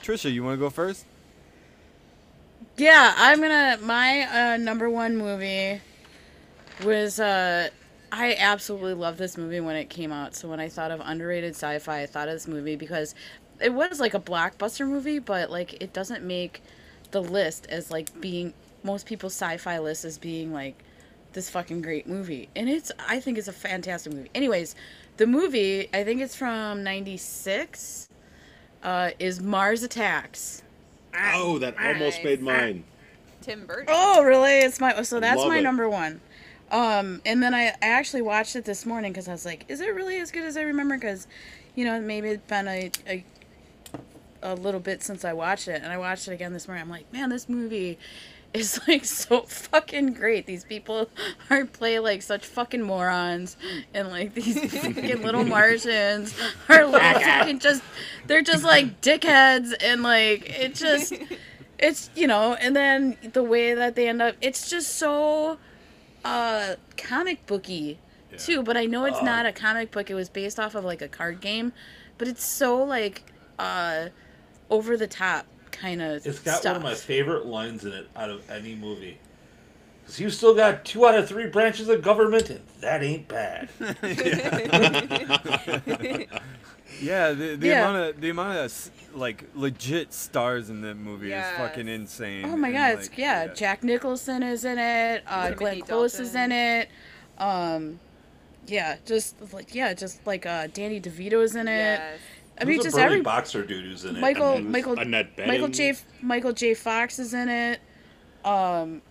Trisha. 0.01 0.31
You 0.31 0.43
want 0.43 0.55
to 0.55 0.59
go 0.59 0.69
first? 0.69 1.05
Yeah, 2.77 3.13
I'm 3.17 3.41
gonna. 3.41 3.77
My 3.81 4.53
uh, 4.53 4.57
number 4.57 4.89
one 4.89 5.17
movie 5.17 5.81
was. 6.83 7.19
Uh, 7.19 7.69
I 8.11 8.35
absolutely 8.37 8.93
loved 8.93 9.17
this 9.17 9.37
movie 9.37 9.59
when 9.59 9.75
it 9.75 9.89
came 9.89 10.11
out. 10.11 10.35
So 10.35 10.47
when 10.47 10.59
I 10.59 10.69
thought 10.69 10.91
of 10.91 11.01
underrated 11.03 11.51
sci-fi, 11.51 12.01
I 12.01 12.05
thought 12.05 12.27
of 12.27 12.33
this 12.33 12.47
movie 12.47 12.75
because 12.75 13.15
it 13.61 13.73
was 13.73 13.99
like 13.99 14.13
a 14.13 14.19
blockbuster 14.19 14.87
movie, 14.87 15.19
but 15.19 15.49
like 15.51 15.81
it 15.81 15.93
doesn't 15.93 16.23
make 16.23 16.61
the 17.11 17.21
list 17.21 17.67
as 17.69 17.91
like 17.91 18.19
being 18.21 18.53
most 18.83 19.05
people's 19.05 19.33
sci-fi 19.33 19.79
list 19.79 20.05
as 20.05 20.17
being 20.17 20.53
like 20.53 20.83
this 21.33 21.49
fucking 21.49 21.81
great 21.81 22.07
movie. 22.07 22.49
And 22.55 22.69
it's 22.69 22.91
I 23.07 23.19
think 23.19 23.37
it's 23.37 23.47
a 23.47 23.53
fantastic 23.53 24.13
movie. 24.13 24.31
Anyways, 24.33 24.75
the 25.17 25.27
movie 25.27 25.89
I 25.93 26.03
think 26.03 26.21
it's 26.21 26.35
from 26.35 26.83
'96. 26.83 28.07
Uh, 28.81 29.11
is 29.19 29.41
Mars 29.41 29.83
Attacks. 29.83 30.63
oh, 31.33 31.59
that 31.59 31.75
almost 31.77 32.23
made 32.23 32.41
mine. 32.41 32.85
Tim 33.41 33.65
Burton. 33.65 33.87
Oh, 33.89 34.23
really? 34.23 34.59
It's 34.59 34.79
my 34.79 35.01
so 35.01 35.19
that's 35.19 35.37
Love 35.39 35.49
my 35.49 35.57
it. 35.57 35.63
number 35.63 35.89
one. 35.89 36.21
Um, 36.71 37.21
and 37.25 37.41
then 37.41 37.53
I, 37.53 37.69
I 37.69 37.75
actually 37.81 38.21
watched 38.21 38.55
it 38.55 38.65
this 38.65 38.85
morning 38.85 39.11
because 39.11 39.27
I 39.27 39.31
was 39.31 39.45
like, 39.45 39.65
is 39.67 39.81
it 39.81 39.93
really 39.95 40.19
as 40.19 40.31
good 40.31 40.43
as 40.43 40.55
I 40.57 40.61
remember? 40.61 40.95
Because, 40.95 41.27
you 41.75 41.85
know, 41.85 41.99
maybe 41.99 42.29
it's 42.29 42.47
been 42.47 42.67
a, 42.67 42.91
a 43.07 43.23
a 44.41 44.55
little 44.55 44.79
bit 44.79 45.03
since 45.03 45.25
I 45.25 45.33
watched 45.33 45.67
it, 45.67 45.81
and 45.83 45.91
I 45.91 45.97
watched 45.97 46.27
it 46.27 46.33
again 46.33 46.53
this 46.53 46.67
morning. 46.67 46.83
I'm 46.83 46.89
like, 46.89 47.11
man, 47.11 47.29
this 47.29 47.49
movie 47.49 47.97
is 48.53 48.79
like 48.87 49.05
so 49.05 49.41
fucking 49.41 50.13
great. 50.13 50.45
These 50.45 50.63
people 50.63 51.09
are 51.49 51.65
play 51.65 51.99
like 51.99 52.21
such 52.21 52.45
fucking 52.45 52.81
morons, 52.81 53.57
and 53.93 54.09
like 54.09 54.33
these 54.33 54.59
fucking 54.81 55.21
little 55.21 55.43
Martians 55.43 56.33
are 56.67 56.85
like 56.85 57.21
fucking 57.21 57.59
just 57.59 57.83
they're 58.27 58.41
just 58.41 58.63
like 58.63 59.01
dickheads, 59.01 59.73
and 59.81 60.03
like 60.03 60.49
it 60.49 60.75
just 60.75 61.13
it's 61.77 62.09
you 62.15 62.27
know, 62.27 62.53
and 62.55 62.75
then 62.75 63.17
the 63.33 63.43
way 63.43 63.73
that 63.73 63.95
they 63.95 64.07
end 64.07 64.21
up, 64.21 64.35
it's 64.41 64.69
just 64.69 64.95
so 64.97 65.57
uh 66.29 66.75
comic 66.97 67.45
booky 67.45 67.99
too. 68.37 68.63
But 68.63 68.77
I 68.77 68.85
know 68.85 69.05
it's 69.05 69.21
not 69.21 69.45
a 69.45 69.51
comic 69.51 69.91
book. 69.91 70.09
It 70.09 70.15
was 70.15 70.29
based 70.29 70.59
off 70.59 70.75
of 70.75 70.85
like 70.85 71.01
a 71.01 71.07
card 71.07 71.41
game, 71.41 71.73
but 72.17 72.27
it's 72.27 72.45
so 72.45 72.83
like 72.83 73.23
uh 73.57 74.09
over 74.69 74.97
the 74.97 75.07
top 75.07 75.45
kind 75.71 76.01
of 76.01 76.25
It's 76.25 76.39
got 76.39 76.59
stuff. 76.59 76.73
one 76.73 76.77
of 76.77 76.83
my 76.83 76.95
favorite 76.95 77.45
lines 77.45 77.85
in 77.85 77.93
it 77.93 78.07
out 78.15 78.29
of 78.29 78.49
any 78.49 78.75
movie. 78.75 79.17
Because 80.03 80.19
you 80.19 80.29
still 80.29 80.55
got 80.55 80.85
two 80.85 81.05
out 81.05 81.15
of 81.15 81.27
three 81.27 81.47
branches 81.47 81.87
of 81.89 82.01
government, 82.01 82.49
and 82.49 82.61
that 82.81 83.03
ain't 83.03 83.27
bad. 83.27 83.69
Yeah, 87.01 87.31
the, 87.31 87.55
the 87.55 87.67
Yeah. 87.67 87.89
amount 87.89 88.09
of 88.15 88.21
the 88.21 88.29
amount 88.29 88.57
of 88.57 88.91
like 89.13 89.45
legit 89.55 90.13
stars 90.13 90.69
in 90.69 90.81
that 90.81 90.95
movie 90.95 91.29
Yes. 91.29 91.51
is 91.51 91.57
fucking 91.57 91.87
insane. 91.87 92.45
Oh 92.45 92.55
my 92.57 92.67
and, 92.69 92.77
god, 92.77 92.99
it's, 92.99 93.09
like, 93.09 93.17
yeah, 93.17 93.47
Jack 93.47 93.83
Nicholson 93.83 94.43
is 94.43 94.65
in 94.65 94.77
it. 94.77 95.23
Uh, 95.27 95.43
Timothy 95.43 95.59
Glenn 95.59 95.81
Close 95.81 96.19
is 96.19 96.35
in 96.35 96.51
it. 96.51 96.89
Um, 97.37 97.99
yeah, 98.67 98.97
just 99.05 99.35
like 99.53 99.73
yeah, 99.73 99.93
just 99.93 100.25
like 100.27 100.45
uh, 100.45 100.67
Danny 100.73 100.99
DeVito 101.01 101.43
is 101.43 101.55
in 101.55 101.67
it. 101.67 101.71
Yes. 101.71 102.19
I 102.61 102.65
mean, 102.65 102.81
just 102.81 102.95
the 102.95 103.01
every 103.01 103.21
boxer 103.21 103.63
dude 103.63 103.85
who's 103.85 104.03
in 104.03 104.17
it? 104.17 104.19
Michael 104.19 104.57
Who's 104.57 104.65
Michael 104.65 104.95
Michael 104.95 105.67
J 105.69 105.95
Michael 106.21 106.53
J 106.53 106.73
Fox 106.73 107.17
is 107.19 107.33
in 107.33 107.49
it. 107.49 107.79
Um, 108.43 109.01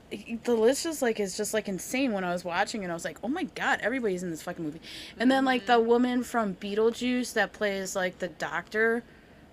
the 0.45 0.55
list 0.55 0.85
just 0.85 1.03
like 1.03 1.21
is 1.21 1.37
just 1.37 1.53
like 1.53 1.69
insane. 1.69 2.13
When 2.13 2.25
I 2.25 2.33
was 2.33 2.45
watching 2.45 2.83
it, 2.83 2.91
I 2.91 2.95
was 2.95 3.05
like, 3.05 3.19
oh 3.23 3.29
my 3.29 3.45
god, 3.45 3.81
everybody's 3.83 4.23
in 4.23 4.31
this 4.31 4.43
fucking 4.43 4.65
movie. 4.65 4.81
And 5.19 5.31
then 5.31 5.45
like 5.45 5.67
the 5.67 5.81
woman 5.81 6.23
from 6.23 6.55
Beetlejuice 6.55 7.35
that 7.35 7.53
plays 7.53 7.95
like 7.95 8.19
the 8.19 8.29
doctor. 8.29 9.03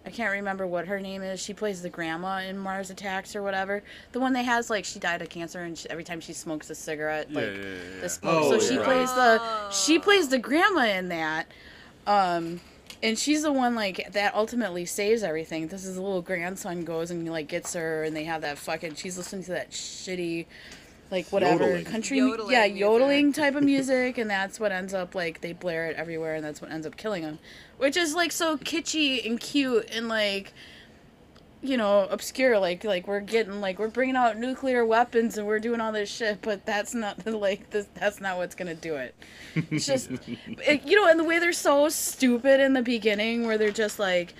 I 0.06 0.12
can't 0.12 0.32
remember 0.32 0.68
what 0.68 0.86
her 0.86 1.00
name 1.00 1.24
is. 1.24 1.40
She 1.40 1.54
plays 1.54 1.82
the 1.82 1.90
grandma 1.90 2.38
in 2.38 2.60
Mars 2.60 2.92
Attacks 2.92 3.36
or 3.36 3.42
whatever. 3.42 3.82
The 4.12 4.20
one 4.20 4.34
that 4.34 4.46
has 4.46 4.70
like 4.70 4.86
she 4.86 5.00
died 5.00 5.22
of 5.22 5.30
cancer 5.30 5.64
and 5.64 5.78
she, 5.78 5.90
every 5.90 6.04
time 6.04 6.22
she 6.22 6.32
smokes 6.34 6.70
a 6.70 6.76
cigarette, 6.76 7.34
like 7.34 7.46
yeah, 7.46 7.52
yeah, 7.52 7.64
yeah. 7.64 8.02
the 8.02 8.10
smoke. 8.10 8.44
Oh, 8.44 8.52
so 8.52 8.60
she 8.60 8.76
yeah. 8.76 8.84
plays 8.84 9.14
the 9.14 9.72
she 9.72 10.00
plays 10.00 10.30
the 10.30 10.40
grandma 10.40 10.86
in 10.86 11.10
that. 11.10 11.48
Um, 12.08 12.62
and 13.06 13.18
she's 13.20 13.44
the 13.44 13.52
one 13.52 13.76
like 13.76 14.12
that 14.14 14.34
ultimately 14.36 14.86
saves 14.86 15.24
everything. 15.24 15.68
This 15.68 15.86
is 15.86 15.96
the 15.96 16.02
little 16.02 16.22
grandson 16.22 16.84
goes 16.84 17.12
and 17.12 17.30
like 17.30 17.48
gets 17.48 17.74
her, 17.74 18.04
and 18.04 18.16
they 18.16 18.24
have 18.26 18.42
that 18.42 18.58
fucking. 18.58 18.96
She's 18.96 19.18
listening 19.18 19.44
to 19.46 19.52
that 19.52 19.72
shitty 19.72 20.46
like 21.12 21.28
whatever 21.28 21.66
Yodeling. 21.66 21.86
country 21.86 22.18
Yodeling 22.18 22.52
yeah 22.52 22.64
music. 22.64 22.80
yodeling 22.80 23.32
type 23.34 23.54
of 23.56 23.64
music 23.76 24.18
and 24.18 24.28
that's 24.28 24.60
what 24.60 24.72
ends 24.72 24.92
up 24.94 25.14
like 25.14 25.40
they 25.42 25.54
blare 25.54 25.86
it 25.88 25.96
everywhere 25.98 26.34
and 26.34 26.44
that's 26.44 26.60
what 26.62 26.72
ends 26.72 26.88
up 26.88 26.98
killing 26.98 27.22
them 27.22 27.38
which 27.78 27.96
is 27.96 28.16
like 28.16 28.32
so 28.32 28.58
kitschy 28.58 29.24
and 29.24 29.40
cute 29.40 29.88
and 29.92 30.08
like 30.08 30.52
you 31.68 31.78
know 31.78 32.08
obscure 32.10 32.58
like 32.60 32.84
like 32.84 33.08
we're 33.08 33.20
getting 33.20 33.62
like 33.62 33.80
we're 33.80 33.88
bringing 33.88 34.16
out 34.16 34.38
nuclear 34.38 34.86
weapons 34.86 35.38
and 35.38 35.48
we're 35.48 35.60
doing 35.60 35.82
all 35.82 35.92
this 35.92 36.10
shit 36.10 36.42
but 36.42 36.66
that's 36.66 36.94
not 36.94 37.18
the 37.20 37.36
like 37.36 37.70
this 37.72 37.88
that's 37.96 38.22
not 38.22 38.38
what's 38.38 38.56
gonna 38.56 38.76
do 38.76 38.96
it. 38.96 39.16
It's 39.56 39.86
just 39.88 40.10
it, 40.28 40.86
you 40.86 40.96
know 40.96 41.08
and 41.10 41.20
the 41.20 41.24
way 41.24 41.40
they're 41.40 41.54
so 41.54 41.90
stupid 41.90 42.60
in 42.60 42.74
the 42.74 42.82
beginning 42.82 43.46
where 43.46 43.58
they're 43.58 43.72
just 43.72 44.00
like 44.00 44.34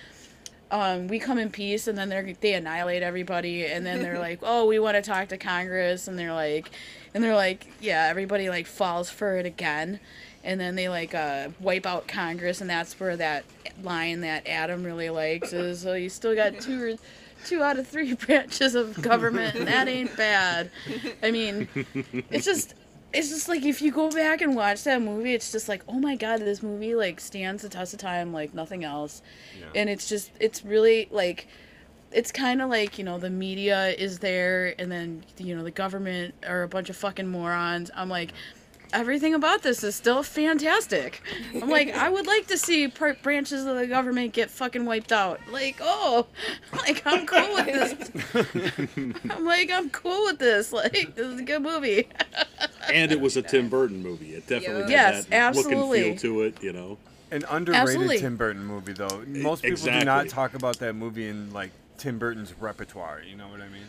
um, 0.70 1.06
we 1.06 1.20
come 1.20 1.38
in 1.38 1.50
peace 1.50 1.86
and 1.86 1.96
then 1.96 2.08
they 2.08 2.36
they 2.40 2.54
annihilate 2.54 3.02
everybody 3.02 3.66
and 3.66 3.86
then 3.86 4.02
they're 4.02 4.18
like 4.18 4.40
oh 4.42 4.66
we 4.66 4.78
want 4.78 4.96
to 4.96 5.02
talk 5.02 5.28
to 5.28 5.38
congress 5.38 6.08
and 6.08 6.18
they're 6.18 6.32
like 6.32 6.70
and 7.14 7.22
they're 7.22 7.36
like 7.36 7.68
yeah 7.80 8.06
everybody 8.08 8.48
like 8.48 8.66
falls 8.66 9.08
for 9.08 9.36
it 9.36 9.46
again 9.46 10.00
and 10.46 10.60
then 10.60 10.76
they 10.76 10.88
like 10.88 11.14
uh, 11.14 11.48
wipe 11.60 11.84
out 11.84 12.08
congress 12.08 12.62
and 12.62 12.70
that's 12.70 12.98
where 12.98 13.16
that 13.16 13.44
line 13.82 14.22
that 14.22 14.46
Addam 14.46 14.84
really 14.84 15.10
likes 15.10 15.52
is 15.52 15.80
so 15.80 15.92
you 15.92 16.08
still 16.08 16.34
got 16.34 16.58
two 16.60 16.82
or 16.82 16.96
two 17.44 17.62
out 17.62 17.78
of 17.78 17.86
three 17.86 18.14
branches 18.26 18.74
of 18.74 19.00
government 19.02 19.54
and 19.56 19.68
that 19.68 19.88
ain't 19.88 20.16
bad. 20.16 20.70
I 21.22 21.30
mean 21.30 21.68
it's 22.30 22.46
just 22.46 22.74
it's 23.12 23.28
just 23.28 23.48
like 23.48 23.64
if 23.64 23.82
you 23.82 23.90
go 23.90 24.10
back 24.10 24.40
and 24.40 24.56
watch 24.56 24.84
that 24.84 25.02
movie 25.02 25.34
it's 25.34 25.52
just 25.52 25.68
like 25.68 25.82
oh 25.88 25.98
my 25.98 26.16
god 26.16 26.40
this 26.40 26.62
movie 26.62 26.94
like 26.94 27.20
stands 27.20 27.62
the 27.62 27.68
test 27.68 27.92
of 27.92 28.00
time 28.00 28.32
like 28.32 28.54
nothing 28.54 28.84
else. 28.84 29.20
And 29.74 29.90
it's 29.90 30.08
just 30.08 30.30
it's 30.40 30.64
really 30.64 31.08
like 31.10 31.48
it's 32.12 32.32
kind 32.32 32.62
of 32.62 32.70
like 32.70 32.98
you 32.98 33.04
know 33.04 33.18
the 33.18 33.30
media 33.30 33.88
is 33.88 34.20
there 34.20 34.74
and 34.78 34.90
then 34.90 35.24
you 35.38 35.54
know 35.56 35.64
the 35.64 35.70
government 35.70 36.34
are 36.46 36.62
a 36.62 36.68
bunch 36.68 36.88
of 36.88 36.96
fucking 36.96 37.28
morons. 37.28 37.90
I'm 37.94 38.08
like 38.08 38.32
everything 38.92 39.34
about 39.34 39.62
this 39.62 39.82
is 39.82 39.94
still 39.94 40.22
fantastic 40.22 41.20
i'm 41.54 41.68
like 41.68 41.94
i 41.96 42.08
would 42.08 42.26
like 42.26 42.46
to 42.46 42.56
see 42.56 42.86
part 42.88 43.20
branches 43.22 43.64
of 43.66 43.76
the 43.76 43.86
government 43.86 44.32
get 44.32 44.50
fucking 44.50 44.84
wiped 44.86 45.12
out 45.12 45.40
like 45.50 45.76
oh 45.80 46.26
like 46.72 47.02
i'm 47.04 47.26
cool 47.26 47.54
with 47.54 47.66
this 47.66 49.14
i'm 49.30 49.44
like 49.44 49.70
i'm 49.72 49.90
cool 49.90 50.24
with 50.26 50.38
this 50.38 50.72
like 50.72 51.14
this 51.14 51.26
is 51.26 51.40
a 51.40 51.44
good 51.44 51.62
movie 51.62 52.08
and 52.92 53.10
it 53.12 53.20
was 53.20 53.36
a 53.36 53.42
Tim 53.42 53.68
Burton 53.68 54.02
movie. 54.02 54.34
It 54.34 54.46
definitely 54.46 54.82
had 54.82 54.90
Yes, 54.90 55.24
that 55.26 55.56
look 55.56 55.64
and 55.66 55.74
absolutely. 55.74 56.02
feel 56.02 56.16
to 56.18 56.42
it. 56.42 56.62
You 56.62 56.72
know. 56.72 56.98
An 57.32 57.44
underrated 57.50 57.88
Absolutely. 57.88 58.18
Tim 58.18 58.36
Burton 58.36 58.64
movie, 58.64 58.92
though. 58.92 59.24
Most 59.26 59.64
people 59.64 59.84
do 59.84 60.04
not 60.04 60.28
talk 60.28 60.54
about 60.54 60.78
that 60.78 60.94
movie 60.94 61.26
in 61.28 61.52
like 61.52 61.70
Tim 61.98 62.18
Burton's 62.18 62.54
repertoire. 62.60 63.22
You 63.28 63.36
know 63.36 63.48
what 63.48 63.60
I 63.60 63.68
mean? 63.68 63.82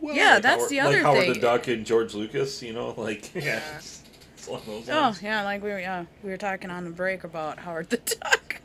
Well, 0.00 0.14
yeah 0.14 0.38
that's 0.38 0.60
Howard- 0.62 0.70
the 0.70 0.80
other 0.80 0.92
like 0.96 1.02
Howard 1.02 1.24
thing 1.24 1.32
the 1.34 1.40
Duck 1.40 1.68
and 1.68 1.84
George 1.84 2.14
Lucas, 2.14 2.62
you 2.62 2.72
know, 2.72 2.94
like 2.96 3.34
yeah. 3.34 3.60
Yeah. 4.46 4.54
it's- 4.54 4.64
it's 4.64 4.66
along 4.68 4.84
those 4.86 4.88
Oh 4.88 5.00
lines. 5.00 5.22
yeah, 5.22 5.42
like 5.44 5.62
we 5.62 5.70
were 5.70 5.80
yeah 5.80 6.04
we 6.22 6.30
were 6.30 6.36
talking 6.36 6.70
on 6.70 6.84
the 6.84 6.90
break 6.90 7.24
about 7.24 7.58
Howard 7.58 7.90
the 7.90 7.96
Duck. 7.98 8.60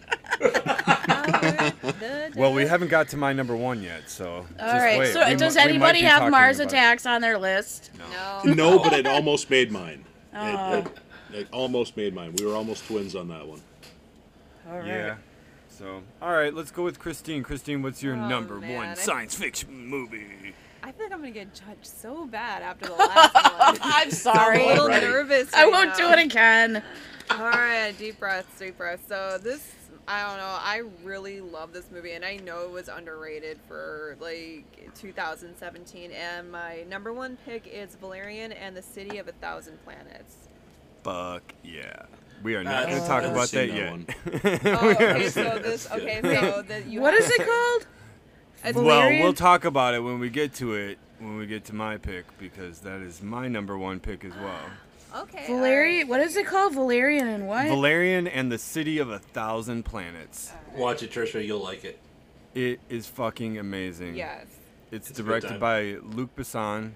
Well, 2.36 2.54
we 2.54 2.66
haven't 2.66 2.88
got 2.90 3.10
to 3.10 3.18
my 3.18 3.34
number 3.34 3.56
one 3.56 3.82
yet, 3.82 4.10
so. 4.10 4.46
All 4.60 4.68
right, 4.68 5.00
wait. 5.00 5.14
so 5.14 5.28
We 5.28 5.36
does 5.36 5.56
mi- 5.56 5.62
we 5.62 5.78
might 5.78 5.96
anybody 5.96 6.02
have 6.02 6.30
Mars 6.32 6.60
about 6.60 6.74
it. 6.74 6.76
Attacks 6.76 7.06
on 7.06 7.22
their 7.22 7.38
list? 7.38 7.92
No. 8.46 8.54
No, 8.54 8.80
but 8.80 8.94
it 8.94 9.06
almost 9.08 9.50
made 9.50 9.72
mine. 9.72 10.04
Oh. 10.34 10.48
It- 10.48 10.56
Oh. 10.56 10.78
It, 11.34 11.40
it 11.40 11.48
almost 11.52 11.98
made 11.98 12.14
mine. 12.14 12.34
We 12.38 12.46
were 12.46 12.56
almost 12.56 12.86
twins 12.88 13.16
on 13.16 13.28
that 13.30 13.48
one. 13.48 13.62
All 14.70 14.78
right. 14.80 14.88
Yeah. 14.88 15.16
So, 15.70 16.02
all 16.22 16.32
right, 16.32 16.54
let's 16.54 16.70
go 16.72 16.84
with 16.84 17.00
Christine. 17.00 17.42
Christine, 17.42 17.82
what's 17.82 18.04
your 18.04 18.16
Oh, 18.16 18.28
number 18.28 18.60
man, 18.60 18.76
one 18.76 18.96
science 18.96 19.34
fiction 19.36 19.88
movie? 19.88 20.28
I 20.84 20.92
feel 20.92 21.06
like 21.06 21.14
I'm 21.14 21.20
gonna 21.20 21.32
get 21.32 21.54
judged 21.54 21.86
so 21.86 22.26
bad 22.26 22.62
after 22.62 22.88
the 22.88 22.94
last 22.94 23.34
one. 23.58 23.78
I'm 23.82 24.12
sorry. 24.12 24.58
I'm 24.60 24.66
a 24.66 24.68
little 24.68 24.84
Alright. 24.86 25.02
nervous. 25.04 25.54
I 25.54 25.64
right 25.64 25.72
won't 25.72 25.98
now. 25.98 26.14
do 26.14 26.20
it 26.20 26.26
again. 26.26 26.84
All 27.32 27.38
right, 27.40 27.94
deep 27.98 28.20
breaths, 28.20 28.60
deep 28.60 28.78
breaths. 28.78 29.08
So 29.08 29.40
this, 29.42 29.72
I 30.10 30.28
don't 30.28 30.38
know. 30.38 30.44
I 30.44 30.84
really 31.04 31.40
love 31.40 31.72
this 31.72 31.86
movie, 31.90 32.12
and 32.12 32.26
I 32.26 32.36
know 32.36 32.64
it 32.64 32.72
was 32.72 32.90
underrated 32.90 33.60
for 33.68 34.18
like 34.20 34.92
2017. 34.96 36.12
And 36.12 36.52
my 36.52 36.84
number 36.90 37.14
one 37.14 37.38
pick 37.46 37.66
is 37.66 37.96
Valerian 37.96 38.52
and 38.52 38.76
the 38.76 38.82
City 38.82 39.20
of 39.20 39.30
a 39.30 39.32
Thousand 39.34 39.82
Planets. 39.86 40.36
Fuck 41.04 41.54
yeah. 41.64 42.04
We 42.44 42.56
are 42.56 42.64
not 42.64 42.88
going 42.88 42.98
to 42.98 43.02
I've 43.04 43.08
talk 43.08 43.24
about 43.24 43.48
that 43.52 43.70
seen 43.70 44.06
yet. 44.44 44.62
Oh, 44.66 44.90
okay. 44.92 45.30
So 45.30 45.60
this, 45.60 45.90
okay. 45.90 46.20
So 46.22 46.62
that 46.68 46.88
you. 46.88 47.00
What 47.00 47.14
have- 47.14 47.24
is 47.24 47.30
it 47.32 47.48
called? 47.48 47.88
It's 48.64 48.76
well, 48.76 48.86
Valerian? 48.86 49.24
we'll 49.24 49.34
talk 49.34 49.66
about 49.66 49.94
it 49.94 50.00
when 50.00 50.20
we 50.20 50.30
get 50.30 50.54
to 50.56 50.74
it, 50.74 50.98
when 51.20 51.38
we 51.38 51.46
get 51.48 51.66
to 51.66 51.76
my 51.76 51.98
pick, 51.98 52.26
because 52.38 52.80
that 52.80 53.02
is 53.02 53.22
my 53.22 53.48
number 53.48 53.78
one 53.78 54.00
pick 54.00 54.24
as 54.26 54.34
well. 54.36 54.60
Okay. 55.16 55.46
Valerian. 55.46 56.08
What 56.08 56.22
is 56.22 56.36
it 56.36 56.48
called? 56.48 56.74
Valerian 56.74 57.28
and 57.28 57.48
what? 57.48 57.68
Valerian 57.68 58.28
and 58.28 58.52
the 58.52 58.58
City 58.58 58.98
of 58.98 59.12
a 59.12 59.20
Thousand 59.20 59.86
Planets. 59.86 60.52
Watch 60.76 61.04
it, 61.04 61.12
Trisha. 61.12 61.46
You'll 61.46 61.62
like 61.62 61.86
it. 61.86 62.00
It 62.56 62.80
is 62.90 63.06
fucking 63.06 63.60
amazing. 63.60 64.16
Yes. 64.16 64.48
It's, 64.92 65.12
It's 65.12 65.20
directed 65.20 65.60
by 65.60 65.98
Luc 66.02 66.36
Besson, 66.36 66.94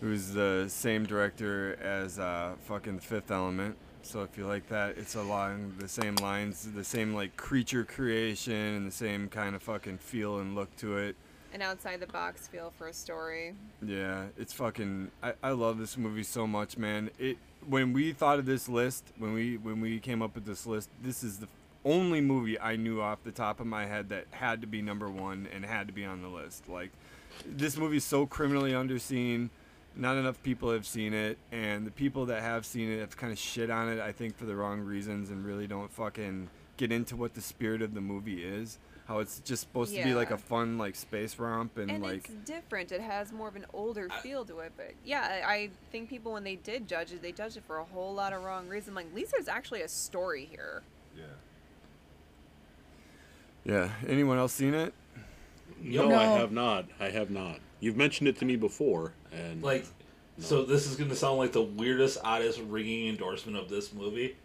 who's 0.00 0.30
the 0.30 0.64
same 0.68 1.04
director 1.04 1.76
as 1.82 2.18
uh, 2.18 2.54
fucking 2.64 3.00
Fifth 3.00 3.30
Element. 3.30 3.76
So 4.06 4.22
if 4.22 4.38
you 4.38 4.46
like 4.46 4.68
that, 4.68 4.96
it's 4.96 5.16
along 5.16 5.74
the 5.78 5.88
same 5.88 6.14
lines, 6.16 6.68
the 6.72 6.84
same 6.84 7.12
like 7.12 7.36
creature 7.36 7.84
creation 7.84 8.54
and 8.54 8.86
the 8.86 8.92
same 8.92 9.28
kind 9.28 9.56
of 9.56 9.62
fucking 9.64 9.98
feel 9.98 10.38
and 10.38 10.54
look 10.54 10.74
to 10.76 10.96
it. 10.96 11.16
An 11.52 11.60
outside 11.60 11.98
the 11.98 12.06
box 12.06 12.46
feel 12.46 12.72
for 12.78 12.86
a 12.86 12.92
story. 12.92 13.54
Yeah, 13.82 14.26
it's 14.38 14.52
fucking. 14.52 15.10
I, 15.22 15.32
I 15.42 15.50
love 15.50 15.78
this 15.78 15.96
movie 15.96 16.22
so 16.22 16.46
much, 16.46 16.78
man. 16.78 17.10
It 17.18 17.38
when 17.68 17.92
we 17.92 18.12
thought 18.12 18.38
of 18.38 18.46
this 18.46 18.68
list, 18.68 19.12
when 19.18 19.32
we 19.32 19.56
when 19.56 19.80
we 19.80 19.98
came 19.98 20.22
up 20.22 20.36
with 20.36 20.44
this 20.44 20.66
list, 20.66 20.88
this 21.02 21.24
is 21.24 21.38
the 21.38 21.48
only 21.84 22.20
movie 22.20 22.60
I 22.60 22.76
knew 22.76 23.00
off 23.00 23.24
the 23.24 23.32
top 23.32 23.58
of 23.58 23.66
my 23.66 23.86
head 23.86 24.08
that 24.10 24.26
had 24.30 24.60
to 24.60 24.68
be 24.68 24.82
number 24.82 25.10
one 25.10 25.48
and 25.52 25.64
had 25.64 25.88
to 25.88 25.92
be 25.92 26.04
on 26.04 26.22
the 26.22 26.28
list. 26.28 26.68
Like, 26.68 26.90
this 27.44 27.76
movie's 27.76 28.04
so 28.04 28.24
criminally 28.24 28.72
underseen. 28.72 29.50
Not 29.98 30.16
enough 30.18 30.42
people 30.42 30.70
have 30.72 30.86
seen 30.86 31.14
it, 31.14 31.38
and 31.50 31.86
the 31.86 31.90
people 31.90 32.26
that 32.26 32.42
have 32.42 32.66
seen 32.66 32.90
it 32.90 33.00
have 33.00 33.16
kind 33.16 33.32
of 33.32 33.38
shit 33.38 33.70
on 33.70 33.88
it. 33.88 33.98
I 33.98 34.12
think 34.12 34.36
for 34.36 34.44
the 34.44 34.54
wrong 34.54 34.80
reasons, 34.80 35.30
and 35.30 35.44
really 35.44 35.66
don't 35.66 35.90
fucking 35.90 36.50
get 36.76 36.92
into 36.92 37.16
what 37.16 37.32
the 37.32 37.40
spirit 37.40 37.80
of 37.80 37.94
the 37.94 38.00
movie 38.02 38.44
is. 38.44 38.78
How 39.08 39.20
it's 39.20 39.38
just 39.38 39.62
supposed 39.62 39.94
to 39.94 40.02
be 40.02 40.14
like 40.14 40.32
a 40.32 40.36
fun 40.36 40.78
like 40.78 40.96
space 40.96 41.38
romp 41.38 41.78
and, 41.78 41.90
and 41.92 42.02
like 42.02 42.28
it's 42.28 42.28
different. 42.44 42.90
It 42.90 43.00
has 43.00 43.32
more 43.32 43.46
of 43.46 43.54
an 43.54 43.64
older 43.72 44.08
feel 44.20 44.44
to 44.46 44.58
it. 44.58 44.72
But 44.76 44.94
yeah, 45.04 45.42
I 45.46 45.52
I 45.52 45.70
think 45.92 46.10
people 46.10 46.32
when 46.32 46.42
they 46.42 46.56
did 46.56 46.88
judge 46.88 47.12
it, 47.12 47.22
they 47.22 47.30
judged 47.30 47.56
it 47.56 47.62
for 47.68 47.78
a 47.78 47.84
whole 47.84 48.12
lot 48.12 48.32
of 48.32 48.42
wrong 48.42 48.66
reasons. 48.68 48.96
Like, 48.96 49.06
Lisa's 49.14 49.46
actually 49.46 49.82
a 49.82 49.88
story 49.88 50.48
here. 50.50 50.82
Yeah. 51.16 51.22
Yeah. 53.64 53.90
Anyone 54.08 54.38
else 54.38 54.52
seen 54.52 54.74
it? 54.74 54.92
No, 55.80 56.08
No. 56.08 56.18
I 56.18 56.24
have 56.38 56.50
not. 56.50 56.86
I 56.98 57.10
have 57.10 57.30
not. 57.30 57.60
You've 57.80 57.96
mentioned 57.96 58.28
it 58.28 58.38
to 58.38 58.44
me 58.44 58.56
before, 58.56 59.12
and 59.32 59.62
Like, 59.62 59.84
so 60.38 60.64
this 60.64 60.86
is 60.86 60.96
gonna 60.96 61.14
sound 61.14 61.38
like 61.38 61.52
the 61.52 61.62
weirdest, 61.62 62.18
oddest 62.24 62.60
ringing 62.60 63.08
endorsement 63.08 63.56
of 63.56 63.68
this 63.68 63.92
movie. 63.92 64.36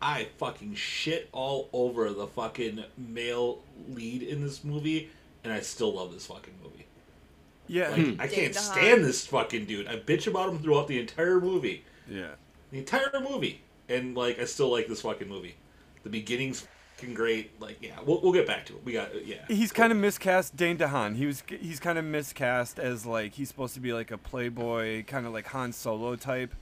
I 0.00 0.28
fucking 0.38 0.74
shit 0.74 1.28
all 1.32 1.68
over 1.72 2.10
the 2.10 2.26
fucking 2.26 2.84
male 2.98 3.62
lead 3.88 4.22
in 4.22 4.42
this 4.42 4.62
movie, 4.62 5.10
and 5.42 5.52
I 5.52 5.60
still 5.60 5.94
love 5.94 6.12
this 6.12 6.26
fucking 6.26 6.54
movie. 6.62 6.86
Yeah. 7.66 7.90
Like, 7.90 8.00
hmm. 8.00 8.20
I 8.20 8.26
can't 8.26 8.54
stand 8.54 9.04
this 9.04 9.26
fucking 9.26 9.64
dude. 9.64 9.86
I 9.86 9.96
bitch 9.96 10.26
about 10.26 10.50
him 10.50 10.58
throughout 10.58 10.88
the 10.88 11.00
entire 11.00 11.40
movie, 11.40 11.84
yeah. 12.06 12.32
the 12.70 12.78
entire 12.78 13.18
movie, 13.20 13.62
and 13.88 14.14
like 14.14 14.38
I 14.38 14.44
still 14.44 14.70
like 14.70 14.88
this 14.88 15.00
fucking 15.00 15.28
movie. 15.28 15.54
The 16.02 16.10
beginning's 16.10 16.66
fucking 17.04 17.14
great. 17.14 17.60
Like, 17.60 17.78
yeah, 17.82 17.98
we'll, 18.04 18.20
we'll 18.20 18.32
get 18.32 18.46
back 18.46 18.66
to 18.66 18.74
it. 18.74 18.84
We 18.84 18.92
got, 18.92 19.26
yeah. 19.26 19.44
He's 19.48 19.72
kind 19.72 19.92
of 19.92 19.98
miscast 19.98 20.56
Dane 20.56 20.78
DeHaan. 20.78 21.16
He 21.16 21.26
was 21.26 21.42
he's 21.46 21.80
kind 21.80 21.98
of 21.98 22.04
miscast 22.04 22.78
as 22.78 23.06
like 23.06 23.34
he's 23.34 23.48
supposed 23.48 23.74
to 23.74 23.80
be 23.80 23.92
like 23.92 24.10
a 24.10 24.18
playboy, 24.18 25.04
kind 25.04 25.26
of 25.26 25.32
like 25.32 25.46
Han 25.48 25.72
Solo 25.72 26.16
type. 26.16 26.54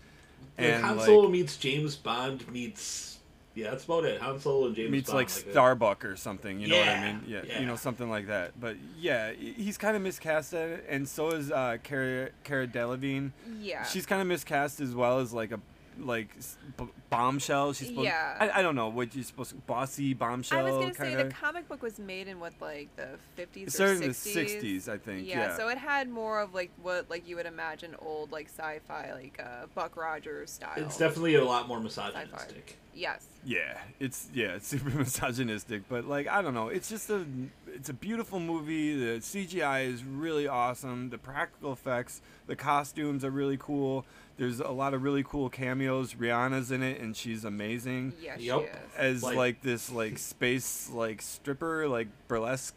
Like, 0.59 0.69
And 0.69 0.85
Han 0.85 0.97
like 0.97 1.07
Solo 1.07 1.29
meets 1.29 1.57
James 1.57 1.97
Bond 1.97 2.51
meets. 2.51 3.19
Yeah, 3.55 3.71
that's 3.71 3.85
about 3.85 4.07
it. 4.07 4.21
Han 4.21 4.41
Solo 4.41 4.67
and 4.69 4.75
James 4.77 4.87
Bond. 4.87 4.93
meets 4.93 5.11
Bond. 5.11 5.19
like 5.19 5.29
that. 5.29 5.51
Starbuck 5.51 6.05
or 6.05 6.17
something, 6.17 6.59
you 6.59 6.69
know 6.69 6.79
what 6.79 6.89
I 6.89 7.13
mean? 7.13 7.23
Yeah, 7.27 7.43
yeah. 7.47 7.61
you 7.61 7.67
know 7.67 7.77
something 7.77 8.09
like 8.09 8.29
that. 8.29 8.59
But 8.59 8.77
yeah, 8.99 9.33
he's 9.33 9.77
kind 9.77 9.95
of 9.95 10.03
miscast 10.03 10.55
at 10.55 10.69
it, 10.69 10.87
and 10.89 11.07
so 11.07 11.31
is 11.31 11.51
uh, 11.51 11.77
Cara 11.83 12.31
Cara 12.45 12.67
Delevingne. 12.67 13.33
Yeah. 13.61 13.85
She's 13.85 14.07
kind 14.07 14.23
of 14.23 14.29
miscast 14.29 14.81
as 14.81 14.95
well 14.95 15.19
as 15.19 15.33
like 15.33 15.53
a 15.53 15.61
like 16.03 16.31
s- 16.39 16.57
b- 16.77 16.89
bombshell. 17.11 17.73
She's 17.73 17.89
supposed. 17.89 18.05
Yeah. 18.07 18.37
I, 18.41 18.59
I 18.59 18.63
don't 18.63 18.75
know 18.75 18.89
what 18.89 19.15
you're 19.15 19.25
supposed 19.25 19.51
to 19.51 19.57
bossy 19.57 20.15
bombshell. 20.15 20.59
I 20.59 20.63
was 20.63 20.75
gonna 20.75 20.95
say 20.95 21.09
kinda. 21.11 21.25
the 21.25 21.31
comic 21.31 21.69
book 21.69 21.83
was 21.83 21.99
made 21.99 22.29
in 22.29 22.41
what 22.41 22.53
like 22.61 22.89
the 22.97 23.09
50s 23.39 23.57
It 23.57 23.67
or 23.69 23.71
started 23.71 23.95
in 24.03 24.09
the 24.09 24.15
60s. 24.15 24.63
60s, 24.63 24.89
I 24.89 24.99
think. 24.99 25.27
Yeah, 25.29 25.41
Yeah. 25.41 25.57
so 25.57 25.69
it 25.69 25.79
had 25.79 26.09
more 26.09 26.41
of 26.41 26.55
like 26.55 26.71
what 26.83 27.09
like 27.11 27.27
you 27.29 27.37
would 27.37 27.47
imagine 27.47 27.95
old 28.01 28.33
like 28.33 28.49
sci-fi 28.49 29.13
like 29.15 29.41
uh, 29.43 29.67
Buck 29.75 29.97
Rogers 29.97 30.51
style. 30.51 30.73
It's 30.77 30.99
definitely 30.99 31.35
a 31.37 31.45
lot 31.45 31.69
more 31.69 31.81
misogynistic. 31.81 32.79
yes. 32.95 33.27
Yeah, 33.45 33.77
it's 33.99 34.29
yeah, 34.33 34.55
it's 34.55 34.69
super 34.75 34.91
misogynistic, 34.91 35.89
but 35.89 36.05
like 36.07 36.29
I 36.29 36.43
don't 36.43 36.55
know, 36.55 36.69
it's 36.69 36.89
just 36.89 37.11
a 37.11 37.25
it's 37.67 37.89
a 37.89 37.93
beautiful 37.95 38.39
movie. 38.39 38.95
The 38.97 39.19
CGI 39.21 39.87
is 39.87 40.05
really 40.05 40.47
awesome. 40.47 41.11
The 41.11 41.19
practical 41.19 41.73
effects, 41.73 42.21
the 42.47 42.55
costumes 42.55 43.25
are 43.25 43.31
really 43.31 43.57
cool. 43.59 44.05
There's 44.39 44.61
a 44.61 44.69
lot 44.71 44.95
of 44.95 45.03
really 45.03 45.23
cool 45.23 45.49
cameos. 45.51 46.15
Rihanna's 46.15 46.71
in 46.71 46.83
it, 46.83 47.01
and 47.01 47.17
she's 47.17 47.45
amazing 47.45 48.15
Yes, 48.21 48.41
Yup. 48.41 48.61
she 48.63 48.67
is. 48.67 48.77
as 48.97 49.23
Like- 49.23 49.37
like, 49.37 49.63
this 49.63 49.91
like 49.91 50.19
space 50.19 50.89
like 50.91 51.21
stripper 51.23 51.87
like 51.89 52.09
burlesque. 52.29 52.75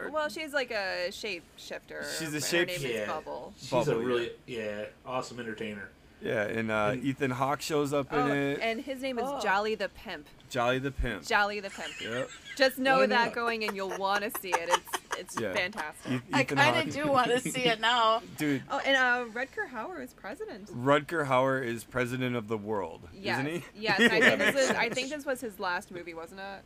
or- 0.00 0.10
Well, 0.10 0.28
she's 0.28 0.52
like 0.52 0.70
a 0.70 1.08
shapeshifter. 1.10 2.04
She's 2.18 2.30
a 2.30 2.32
Her 2.32 2.40
shape- 2.40 2.68
name 2.68 2.84
is 2.90 3.06
Bubble. 3.08 3.52
She's 3.58 3.70
Bubble, 3.70 3.92
a 3.92 3.98
really 3.98 4.30
yeah 4.46 4.86
awesome 5.06 5.38
entertainer. 5.40 5.88
yeah, 6.22 6.42
and 6.44 6.70
uh, 6.70 6.90
And- 6.92 7.04
Ethan 7.04 7.30
Hawke 7.32 7.60
shows 7.60 7.92
up 7.92 8.12
in 8.12 8.18
Oh, 8.18 8.32
it. 8.32 8.58
and 8.60 8.80
his 8.80 9.02
name 9.02 9.18
is 9.18 9.24
Oh. 9.26 9.40
Jolly 9.40 9.74
the 9.74 9.88
Pimp. 9.90 10.26
Jolly 10.50 10.78
the 10.78 10.90
Pimp. 10.90 11.24
Jolly 11.26 11.60
the 11.60 11.70
Pimp. 11.70 12.00
Yep. 12.00 12.28
Just 12.56 12.78
know 12.78 13.06
that 13.06 13.32
going 13.34 13.62
in, 13.62 13.74
you'll 13.74 13.96
want 13.98 14.22
to 14.22 14.40
see 14.40 14.50
it. 14.50 14.68
It's 14.68 14.93
it's 15.18 15.38
Yeah. 15.40 15.52
fantastic. 15.52 16.12
E- 16.12 16.20
I 16.32 16.42
Ethan 16.42 16.56
kind 16.58 16.88
of 16.88 16.94
do 16.94 17.06
want 17.10 17.28
to 17.30 17.40
see 17.40 17.62
it 17.64 17.80
now. 17.80 18.22
Dude, 18.36 18.62
Oh, 18.70 18.80
and 18.84 18.96
uh, 18.96 19.32
Rutger 19.32 19.68
Hauer 19.72 20.02
is 20.02 20.12
president. 20.14 20.68
Rutger 20.68 21.26
Hauer 21.26 21.64
is 21.64 21.84
president 21.84 22.36
of 22.36 22.48
the 22.48 22.56
world, 22.58 23.00
Yes. 23.14 23.38
isn't 23.40 23.52
he? 23.52 23.64
Yes. 23.82 24.00
I 24.00 24.20
think 24.20 24.38
this 24.38 24.56
is. 24.56 24.70
I 24.76 24.88
think 24.90 25.10
this 25.10 25.24
was 25.26 25.40
his 25.40 25.58
last 25.60 25.90
movie, 25.90 26.14
wasn't 26.14 26.40
it? 26.40 26.62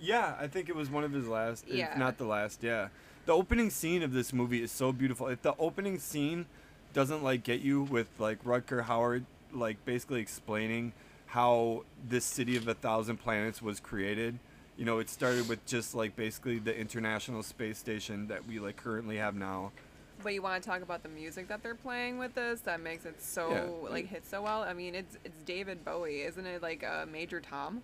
Yeah, 0.00 0.34
I 0.38 0.46
think 0.48 0.68
it 0.68 0.74
was 0.76 0.90
one 0.90 1.04
of 1.04 1.12
his 1.12 1.26
last, 1.28 1.66
Yeah. 1.68 1.92
if 1.92 1.98
not 1.98 2.18
the 2.18 2.24
last. 2.26 2.62
Yeah, 2.62 2.88
the 3.26 3.32
opening 3.32 3.70
scene 3.70 4.02
of 4.02 4.12
this 4.12 4.32
movie 4.32 4.62
is 4.62 4.72
so 4.72 4.92
beautiful. 4.92 5.28
If 5.28 5.42
the 5.42 5.54
opening 5.58 5.98
scene 5.98 6.46
doesn't 6.92 7.22
like 7.22 7.42
get 7.42 7.60
you 7.60 7.82
with 7.82 8.08
like 8.18 8.42
Rutger 8.44 8.84
Hauer, 8.86 9.24
like 9.52 9.84
basically 9.84 10.20
explaining 10.20 10.92
how 11.26 11.84
this 12.06 12.24
city 12.24 12.56
of 12.56 12.68
a 12.68 12.74
thousand 12.74 13.16
planets 13.18 13.60
was 13.62 13.80
created. 13.80 14.38
You 14.76 14.84
know, 14.84 14.98
it 14.98 15.08
started 15.08 15.48
with 15.48 15.64
just 15.66 15.94
like 15.94 16.16
basically 16.16 16.58
the 16.58 16.76
International 16.76 17.42
Space 17.42 17.78
Station 17.78 18.26
that 18.28 18.46
we 18.46 18.58
like 18.58 18.76
currently 18.76 19.16
have 19.18 19.34
now. 19.36 19.70
But 20.22 20.34
you 20.34 20.42
want 20.42 20.62
to 20.62 20.68
talk 20.68 20.82
about 20.82 21.02
the 21.02 21.08
music 21.08 21.48
that 21.48 21.62
they're 21.62 21.74
playing 21.74 22.18
with 22.18 22.34
this 22.34 22.60
that 22.60 22.80
makes 22.80 23.04
it 23.04 23.22
so 23.22 23.50
Yeah. 23.84 23.90
like 23.90 24.06
hit 24.08 24.24
so 24.26 24.42
well. 24.42 24.62
I 24.62 24.72
mean, 24.72 24.94
it's 24.94 25.16
it's 25.24 25.42
David 25.42 25.84
Bowie, 25.84 26.22
isn't 26.22 26.46
it? 26.46 26.62
Like 26.62 26.82
uh, 26.82 27.06
Major 27.10 27.40
Tom. 27.40 27.82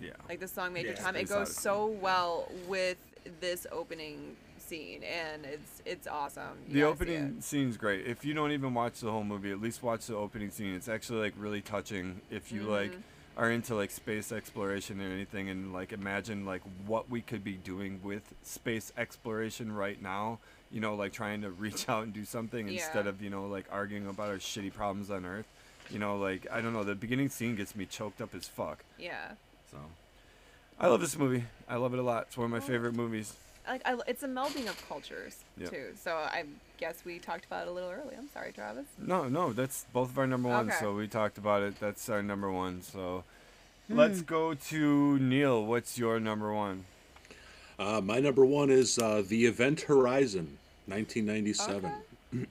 Yeah. 0.00 0.10
Like 0.28 0.40
the 0.40 0.48
song 0.48 0.72
Major 0.72 0.88
Yeah. 0.88 0.94
Tom, 0.96 1.16
it 1.16 1.28
goes 1.28 1.54
so 1.54 1.86
well 1.86 2.50
with 2.68 2.98
this 3.40 3.66
opening 3.72 4.36
scene, 4.58 5.02
and 5.04 5.46
it's 5.46 5.80
it's 5.86 6.06
awesome. 6.06 6.58
You 6.68 6.74
The 6.74 6.80
gotta 6.80 6.96
see 6.96 7.02
opening 7.14 7.40
scene's 7.40 7.76
great. 7.78 8.06
If 8.06 8.24
you 8.26 8.34
don't 8.34 8.50
even 8.52 8.74
watch 8.74 9.00
the 9.00 9.10
whole 9.10 9.24
movie, 9.24 9.52
at 9.52 9.60
least 9.60 9.82
watch 9.82 10.06
the 10.06 10.16
opening 10.16 10.50
scene. 10.50 10.74
It's 10.74 10.88
actually 10.88 11.20
like 11.20 11.34
really 11.38 11.62
touching. 11.62 12.20
If 12.30 12.52
you 12.52 12.62
like 12.64 12.92
Mhm. 12.92 13.02
Are 13.36 13.50
into 13.50 13.74
like 13.74 13.90
space 13.90 14.32
exploration 14.32 15.00
or 15.00 15.10
anything, 15.10 15.48
and 15.48 15.72
like 15.72 15.92
imagine 15.92 16.44
like 16.44 16.62
what 16.86 17.10
we 17.10 17.20
could 17.20 17.42
be 17.42 17.54
doing 17.54 18.00
with 18.02 18.34
space 18.42 18.92
exploration 18.96 19.72
right 19.72 20.00
now. 20.00 20.38
You 20.70 20.80
know, 20.80 20.94
like 20.94 21.12
trying 21.12 21.42
to 21.42 21.50
reach 21.64 21.88
out 21.88 22.04
and 22.04 22.12
do 22.12 22.24
something 22.24 22.68
instead 22.68 23.06
of 23.06 23.22
you 23.22 23.30
know 23.30 23.46
like 23.46 23.66
arguing 23.70 24.06
about 24.06 24.28
our 24.28 24.36
shitty 24.36 24.72
problems 24.72 25.10
on 25.10 25.24
Earth. 25.24 25.46
You 25.90 25.98
know, 25.98 26.16
like 26.16 26.46
I 26.50 26.60
don't 26.60 26.72
know. 26.72 26.84
The 26.84 26.94
beginning 26.94 27.28
scene 27.28 27.56
gets 27.56 27.76
me 27.76 27.86
choked 27.86 28.20
up 28.20 28.34
as 28.34 28.46
fuck. 28.48 28.84
Yeah. 28.98 29.32
So, 29.70 29.78
I 30.78 30.86
love 30.88 31.00
this 31.00 31.18
movie. 31.18 31.44
I 31.68 31.76
love 31.76 31.92
it 31.92 31.98
a 31.98 32.02
lot. 32.02 32.26
It's 32.28 32.36
one 32.36 32.46
of 32.46 32.50
my 32.50 32.58
oh. 32.58 32.60
favorite 32.60 32.94
movies. 32.94 33.34
Like 33.66 33.82
I, 33.84 33.96
it's 34.06 34.22
a 34.22 34.28
melding 34.28 34.68
of 34.68 34.82
cultures 34.88 35.38
Yep. 35.58 35.70
too. 35.70 35.84
So 35.96 36.14
I 36.14 36.44
guess 36.78 37.04
we 37.04 37.18
talked 37.18 37.46
about 37.46 37.66
it 37.66 37.70
a 37.70 37.72
little 37.72 37.90
early. 37.90 38.14
I'm 38.16 38.28
sorry, 38.28 38.52
Travis. 38.52 38.86
No, 38.98 39.28
no, 39.28 39.52
that's 39.52 39.86
both 39.92 40.10
of 40.10 40.18
our 40.18 40.26
number 40.26 40.48
ones. 40.48 40.70
Okay. 40.70 40.80
So 40.80 40.94
we 40.94 41.08
talked 41.08 41.38
about 41.38 41.62
it. 41.62 41.78
That's 41.80 42.08
our 42.08 42.22
number 42.22 42.50
one. 42.50 42.82
So 42.82 43.24
let's 43.88 44.20
go 44.20 44.54
to 44.54 45.18
Neil. 45.18 45.64
What's 45.64 45.96
your 45.98 46.20
number 46.20 46.52
one? 46.52 46.84
Uh, 47.78 48.00
my 48.02 48.20
number 48.20 48.44
one 48.44 48.70
is 48.70 48.98
uh, 48.98 49.22
The 49.26 49.46
Event 49.46 49.80
Horizon, 49.82 50.58
1997. 50.86 51.90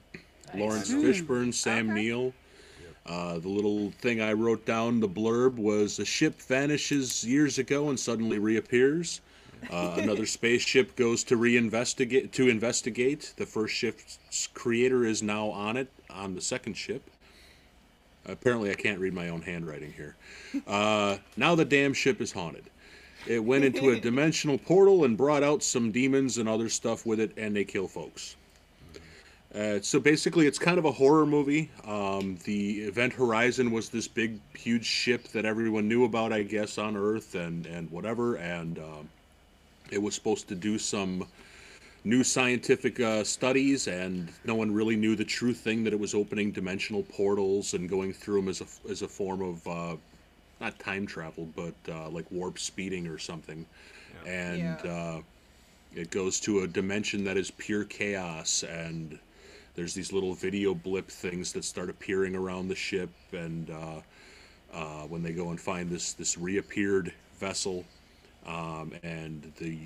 Laurence 0.54 0.90
Fishburne, 0.92 1.52
Sam 1.54 1.90
Okay. 1.90 2.02
Neill. 2.02 2.32
Uh, 3.06 3.38
the 3.38 3.48
little 3.48 3.90
thing 4.00 4.20
I 4.20 4.32
wrote 4.32 4.64
down, 4.66 5.00
the 5.00 5.08
blurb, 5.08 5.56
was 5.56 5.98
a 5.98 6.04
ship 6.04 6.40
vanishes 6.42 7.22
years 7.24 7.58
ago 7.58 7.88
and 7.90 7.98
suddenly 8.00 8.38
reappears. 8.38 9.20
Uh, 9.70 9.96
another 9.98 10.26
spaceship 10.26 10.96
goes 10.96 11.24
to 11.24 11.36
reinvestigate 11.36 12.32
to 12.32 12.48
investigate. 12.48 13.34
The 13.36 13.46
first 13.46 13.74
ship's 13.74 14.48
creator 14.54 15.04
is 15.04 15.22
now 15.22 15.48
on 15.48 15.76
it 15.76 15.88
on 16.10 16.34
the 16.34 16.40
second 16.40 16.74
ship. 16.74 17.02
Apparently, 18.26 18.70
I 18.70 18.74
can't 18.74 18.98
read 18.98 19.12
my 19.12 19.28
own 19.28 19.42
handwriting 19.42 19.92
here. 19.92 20.16
Uh, 20.66 21.18
now 21.36 21.54
the 21.54 21.64
damn 21.64 21.92
ship 21.92 22.20
is 22.20 22.32
haunted. 22.32 22.64
It 23.26 23.42
went 23.42 23.64
into 23.64 23.90
a 23.90 24.00
dimensional 24.00 24.58
portal 24.58 25.04
and 25.04 25.16
brought 25.16 25.42
out 25.42 25.62
some 25.62 25.90
demons 25.90 26.38
and 26.38 26.48
other 26.48 26.68
stuff 26.68 27.06
with 27.06 27.20
it, 27.20 27.32
and 27.36 27.56
they 27.56 27.64
kill 27.64 27.88
folks. 27.88 28.36
Uh, 29.54 29.78
so 29.80 30.00
basically, 30.00 30.46
it's 30.46 30.58
kind 30.58 30.78
of 30.78 30.84
a 30.84 30.90
horror 30.90 31.24
movie. 31.24 31.70
Um, 31.86 32.38
the 32.44 32.80
Event 32.80 33.12
Horizon 33.12 33.70
was 33.70 33.88
this 33.88 34.08
big, 34.08 34.40
huge 34.56 34.84
ship 34.84 35.28
that 35.28 35.44
everyone 35.44 35.88
knew 35.88 36.04
about, 36.04 36.32
I 36.32 36.42
guess, 36.42 36.76
on 36.76 36.96
Earth 36.96 37.34
and 37.34 37.64
and 37.66 37.88
whatever, 37.90 38.34
and 38.36 38.78
um, 38.78 39.08
it 39.90 39.98
was 40.02 40.14
supposed 40.14 40.48
to 40.48 40.54
do 40.54 40.78
some 40.78 41.26
new 42.04 42.22
scientific 42.24 43.00
uh, 43.00 43.24
studies, 43.24 43.86
and 43.88 44.30
no 44.44 44.54
one 44.54 44.72
really 44.72 44.96
knew 44.96 45.16
the 45.16 45.24
true 45.24 45.54
thing 45.54 45.84
that 45.84 45.92
it 45.92 45.98
was 45.98 46.14
opening 46.14 46.52
dimensional 46.52 47.02
portals 47.02 47.74
and 47.74 47.88
going 47.88 48.12
through 48.12 48.40
them 48.40 48.48
as 48.48 48.60
a 48.60 48.66
as 48.90 49.02
a 49.02 49.08
form 49.08 49.42
of 49.42 49.66
uh, 49.66 49.96
not 50.60 50.78
time 50.78 51.06
travel, 51.06 51.46
but 51.56 51.74
uh, 51.88 52.08
like 52.10 52.30
warp 52.30 52.58
speeding 52.58 53.06
or 53.06 53.18
something. 53.18 53.66
And 54.26 54.84
Yeah. 54.84 54.92
uh, 54.92 55.20
it 55.94 56.10
goes 56.10 56.40
to 56.40 56.60
a 56.60 56.66
dimension 56.66 57.24
that 57.24 57.36
is 57.36 57.50
pure 57.50 57.84
chaos, 57.84 58.64
and 58.64 59.18
there's 59.74 59.94
these 59.94 60.12
little 60.12 60.34
video 60.34 60.74
blip 60.74 61.08
things 61.10 61.52
that 61.52 61.64
start 61.64 61.90
appearing 61.90 62.34
around 62.34 62.68
the 62.68 62.74
ship, 62.74 63.10
and 63.32 63.70
uh, 63.70 64.00
uh, 64.72 65.02
when 65.02 65.22
they 65.22 65.32
go 65.32 65.50
and 65.50 65.60
find 65.60 65.90
this 65.90 66.14
this 66.14 66.36
reappeared 66.36 67.12
vessel, 67.38 67.84
um, 68.46 68.92
and 69.02 69.52
the 69.58 69.78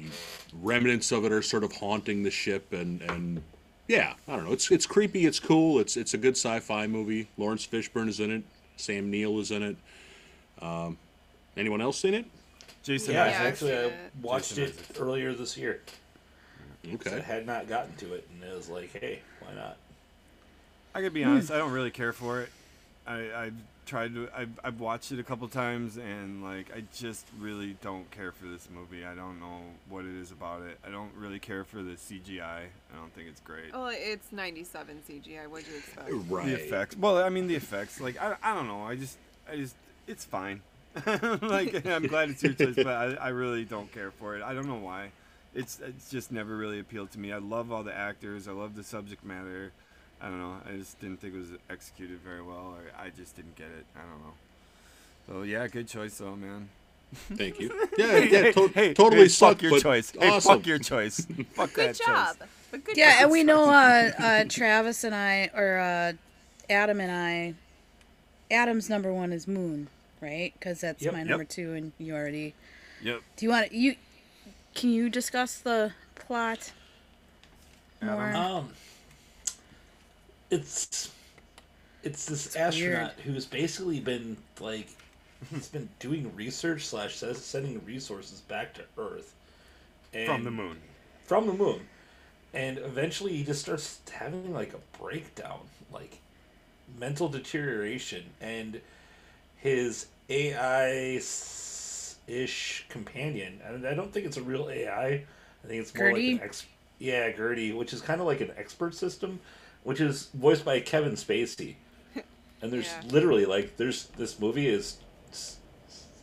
remnants 0.62 1.12
of 1.12 1.24
it 1.24 1.32
are 1.32 1.43
sort 1.43 1.64
of 1.64 1.72
haunting 1.72 2.22
the 2.22 2.30
ship, 2.30 2.72
and 2.72 3.01
and 3.02 3.43
yeah, 3.86 4.14
I 4.26 4.36
don't 4.36 4.44
know. 4.47 4.52
It's 4.52 4.70
it's 4.70 4.86
creepy. 4.86 5.26
It's 5.26 5.40
cool. 5.40 5.78
It's 5.80 5.97
it's 5.97 6.14
a 6.14 6.18
good 6.18 6.36
sci-fi 6.36 6.86
movie. 6.86 7.28
Laurence 7.36 7.66
Fishburne 7.66 8.09
is 8.09 8.20
in 8.20 8.30
it. 8.30 8.43
Sam 8.76 9.10
Neill 9.10 9.39
is 9.40 9.51
in 9.51 9.62
it. 9.62 9.76
Um, 10.60 10.97
anyone 11.56 11.80
else 11.80 12.01
seen 12.01 12.14
it? 12.14 12.24
Jason 12.82 13.14
Yeah, 13.14 13.26
Yeah, 13.26 13.40
I've 13.40 13.47
actually, 13.47 13.76
I 13.78 13.93
watched 14.22 14.51
Jason 14.55 14.62
it 14.78 14.80
Isaacs. 14.85 15.01
earlier 15.01 15.35
this 15.35 15.56
year. 15.56 15.80
I 16.89 16.94
Okay. 16.94 17.20
had 17.20 17.44
not 17.44 17.68
gotten 17.68 17.94
to 17.97 18.14
it, 18.14 18.26
and 18.32 18.43
it 18.51 18.55
was 18.55 18.68
like, 18.68 18.93
hey, 18.98 19.20
why 19.40 19.52
not? 19.55 19.76
I 20.94 21.01
gotta 21.01 21.10
be 21.10 21.22
honest. 21.24 21.51
I 21.51 21.59
don't 21.59 21.72
really 21.72 21.90
care 21.90 22.12
for 22.12 22.40
it. 22.40 22.48
I 23.06 23.14
I 23.16 23.51
tried 23.89 24.15
to. 24.15 24.28
I've 24.36 24.60
I've 24.62 24.81
watched 24.81 25.10
it 25.10 25.19
a 25.19 25.23
couple 25.23 25.48
times, 25.48 25.97
and 25.97 26.44
like 26.44 26.70
I 26.74 26.85
just 26.94 27.27
really 27.39 27.77
don't 27.81 28.09
care 28.10 28.31
for 28.31 28.47
this 28.47 28.69
movie. 28.73 29.05
I 29.05 29.15
don't 29.15 29.40
know 29.40 29.62
what 29.89 30.05
it 30.05 30.15
is 30.15 30.31
about 30.31 30.62
it. 30.62 30.78
I 30.86 30.90
don't 30.90 31.10
really 31.16 31.39
care 31.39 31.65
for 31.65 31.82
the 31.82 31.93
CGI. 31.93 32.43
I 32.43 32.97
don't 32.97 33.12
think 33.15 33.28
it's 33.28 33.40
great. 33.40 33.70
Oh, 33.73 33.90
it's 33.90 34.31
97 34.31 35.02
CGI. 35.09 35.48
What'd 35.48 35.66
you 35.69 35.78
expect? 35.78 36.10
Right. 36.28 36.47
The 36.47 36.55
effects. 36.55 36.97
Well, 36.97 37.19
I 37.19 37.31
mean 37.31 37.47
the 37.47 37.56
effects. 37.56 38.01
Like 38.01 38.20
I, 38.20 38.36
I 38.43 38.55
don't 38.55 38.69
know. 38.69 38.82
I 38.82 38.94
just 38.94 39.16
I 39.51 39.56
just 39.56 39.74
it's 40.06 40.24
fine. 40.24 40.60
like 41.06 41.86
I'm 41.86 42.06
glad 42.06 42.31
it's 42.31 42.43
your 42.43 42.52
choice, 42.52 42.77
but 42.77 42.86
I, 42.86 43.15
I 43.15 43.28
really 43.28 43.65
don't 43.65 43.90
care 43.93 44.10
for 44.10 44.36
it. 44.36 44.43
I 44.43 44.52
don't 44.52 44.69
know 44.69 44.77
why. 44.77 45.10
It's 45.55 45.81
it's 45.81 46.10
just 46.10 46.31
never 46.31 46.56
really 46.56 46.78
appealed 46.78 47.10
to 47.12 47.19
me. 47.19 47.32
I 47.32 47.39
love 47.39 47.73
all 47.73 47.82
the 47.82 47.97
actors. 47.97 48.47
I 48.47 48.52
love 48.52 48.77
the 48.77 48.85
subject 48.85 49.24
matter. 49.24 49.73
I 50.20 50.27
don't 50.28 50.40
know. 50.40 50.57
I 50.69 50.77
just 50.77 51.01
didn't 51.01 51.20
think 51.20 51.35
it 51.35 51.39
was 51.39 51.51
executed 51.70 52.19
very 52.20 52.43
well, 52.43 52.74
or 52.77 52.82
I 53.01 53.11
just 53.11 53.36
didn't 53.36 53.57
get 53.57 53.69
it. 53.69 53.86
I 53.97 54.01
don't 54.01 54.20
know. 54.23 54.35
So 55.28 55.43
yeah, 55.43 55.66
good 55.69 55.89
choice 55.89 56.19
though, 56.19 56.35
man. 56.36 56.69
Thank 57.35 57.59
you. 57.61 57.70
Yeah, 57.99 58.19
yeah, 58.19 58.53
to- 58.53 58.69
hey, 58.69 58.95
totally 58.95 59.23
hey, 59.23 59.28
sucked, 59.28 59.61
fuck 59.61 59.70
your 59.70 59.81
choice. 59.81 60.11
Hey, 60.12 60.28
awesome. 60.28 60.59
fuck 60.59 60.66
your 60.66 60.78
choice. 60.78 61.27
fuck 61.55 61.73
Good 61.73 61.90
that 61.90 61.95
job. 61.97 62.39
choice. 62.39 62.49
But 62.70 62.85
good 62.85 62.97
Yeah, 62.97 63.12
job. 63.15 63.23
and 63.23 63.31
we 63.32 63.45
know 63.45 63.65
uh, 63.70 64.11
uh, 64.19 64.45
Travis 64.49 65.05
and 65.05 65.15
I, 65.15 65.51
or 65.55 65.78
uh, 65.78 66.12
Addam 66.73 67.01
and 67.01 67.11
I, 67.11 67.55
Addam's 68.51 68.89
number 68.90 69.12
one 69.12 69.32
is 69.32 69.49
Moon, 69.49 69.89
right? 70.20 70.53
Because 70.59 70.81
that's 70.82 71.03
Yep. 71.03 71.12
my 71.12 71.20
Yep. 71.20 71.28
number 71.28 71.45
two, 71.45 71.73
and 71.74 71.93
you 71.99 72.15
already. 72.15 72.55
Yep. 73.03 73.20
Do 73.36 73.47
you 73.47 73.51
want 73.51 73.73
you? 73.73 73.95
Can 74.74 74.90
you 74.90 75.09
discuss 75.09 75.57
the 75.59 75.93
plot 76.15 76.73
Addam? 78.03 78.07
more? 78.32 78.35
Um, 78.35 78.73
it's 80.50 81.10
it's 82.02 82.26
this 82.26 82.46
It's 82.46 82.56
astronaut 82.56 83.12
who's 83.24 83.46
basically 83.46 84.00
been 84.00 84.36
like 84.60 84.88
he's 85.50 85.68
been 85.68 85.88
doing 85.98 86.34
research 86.34 86.86
slash 86.86 87.16
sending 87.16 87.84
resources 87.84 88.40
back 88.42 88.74
to 88.74 88.82
Earth 88.96 89.34
and, 90.12 90.26
From 90.26 90.44
the 90.44 90.50
moon. 90.50 90.78
From 91.24 91.46
the 91.46 91.52
moon, 91.52 91.80
and 92.54 92.78
eventually 92.78 93.36
he 93.36 93.44
just 93.44 93.60
starts 93.60 94.00
having 94.10 94.52
like 94.52 94.72
a 94.74 94.98
breakdown, 94.98 95.60
like 95.92 96.18
mental 96.98 97.28
deterioration, 97.28 98.24
and 98.40 98.80
his 99.56 100.06
AI 100.30 101.20
ish 102.26 102.86
companion, 102.88 103.60
and 103.64 103.86
I 103.86 103.94
don't 103.94 104.12
think 104.12 104.26
it's 104.26 104.36
a 104.36 104.42
real 104.42 104.68
AI. 104.70 105.06
I 105.06 105.66
think 105.66 105.82
it's 105.82 105.94
more 105.94 106.10
GERTY? 106.10 106.32
like 106.32 106.40
an 106.40 106.46
ex. 106.46 106.66
Yeah, 106.98 107.30
GERTY, 107.30 107.72
which 107.72 107.92
is 107.92 108.00
kind 108.00 108.20
of 108.20 108.26
like 108.26 108.40
an 108.40 108.52
expert 108.56 108.94
system, 108.94 109.40
which 109.84 110.00
is 110.00 110.28
voiced 110.34 110.64
by 110.64 110.80
Kevin 110.80 111.12
Spacey. 111.12 111.76
And 112.60 112.72
there's 112.72 112.86
Yeah. 112.86 113.02
literally 113.10 113.44
like 113.46 113.76
there's 113.76 114.06
this 114.16 114.40
movie 114.40 114.68
is 114.68 114.96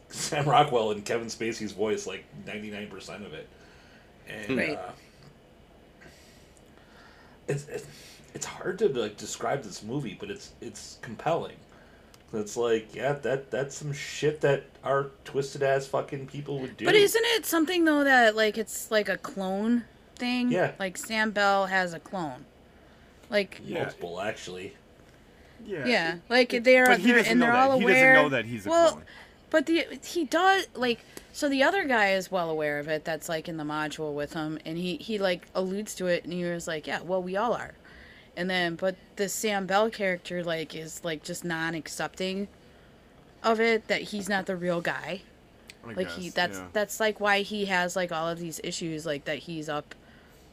Sam 0.09 0.45
Rockwell 0.45 0.91
and 0.91 1.03
Kevin 1.05 1.27
Spacey's 1.27 1.71
voice 1.71 2.05
like 2.05 2.25
ninety 2.45 2.69
nine 2.71 2.87
percent 2.87 3.25
of 3.25 3.33
it, 3.33 3.47
and 4.27 4.57
Right. 4.57 4.77
uh, 4.77 4.91
it's, 7.47 7.67
it's 7.67 7.85
it's 8.33 8.45
hard 8.45 8.79
to 8.79 8.89
like 8.89 9.17
describe 9.17 9.63
this 9.63 9.81
movie, 9.83 10.17
but 10.19 10.29
it's 10.29 10.51
it's 10.61 10.97
compelling. 11.01 11.55
It's 12.33 12.57
like 12.57 12.93
yeah, 12.93 13.13
that 13.13 13.49
that's 13.51 13.75
some 13.75 13.93
shit 13.93 14.41
that 14.41 14.63
our 14.83 15.11
twisted 15.23 15.63
ass 15.63 15.85
fucking 15.87 16.27
people 16.27 16.59
would 16.59 16.75
do. 16.75 16.83
But 16.85 16.95
isn't 16.95 17.23
it 17.27 17.45
something 17.45 17.85
though 17.85 18.03
that 18.03 18.35
like 18.35 18.57
it's 18.57 18.91
like 18.91 19.07
a 19.07 19.17
clone 19.17 19.85
thing? 20.17 20.51
Yeah. 20.51 20.71
Like 20.79 20.97
Sam 20.97 21.31
Bell 21.31 21.67
has 21.67 21.93
a 21.93 21.99
clone. 21.99 22.45
Like 23.29 23.61
Yeah. 23.63 23.83
multiple 23.83 24.21
actually? 24.21 24.73
Yeah. 25.65 25.85
yeah, 25.85 26.15
like 26.29 26.63
they're, 26.63 26.85
But 26.85 26.99
he 26.99 27.07
they're 27.07 27.17
doesn't 27.17 27.31
and 27.31 27.39
know 27.39 27.45
they're 27.47 27.53
that. 27.53 27.69
all 27.71 27.79
He 27.79 27.85
doesn't 27.85 28.13
know 28.13 28.29
that 28.29 28.45
he's 28.45 28.65
a 28.65 28.69
well, 28.69 28.91
clone. 28.91 29.03
But 29.49 29.65
the 29.65 29.85
he 30.05 30.25
does 30.25 30.67
like 30.75 30.99
so 31.31 31.49
the 31.49 31.63
other 31.63 31.85
guy 31.85 32.11
is 32.11 32.29
well 32.31 32.49
aware 32.49 32.77
of 32.79 32.87
it. 32.87 33.03
That's 33.05 33.27
like 33.29 33.47
in 33.49 33.57
the 33.57 33.63
module 33.63 34.13
with 34.13 34.33
him, 34.33 34.59
and 34.65 34.77
he 34.77 34.97
he 34.97 35.17
like 35.17 35.47
alludes 35.55 35.95
to 35.95 36.07
it, 36.07 36.23
and 36.23 36.33
he 36.33 36.43
was 36.43 36.67
like, 36.67 36.87
"Yeah, 36.87 37.01
well, 37.01 37.21
we 37.21 37.35
all 37.35 37.53
are." 37.53 37.73
And 38.37 38.49
then, 38.49 38.75
but 38.75 38.95
the 39.15 39.29
Sam 39.29 39.65
Bell 39.65 39.89
character 39.89 40.43
like 40.43 40.75
is 40.75 41.03
like 41.03 41.23
just 41.23 41.43
non-accepting 41.45 42.47
of 43.43 43.59
it 43.59 43.87
that 43.87 44.01
he's 44.01 44.27
not 44.29 44.45
the 44.45 44.55
real 44.55 44.81
guy. 44.81 45.21
I 45.87 45.93
Like 45.93 46.09
he 46.11 46.29
that's 46.29 46.57
yeah. 46.59 46.67
that's 46.73 46.99
like 46.99 47.19
why 47.19 47.41
he 47.41 47.65
has 47.65 47.95
like 47.95 48.11
all 48.11 48.27
of 48.27 48.39
these 48.39 48.59
issues 48.63 49.05
like 49.05 49.25
that 49.25 49.39
he's 49.39 49.69
up 49.69 49.95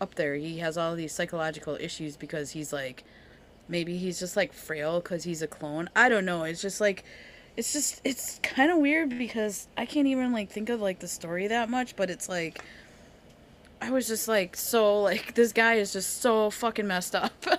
up 0.03 0.17
there. 0.17 0.35
He 0.35 0.59
has 0.59 0.77
all 0.77 0.95
these 0.97 1.13
psychological 1.13 1.77
issues 1.81 2.17
because 2.17 2.51
he's 2.51 2.73
like 2.73 3.05
maybe 3.69 3.97
he's 3.97 4.19
just 4.19 4.37
like 4.37 4.53
frail 4.53 5.01
cuz 5.01 5.25
he's 5.25 5.41
a 5.43 5.47
clone. 5.47 5.89
I 5.97 6.09
don't 6.09 6.25
know. 6.25 6.43
It's 6.45 6.61
just 6.61 6.81
like 6.81 7.05
it's 7.57 7.73
just 7.73 8.01
it's 8.05 8.41
kind 8.43 8.71
of 8.73 8.79
weird 8.79 9.17
because 9.17 9.69
I 9.77 9.87
can't 9.87 10.09
even 10.09 10.33
like 10.33 10.51
think 10.51 10.69
of 10.69 10.81
like 10.81 10.99
the 10.99 11.09
story 11.09 11.47
that 11.47 11.71
much, 11.71 11.95
but 11.97 12.11
it's 12.11 12.29
like 12.29 12.63
I 13.81 13.91
was 13.91 14.07
just 14.09 14.29
like 14.29 14.57
so 14.57 15.01
like 15.03 15.35
this 15.35 15.53
guy 15.53 15.75
is 15.75 15.93
just 15.93 16.21
so 16.21 16.51
fucking 16.51 16.87
messed 16.87 17.15
up. 17.15 17.33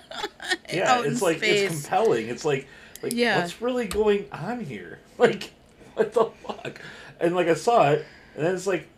Yeah, 0.72 1.02
it's 1.04 1.22
like 1.22 1.38
space. 1.38 1.70
it's 1.72 1.80
compelling. 1.82 2.28
It's 2.28 2.44
like 2.44 2.66
like 3.02 3.12
Yeah. 3.14 3.38
what's 3.40 3.62
really 3.62 3.86
going 3.86 4.26
on 4.32 4.60
here? 4.60 4.98
Like 5.18 5.52
what 5.94 6.12
the 6.12 6.26
fuck? 6.46 6.80
And 7.20 7.34
like 7.36 7.46
I 7.46 7.54
saw 7.54 7.90
it, 7.92 8.04
and 8.34 8.44
then 8.44 8.54
it's 8.54 8.66
like 8.66 8.88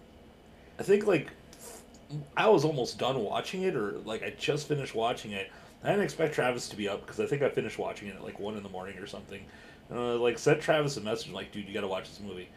I 0.79 0.83
think 0.83 1.07
like 1.07 1.29
I 2.37 2.49
was 2.49 2.65
almost 2.65 2.99
done 2.99 3.19
watching 3.21 3.63
it, 3.63 3.75
or 3.77 3.99
like 4.05 4.23
I 4.23 4.31
just 4.31 4.69
finished 4.69 4.95
watching 4.95 5.33
it. 5.33 5.51
I 5.85 5.91
didn't 5.91 6.05
expect 6.05 6.35
Travis 6.35 6.69
to 6.71 6.77
be 6.77 6.89
up 6.89 7.07
because 7.07 7.21
I 7.21 7.27
think 7.27 7.43
I 7.43 7.49
finished 7.49 7.79
watching 7.79 8.09
it 8.09 8.17
at 8.17 8.25
like 8.25 8.41
one 8.41 8.57
in 8.57 8.63
the 8.63 8.69
morning 8.69 8.99
or 8.99 9.07
something. 9.07 9.45
And 9.91 9.99
I 9.99 10.03
like 10.13 10.39
sent 10.39 10.61
Travis 10.61 10.97
a 10.97 11.01
message 11.01 11.33
like, 11.33 11.53
"Dude, 11.53 11.67
you 11.67 11.75
got 11.75 11.83
to 11.83 11.89
watch 11.89 12.09
this 12.09 12.21
movie." 12.21 12.49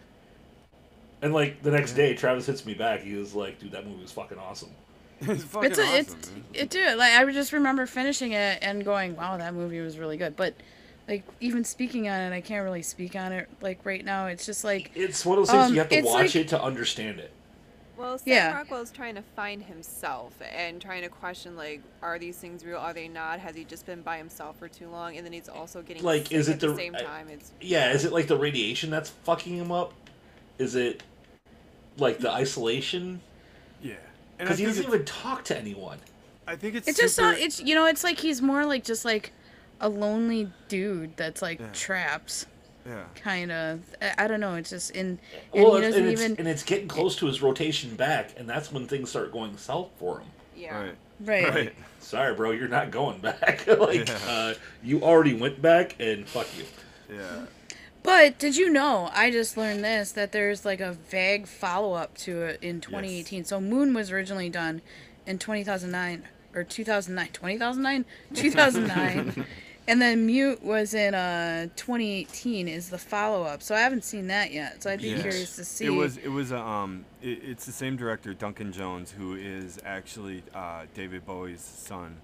And 1.22 1.34
like 1.34 1.62
the 1.62 1.72
next 1.72 1.94
day, 1.94 2.16
Travis 2.16 2.46
hits 2.46 2.66
me 2.66 2.74
back. 2.74 3.02
He 3.02 3.16
was 3.16 3.36
like, 3.36 3.60
"Dude, 3.60 3.72
that 3.72 3.86
movie 3.86 4.02
was 4.02 4.12
fucking 4.12 4.40
awesome." 4.40 4.72
it's 5.22 5.44
fucking 5.44 5.72
it's 5.72 5.80
a, 5.80 5.84
awesome. 5.84 5.96
it's 5.98 6.32
it 6.54 6.70
do 6.70 6.96
like 6.96 7.14
I 7.14 7.30
just 7.32 7.52
remember 7.52 7.86
finishing 7.86 8.32
it 8.32 8.60
and 8.62 8.86
going, 8.86 9.18
wow, 9.18 9.36
that 9.36 9.54
movie 9.54 9.82
was 9.82 9.98
really 9.98 10.16
good. 10.16 10.36
But 10.38 10.56
like 11.10 11.24
even 11.42 11.66
speaking 11.66 12.08
on 12.08 12.20
it, 12.22 12.34
I 12.34 12.40
can't 12.40 12.64
really 12.64 12.84
speak 12.84 13.16
on 13.16 13.34
it 13.34 13.50
like 13.62 13.80
right 13.84 14.04
now. 14.04 14.28
It's 14.28 14.46
just 14.46 14.64
like 14.64 14.92
It's 14.96 15.26
one 15.26 15.38
of 15.38 15.48
those 15.48 15.52
things 15.52 15.68
Um, 15.68 15.74
you 15.74 15.80
have 15.80 15.90
to 15.90 16.02
watch 16.04 16.16
like- 16.22 16.36
it 16.36 16.48
to 16.50 16.62
understand 16.62 17.20
it. 17.20 17.34
Well, 18.00 18.18
Sam 18.18 18.28
Yeah. 18.34 18.54
Rockwell's 18.56 18.92
trying 18.92 19.16
to 19.16 19.22
find 19.22 19.62
himself 19.62 20.34
and 20.56 20.82
trying 20.82 21.02
to 21.02 21.10
question 21.10 21.58
like, 21.58 21.82
are 22.02 22.18
these 22.18 22.38
things 22.38 22.64
real? 22.64 22.78
Are 22.78 22.94
they 22.94 23.10
not? 23.10 23.40
Has 23.40 23.56
he 23.56 23.66
just 23.66 23.86
been 23.86 24.02
by 24.02 24.18
himself 24.18 24.58
for 24.58 24.70
too 24.70 24.88
long? 24.88 25.18
And 25.18 25.26
then 25.26 25.34
he's 25.34 25.50
also 25.50 25.82
getting 25.82 26.02
Like, 26.02 26.28
sick 26.28 26.32
is 26.32 26.48
it 26.48 26.54
at 26.54 26.60
the, 26.62 26.68
the- 26.70 26.76
same 26.78 26.94
time? 26.94 27.28
It's 27.28 27.52
Yeah, 27.60 27.92
is 27.92 28.06
it 28.06 28.14
like 28.14 28.28
the 28.28 28.38
radiation 28.38 28.90
that's 28.90 29.10
fucking 29.10 29.54
him 29.58 29.70
up? 29.72 29.94
Is 30.58 30.76
it 30.76 31.04
like 31.98 32.20
the 32.20 32.32
isolation? 32.44 33.20
yeah. 33.82 33.96
Because 34.38 34.58
he 34.58 34.66
doesn't 34.66 34.86
even 34.86 35.04
talk 35.04 35.44
to 35.46 35.58
anyone. 35.58 35.98
I 36.48 36.56
think 36.56 36.76
it's 36.76 36.88
it's 36.88 36.98
just 36.98 37.18
super, 37.18 37.34
not. 37.34 37.40
It's 37.40 37.60
you 37.60 37.76
know, 37.76 37.86
it's 37.86 38.06
like 38.06 38.18
he's 38.20 38.42
more 38.42 38.66
like 38.66 38.86
just 38.86 39.04
like 39.04 39.34
a 39.82 39.90
lonely 39.90 40.50
dude 40.70 41.18
that's 41.18 41.42
like 41.42 41.60
Yeah. 41.60 41.68
trapped, 41.74 42.46
yeah. 42.90 43.04
kind 43.16 43.52
of. 43.52 43.82
I, 44.02 44.26
I 44.26 44.28
don't 44.28 44.40
know. 44.40 44.56
It's 44.56 44.72
just 44.72 44.92
in 44.92 45.20
and 45.54 45.64
Well, 45.64 45.76
he 45.78 45.84
and, 45.84 45.94
doesn't 45.94 46.08
it's, 46.08 46.22
even 46.22 46.36
and 46.38 46.48
it's 46.48 46.64
getting 46.64 46.88
close 46.88 47.16
to 47.18 47.28
his 47.28 47.42
rotation 47.42 47.96
back, 47.96 48.32
and 48.38 48.50
that's 48.50 48.72
when 48.72 48.88
things 48.88 49.10
start 49.12 49.32
going 49.32 49.56
south 49.58 49.90
for 50.00 50.20
him. 50.20 50.28
yeah. 50.58 50.78
Right. 50.82 50.96
right. 51.22 51.54
Right. 51.54 51.74
Sorry, 52.00 52.34
bro, 52.34 52.52
you're 52.52 52.68
not 52.68 52.92
going 52.92 53.20
back. 53.20 53.68
like, 53.80 54.08
Yeah. 54.08 54.18
uh, 54.28 54.54
you 54.84 55.02
already 55.04 55.34
went 55.36 55.62
back, 55.62 55.96
and 56.00 56.28
fuck 56.28 56.48
you. 56.58 56.66
Yeah. 57.16 57.46
But 58.02 58.40
did 58.40 58.56
you 58.56 58.70
know? 58.70 59.10
I 59.14 59.30
just 59.30 59.58
learned 59.58 59.84
this 59.84 60.14
that 60.14 60.32
there's 60.32 60.64
like 60.66 60.80
a 60.80 60.94
vague 60.94 61.46
follow 61.48 61.94
up 61.94 62.18
to 62.20 62.44
it 62.44 62.64
in 62.64 62.80
2018. 62.82 63.44
So 63.44 63.60
Moon 63.60 63.94
was 63.94 64.10
originally 64.12 64.50
done 64.50 64.82
in 65.28 65.38
2009 65.38 66.24
or 66.56 66.64
2009, 66.64 67.30
2009, 67.34 68.06
2009, 68.34 69.46
and 69.90 70.00
then 70.00 70.26
Mute 70.28 70.64
was 70.64 70.94
in 70.94 71.16
uh 71.16 71.68
2018 71.76 72.68
is 72.68 72.90
the 72.90 72.98
follow 73.00 73.44
up. 73.44 73.64
So 73.64 73.74
I 73.74 73.80
haven't 73.80 74.04
seen 74.04 74.28
that 74.28 74.52
yet. 74.54 74.84
So 74.84 74.92
I'd 74.92 75.02
be 75.02 75.10
Yes. 75.10 75.22
curious 75.22 75.56
to 75.56 75.66
see. 75.66 75.86
It 75.86 75.90
was 75.90 76.18
it 76.18 76.28
was 76.30 76.52
a, 76.52 76.60
um 76.60 77.06
it, 77.22 77.40
it's 77.44 77.66
the 77.66 77.72
same 77.72 77.98
director 77.98 78.34
Duncan 78.34 78.72
Jones 78.72 79.12
who 79.12 79.36
is 79.36 79.80
actually 79.84 80.44
uh, 80.54 80.84
David 80.94 81.26
Bowie's 81.26 81.62
son, 81.62 82.18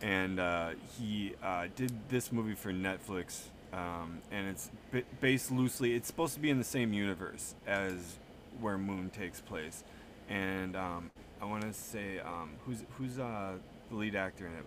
and 0.00 0.40
uh, 0.40 0.70
he 0.98 1.34
uh, 1.42 1.66
did 1.76 1.92
this 2.08 2.32
movie 2.32 2.54
for 2.54 2.72
Netflix, 2.72 3.42
um, 3.74 4.20
and 4.30 4.48
it's 4.48 4.70
b- 4.90 5.04
based 5.20 5.50
loosely. 5.52 5.94
It's 5.94 6.06
supposed 6.06 6.32
to 6.34 6.40
be 6.40 6.48
in 6.50 6.58
the 6.58 6.64
same 6.64 6.92
universe 6.94 7.54
as 7.66 8.16
where 8.60 8.78
Moon 8.78 9.10
takes 9.10 9.40
place, 9.42 9.84
and 10.30 10.74
um, 10.76 11.10
I 11.42 11.44
want 11.44 11.62
to 11.62 11.74
say 11.74 12.20
um, 12.20 12.52
who's 12.64 12.84
who's 12.96 13.18
uh, 13.18 13.52
the 13.90 13.96
lead 13.96 14.14
actor 14.16 14.46
in 14.46 14.54
it? 14.54 14.64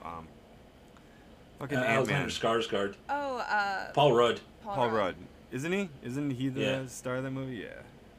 Uh, 1.60 1.64
fucking 1.64 1.78
Ant 1.78 2.08
Man. 2.08 2.22
Alexander 2.24 2.30
Skarsgård, 2.30 2.96
Oh, 3.10 3.38
uh, 3.38 3.92
Paul 3.94 4.14
Rudd. 4.14 4.40
Paul, 4.64 4.76
Paul 4.76 4.86
Rudd. 4.90 4.96
Rudd, 4.98 5.16
isn't 5.52 5.72
he? 5.72 5.90
Isn't 6.04 6.32
he 6.32 6.50
the 6.50 6.62
Yeah. 6.62 6.86
star 6.88 7.18
of 7.18 7.24
that 7.24 7.32
movie? 7.32 7.58
Yeah, 7.58 7.68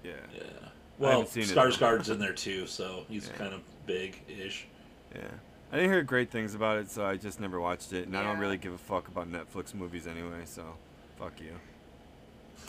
yeah, 0.04 0.12
Yeah. 0.34 0.42
Well, 0.98 1.10
haven't 1.22 1.28
seen 1.28 1.44
Skarsgård's 1.44 2.10
in 2.10 2.18
there 2.18 2.34
too, 2.34 2.66
so 2.66 3.04
he's 3.08 3.28
Yeah. 3.28 3.34
kind 3.34 3.54
of 3.54 3.62
big-ish. 3.86 4.66
yeah. 5.14 5.22
I 5.72 5.76
didn't 5.76 5.92
hear 5.92 6.02
great 6.02 6.30
things 6.30 6.54
about 6.54 6.78
it, 6.78 6.90
so 6.90 7.06
I 7.06 7.16
just 7.16 7.38
never 7.40 7.60
watched 7.60 7.92
it, 7.92 8.06
and 8.06 8.16
I 8.16 8.22
don't 8.24 8.38
really 8.38 8.56
give 8.58 8.72
a 8.72 8.78
fuck 8.78 9.06
about 9.08 9.30
Netflix 9.30 9.72
movies 9.72 10.06
anyway. 10.06 10.42
So, 10.44 10.64
fuck 11.16 11.40
you. 11.40 11.52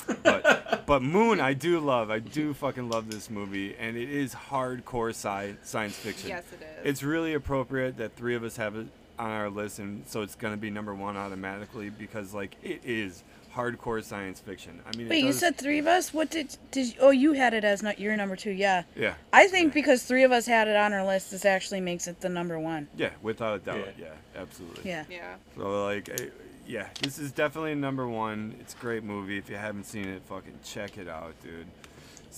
but 0.23 0.85
but 0.85 1.01
Moon, 1.01 1.41
I 1.41 1.53
do 1.53 1.79
love. 1.79 2.09
I 2.11 2.19
do 2.19 2.53
fucking 2.53 2.89
love 2.89 3.09
this 3.11 3.29
movie, 3.29 3.75
and 3.75 3.97
it 3.97 4.09
is 4.09 4.33
hardcore 4.35 5.09
sci- 5.09 5.55
science 5.63 5.95
fiction. 5.97 6.29
Yes, 6.29 6.43
it 6.53 6.61
is. 6.63 6.85
It's 6.85 7.03
really 7.03 7.33
appropriate 7.33 7.97
that 7.97 8.15
three 8.15 8.35
of 8.35 8.43
us 8.43 8.55
have 8.57 8.75
it 8.75 8.87
on 9.21 9.29
our 9.31 9.49
list, 9.49 9.77
and 9.79 10.05
so 10.07 10.21
it's 10.23 10.35
gonna 10.35 10.57
be 10.57 10.69
number 10.71 10.93
one 10.95 11.15
automatically 11.15 11.89
because 11.91 12.33
like 12.33 12.55
it 12.63 12.81
is 12.83 13.23
hardcore 13.55 14.03
science 14.03 14.39
fiction. 14.39 14.79
I 14.85 14.95
mean, 14.97 15.07
it 15.07 15.09
Wait, 15.11 15.23
you 15.23 15.31
said 15.33 15.57
three 15.57 15.77
of 15.79 15.85
us? 15.87 16.13
What 16.13 16.31
did 16.31 16.57
did? 16.71 16.87
You, 16.87 16.93
Oh, 17.01 17.09
you 17.11 17.33
had 17.33 17.53
it 17.53 17.63
as 17.63 17.83
not 17.83 17.99
your 17.99 18.15
number 18.17 18.35
two. 18.35 18.51
Yeah. 18.51 18.83
yeah, 18.95 19.13
I 19.31 19.47
think 19.47 19.73
because 19.73 20.03
three 20.03 20.23
of 20.23 20.31
us 20.31 20.45
had 20.47 20.67
it 20.67 20.75
on 20.75 20.91
our 20.93 21.05
list, 21.05 21.31
this 21.31 21.45
actually 21.45 21.81
makes 21.81 22.07
it 22.07 22.19
the 22.21 22.29
number 22.29 22.59
one. 22.59 22.87
yeah, 22.97 23.11
without 23.21 23.55
a 23.55 23.59
doubt, 23.59 23.77
Yeah. 23.99 24.05
yeah, 24.35 24.41
absolutely. 24.41 24.89
Yeah. 24.89 25.03
yeah. 25.09 25.35
So 25.55 25.85
like, 25.85 26.09
eh, 26.09 26.27
yeah, 26.65 26.87
this 27.01 27.19
is 27.19 27.31
definitely 27.31 27.75
number 27.75 28.07
one. 28.07 28.55
It's 28.59 28.73
a 28.73 28.77
great 28.77 29.03
movie. 29.03 29.37
If 29.37 29.49
you 29.49 29.57
haven't 29.57 29.83
seen 29.85 30.07
it, 30.07 30.21
fucking 30.27 30.59
check 30.63 30.97
it 30.97 31.07
out, 31.07 31.33
dude. 31.43 31.67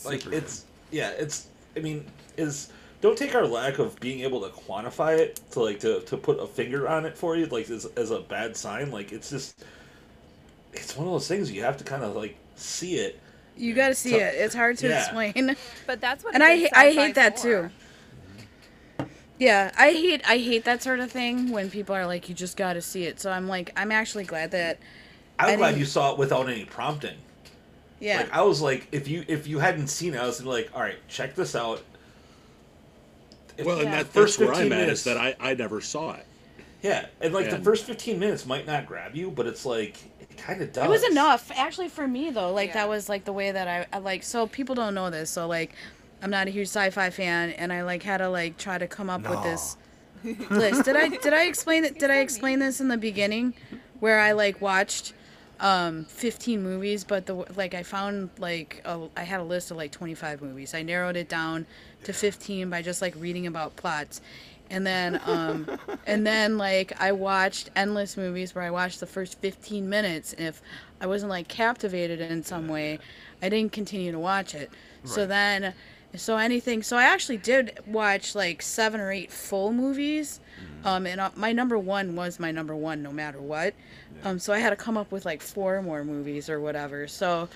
like 0.04 0.22
Super 0.22 0.36
it's 0.36 0.66
yeah 0.92 1.10
it's 1.12 1.48
i 1.76 1.80
mean 1.80 2.06
is 2.38 2.70
don't 3.04 3.18
take 3.20 3.36
our 3.36 3.48
lack 3.48 3.80
of 3.80 4.00
being 4.02 4.22
able 4.22 4.42
to 4.42 4.50
quantify 4.50 5.20
it 5.20 5.42
to 5.52 5.62
like 5.62 5.80
to, 5.82 6.02
to 6.04 6.18
put 6.18 6.40
a 6.42 6.48
finger 6.48 6.90
on 6.90 7.06
it 7.06 7.18
for 7.18 7.38
you 7.38 7.46
like 7.48 7.70
as, 7.72 7.86
as 7.98 8.12
a 8.12 8.22
bad 8.22 8.58
sign 8.58 8.92
like 8.92 9.14
it's 9.14 9.32
just 9.32 9.64
it's 10.74 10.96
one 10.96 11.08
of 11.08 11.14
those 11.14 11.28
things 11.28 11.52
you 11.52 11.64
have 11.64 11.78
to 11.78 11.84
kind 11.84 12.04
of 12.04 12.16
like 12.16 12.40
see 12.56 12.96
it 12.96 13.22
You 13.56 13.74
got 13.76 13.90
to 13.90 13.96
see 13.96 14.18
it. 14.20 14.34
It's 14.36 14.56
hard 14.56 14.78
to 14.80 14.88
yeah. 14.88 14.94
explain. 14.94 15.56
But 15.86 16.02
that's 16.02 16.24
what. 16.24 16.34
And 16.34 16.44
a 16.44 16.44
I 16.44 16.70
good 16.70 16.72
I 16.74 16.92
hate 16.92 17.16
that 17.16 17.38
for. 17.38 17.38
too. 17.38 17.72
Yeah, 19.38 19.72
I 19.78 19.92
hate 19.92 20.22
I 20.28 20.38
hate 20.38 20.64
that 20.66 20.84
sort 20.84 21.00
of 21.00 21.12
thing 21.12 21.50
when 21.52 21.70
people 21.70 21.96
are 21.96 22.06
like, 22.06 22.30
you 22.30 22.36
just 22.36 22.56
got 22.56 22.74
to 22.74 22.82
see 22.82 23.06
it. 23.06 23.20
So 23.20 23.32
I'm 23.32 23.48
like, 23.48 23.72
I'm 23.76 23.92
actually 23.92 24.26
glad 24.26 24.52
that 24.52 24.80
i'm 25.40 25.52
I 25.52 25.56
glad 25.56 25.76
didn't- 25.76 25.78
you 25.78 25.86
saw 25.86 26.12
it 26.12 26.18
without 26.18 26.50
any 26.50 26.66
prompting 26.66 27.18
yeah. 28.00 28.26
like 28.26 28.32
i 28.32 28.42
was 28.42 28.62
like 28.62 28.88
if 28.92 29.08
you 29.08 29.26
if 29.28 29.48
you 29.48 29.60
hadn't 29.60 29.88
seen 29.88 30.14
it 30.14 30.20
i 30.20 30.26
was 30.26 30.44
like 30.44 30.70
all 30.74 30.82
right 30.82 31.06
check 31.08 31.36
this 31.36 31.56
out 31.56 31.86
If- 33.58 33.66
Well, 33.66 33.78
and 33.80 33.86
Yeah. 33.90 33.98
that, 34.04 34.08
First 34.08 34.40
that's 34.40 34.50
where 34.52 34.58
I'm 34.60 34.72
at 34.72 34.80
minutes. 34.80 35.00
is 35.02 35.04
that 35.06 35.18
I, 35.18 35.36
I 35.40 35.54
never 35.54 35.82
saw 35.82 36.14
it. 36.14 36.26
yeah 36.82 37.06
and 37.22 37.34
like 37.34 37.50
the 37.50 37.60
first 37.60 37.86
15 37.86 38.20
minutes 38.20 38.46
might 38.46 38.66
not 38.68 38.86
grab 38.86 39.16
you 39.16 39.32
but 39.32 39.46
it's 39.48 39.66
like 39.66 39.96
it 40.20 40.36
kind 40.38 40.62
of 40.62 40.74
does 40.74 40.86
It 40.86 40.90
was 40.90 41.04
enough, 41.04 41.52
actually, 41.56 41.88
for 41.90 42.08
me 42.08 42.30
though. 42.32 42.52
Like 42.54 42.70
Yeah. 42.70 42.74
that 42.76 42.90
was 42.90 43.08
like 43.10 43.24
the 43.26 43.34
way 43.34 43.52
that 43.52 43.68
I, 43.68 43.86
I 43.96 44.00
like. 44.00 44.24
So 44.24 44.48
people 44.48 44.74
don't 44.76 44.94
know 44.96 45.10
this. 45.10 45.30
So 45.30 45.48
like, 45.48 45.74
I'm 46.22 46.30
not 46.32 46.48
a 46.48 46.52
huge 46.52 46.68
sci-fi 46.70 47.10
fan, 47.10 47.52
and 47.52 47.72
I 47.72 47.84
like 47.84 48.02
had 48.04 48.18
to 48.18 48.30
like 48.30 48.58
try 48.58 48.78
to 48.78 48.88
come 48.88 49.10
up 49.10 49.30
with 49.30 49.44
this 49.44 49.78
list. 50.50 50.86
Did 50.86 50.96
I 50.96 51.10
did 51.10 51.34
I 51.34 51.44
explain 51.46 51.84
it? 51.86 52.00
Did 52.00 52.10
I 52.10 52.18
explain 52.20 52.60
this 52.60 52.80
in 52.82 52.88
the 52.88 52.98
beginning, 52.98 53.54
where 54.00 54.20
I 54.20 54.32
like 54.32 54.60
watched 54.62 55.14
um 55.60 56.06
15 56.06 56.62
movies, 56.62 57.04
but 57.04 57.26
the 57.26 57.36
like 57.56 57.74
I 57.74 57.84
found 57.84 58.30
like 58.40 58.82
a, 58.86 59.08
I 59.16 59.24
had 59.24 59.40
a 59.40 59.44
list 59.44 59.72
of 59.72 59.78
like 59.78 59.92
25 59.92 60.42
movies. 60.42 60.74
I 60.74 60.82
narrowed 60.82 61.16
it 61.16 61.30
down 61.30 61.66
to 62.04 62.14
15 62.14 62.70
by 62.70 62.82
just 62.82 63.02
like 63.02 63.14
reading 63.18 63.48
about 63.48 63.76
plots. 63.76 64.22
And 64.70 64.86
then 64.86 65.22
um 65.26 65.68
and 66.08 66.26
then 66.26 66.58
like 66.58 67.00
I 67.00 67.12
watched 67.12 67.70
endless 67.76 68.18
movies 68.18 68.56
where 68.56 68.64
I 68.64 68.72
watched 68.72 69.00
the 69.00 69.08
first 69.08 69.40
15 69.40 69.88
minutes 69.88 70.34
and 70.34 70.48
if 70.48 70.62
I 71.00 71.08
wasn't 71.08 71.30
like 71.30 71.48
captivated 71.48 72.20
in 72.20 72.44
some 72.44 72.68
way, 72.68 73.00
I 73.42 73.50
didn't 73.50 73.72
continue 73.72 74.12
to 74.12 74.20
watch 74.20 74.56
it. 74.56 74.72
So 75.06 75.26
then 75.26 75.74
so 76.16 76.38
anything 76.38 76.84
so 76.84 76.98
I 76.98 77.04
actually 77.04 77.38
did 77.38 77.80
watch 77.88 78.36
like 78.36 78.62
7 78.62 79.00
or 79.00 79.12
8 79.12 79.32
full 79.32 79.72
movies. 79.72 80.40
Um 80.84 81.06
and 81.06 81.22
uh, 81.22 81.32
my 81.36 81.54
number 81.54 81.78
1 81.78 82.16
was 82.16 82.40
my 82.40 82.52
number 82.52 82.76
1 82.76 83.02
no 83.04 83.12
matter 83.12 83.40
what. 83.40 83.74
Um 84.24 84.40
so 84.40 84.54
I 84.54 84.60
had 84.60 84.72
to 84.72 84.78
come 84.78 84.98
up 84.98 85.12
with 85.12 85.26
like 85.26 85.42
four 85.42 85.82
more 85.84 86.04
movies 86.06 86.50
or 86.50 86.60
whatever. 86.62 87.08
So 87.08 87.50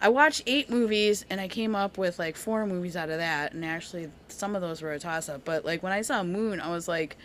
I 0.00 0.08
watched 0.10 0.42
eight 0.46 0.70
movies 0.70 1.24
and 1.30 1.40
I 1.40 1.48
came 1.48 1.74
up 1.76 1.98
with 1.98 2.18
like 2.18 2.36
four 2.36 2.66
movies 2.66 2.96
out 2.96 3.10
of 3.10 3.18
that, 3.18 3.52
and 3.54 3.64
actually 3.64 4.10
some 4.28 4.54
of 4.56 4.62
those 4.62 4.82
were 4.82 4.92
a 4.92 4.98
toss 5.00 5.28
up. 5.28 5.44
But 5.44 5.64
like 5.64 5.82
when 5.82 5.92
I 5.92 6.02
saw 6.02 6.22
Moon, 6.22 6.60
I 6.60 6.70
was 6.70 6.88
like, 6.88 7.18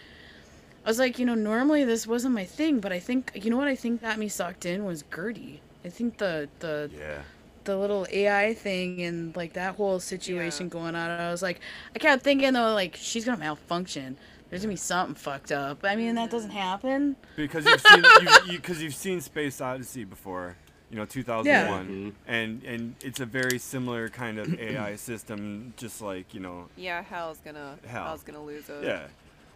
I 0.85 0.89
was 0.89 0.99
like, 0.99 1.19
you 1.19 1.26
know, 1.26 1.35
normally 1.35 1.84
this 1.85 2.07
wasn't 2.07 2.35
my 2.35 2.45
thing, 2.45 2.80
but 2.80 2.91
I 2.93 2.99
think 2.99 3.31
you 3.35 3.49
know 3.51 3.57
what 3.57 3.67
I 3.67 3.76
think 3.76 4.01
got 4.01 4.19
me 4.19 4.30
sucked 4.30 4.65
in 4.65 4.85
was 4.85 5.03
GERTY. 5.03 5.61
I 5.85 5.89
think 5.89 6.17
the 6.17 6.49
the 6.59 6.91
Yeah. 6.91 7.23
the 7.65 7.77
little 7.77 8.07
AI 8.11 8.53
thing 8.53 9.01
and 9.01 9.35
like 9.35 9.53
that 9.53 9.76
whole 9.76 9.99
situation 9.99 10.69
Yeah. 10.69 10.69
going 10.69 10.95
on. 10.95 11.09
I 11.11 11.31
was 11.31 11.41
like, 11.41 11.61
I 11.95 11.99
kept 11.99 12.23
thinking 12.23 12.53
though, 12.53 12.73
like 12.73 12.95
she's 12.99 13.26
gonna 13.26 13.38
malfunction. 13.38 14.17
There's 14.56 14.64
gonna 14.64 14.72
be 14.72 14.77
something 14.77 15.15
fucked 15.15 15.52
up. 15.52 15.84
I 15.84 15.98
mean, 15.98 16.15
that 16.15 16.32
doesn't 16.32 16.52
happen. 16.52 17.18
Because 17.36 17.65
you've 17.65 17.82
seen 17.82 18.03
you, 18.22 18.53
you, 18.53 18.60
cause 18.61 18.82
you've 18.82 18.95
seen 18.95 19.19
Space 19.19 19.60
Odyssey 19.60 20.06
before, 20.06 20.56
you 20.90 20.95
know, 20.95 21.03
2001, 21.03 21.86
mm-hmm. 21.86 22.10
and 22.26 22.64
and 22.64 22.95
it's 23.02 23.19
a 23.19 23.26
very 23.26 23.60
similar 23.60 24.07
kind 24.07 24.40
of 24.40 24.57
AI 24.57 24.95
system, 24.95 25.73
just 25.76 26.02
like 26.02 26.34
you 26.34 26.40
know, 26.40 26.69
Yeah, 26.77 27.03
Hal's 27.03 27.40
gonna 27.40 27.77
Hal. 27.86 28.06
Hal's 28.06 28.23
gonna 28.23 28.41
lose 28.41 28.69
it. 28.69 28.82
yeah. 28.82 29.07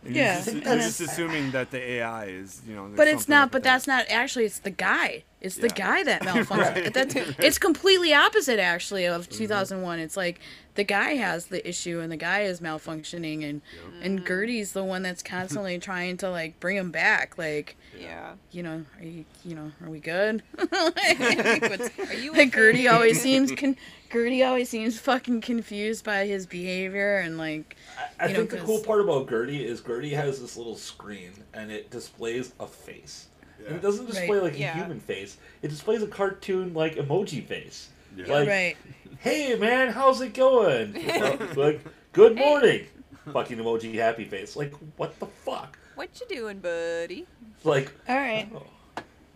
And 0.03 0.13
Yeah, 0.13 0.33
You're 0.33 0.35
just, 0.35 0.47
and 0.49 0.63
you're 0.65 0.73
it's- 0.73 0.97
just 0.97 1.11
assuming 1.11 1.51
that 1.51 1.71
the 1.71 1.79
AI 1.79 2.25
is, 2.25 2.61
you 2.67 2.75
know. 2.75 2.91
But 2.93 3.07
it's 3.07 3.29
not. 3.29 3.53
But 3.53 3.63
that. 3.63 3.71
that's 3.75 3.87
not 3.87 4.05
actually. 4.09 4.43
It's 4.43 4.59
the 4.59 4.69
guy. 4.69 5.23
It's 5.41 5.55
the 5.55 5.67
Yeah. 5.69 5.73
guy 5.75 6.03
that 6.03 6.21
malfunctions. 6.23 6.93
That's 6.93 7.15
it's 7.15 7.57
completely 7.57 8.13
opposite 8.13 8.59
actually 8.59 9.05
of 9.05 9.29
mm-hmm. 9.29 9.37
2001. 9.37 9.99
It's 9.99 10.17
like 10.17 10.39
the 10.75 10.83
guy 10.83 11.15
has 11.15 11.47
the 11.47 11.67
issue 11.67 11.99
and 11.99 12.11
the 12.11 12.17
guy 12.17 12.41
is 12.41 12.59
malfunctioning 12.61 13.47
and 13.49 13.61
and 14.01 14.25
GERTY's 14.25 14.73
the 14.73 14.83
one 14.83 15.01
that's 15.01 15.23
constantly 15.23 15.77
trying 15.79 16.17
to 16.17 16.29
like 16.29 16.59
bring 16.59 16.75
him 16.77 16.91
back. 16.91 17.37
Like 17.37 17.77
Yeah. 17.97 18.33
you 18.51 18.63
know, 18.63 18.83
are 18.99 19.03
you 19.05 19.23
you 19.45 19.55
know, 19.55 19.71
are 19.81 19.89
we 19.89 19.99
good? 19.99 20.43
like, 20.57 21.99
Are 21.99 22.13
you 22.13 22.33
like 22.33 22.51
GERTY 22.51 22.87
always 22.89 23.21
seems 23.21 23.51
con- 23.53 23.77
GERTY 24.09 24.43
always 24.43 24.67
seems 24.69 24.99
fucking 24.99 25.39
confused 25.41 26.03
by 26.03 26.25
his 26.25 26.45
behavior 26.47 27.17
and 27.19 27.37
like 27.37 27.77
I 28.19 28.27
You 28.27 28.33
know, 28.33 28.39
think 28.39 28.49
the 28.51 28.57
cool 28.57 28.81
part 28.83 28.99
about 29.01 29.27
GERTY 29.27 29.65
is 29.65 29.79
GERTY 29.79 30.09
has 30.15 30.41
this 30.41 30.57
little 30.57 30.75
screen 30.75 31.31
and 31.53 31.71
it 31.71 31.89
displays 31.89 32.53
a 32.59 32.67
face. 32.67 33.27
And 33.67 33.75
it 33.75 33.81
doesn't 33.81 34.05
display 34.07 34.29
Right. 34.37 34.43
like 34.43 34.53
a 34.55 34.59
Yeah. 34.59 34.75
human 34.75 34.99
face. 34.99 35.37
It 35.61 35.67
displays 35.69 36.01
a 36.03 36.07
cartoon 36.07 36.73
like 36.73 36.95
emoji 36.95 37.45
face. 37.45 37.89
Yeah. 38.15 38.25
Like, 38.27 38.47
right. 38.47 38.77
hey 39.19 39.55
man, 39.55 39.89
how's 39.91 40.21
it 40.21 40.33
going? 40.33 40.93
like, 41.55 41.81
good 42.13 42.35
morning. 42.35 42.85
Fucking 43.33 43.57
emoji 43.57 43.93
happy 43.95 44.25
face. 44.25 44.55
Like, 44.55 44.73
what 44.97 45.19
the 45.19 45.27
fuck? 45.27 45.77
What 45.95 46.09
you 46.19 46.35
doing, 46.35 46.59
buddy? 46.59 47.27
Like, 47.63 47.91
All 48.07 48.15
right. 48.15 48.47
oh. 48.55 48.63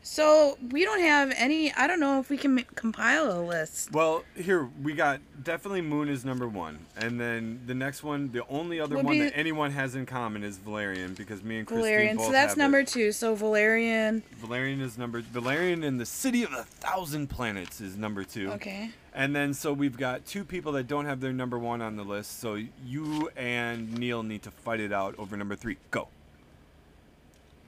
So 0.06 0.58
we 0.70 0.84
don't 0.84 1.00
have 1.00 1.34
any. 1.38 1.72
I 1.74 1.88
don't 1.88 2.02
know 2.02 2.20
if 2.20 2.30
we 2.30 2.36
can 2.38 2.60
m- 2.60 2.66
compile 2.76 3.32
a 3.32 3.40
list. 3.42 3.94
Well, 3.94 4.26
here 4.36 4.70
we 4.84 4.94
got 4.94 5.22
definitely 5.44 5.80
Moon 5.82 6.10
is 6.10 6.26
number 6.26 6.46
one, 6.46 6.80
and 6.98 7.18
then 7.20 7.62
the 7.66 7.74
next 7.74 8.04
one, 8.04 8.30
the 8.34 8.46
only 8.48 8.82
other 8.82 8.98
Would 8.98 9.06
one 9.06 9.14
be- 9.14 9.22
that 9.22 9.32
anyone 9.38 9.72
has 9.72 9.96
in 9.96 10.06
common 10.06 10.44
is 10.44 10.58
Valerian 10.58 11.14
because 11.14 11.42
me 11.42 11.60
and 11.60 11.68
Christine 11.68 11.84
Valerian. 11.86 12.18
both 12.18 12.26
So 12.28 12.32
that's 12.34 12.52
have 12.52 12.58
number 12.58 12.80
it. 12.80 12.90
two. 12.90 13.14
So 13.14 13.34
Valerian. 13.34 14.24
Valerian 14.40 14.82
is 14.82 14.98
number. 14.98 15.22
Valerian 15.22 15.84
in 15.86 15.98
the 15.98 16.06
City 16.06 16.44
of 16.44 16.52
a 16.52 16.64
Thousand 16.64 17.28
Planets 17.28 17.80
is 17.80 17.96
number 17.96 18.26
two. 18.26 18.52
Okay. 18.52 18.90
And 19.14 19.34
then 19.34 19.54
so 19.54 19.72
we've 19.72 19.96
got 19.98 20.26
two 20.26 20.44
people 20.44 20.74
that 20.74 20.88
don't 20.88 21.06
have 21.06 21.22
their 21.22 21.32
number 21.34 21.58
one 21.58 21.82
on 21.82 21.96
the 21.96 22.04
list. 22.04 22.42
So 22.42 22.60
you 22.86 23.30
and 23.38 23.98
Neil 23.98 24.22
need 24.22 24.44
to 24.44 24.52
fight 24.52 24.82
it 24.82 24.92
out 24.92 25.16
over 25.18 25.38
number 25.38 25.56
three. 25.56 25.78
Go, 25.92 26.10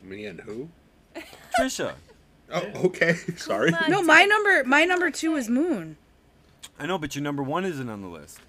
Me 0.03 0.25
and 0.25 0.41
who? 0.41 0.67
Trisha. 1.57 1.93
Oh, 2.51 2.61
okay. 2.85 3.13
Sorry. 3.37 3.71
No, 3.87 4.01
my 4.01 4.23
number. 4.25 4.63
My 4.65 4.85
number 4.85 5.09
two 5.11 5.35
is 5.35 5.49
Moon. 5.49 5.97
I 6.79 6.85
know, 6.85 6.97
but 6.97 7.15
your 7.15 7.23
number 7.23 7.41
one 7.43 7.65
isn't 7.65 7.89
on 7.89 8.01
the 8.01 8.07
list 8.07 8.39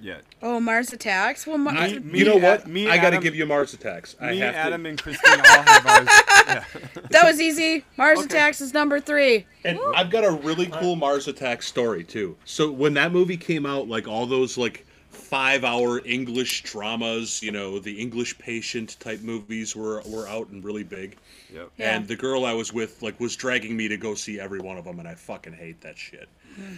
yet. 0.00 0.22
Oh, 0.42 0.60
Mars 0.60 0.92
Attacks. 0.92 1.46
Well, 1.46 1.58
Mars. 1.58 1.76
I, 1.92 1.98
Me- 1.98 2.18
you 2.20 2.24
know 2.24 2.36
what? 2.36 2.66
Me, 2.66 2.88
I 2.88 2.96
got 2.98 3.10
to 3.10 3.18
give 3.20 3.34
you 3.34 3.46
Mars 3.46 3.72
Attacks. 3.74 4.16
I 4.20 4.30
Me, 4.32 4.38
have 4.38 4.54
Addam, 4.54 4.82
to. 4.82 4.88
and 4.90 5.02
Christine 5.02 5.40
all 5.40 5.62
have 5.62 5.86
ours. 5.86 6.08
Yeah. 6.46 6.64
that 7.10 7.24
was 7.24 7.40
easy. 7.40 7.84
Mars 7.96 8.18
Okay. 8.18 8.26
Attacks 8.26 8.60
is 8.60 8.72
number 8.74 9.00
three. 9.00 9.46
And 9.64 9.78
I've 9.94 10.10
got 10.10 10.24
a 10.24 10.30
really 10.30 10.66
cool 10.66 10.96
Mars 10.96 11.28
Attacks 11.28 11.66
story 11.66 12.04
too. 12.04 12.36
So 12.44 12.70
when 12.70 12.94
that 12.94 13.12
movie 13.12 13.36
came 13.36 13.64
out, 13.66 13.88
like 13.88 14.06
all 14.08 14.26
those 14.26 14.56
like 14.58 14.85
five-hour 15.26 16.02
English 16.04 16.62
dramas, 16.62 17.42
you 17.42 17.50
know, 17.50 17.78
the 17.78 18.00
English 18.00 18.38
Patient 18.38 18.96
type 19.00 19.20
movies 19.20 19.74
were 19.74 20.02
were 20.06 20.28
out 20.28 20.48
and 20.48 20.64
really 20.64 20.84
big. 20.84 21.16
Yep. 21.52 21.70
Yeah. 21.76 21.96
And 21.96 22.08
the 22.08 22.16
girl 22.16 22.44
I 22.44 22.52
was 22.52 22.72
with 22.72 23.02
like 23.02 23.18
was 23.18 23.34
dragging 23.36 23.76
me 23.76 23.88
to 23.88 23.96
go 23.96 24.14
see 24.14 24.38
every 24.40 24.60
one 24.60 24.76
of 24.78 24.84
them, 24.84 24.98
and 24.98 25.08
I 25.08 25.14
fucking 25.14 25.54
hate 25.54 25.80
that 25.80 25.98
shit. 25.98 26.28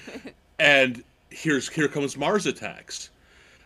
and 0.58 1.04
here's 1.30 1.68
here 1.68 1.88
comes 1.88 2.16
Mars 2.16 2.46
Attacks. 2.46 3.10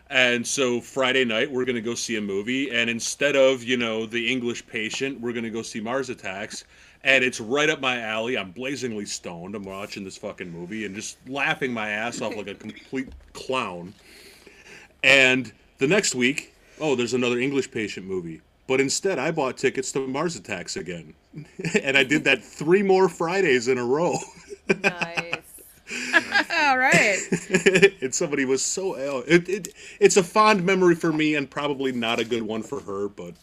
And 0.09 0.45
so 0.45 0.79
Friday 0.79 1.25
night 1.25 1.49
we're 1.49 1.65
gonna 1.65 1.81
go 1.81 1.95
see 1.95 2.17
a 2.17 2.21
movie, 2.21 2.69
and 2.69 2.89
instead 2.89 3.35
of 3.35 3.63
you 3.63 3.77
know 3.77 4.05
the 4.05 4.31
English 4.31 4.67
Patient, 4.67 5.19
we're 5.19 5.33
gonna 5.33 5.49
go 5.49 5.61
see 5.61 5.79
Mars 5.79 6.09
Attacks, 6.09 6.65
and 7.03 7.23
it's 7.23 7.39
right 7.39 7.69
up 7.69 7.79
my 7.79 7.99
alley. 7.99 8.37
I'm 8.37 8.51
blazingly 8.51 9.05
stoned. 9.05 9.55
I'm 9.55 9.63
watching 9.63 10.03
this 10.03 10.17
fucking 10.17 10.51
movie 10.51 10.85
and 10.85 10.93
just 10.93 11.17
laughing 11.27 11.73
my 11.73 11.89
ass 11.89 12.21
off 12.21 12.35
like 12.35 12.47
a 12.47 12.55
complete 12.65 13.09
clown. 13.33 13.93
And 15.03 15.51
the 15.77 15.87
next 15.87 16.15
week, 16.15 16.53
oh, 16.79 16.95
there's 16.95 17.13
another 17.13 17.39
English 17.39 17.71
Patient 17.71 18.07
movie. 18.07 18.41
But 18.67 18.79
instead, 18.79 19.19
I 19.19 19.31
bought 19.31 19.57
tickets 19.57 19.91
to 19.91 20.07
Mars 20.07 20.37
Attacks 20.37 20.77
again, 20.77 21.13
and 21.83 21.97
I 21.97 22.03
did 22.03 22.23
that 22.23 22.43
three 22.43 22.81
more 22.81 23.09
Fridays 23.09 23.67
in 23.67 23.77
a 23.77 23.83
row. 23.83 24.15
Nice. 24.81 25.43
All 26.63 26.77
right. 26.77 27.17
and 28.01 28.15
somebody 28.15 28.45
was 28.45 28.63
so 28.63 28.97
ill. 28.97 29.23
It, 29.27 29.49
it, 29.49 29.67
it's 29.99 30.15
a 30.15 30.23
fond 30.23 30.63
memory 30.63 30.95
for 30.95 31.11
me, 31.11 31.35
and 31.35 31.49
probably 31.49 31.91
not 31.91 32.19
a 32.19 32.25
good 32.25 32.43
one 32.43 32.63
for 32.63 32.79
her. 32.79 33.09
But 33.09 33.33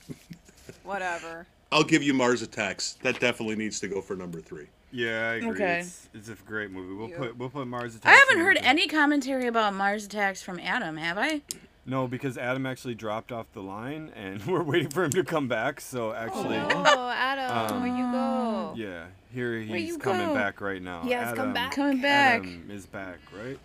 Whatever. 0.85 1.47
I'll 1.71 1.85
give 1.85 2.03
you 2.03 2.15
Mars 2.15 2.41
Attacks. 2.43 2.95
That 3.03 3.21
definitely 3.21 3.57
needs 3.57 3.79
to 3.81 3.89
go 3.89 4.01
for 4.01 4.17
number 4.17 4.41
three. 4.41 4.67
Yeah, 4.93 5.31
I 5.31 5.35
agree. 5.35 5.51
Okay. 5.51 5.79
It's, 5.81 6.09
it's 6.15 6.29
a 6.29 6.35
great 6.47 6.71
movie. 6.71 6.95
We'll 6.95 7.09
You- 7.09 7.17
put 7.17 7.37
we'll 7.39 7.51
put 7.51 7.67
Mars 7.67 7.95
Attacks. 7.95 8.07
I 8.15 8.19
haven't 8.19 8.45
heard 8.45 8.59
any 8.63 8.89
commentary 8.89 9.47
about 9.47 9.75
Mars 9.75 10.05
Attacks 10.07 10.43
from 10.43 10.59
Addam, 10.59 10.99
have 10.99 11.17
I? 11.19 11.43
No, 11.87 12.07
because 12.07 12.37
Addam 12.37 12.69
actually 12.69 12.95
dropped 12.95 13.33
off 13.33 13.47
the 13.53 13.63
line, 13.63 14.11
and 14.15 14.45
we're 14.47 14.63
waiting 14.63 14.91
for 14.91 15.05
him 15.05 15.11
to 15.13 15.25
come 15.25 15.49
back. 15.49 15.81
So 15.81 16.13
actually, 16.13 16.59
Oh, 16.59 17.13
Addam, 17.15 17.71
Um, 17.71 17.83
where 17.83 17.97
you 17.97 18.13
go? 18.13 18.75
yeah, 18.77 19.05
here 19.33 19.59
he's 19.61 19.97
coming 19.97 20.29
go? 20.29 20.35
back 20.35 20.61
right 20.61 20.83
now. 20.83 21.03
He 21.03 21.13
has 21.13 21.35
come 21.35 21.53
back? 21.53 21.73
Coming 21.73 22.01
back. 22.03 22.43
Addam 22.43 22.71
is 22.71 22.87
back, 22.87 23.19
right? 23.37 23.59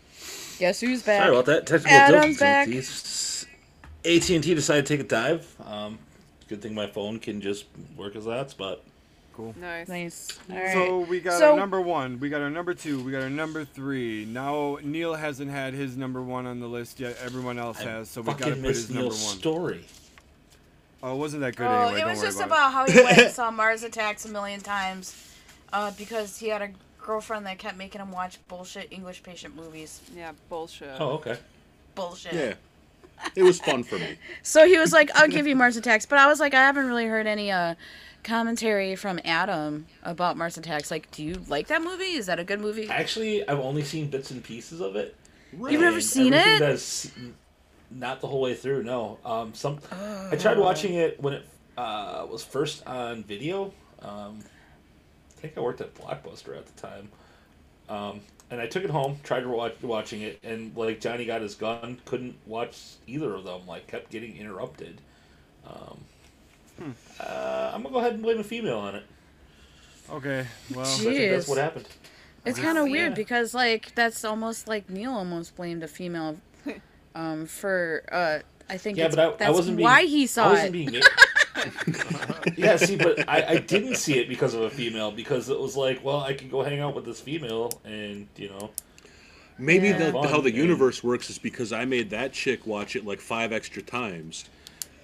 Guess 0.60 0.80
who's 0.80 1.04
back? 1.04 1.22
Sorry 1.24 1.32
about 1.36 1.46
that. 1.48 1.68
Technical 1.68 1.98
Addam's 1.98 2.40
back. 2.40 2.68
difficulties. 2.68 3.46
AT 4.06 4.30
and 4.30 4.44
T 4.44 4.54
decided 4.54 4.86
to 4.86 4.94
take 4.98 5.04
a 5.06 5.08
dive. 5.08 5.56
Um, 5.66 5.98
good 6.48 6.62
thing 6.62 6.74
my 6.76 6.88
phone 6.88 7.20
can 7.20 7.42
just 7.42 7.66
work 7.98 8.16
as 8.16 8.28
a 8.28 8.30
hotspot. 9.38 9.56
Nice. 9.58 9.88
Nice. 9.90 10.40
All 10.50 10.56
right. 10.58 10.74
So 10.74 11.00
we 11.02 11.20
got 11.20 11.40
So- 11.40 11.52
our 11.52 11.58
number 11.58 11.82
one, 11.82 12.20
we 12.20 12.30
got 12.30 12.42
our 12.42 12.50
number 12.50 12.74
two, 12.74 13.04
we 13.04 13.12
got 13.12 13.22
our 13.24 13.30
number 13.30 13.66
three. 13.66 14.26
Now 14.26 14.78
Neil 14.84 15.14
hasn't 15.16 15.52
had 15.52 15.74
his 15.74 15.96
number 15.98 16.22
one 16.22 16.46
on 16.46 16.60
the 16.60 16.68
list 16.68 17.00
yet. 17.00 17.18
Everyone 17.24 17.58
else 17.60 17.80
has, 17.80 18.10
so 18.10 18.22
we 18.22 18.34
gotta 18.34 18.52
put 18.52 18.60
miss 18.60 18.78
his 18.88 18.90
number 18.92 19.10
one. 19.10 19.14
story. 19.18 19.86
Oh, 21.04 21.14
it 21.14 21.18
wasn't 21.18 21.42
that 21.42 21.56
good 21.56 21.68
Oh, 21.68 21.88
anyway. 21.90 22.02
it 22.02 22.06
was 22.06 22.22
just 22.22 22.38
about, 22.38 22.48
about 22.48 22.74
how 22.74 22.86
he 22.92 23.00
went 23.04 23.18
and 23.18 23.32
saw 23.32 23.52
Mars 23.52 23.84
Attacks 23.84 24.26
a 24.26 24.30
million 24.30 24.60
times, 24.62 25.16
uh, 25.72 25.92
because 25.98 26.40
he 26.40 26.48
had 26.48 26.64
a 26.64 26.70
girlfriend 27.00 27.46
that 27.46 27.60
kept 27.60 27.78
making 27.78 28.02
him 28.02 28.12
watch 28.12 28.40
bullshit 28.48 28.88
English 28.92 29.22
patient 29.22 29.56
movies. 29.56 30.02
Yeah, 30.16 30.32
bullshit. 30.50 30.90
Oh, 31.00 31.10
okay. 31.12 31.38
Bullshit. 31.94 32.34
Yeah, 32.34 32.54
it 33.36 33.44
was 33.44 33.60
fun 33.60 33.84
for 33.84 34.00
me. 34.00 34.18
So 34.42 34.66
he 34.66 34.78
was 34.80 34.92
like, 34.94 35.12
"I'll 35.16 35.28
give 35.28 35.46
you 35.46 35.56
Mars 35.56 35.78
Attacks," 35.78 36.06
but 36.08 36.18
I 36.18 36.26
was 36.28 36.40
like, 36.40 36.54
I 36.56 36.62
haven't 36.62 36.88
really 36.88 37.06
heard 37.06 37.28
any 37.28 37.52
uh, 37.52 37.76
commentary 38.26 38.96
from 38.96 39.20
Addam 39.20 39.84
about 40.04 40.36
Mars 40.36 40.58
Attacks. 40.58 40.92
Like, 40.92 41.10
do 41.12 41.24
you 41.24 41.42
like 41.48 41.68
that 41.68 41.82
movie? 41.82 42.04
Is 42.04 42.26
that 42.26 42.40
a 42.40 42.44
good 42.44 42.60
movie? 42.60 42.90
Actually, 42.90 43.48
I've 43.48 43.60
only 43.60 43.84
seen 43.84 44.10
bits 44.10 44.32
and 44.32 44.44
pieces 44.44 44.82
of 44.82 44.98
it. 44.98 45.16
You've 45.54 45.80
never 45.80 46.02
seen 46.02 46.34
it? 46.34 46.60
that's- 46.60 47.12
not 47.92 48.20
the 48.20 48.28
whole 48.28 48.42
way 48.42 48.56
through. 48.56 48.84
No. 48.84 49.20
Um, 49.24 49.54
some 49.54 49.80
I 49.92 50.36
tried 50.36 50.58
watching 50.58 50.96
it 50.96 51.22
when 51.22 51.36
it 51.36 51.48
uh, 51.78 52.26
was 52.30 52.44
first 52.44 52.86
on 52.88 53.24
video. 53.24 53.74
Um, 54.02 54.40
I 55.38 55.42
think 55.42 55.58
I 55.58 55.62
worked 55.62 55.82
at 55.82 55.94
Blockbuster 55.96 56.58
at 56.58 56.66
the 56.66 56.82
time. 56.82 57.10
Um, 57.88 58.22
and 58.50 58.60
I 58.60 58.68
took 58.68 58.84
it 58.84 58.90
home, 58.90 59.20
tried 59.24 59.42
to 59.42 59.50
watch 59.50 59.76
watching 59.82 60.22
it, 60.22 60.40
and 60.44 60.76
like 60.76 61.00
Johnny 61.00 61.26
got 61.26 61.42
his 61.42 61.56
gun, 61.56 62.00
couldn't 62.06 62.36
watch 62.46 62.80
either 63.08 63.34
of 63.34 63.44
them. 63.44 63.66
Like 63.68 63.88
kept 63.88 64.12
getting 64.12 64.36
interrupted. 64.38 65.02
Um, 65.66 66.00
uh, 67.20 67.72
I'm 67.74 67.82
gonna 67.84 67.94
go 67.94 68.00
ahead 68.00 68.14
and 68.14 68.22
blame 68.22 68.40
a 68.40 68.44
female 68.44 68.78
on 68.80 68.96
it. 68.96 69.04
Okay, 70.10 70.46
well, 70.74 70.86
I 70.86 70.90
think 70.90 71.32
that's 71.32 71.48
what 71.48 71.58
happened. 71.58 71.88
It's 72.46 72.60
kind 72.60 72.78
of 72.78 72.86
Yeah. 72.88 72.92
weird 72.92 73.16
because 73.16 73.54
like 73.54 73.96
that's 73.96 74.24
almost 74.24 74.68
like 74.68 74.90
Neil 74.90 75.12
almost 75.14 75.56
blamed 75.56 75.82
a 75.84 75.88
female 75.88 76.38
um 77.16 77.46
for 77.48 78.04
uh 78.12 78.40
I 78.70 78.78
think 78.78 78.98
Yeah, 78.98 79.08
but 79.10 79.20
I, 79.20 79.30
that's 79.32 79.42
I 79.44 79.50
wasn't 79.52 79.78
being, 79.78 79.86
why 79.86 80.04
he 80.06 80.28
saw 80.28 80.50
I 80.50 80.50
wasn't 80.54 80.68
it. 80.68 80.72
Being, 80.92 81.04
yeah, 82.58 82.76
see, 82.78 82.96
but 82.98 83.28
I, 83.30 83.46
I 83.54 83.58
didn't 83.58 83.96
see 83.96 84.20
it 84.20 84.28
because 84.30 84.54
of 84.54 84.62
a 84.62 84.70
female 84.70 85.12
because 85.12 85.50
it 85.50 85.60
was 85.60 85.76
like, 85.78 86.04
well, 86.04 86.20
I 86.20 86.34
can 86.34 86.50
go 86.50 86.62
hang 86.64 86.80
out 86.82 86.94
with 86.96 87.06
this 87.06 87.22
female 87.22 87.72
and 87.86 88.28
you 88.36 88.50
know, 88.50 88.72
Maybe 89.58 89.88
Yeah. 89.88 89.98
the, 90.08 90.12
Fun, 90.12 90.28
how 90.28 90.42
the 90.42 90.50
and- 90.50 90.58
universe 90.58 91.04
works 91.04 91.30
is 91.30 91.38
because 91.40 91.72
I 91.72 91.86
made 91.86 92.10
that 92.10 92.34
chick 92.34 92.68
watch 92.68 92.96
it 92.96 93.06
like 93.06 93.20
five 93.22 93.54
extra 93.54 93.82
times. 93.82 94.46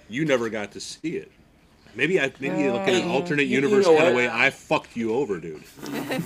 You 0.08 0.24
never 0.26 0.50
got 0.50 0.72
to 0.72 0.80
see 0.80 1.16
it. 1.16 1.32
Maybe 1.94 2.20
I 2.20 2.32
maybe 2.40 2.70
like 2.70 2.88
in 2.88 2.94
an 2.94 3.10
Oh. 3.10 3.14
alternate 3.14 3.42
You- 3.42 3.60
you 3.60 3.62
universe 3.68 3.86
know 3.86 3.96
kind 3.96 4.08
of 4.08 4.14
way. 4.14 4.28
I 4.28 4.50
fucked 4.50 4.96
you 4.96 5.14
over, 5.14 5.38
dude. 5.38 5.62
maybe. 5.90 6.22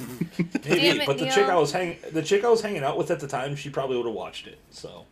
Damn 0.63 1.01
it, 1.01 1.07
but 1.07 1.19
the 1.19 1.25
Neil. 1.25 1.35
chick 1.35 1.45
I 1.47 1.57
was 1.57 1.73
hanging, 1.73 1.99
the 2.13 2.23
chick 2.23 2.45
I 2.45 2.49
was 2.49 2.61
hanging 2.61 2.83
out 2.85 2.97
with 2.97 3.11
at 3.11 3.21
the 3.21 3.27
time, 3.29 3.57
she 3.57 3.69
probably 3.71 3.97
would 3.97 4.07
have 4.07 4.15
watched 4.15 4.47
it. 4.47 4.59
So 4.71 5.05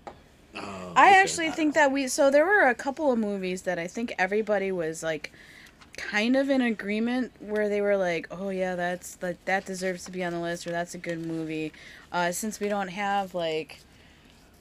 Oh, 0.56 0.92
I 0.94 1.08
okay. 1.10 1.20
actually 1.20 1.50
think 1.50 1.74
that 1.74 1.90
we 1.90 2.06
so 2.06 2.30
there 2.30 2.44
were 2.46 2.68
a 2.68 2.74
couple 2.74 3.10
of 3.12 3.18
movies 3.18 3.62
that 3.62 3.78
I 3.78 3.88
think 3.88 4.14
everybody 4.18 4.70
was 4.70 5.02
like 5.02 5.32
kind 5.96 6.36
of 6.36 6.48
in 6.50 6.60
agreement 6.60 7.32
where 7.40 7.68
they 7.68 7.80
were 7.80 7.96
like, 7.96 8.26
"Oh 8.30 8.50
yeah, 8.50 8.74
that's 8.76 9.18
like 9.20 9.44
that 9.46 9.64
deserves 9.64 10.04
to 10.04 10.12
be 10.12 10.22
on 10.22 10.32
the 10.32 10.38
list 10.40 10.66
or 10.66 10.70
that's 10.70 10.94
a 10.94 10.98
good 10.98 11.24
movie." 11.26 11.72
Uh 12.12 12.30
since 12.30 12.60
we 12.60 12.68
don't 12.68 12.88
have 12.88 13.34
like 13.34 13.80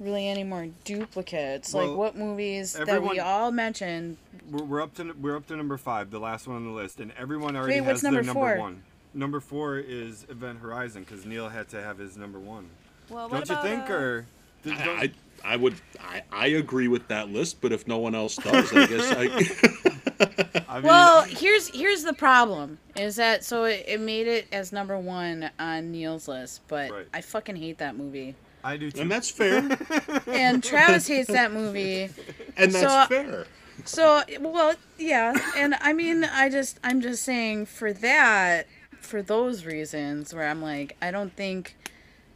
really 0.03 0.27
any 0.27 0.43
more 0.43 0.67
duplicates, 0.83 1.73
like 1.73 1.95
what 1.95 2.15
movies 2.15 2.73
that 2.73 3.01
we 3.01 3.19
all 3.19 3.51
mentioned 3.51 4.17
we're, 4.51 4.63
we're 4.63 4.81
up 4.81 4.93
to 4.95 5.13
we're 5.13 5.35
up 5.37 5.47
to 5.47 5.55
number 5.55 5.77
five, 5.77 6.11
the 6.11 6.19
last 6.19 6.47
one 6.47 6.57
on 6.57 6.65
the 6.65 6.71
list, 6.71 6.99
and 6.99 7.11
everyone 7.17 7.55
already 7.55 7.75
Wait, 7.79 7.83
has 7.85 7.87
what's 7.87 8.01
their 8.01 8.11
number 8.11 8.27
number 8.27 8.55
four? 8.55 8.59
one. 8.59 8.83
Number 9.15 9.39
four 9.39 9.77
is 9.77 10.25
Event 10.29 10.59
Horizon 10.59 11.03
because 11.03 11.25
Neil 11.25 11.47
had 11.49 11.69
to 11.69 11.81
have 11.81 11.97
his 11.99 12.17
number 12.17 12.39
one. 12.39 12.67
Well, 13.09 13.29
Don't 13.29 13.47
you 13.47 13.55
think? 13.61 13.89
uh, 13.89 13.93
Or 13.93 14.25
did, 14.63 14.77
don't- 14.77 14.99
I, 14.99 15.11
I 15.43 15.55
would 15.55 15.75
I, 16.01 16.23
I 16.31 16.47
agree 16.47 16.87
with 16.87 17.07
that 17.09 17.29
list, 17.29 17.61
but 17.61 17.71
if 17.71 17.87
no 17.87 17.97
one 17.99 18.15
else 18.15 18.35
does, 18.37 18.71
I 18.73 18.87
guess 18.87 19.11
I. 19.11 20.59
I 20.69 20.75
mean, 20.75 20.83
Well, 20.83 21.23
here's 21.23 21.67
here's 21.69 22.03
the 22.03 22.13
problem 22.13 22.79
is 22.95 23.15
that 23.17 23.43
so 23.43 23.65
it, 23.65 23.83
it 23.87 23.99
made 23.99 24.27
it 24.27 24.47
as 24.51 24.71
number 24.71 24.97
one 24.97 25.49
on 25.59 25.91
Neil's 25.91 26.27
list, 26.27 26.61
but 26.67 26.89
Right. 26.91 27.07
I 27.13 27.21
fucking 27.21 27.55
hate 27.55 27.77
that 27.79 27.95
movie. 27.95 28.35
I 28.63 28.77
do 28.77 28.91
too. 28.91 29.01
and 29.01 29.11
that's 29.11 29.29
fair. 29.29 29.77
And 30.27 30.63
Travis 30.63 31.07
hates 31.07 31.27
that 31.29 31.51
movie. 31.51 32.09
And 32.57 32.71
that's 32.71 32.79
So, 32.81 33.05
fair. 33.07 33.45
So 33.85 34.21
well, 34.39 34.75
yeah, 34.97 35.33
and 35.57 35.75
I 35.81 35.93
mean, 35.93 36.23
I 36.23 36.49
just 36.49 36.79
I'm 36.83 37.01
just 37.01 37.23
saying 37.23 37.65
for 37.65 37.91
that, 37.93 38.67
for 39.01 39.21
those 39.21 39.65
reasons, 39.65 40.33
where 40.33 40.47
I'm 40.47 40.61
like, 40.61 40.95
I 41.01 41.11
don't 41.11 41.35
think 41.35 41.75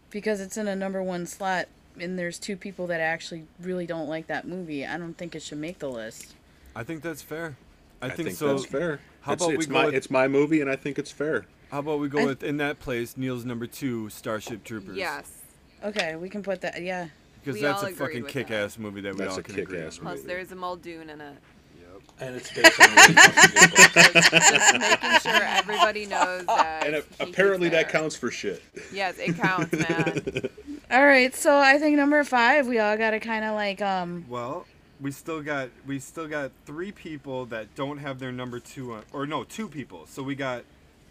because 0.09 0.41
it's 0.41 0.57
in 0.57 0.67
a 0.67 0.75
number 0.75 1.01
one 1.03 1.25
slot 1.25 1.67
and 1.99 2.17
there's 2.19 2.37
two 2.39 2.55
people 2.57 2.87
that 2.87 2.99
actually 3.01 3.45
really 3.61 3.85
don't 3.85 4.07
like 4.07 4.27
that 4.27 4.47
movie, 4.47 4.85
I 4.85 4.97
don't 4.97 5.13
think 5.17 5.35
it 5.35 5.41
should 5.41 5.57
make 5.57 5.79
the 5.79 5.89
list. 5.89 6.35
I 6.75 6.83
think 6.83 7.01
that's 7.01 7.21
fair. 7.21 7.55
I, 8.01 8.05
I, 8.07 8.09
think, 8.09 8.27
think, 8.29 8.37
so. 8.37 8.47
that's 8.49 8.65
fair. 8.65 8.99
how 9.21 9.33
it's, 9.33 9.43
about 9.43 9.49
we 9.51 9.57
it's 9.57 9.65
go 9.67 9.73
my 9.73 9.85
with- 9.85 9.93
it's 9.95 10.11
my 10.11 10.27
movie, 10.27 10.61
and 10.61 10.69
I 10.69 10.75
think 10.75 10.99
it's 10.99 11.11
fair. 11.11 11.45
How 11.71 11.79
about 11.79 11.99
we 11.99 12.07
go 12.09 12.19
I- 12.19 12.25
with 12.25 12.43
in 12.43 12.57
that 12.57 12.79
place 12.79 13.15
Neil's 13.17 13.45
number 13.45 13.65
two, 13.67 14.09
Starship 14.09 14.63
Troopers? 14.63 14.95
Yes. 14.97 15.36
Okay, 15.83 16.15
we 16.15 16.29
can 16.29 16.43
put 16.43 16.61
that. 16.61 16.81
Yeah. 16.81 17.07
because 17.41 17.55
We 17.55 17.61
that's 17.61 17.79
all 17.81 17.85
a 17.89 17.91
agree 17.91 18.05
fucking 18.07 18.23
with 18.23 18.31
kick-ass 18.31 18.77
movie 18.77 19.01
that 19.01 19.13
we 19.13 19.19
That's 19.19 19.33
all 19.33 19.39
a 19.39 19.43
can 19.43 19.59
agree 19.59 19.77
kick-ass 19.77 19.97
on. 19.99 20.03
Plus, 20.03 20.15
movie. 20.17 20.27
there's 20.27 20.51
a 20.51 20.55
Muldoon 20.55 21.09
in 21.09 21.21
it. 21.21 21.35
Yep. 21.79 22.01
And 22.19 22.35
it's 22.35 22.51
based 22.53 22.81
on 22.81 22.89
a 22.89 22.93
really 22.95 23.13
fucking 23.13 23.53
good 23.53 23.93
book. 23.93 24.13
Just, 24.13 24.31
just 24.31 24.79
making 24.79 25.19
sure 25.19 25.43
everybody 25.43 26.05
knows 26.07 26.45
that. 26.47 26.83
And 26.85 26.95
he 26.95 27.01
a- 27.01 27.27
apparently 27.27 27.69
that 27.69 27.91
there. 27.91 28.01
counts 28.01 28.15
for 28.15 28.31
shit. 28.31 28.63
Yes, 28.91 29.17
it 29.19 29.37
counts, 29.37 29.71
man. 29.73 30.49
All 30.91 31.05
right, 31.05 31.35
so 31.35 31.55
I 31.57 31.77
think 31.77 31.95
number 31.97 32.23
five, 32.23 32.65
we 32.65 32.79
all 32.79 32.95
got 32.97 33.09
to 33.11 33.19
kind 33.19 33.43
of 33.43 33.53
like 33.55 33.81
um. 33.81 34.23
Well, 34.29 34.65
we 35.01 35.11
still 35.11 35.41
got 35.43 35.69
we 35.85 35.99
still 35.99 36.27
got 36.29 36.51
three 36.65 36.93
people 36.93 37.45
that 37.47 37.75
don't 37.75 37.97
have 37.97 38.19
their 38.19 38.31
number 38.31 38.59
two 38.61 38.93
on, 38.93 39.03
or 39.11 39.27
no, 39.27 39.43
two 39.43 39.67
people. 39.67 40.05
So 40.07 40.23
we 40.23 40.33
got 40.33 40.63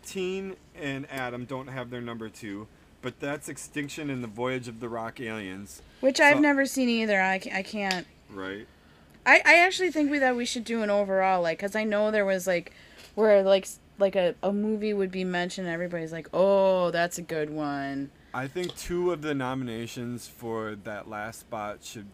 Teen 0.05 0.57
and 0.81 1.07
Addam 1.11 1.47
don't 1.47 1.67
have 1.69 1.91
their 1.91 2.01
number 2.01 2.31
two, 2.31 2.67
but 3.07 3.21
that's 3.21 3.49
Extinction 3.49 4.11
and 4.11 4.21
the 4.21 4.27
Voyage 4.27 4.67
of 4.67 4.81
the 4.81 4.89
Rock 4.89 5.21
Aliens, 5.21 5.81
Which 6.01 6.19
I've 6.19 6.41
never 6.41 6.67
seen 6.67 6.89
either. 6.89 7.21
I, 7.21 7.35
I 7.55 7.63
can't. 7.63 8.05
right? 8.29 8.67
I, 9.25 9.41
I 9.45 9.59
actually 9.59 9.93
think 9.93 10.11
we 10.11 10.19
that 10.19 10.35
we 10.35 10.45
should 10.45 10.65
do 10.65 10.83
an 10.83 10.91
overall 10.91 11.41
like 11.41 11.59
because 11.59 11.77
I 11.77 11.85
know 11.85 12.11
there 12.11 12.25
was 12.25 12.49
like 12.49 12.73
where 13.15 13.45
like 13.45 13.69
like 14.01 14.17
a, 14.17 14.35
a 14.43 14.53
movie 14.53 14.93
would 14.93 15.13
be 15.13 15.23
mentioned 15.23 15.69
and 15.69 15.75
everybody's 15.75 16.11
like 16.11 16.29
oh 16.35 16.91
that's 16.91 17.19
a 17.19 17.23
good 17.23 17.49
one 17.49 18.11
I 18.35 18.49
think 18.49 18.75
two 18.77 19.13
of 19.13 19.23
the 19.23 19.35
nominations 19.35 20.27
for 20.27 20.75
that 20.83 21.09
last 21.09 21.41
spot 21.41 21.85
should, 21.85 22.07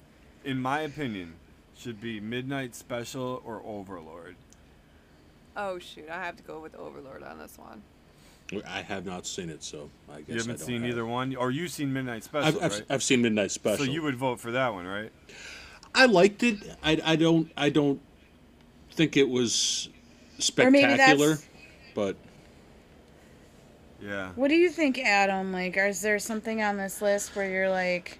in 0.44 0.60
my 0.60 0.82
opinion, 0.82 1.36
should 1.74 2.02
be 2.02 2.20
Midnight 2.20 2.74
Special 2.74 3.42
or 3.46 3.62
Overlord. 3.64 4.36
Oh 5.56 5.78
shoot, 5.78 6.10
I 6.10 6.22
have 6.22 6.36
to 6.36 6.42
go 6.42 6.60
with 6.60 6.74
Overlord 6.74 7.22
on 7.22 7.38
this 7.38 7.56
one. 7.56 7.82
I 8.68 8.82
have 8.82 9.04
not 9.06 9.26
seen 9.26 9.48
it, 9.50 9.62
so 9.62 9.88
I 10.10 10.18
guess 10.18 10.28
You 10.28 10.34
haven't 10.36 10.58
don't 10.58 10.66
seen 10.66 10.82
have 10.82 10.90
either 10.90 11.06
one, 11.06 11.34
or 11.36 11.50
you've 11.50 11.70
seen 11.70 11.92
Midnight 11.92 12.24
Special, 12.24 12.48
I've, 12.48 12.62
I've, 12.64 12.72
right? 12.72 12.86
I've 12.90 13.02
seen 13.02 13.22
Midnight 13.22 13.50
Special. 13.50 13.84
so 13.86 13.90
you 13.90 14.02
would 14.02 14.16
vote 14.16 14.40
for 14.40 14.52
that 14.52 14.72
one, 14.74 14.86
right? 14.86 15.10
I 15.94 16.06
liked 16.06 16.42
it. 16.42 16.58
I, 16.82 17.00
I 17.04 17.16
don't 17.16 17.50
I 17.56 17.68
don't 17.70 18.00
think 18.92 19.16
it 19.16 19.28
was 19.28 19.88
spectacular, 20.38 21.38
but 21.94 22.16
Yeah. 24.02 24.30
what 24.34 24.48
do 24.48 24.54
you 24.54 24.70
think 24.70 24.96
Addam 24.96 25.52
like 25.52 25.76
is 25.76 26.00
there 26.00 26.18
something 26.18 26.62
on 26.62 26.76
this 26.76 27.00
list 27.02 27.36
where 27.36 27.48
you're 27.48 27.70
like 27.70 28.18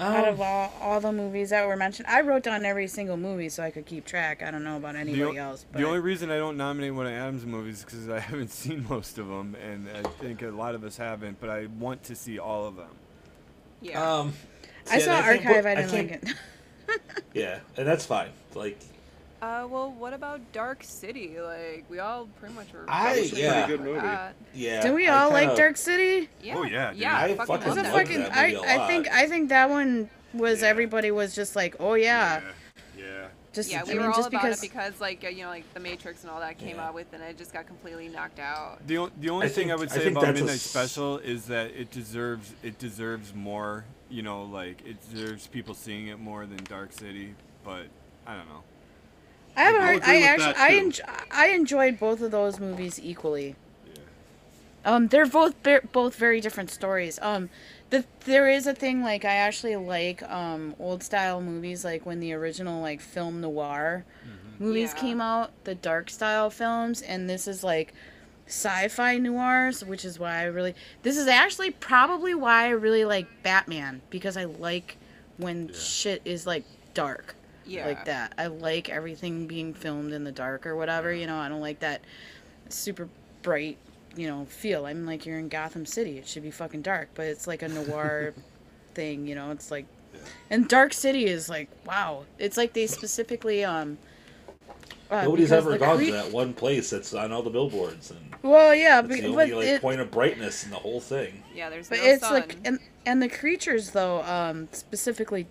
out 0.00 0.26
of 0.28 0.40
all, 0.40 0.72
all 0.80 1.00
the 1.00 1.12
movies 1.12 1.50
that 1.50 1.66
were 1.66 1.76
mentioned 1.76 2.08
I 2.08 2.22
wrote 2.22 2.42
down 2.42 2.64
every 2.64 2.86
single 2.88 3.16
movie 3.16 3.48
so 3.48 3.62
I 3.62 3.70
could 3.70 3.86
keep 3.86 4.04
track 4.06 4.42
I 4.42 4.50
don't 4.50 4.64
know 4.64 4.76
about 4.78 4.94
The, 4.94 5.00
anybody 5.00 5.38
o- 5.38 5.42
else 5.50 5.64
but 5.70 5.78
the 5.80 5.86
only 5.86 6.00
reason 6.00 6.30
I 6.30 6.36
don't 6.38 6.56
nominate 6.56 6.94
one 6.94 7.06
of 7.06 7.12
Addam's 7.12 7.44
movies 7.46 7.78
is 7.78 7.84
because 7.84 8.08
I 8.08 8.18
haven't 8.30 8.50
seen 8.50 8.86
most 8.88 9.18
of 9.18 9.28
them, 9.28 9.54
and 9.62 9.88
I 9.94 10.02
think 10.08 10.42
a 10.42 10.48
lot 10.48 10.74
of 10.74 10.84
us 10.84 10.96
haven't. 10.96 11.40
But 11.40 11.50
I 11.50 11.66
want 11.78 12.02
to 12.04 12.14
see 12.16 12.38
all 12.38 12.66
of 12.66 12.76
them. 12.76 12.90
Yeah. 13.82 14.02
um, 14.18 14.32
I 14.90 14.98
see, 14.98 15.04
saw 15.04 15.12
and 15.20 15.26
think 15.40 15.46
Archive 15.46 15.64
what- 15.64 15.66
I 15.66 15.74
didn't 15.76 15.90
think- 15.90 16.10
like 16.10 16.36
it 16.88 17.22
Yeah, 17.34 17.58
and 17.76 17.86
that's 17.86 18.04
fine. 18.06 18.30
Like, 18.54 18.78
Uh, 19.42 19.66
well, 19.70 19.90
what 19.92 20.12
about 20.12 20.40
Dark 20.52 20.84
City? 20.84 21.36
Like, 21.40 21.84
we 21.88 21.98
all 21.98 22.28
pretty 22.38 22.54
much 22.54 22.72
were. 22.74 22.84
I- 22.88 23.20
voting 23.22 23.38
yeah. 23.38 23.64
Pretty 23.66 23.78
good 23.82 23.86
movie. 23.86 24.00
that. 24.00 24.34
yeah. 24.52 24.82
Did 24.82 24.94
we 24.94 25.08
I 25.08 25.22
all 25.24 25.30
like 25.30 25.48
kinda- 25.48 25.56
Dark 25.56 25.76
City 25.78 26.28
Yeah. 26.42 26.56
Oh, 26.58 26.62
yeah, 26.64 26.90
dude. 26.90 27.00
Yeah. 27.00 27.16
I 27.16 27.28
fucking 27.34 27.46
fucking 27.46 27.68
love 27.68 27.78
it 27.78 27.82
that 27.84 27.92
movie. 27.92 28.04
fucking 28.04 28.20
that 28.22 28.36
I, 28.36 28.42
movie 28.52 28.54
a 28.56 28.60
I 28.72 28.76
lot. 28.76 28.88
think 28.88 29.08
I 29.10 29.26
think 29.26 29.48
that 29.48 29.70
one 29.70 30.10
was 30.34 30.60
Yeah. 30.60 30.68
everybody 30.68 31.10
was 31.10 31.34
just 31.34 31.56
like 31.56 31.74
oh 31.80 31.94
yeah, 31.94 32.40
Yeah. 32.96 33.04
yeah. 33.04 33.26
just 33.52 33.70
Yeah, 33.72 33.80
I 33.80 33.84
we 33.84 33.94
mean 33.94 34.02
were 34.02 34.06
all 34.08 34.12
just 34.14 34.28
about 34.28 34.42
because 34.42 34.58
it 34.58 34.68
because, 34.70 35.00
like, 35.00 35.24
uh, 35.24 35.28
you 35.28 35.42
know, 35.44 35.48
like 35.48 35.72
The 35.74 35.80
Matrix 35.80 36.22
and 36.22 36.30
all 36.30 36.40
that 36.40 36.58
came 36.58 36.76
Yeah. 36.76 36.88
out 36.88 36.94
with, 36.94 37.10
and 37.14 37.22
it 37.22 37.38
just 37.38 37.52
got 37.54 37.66
completely 37.66 38.08
knocked 38.08 38.38
out. 38.38 38.86
The, 38.86 38.98
o- 38.98 39.10
the 39.20 39.30
only 39.30 39.46
I 39.46 39.48
thing 39.48 39.72
I 39.72 39.74
would 39.76 39.90
say 39.90 40.00
think 40.00 40.12
about 40.18 40.26
that's 40.26 40.40
a 40.40 40.44
Midnight 40.44 40.60
Special 40.60 41.16
is 41.18 41.46
that 41.46 41.70
it 41.70 41.90
deserves 41.90 42.52
it 42.62 42.78
deserves 42.78 43.34
more. 43.34 43.86
You 44.10 44.22
know, 44.22 44.42
like 44.44 44.82
it 44.86 44.98
deserves 45.10 45.46
people 45.46 45.72
seeing 45.74 46.08
it 46.08 46.18
more 46.20 46.44
than 46.44 46.58
Dark 46.64 46.92
City. 46.92 47.34
But 47.64 47.86
I 48.26 48.36
don't 48.36 48.48
know. 48.50 48.62
I 49.56 49.62
have 49.62 49.74
a 49.74 49.78
I'll 49.78 49.84
hard, 49.84 50.02
I 50.04 50.22
actually 50.22 50.54
I 50.56 50.70
too. 50.70 50.88
enj- 50.90 51.24
I 51.30 51.46
enjoyed 51.48 51.98
both 51.98 52.20
of 52.22 52.30
those 52.30 52.58
movies 52.60 53.00
equally. 53.02 53.56
Yeah. 53.86 54.00
Um, 54.84 55.08
they're 55.08 55.26
both 55.26 55.54
ver- 55.62 55.82
both 55.92 56.14
very 56.16 56.40
different 56.40 56.70
stories. 56.70 57.18
Um, 57.20 57.50
the 57.90 58.04
there 58.24 58.48
is 58.48 58.66
a 58.66 58.74
thing 58.74 59.02
like 59.02 59.24
I 59.24 59.34
actually 59.34 59.76
like 59.76 60.22
um 60.30 60.74
old 60.78 61.02
style 61.02 61.40
movies 61.40 61.84
like 61.84 62.06
when 62.06 62.20
the 62.20 62.32
original 62.32 62.80
like 62.80 63.00
film 63.00 63.40
noir 63.40 64.04
movies 64.58 64.92
Yeah. 64.94 65.00
came 65.00 65.20
out, 65.20 65.50
the 65.64 65.74
dark 65.74 66.08
style 66.10 66.50
films, 66.50 67.02
and 67.02 67.28
this 67.28 67.48
is 67.48 67.64
like 67.64 67.92
sci-fi 68.46 69.16
noirs, 69.18 69.84
which 69.84 70.04
is 70.04 70.18
why 70.18 70.40
I 70.40 70.44
really 70.44 70.74
this 71.02 71.16
is 71.16 71.26
actually 71.26 71.70
probably 71.72 72.34
why 72.34 72.64
I 72.66 72.70
really 72.70 73.04
like 73.04 73.26
Batman 73.42 74.02
because 74.10 74.36
I 74.36 74.44
like 74.44 74.96
when 75.36 75.68
Yeah. 75.68 75.74
shit 75.74 76.22
is 76.24 76.46
like 76.46 76.64
dark 76.94 77.34
Yeah. 77.70 77.86
like 77.86 78.04
that. 78.06 78.34
I 78.38 78.46
like 78.48 78.88
everything 78.88 79.46
being 79.46 79.74
filmed 79.74 80.12
in 80.12 80.24
the 80.24 80.32
dark 80.32 80.66
or 80.66 80.76
whatever. 80.76 81.12
You 81.12 81.26
know, 81.26 81.38
I 81.38 81.48
don't 81.48 81.60
like 81.60 81.80
that 81.80 82.02
super 82.68 83.08
bright, 83.42 83.78
you 84.16 84.28
know, 84.28 84.46
feel. 84.46 84.86
I'm 84.86 85.06
like 85.06 85.26
you're 85.26 85.38
in 85.38 85.48
Gotham 85.48 85.86
City. 85.86 86.18
It 86.18 86.26
should 86.28 86.42
be 86.42 86.50
fucking 86.50 86.82
dark, 86.82 87.10
but 87.14 87.26
it's 87.26 87.46
like 87.46 87.62
a 87.62 87.68
noir 87.68 88.34
thing. 88.94 89.26
You 89.26 89.34
know, 89.34 89.50
it's 89.52 89.70
like 89.70 89.86
And 90.50 90.68
Dark 90.68 90.92
City 90.94 91.26
is 91.26 91.48
like 91.48 91.70
wow. 91.86 92.26
It's 92.38 92.56
like 92.56 92.74
they 92.74 92.86
specifically 92.86 93.64
um. 93.64 93.98
uh, 95.10 95.22
Nobody's 95.24 95.52
ever 95.52 95.76
gone 95.76 95.98
cre- 95.98 96.04
to 96.04 96.12
that 96.12 96.30
one 96.32 96.54
place 96.54 96.90
that's 96.90 97.12
on 97.14 97.32
all 97.32 97.42
the 97.42 97.50
billboards, 97.50 98.10
and 98.10 98.34
Well, 98.42 98.74
yeah, 98.74 99.02
that's 99.02 99.08
but, 99.08 99.20
the 99.20 99.32
but 99.32 99.50
like 99.50 99.50
it, 99.50 99.80
point 99.80 100.00
of 100.00 100.10
brightness 100.10 100.64
in 100.64 100.70
the 100.70 100.76
whole 100.78 101.00
thing. 101.00 101.42
Yeah, 101.54 101.70
there's 101.70 101.88
But 101.88 101.98
no 101.98 102.04
it's 102.04 102.20
sun. 102.20 102.32
like 102.32 102.56
and 102.64 102.78
and 103.06 103.22
the 103.22 103.28
creatures 103.28 103.90
though 103.90 104.22
um 104.22 104.68
specifically 104.72 105.46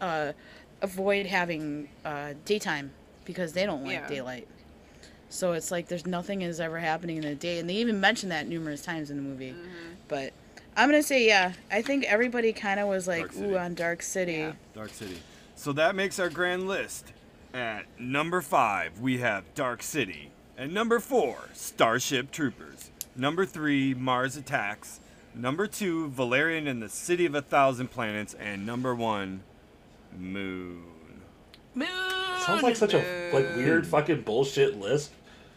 uh 0.00 0.32
avoid 0.82 1.26
having 1.26 1.88
uh 2.04 2.34
daytime 2.44 2.90
because 3.24 3.52
they 3.52 3.66
don't 3.66 3.82
like 3.84 3.92
Yeah. 3.92 4.08
daylight. 4.08 4.48
So 5.28 5.52
it's 5.52 5.70
like 5.70 5.88
there's 5.88 6.06
nothing 6.06 6.42
is 6.42 6.58
ever 6.60 6.78
happening 6.78 7.16
in 7.18 7.22
the 7.22 7.34
day 7.34 7.58
and 7.58 7.68
they 7.68 7.74
even 7.76 8.00
mention 8.00 8.28
that 8.30 8.48
numerous 8.48 8.82
times 8.82 9.10
in 9.10 9.16
the 9.16 9.22
movie. 9.22 9.52
Mm-hmm. 9.52 9.94
But 10.08 10.32
I'm 10.76 10.88
going 10.88 11.00
to 11.00 11.06
say 11.06 11.26
yeah, 11.26 11.52
I 11.70 11.82
think 11.82 12.04
everybody 12.04 12.52
kind 12.52 12.80
of 12.80 12.88
was 12.88 13.06
like 13.06 13.36
ooh 13.36 13.56
on 13.56 13.74
Dark 13.74 14.02
City. 14.02 14.32
Yeah. 14.32 14.52
Dark 14.74 14.90
City. 14.90 15.18
So 15.54 15.72
that 15.74 15.94
makes 15.94 16.18
our 16.18 16.30
grand 16.30 16.66
list. 16.66 17.12
At 17.52 17.84
number 17.98 18.40
five, 18.40 19.00
we 19.00 19.18
have 19.18 19.44
Dark 19.54 19.82
City. 19.82 20.30
At 20.56 20.70
number 20.70 21.00
four, 21.00 21.36
Starship 21.52 22.30
Troopers. 22.30 22.90
Number 23.16 23.44
three, 23.44 23.92
Mars 23.92 24.36
Attacks. 24.36 25.00
Number 25.34 25.66
two, 25.66 26.08
Valerian 26.08 26.66
and 26.66 26.80
the 26.82 26.88
City 26.88 27.26
of 27.26 27.34
a 27.34 27.42
Thousand 27.42 27.88
Planets. 27.90 28.34
And 28.34 28.64
number 28.64 28.94
one, 28.94 29.42
Moon. 30.18 30.82
Moon. 31.74 31.86
Sounds 32.44 32.62
like 32.62 32.76
such 32.76 32.94
a 32.94 33.30
like 33.32 33.56
weird 33.56 33.86
fucking 33.86 34.22
bullshit 34.22 34.78
list, 34.78 35.12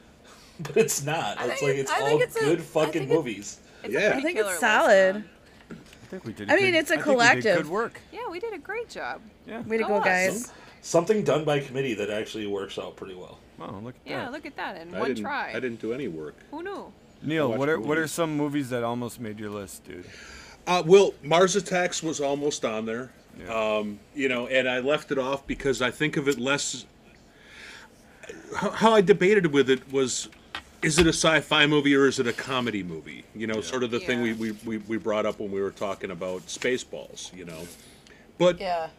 but 0.60 0.78
it's 0.78 1.04
not. 1.04 1.40
I 1.40 1.48
It's 1.48 1.62
like 1.62 1.76
it's 1.76 1.92
I 1.92 2.02
all 2.02 2.22
it's 2.22 2.36
a- 2.36 2.40
good 2.40 2.60
I 2.60 2.62
fucking 2.62 2.92
think 3.08 3.10
movies. 3.12 3.60
It's 3.84 3.94
Yeah. 3.94 4.00
a 4.00 4.08
I 4.08 4.12
pretty 4.12 4.28
think 4.28 4.38
it's 4.40 4.44
killer 4.44 4.52
list, 4.52 4.62
solid. 4.62 5.24
I 5.72 6.06
think 6.08 6.26
we 6.26 6.34
did. 6.34 6.52
I 6.52 6.56
mean, 6.56 6.66
good- 6.72 6.76
it's 6.76 6.92
a 6.92 6.94
I 6.94 6.98
think 6.98 7.08
we 7.08 7.12
did 7.14 7.18
collective. 7.18 7.58
good 7.58 7.70
work. 7.70 8.02
Yeah, 8.12 8.30
we 8.30 8.40
did 8.40 8.54
a 8.54 8.58
great 8.60 8.90
job. 8.90 9.22
Yeah. 9.48 9.62
Way 9.62 9.78
to 9.78 9.84
Go 9.84 9.90
go, 9.90 9.96
us. 9.98 10.06
guys. 10.06 10.52
Something 10.82 11.24
done 11.24 11.44
by 11.46 11.60
committee 11.60 11.94
that 11.96 12.10
actually 12.10 12.46
works 12.46 12.78
out 12.78 12.96
pretty 12.96 13.16
well. 13.16 13.40
Wow, 13.58 13.80
look 13.84 13.96
at 13.96 14.02
Yeah, 14.06 14.18
that. 14.18 14.24
Yeah, 14.26 14.30
look 14.30 14.46
at 14.46 14.56
that 14.58 14.82
in 14.82 14.94
I 14.94 15.00
one 15.00 15.08
didn't. 15.10 15.24
try. 15.24 15.50
I 15.50 15.60
didn't 15.60 15.80
do 15.82 15.94
any 15.94 16.08
work. 16.10 16.36
Who 16.52 16.62
knew? 16.62 16.92
Neil, 17.22 17.54
what 17.54 17.70
are 17.70 17.80
what 17.80 17.98
are 17.98 18.08
some 18.08 18.36
movies 18.36 18.70
that 18.70 18.84
almost 18.84 19.20
made 19.20 19.40
your 19.40 19.50
list, 19.50 19.86
dude? 19.86 20.06
Uh, 20.68 20.84
well, 20.86 21.14
Mars 21.24 21.56
Attacks 21.56 22.04
was 22.04 22.20
almost 22.22 22.64
on 22.66 22.86
there. 22.86 23.12
Yeah. 23.40 23.78
Um, 23.78 24.00
you 24.16 24.30
know, 24.30 24.48
and 24.48 24.70
I 24.70 24.80
left 24.80 25.12
it 25.12 25.18
off 25.18 25.46
because 25.48 25.82
I 25.82 25.92
think 25.92 26.18
of 26.18 26.28
it 26.28 26.40
less. 26.40 26.86
How, 28.56 28.70
how 28.72 28.94
I 28.94 29.02
debated 29.02 29.48
with 29.48 29.70
it 29.70 29.92
was, 29.92 30.30
is 30.82 31.00
it 31.00 31.08
a 31.08 31.14
sci-fi 31.14 31.66
movie 31.66 31.96
or 31.96 32.08
is 32.08 32.20
it 32.20 32.28
a 32.28 32.34
comedy 32.34 32.84
movie? 32.84 33.26
You 33.36 33.48
know, 33.48 33.62
sort 33.62 33.84
of 33.84 33.92
the 33.92 34.00
thing 34.00 34.22
we, 34.22 34.34
we, 34.34 34.52
we, 34.66 34.78
we 34.78 34.98
brought 34.98 35.26
up 35.26 35.40
when 35.40 35.52
we 35.52 35.62
were 35.62 35.72
talking 35.72 36.12
about 36.12 36.46
Spaceballs. 36.48 37.36
You 37.36 37.46
know, 37.46 37.68
but 38.38 38.60
Yeah. 38.60 38.90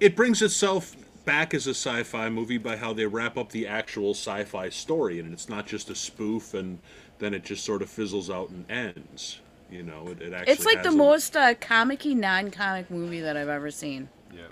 it 0.00 0.14
brings 0.14 0.42
itself 0.42 0.94
back 1.24 1.52
as 1.54 1.66
a 1.66 1.70
sci-fi 1.74 2.28
movie 2.30 2.58
by 2.58 2.76
how 2.76 2.92
they 2.92 3.06
wrap 3.06 3.36
up 3.36 3.50
the 3.50 3.66
actual 3.66 4.10
sci-fi 4.12 4.68
story, 4.68 5.18
and 5.18 5.32
it's 5.32 5.48
not 5.48 5.66
just 5.66 5.90
a 5.90 5.94
spoof, 5.94 6.54
and 6.54 6.78
then 7.18 7.34
it 7.34 7.44
just 7.44 7.64
sort 7.64 7.82
of 7.82 7.90
fizzles 7.90 8.30
out 8.30 8.48
and 8.50 8.70
ends. 8.70 9.40
You 9.70 9.82
know, 9.82 10.08
it, 10.08 10.22
it 10.22 10.32
actually 10.32 10.52
It's 10.52 10.64
like 10.64 10.82
the 10.82 10.88
a- 10.88 10.92
most 10.92 11.36
uh, 11.36 11.54
comic-y 11.60 12.12
non-comic 12.14 12.90
movie 12.90 13.20
that 13.20 13.36
I've 13.36 13.48
ever 13.48 13.70
seen. 13.70 14.08
Yeah. 14.34 14.42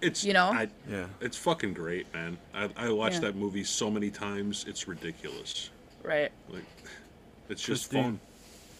It's 0.00 0.24
You 0.24 0.32
know? 0.34 0.50
I, 0.52 0.68
Yeah. 0.88 1.06
it's 1.20 1.36
fucking 1.38 1.72
great, 1.74 2.12
man. 2.12 2.36
I, 2.54 2.68
I 2.76 2.90
watched 2.90 3.14
Yeah. 3.16 3.20
that 3.30 3.36
movie 3.36 3.64
so 3.64 3.90
many 3.90 4.10
times. 4.10 4.64
It's 4.68 4.86
ridiculous. 4.88 5.70
Right. 6.02 6.30
Like, 6.50 6.64
it's 7.48 7.62
just 7.62 7.90
Christine, 7.90 8.02
fun. 8.04 8.20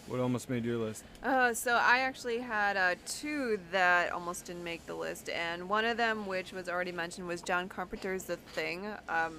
What 0.07 0.19
almost 0.19 0.49
made 0.49 0.65
your 0.65 0.77
list? 0.77 1.05
Uh, 1.23 1.53
so 1.53 1.73
I 1.75 1.99
actually 1.99 2.39
had 2.39 2.75
uh, 2.75 2.95
two 3.07 3.57
that 3.71 4.11
almost 4.11 4.45
didn't 4.45 4.63
make 4.63 4.85
the 4.85 4.93
list, 4.95 5.29
and 5.29 5.69
one 5.69 5.85
of 5.85 5.95
them, 5.95 6.27
which 6.27 6.51
was 6.51 6.67
already 6.67 6.91
mentioned, 6.91 7.25
was 7.25 7.41
John 7.41 7.69
Carpenter's 7.69 8.23
The 8.25 8.35
Thing. 8.51 8.85
Um, 9.07 9.35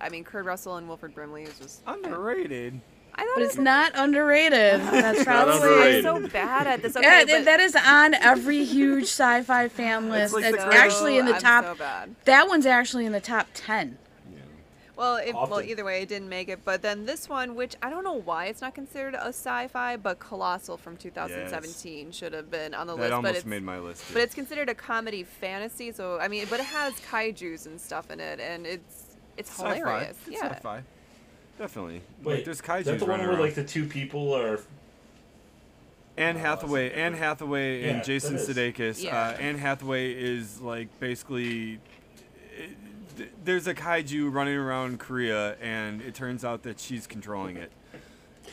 I 0.00 0.08
mean, 0.08 0.24
Kurt 0.24 0.46
Russell 0.46 0.76
and 0.76 0.88
Wilford 0.88 1.14
Brimley 1.14 1.42
is 1.42 1.58
just. 1.58 1.82
Underrated. 1.86 2.80
I 3.18 3.22
thought 3.22 3.32
But 3.34 3.42
it 3.42 3.46
it's 3.46 3.58
not 3.58 3.92
underrated. 3.96 4.80
That's 4.80 5.24
probably 5.24 5.54
underrated. 5.56 6.06
I'm 6.06 6.22
so 6.24 6.28
bad 6.32 6.66
at 6.68 6.82
this. 6.82 6.96
Okay, 6.96 7.04
yeah, 7.04 7.24
but 7.26 7.44
that 7.46 7.58
is 7.60 7.74
on 7.74 8.14
every 8.14 8.64
huge 8.64 9.04
sci-fi 9.04 9.68
fan 9.68 10.08
list. 10.08 10.34
like 10.34 10.44
It's 10.44 10.62
so- 10.62 10.70
actually 10.70 11.18
in 11.18 11.26
the 11.26 11.34
I'm 11.34 11.40
top. 11.40 11.76
so. 11.78 11.84
That 12.26 12.46
one's 12.48 12.64
actually 12.64 13.06
in 13.06 13.12
the 13.12 13.20
top 13.20 13.48
ten. 13.54 13.98
Well, 14.96 15.14
it, 15.18 15.32
well, 15.32 15.62
either 15.62 15.84
way, 15.84 16.02
it 16.02 16.08
didn't 16.08 16.28
make 16.28 16.48
it. 16.48 16.64
But 16.64 16.82
then 16.82 17.06
this 17.06 17.28
one, 17.28 17.54
which 17.54 17.76
I 17.80 17.88
don't 17.88 18.02
know 18.02 18.14
why 18.20 18.46
it's 18.46 18.60
not 18.60 18.74
considered 18.74 19.14
a 19.14 19.28
sci-fi, 19.28 19.96
but 19.96 20.18
Colossal 20.18 20.76
from 20.76 20.96
2017 20.96 22.10
should 22.10 22.32
have 22.32 22.50
been 22.50 22.74
on 22.74 22.88
the 22.88 22.94
That 22.96 23.02
list. 23.02 23.12
almost 23.12 23.32
but 23.32 23.36
it's, 23.36 23.46
made 23.46 23.62
my 23.62 23.78
list. 23.78 24.08
Too. 24.08 24.14
but 24.14 24.22
it's 24.24 24.34
considered 24.34 24.68
a 24.68 24.74
comedy 24.74 25.22
fantasy. 25.22 25.92
So 25.92 26.18
I 26.20 26.26
mean, 26.26 26.46
but 26.50 26.58
it 26.58 26.66
has 26.66 26.94
kaiju's 27.10 27.66
and 27.66 27.80
stuff 27.80 28.10
in 28.10 28.18
it, 28.18 28.40
and 28.40 28.66
it's 28.66 29.16
it's 29.36 29.50
sci-fi. 29.50 29.76
hilarious. 29.76 30.16
It's 30.26 30.30
yeah. 30.42 30.48
sci-fi. 30.54 30.82
Definitely. 31.58 32.02
Wait, 32.22 32.36
like, 32.36 32.44
there's 32.44 32.58
is 32.58 32.62
kaiju 32.62 32.84
that 32.84 32.98
the 33.00 33.04
one 33.04 33.18
where 33.20 33.30
around. 33.30 33.40
like 33.40 33.54
the 33.54 33.64
two 33.64 33.84
people 33.84 34.32
are? 34.34 34.60
Anne 36.16 36.36
Oh, 36.36 36.40
Hathaway, 36.40 36.92
Anne 36.92 37.14
Hathaway, 37.14 37.82
Yeah, 37.82 37.88
and 37.90 38.04
Jason. 38.04 38.36
Sudeikis. 38.36 39.02
Yeah. 39.04 39.16
Uh, 39.16 39.32
Anne 39.32 39.58
Hathaway 39.58 40.12
is 40.12 40.60
like 40.60 40.88
basically. 41.00 41.80
it- 42.56 43.44
There's 43.44 43.66
a 43.66 43.74
kaiju 43.74 44.32
running 44.32 44.56
around 44.56 45.00
Korea, 45.00 45.56
and 45.60 46.00
it 46.00 46.14
turns 46.14 46.44
out 46.44 46.62
that 46.62 46.78
she's 46.80 47.06
controlling 47.06 47.56
it. 47.56 47.72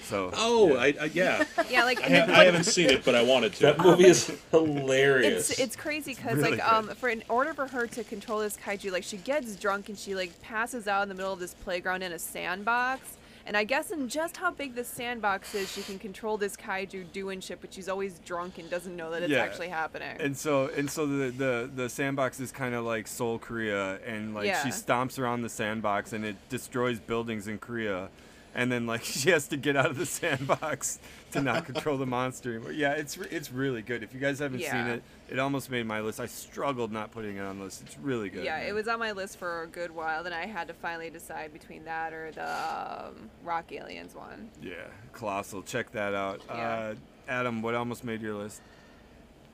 So. 0.03 0.29
Oh, 0.33 0.73
yeah. 0.73 0.79
I, 0.79 0.85
I 1.01 1.05
yeah. 1.13 1.43
Yeah, 1.69 1.83
like 1.83 2.01
I, 2.01 2.07
ha- 2.09 2.31
I 2.33 2.43
haven't 2.45 2.65
seen 2.65 2.89
it, 2.89 3.03
but 3.03 3.15
I 3.15 3.23
wanted 3.23 3.53
to. 3.53 3.61
That 3.63 3.79
movie 3.79 4.05
is 4.05 4.31
hilarious. 4.51 5.49
It's 5.51 5.59
it's 5.59 5.75
crazy 5.75 6.13
because 6.13 6.37
really 6.37 6.51
like 6.57 6.59
good. 6.59 6.73
um 6.73 6.87
for 6.95 7.09
in 7.09 7.23
order 7.29 7.53
for 7.53 7.67
her 7.67 7.87
to 7.87 8.03
control 8.03 8.39
this 8.39 8.57
kaiju, 8.57 8.91
like 8.91 9.03
she 9.03 9.17
gets 9.17 9.55
drunk 9.55 9.89
and 9.89 9.97
she 9.97 10.15
like 10.15 10.39
passes 10.41 10.87
out 10.87 11.03
in 11.03 11.09
the 11.09 11.15
middle 11.15 11.33
of 11.33 11.39
this 11.39 11.53
playground 11.53 12.03
in 12.03 12.11
a 12.11 12.19
sandbox. 12.19 13.17
And 13.47 13.55
I 13.55 13.63
guess 13.63 13.91
in 13.91 14.09
just 14.09 14.37
how 14.37 14.49
big 14.49 14.73
this 14.73 14.87
sandbox 14.87 15.53
is, 15.53 15.71
she 15.71 15.83
can 15.83 15.99
control 15.99 16.35
this 16.35 16.55
kaiju 16.57 17.11
doing 17.13 17.39
shit, 17.41 17.61
but 17.61 17.71
she's 17.71 17.87
always 17.87 18.17
drunk 18.25 18.57
and 18.57 18.67
doesn't 18.71 18.95
know 18.95 19.11
that 19.11 19.21
it's 19.21 19.31
Yeah. 19.31 19.43
actually 19.43 19.67
happening. 19.69 20.17
And 20.19 20.35
so 20.35 20.71
and 20.75 20.89
so 20.89 21.05
the 21.05 21.29
the, 21.29 21.69
the 21.75 21.87
sandbox 21.89 22.39
is 22.39 22.51
kind 22.51 22.73
of 22.73 22.85
like 22.85 23.07
Seoul, 23.07 23.37
Korea, 23.37 23.99
and 24.05 24.33
like 24.33 24.45
she 24.63 24.69
stomps 24.69 25.19
around 25.19 25.43
the 25.43 25.49
sandbox 25.49 26.11
and 26.13 26.25
it 26.25 26.35
destroys 26.49 26.99
buildings 26.99 27.47
in 27.47 27.59
Korea, 27.59 28.09
and 28.55 28.71
then 28.71 28.87
like 28.87 29.03
she 29.03 29.29
has 29.29 29.47
to 29.49 29.57
get 29.57 29.75
out 29.75 29.87
of 29.87 29.97
the 29.97 30.05
sandbox 30.05 30.97
to 31.33 31.41
not 31.41 31.65
control 31.65 31.97
the 31.97 32.05
monster 32.05 32.51
anymore. 32.55 32.71
Yeah, 32.71 32.93
it's 32.93 33.17
re- 33.17 33.27
it's 33.29 33.51
really 33.51 33.81
good. 33.81 34.01
If 34.01 34.13
you 34.13 34.19
guys 34.19 34.39
haven't 34.39 34.61
seen 34.61 34.87
it, 34.87 35.03
it 35.29 35.37
almost 35.37 35.69
made 35.69 35.85
my 35.85 35.99
list. 36.01 36.19
I 36.19 36.25
struggled 36.25 36.91
not 36.91 37.11
putting 37.11 37.37
it 37.37 37.41
on 37.41 37.59
the 37.59 37.65
list. 37.65 37.83
It's 37.85 37.97
really 37.99 38.29
good. 38.29 38.43
yeah, 38.45 38.57
man. 38.57 38.67
it 38.67 38.73
was 38.73 38.87
on 38.87 38.97
my 38.97 39.11
list 39.11 39.37
for 39.37 39.63
a 39.63 39.67
good 39.67 39.91
while. 39.91 40.23
Then 40.23 40.33
I 40.33 40.45
had 40.45 40.67
to 40.69 40.73
finally 40.73 41.09
decide 41.09 41.51
between 41.53 41.83
that 41.85 42.13
or 42.13 42.31
the 42.31 42.49
um, 42.49 43.29
Rock 43.43 43.71
Aliens 43.71 44.15
one. 44.15 44.49
Yeah, 44.63 44.73
colossal. 45.13 45.61
Check 45.61 45.91
that 45.91 46.13
out. 46.15 46.41
Yeah. 46.47 46.55
Uh, 46.55 46.95
Addam, 47.29 47.61
what 47.61 47.75
almost 47.75 48.03
made 48.03 48.21
your 48.21 48.35
list? 48.35 48.61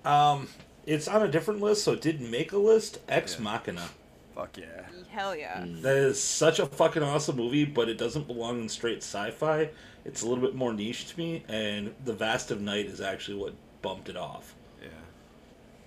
um, 0.05 0.47
it's 0.85 1.07
on 1.07 1.21
a 1.21 1.27
different 1.27 1.61
list, 1.61 1.83
so 1.83 1.93
it 1.93 2.01
didn't 2.01 2.29
make 2.31 2.51
a 2.51 2.57
list. 2.57 2.99
Ex 3.07 3.37
Yeah. 3.37 3.43
Machina. 3.43 3.89
Fuck 4.35 4.57
yeah. 4.57 4.83
Hell 5.09 5.35
yeah. 5.35 5.61
Mm. 5.61 5.81
That 5.81 5.97
is 5.97 6.21
such 6.21 6.59
a 6.59 6.65
fucking 6.65 7.03
awesome 7.03 7.35
movie, 7.35 7.65
but 7.65 7.89
it 7.89 7.97
doesn't 7.97 8.27
belong 8.27 8.61
in 8.61 8.69
straight 8.69 8.99
sci-fi. 9.03 9.69
It's 10.05 10.21
a 10.23 10.27
little 10.27 10.43
bit 10.43 10.55
more 10.55 10.73
niche 10.73 11.07
to 11.11 11.17
me, 11.17 11.43
and 11.47 11.93
The 12.05 12.13
Vast 12.13 12.49
of 12.51 12.61
Night 12.61 12.85
is 12.85 13.01
actually 13.01 13.37
what 13.37 13.53
bumped 13.81 14.09
it 14.09 14.17
off. 14.17 14.55
Yeah. 14.81 14.87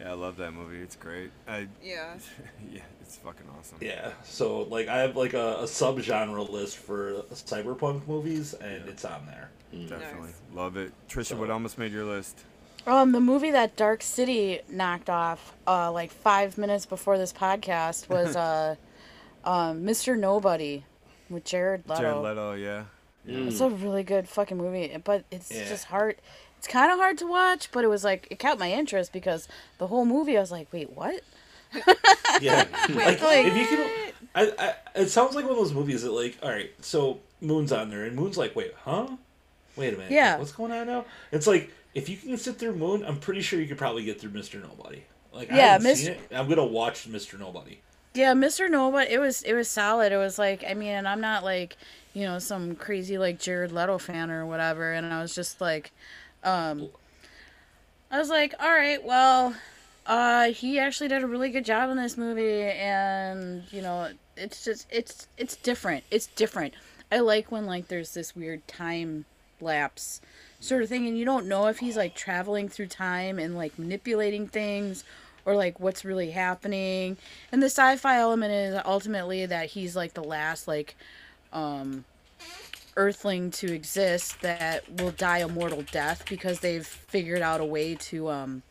Yeah, 0.00 0.10
I 0.10 0.14
love 0.14 0.36
that 0.36 0.52
movie. 0.52 0.78
It's 0.78 0.96
great. 0.96 1.30
I 1.48 1.68
Yeah. 1.82 2.14
yeah, 2.72 2.82
it's 3.00 3.16
fucking 3.16 3.46
awesome. 3.58 3.78
Yeah, 3.80 4.12
so 4.24 4.62
like 4.62 4.88
I 4.88 4.98
have 4.98 5.16
like 5.16 5.34
a, 5.34 5.62
a 5.62 5.68
sub-genre 5.68 6.42
list 6.42 6.76
for 6.76 7.22
cyberpunk 7.32 8.06
movies, 8.06 8.54
and 8.54 8.88
it's 8.88 9.04
on 9.04 9.26
there. 9.26 9.50
Definitely. 9.72 10.28
Nice. 10.28 10.40
Love 10.54 10.76
it. 10.76 10.92
Trisha, 11.08 11.26
So- 11.26 11.36
what 11.36 11.50
almost 11.50 11.78
made 11.78 11.92
your 11.92 12.04
list? 12.04 12.44
Um, 12.86 13.12
the 13.12 13.20
movie 13.20 13.50
that 13.50 13.76
Dark 13.76 14.02
City 14.02 14.60
knocked 14.68 15.08
off, 15.08 15.54
uh, 15.66 15.90
like 15.90 16.10
five 16.10 16.58
minutes 16.58 16.84
before 16.86 17.16
this 17.18 17.32
podcast 17.32 18.08
was 18.10 18.36
uh, 18.36 18.76
um, 19.44 19.84
Mr. 19.84 20.18
Nobody 20.18 20.84
with 21.30 21.44
Jared 21.44 21.88
Leto. 21.88 22.00
Jared 22.02 22.16
Leto, 22.18 22.52
yeah. 22.54 22.84
It's 23.26 23.60
a 23.60 23.70
really 23.70 24.02
good 24.02 24.28
fucking 24.28 24.58
movie, 24.58 24.94
but 25.02 25.24
it's 25.30 25.50
Yeah. 25.50 25.66
just 25.66 25.86
hard. 25.86 26.16
It's 26.58 26.68
kind 26.68 26.92
of 26.92 26.98
hard 26.98 27.16
to 27.18 27.26
watch, 27.26 27.72
but 27.72 27.82
it 27.84 27.88
was 27.88 28.04
like 28.04 28.26
it 28.30 28.38
caught 28.38 28.58
my 28.58 28.70
interest 28.70 29.12
because 29.14 29.48
the 29.78 29.86
whole 29.86 30.04
movie 30.04 30.36
I 30.36 30.40
was 30.40 30.50
like, 30.52 30.70
wait, 30.72 30.90
what? 30.92 31.22
Yeah, 32.40 32.66
like 32.90 33.22
Like- 33.22 33.46
if 33.46 33.56
you 33.56 33.66
can, 33.66 34.12
I, 34.34 34.52
I, 34.58 34.74
it 35.00 35.08
sounds 35.08 35.34
like 35.36 35.44
one 35.44 35.52
of 35.52 35.58
those 35.58 35.72
movies 35.72 36.02
that 36.02 36.10
like, 36.10 36.36
all 36.42 36.50
right, 36.50 36.70
so 36.84 37.20
Moon's 37.40 37.72
on 37.72 37.88
there, 37.90 38.04
and 38.04 38.14
Moon's 38.16 38.36
like, 38.36 38.54
wait, 38.56 38.74
huh? 38.84 39.06
Wait 39.76 39.94
a 39.94 39.96
minute, 39.96 40.12
Yeah. 40.12 40.36
what's 40.38 40.52
going 40.52 40.72
on 40.72 40.86
now? 40.86 41.04
It's 41.32 41.46
like 41.46 41.70
if 41.94 42.08
you 42.08 42.16
can 42.16 42.36
sit 42.36 42.58
through 42.58 42.76
Moon, 42.76 43.04
I'm 43.04 43.18
pretty 43.18 43.40
sure 43.42 43.60
you 43.60 43.66
could 43.68 43.78
probably 43.78 44.04
get 44.04 44.20
through 44.20 44.30
Mister 44.30 44.58
Nobody. 44.60 45.04
Like, 45.32 45.50
I 45.50 45.54
Yeah, 45.56 45.78
seen 45.78 46.08
it. 46.08 46.20
I'm 46.32 46.48
gonna 46.48 46.64
watch 46.64 47.06
Mister 47.06 47.38
Nobody. 47.38 47.80
Yeah, 48.14 48.34
Mr. 48.34 48.68
Nobody. 48.68 49.10
It 49.12 49.18
was 49.18 49.42
it 49.42 49.54
was 49.54 49.68
solid. 49.68 50.12
It 50.12 50.16
was 50.16 50.38
like 50.38 50.64
I 50.68 50.74
mean, 50.74 50.90
and 50.92 51.08
I'm 51.08 51.20
not 51.20 51.42
like 51.44 51.76
you 52.12 52.22
know 52.24 52.38
some 52.38 52.76
crazy 52.76 53.18
like 53.18 53.38
Jared 53.40 53.72
Leto 53.72 53.98
fan 53.98 54.30
or 54.30 54.46
whatever, 54.46 54.92
and 54.92 55.06
I 55.12 55.20
was 55.20 55.34
just 55.34 55.60
like, 55.60 55.92
um, 56.44 56.90
I 58.10 58.18
was 58.18 58.28
like, 58.28 58.54
all 58.60 58.72
right, 58.72 59.02
well, 59.04 59.54
Uh, 60.06 60.52
he 60.52 60.78
actually 60.78 61.08
did 61.08 61.24
a 61.24 61.28
really 61.28 61.50
good 61.50 61.64
job 61.66 61.90
in 61.90 61.98
this 61.98 62.16
movie, 62.18 62.62
and 62.64 63.64
you 63.72 63.82
know, 63.82 64.10
it's 64.36 64.64
just 64.64 64.86
it's 64.90 65.28
it's 65.38 65.56
different. 65.56 66.04
It's 66.12 66.28
different. 66.28 66.74
I 67.12 67.20
like 67.20 67.52
when 67.52 67.66
like 67.66 67.88
there's 67.88 68.14
this 68.14 68.36
weird 68.36 68.68
time 68.68 69.26
lapse 69.60 70.22
sort 70.64 70.82
of 70.82 70.88
thing, 70.88 71.06
and 71.06 71.18
you 71.18 71.24
don't 71.24 71.46
know 71.46 71.66
if 71.66 71.78
he's 71.78 71.96
like 71.96 72.14
traveling 72.14 72.68
through 72.68 72.86
time 72.86 73.38
and 73.38 73.56
like 73.56 73.78
manipulating 73.78 74.46
things, 74.48 75.04
or 75.44 75.54
like 75.54 75.78
what's 75.78 76.04
really 76.04 76.30
happening. 76.30 77.16
And 77.52 77.62
the 77.62 77.66
sci-fi 77.66 78.18
element 78.18 78.52
is 78.52 78.80
ultimately 78.84 79.44
that 79.46 79.66
he's 79.70 79.94
like 79.94 80.14
the 80.14 80.24
last 80.24 80.66
like, 80.66 80.96
um, 81.52 82.04
Earthling 82.96 83.50
to 83.50 83.72
exist 83.74 84.40
that 84.42 84.88
will 85.00 85.10
die 85.10 85.38
a 85.38 85.48
mortal 85.48 85.82
death 85.90 86.24
because 86.28 86.60
they've 86.60 86.86
figured 86.86 87.42
out 87.42 87.60
a 87.60 87.64
way 87.64 87.96
to 87.96 88.30
um, 88.30 88.62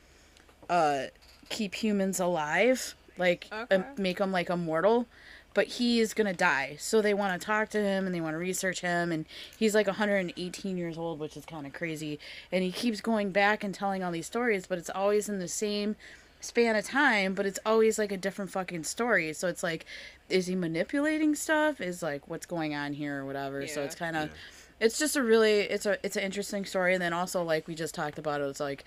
uh 0.69 1.03
keep 1.49 1.75
humans 1.75 2.21
alive, 2.21 2.95
like 3.17 3.47
Okay. 3.51 3.83
make 3.97 4.17
them 4.19 4.31
like 4.31 4.49
immortal. 4.49 5.07
But 5.53 5.67
he 5.67 5.99
is 5.99 6.13
gonna 6.13 6.33
die, 6.33 6.77
so 6.79 7.01
they 7.01 7.13
want 7.13 7.39
to 7.39 7.45
talk 7.45 7.69
to 7.69 7.79
him 7.79 8.05
and 8.05 8.15
they 8.15 8.21
want 8.21 8.33
to 8.33 8.39
research 8.39 8.81
him. 8.81 9.11
And 9.11 9.25
he's 9.57 9.75
like 9.75 9.87
118 9.87 10.77
years 10.77 10.97
old, 10.97 11.19
which 11.19 11.37
is 11.37 11.45
kind 11.45 11.67
of 11.67 11.73
crazy. 11.73 12.19
And 12.51 12.63
he 12.63 12.71
keeps 12.71 13.01
going 13.01 13.31
back 13.31 13.63
and 13.63 13.73
telling 13.73 14.03
all 14.03 14.11
these 14.11 14.25
stories, 14.25 14.65
but 14.65 14.77
it's 14.77 14.89
always 14.89 15.29
in 15.29 15.39
the 15.39 15.47
same 15.47 15.95
span 16.39 16.75
of 16.75 16.85
time. 16.85 17.35
But 17.35 17.45
it's 17.45 17.59
always 17.65 17.99
like 17.99 18.11
a 18.11 18.17
different 18.17 18.51
fucking 18.51 18.83
story. 18.83 19.31
So 19.33 19.47
it's 19.47 19.61
like, 19.61 19.85
is 20.29 20.47
he 20.47 20.55
manipulating 20.55 21.35
stuff? 21.35 21.79
Is 21.79 22.01
like 22.01 22.27
what's 22.27 22.47
going 22.47 22.73
on 22.73 22.93
here 22.93 23.21
or 23.21 23.25
whatever? 23.25 23.67
So 23.67 23.83
it's 23.83 23.95
kind 23.95 24.15
of, 24.15 24.31
it's 24.79 24.97
just 24.97 25.15
a 25.15 25.21
really, 25.21 25.59
it's 25.61 25.85
a, 25.85 26.03
it's 26.03 26.15
an 26.15 26.23
interesting 26.23 26.65
story. 26.65 26.93
And 26.93 27.01
then 27.01 27.13
also 27.13 27.43
like 27.43 27.67
we 27.67 27.75
just 27.75 27.93
talked 27.93 28.17
about, 28.17 28.41
it 28.41 28.45
was 28.45 28.59
like 28.59 28.85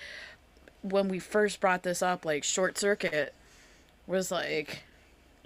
when 0.83 1.09
we 1.09 1.19
first 1.21 1.61
brought 1.61 1.85
this 1.85 2.03
up, 2.03 2.25
like 2.25 2.43
Short 2.45 2.77
Circuit 2.77 3.35
was 4.07 4.33
like, 4.33 4.83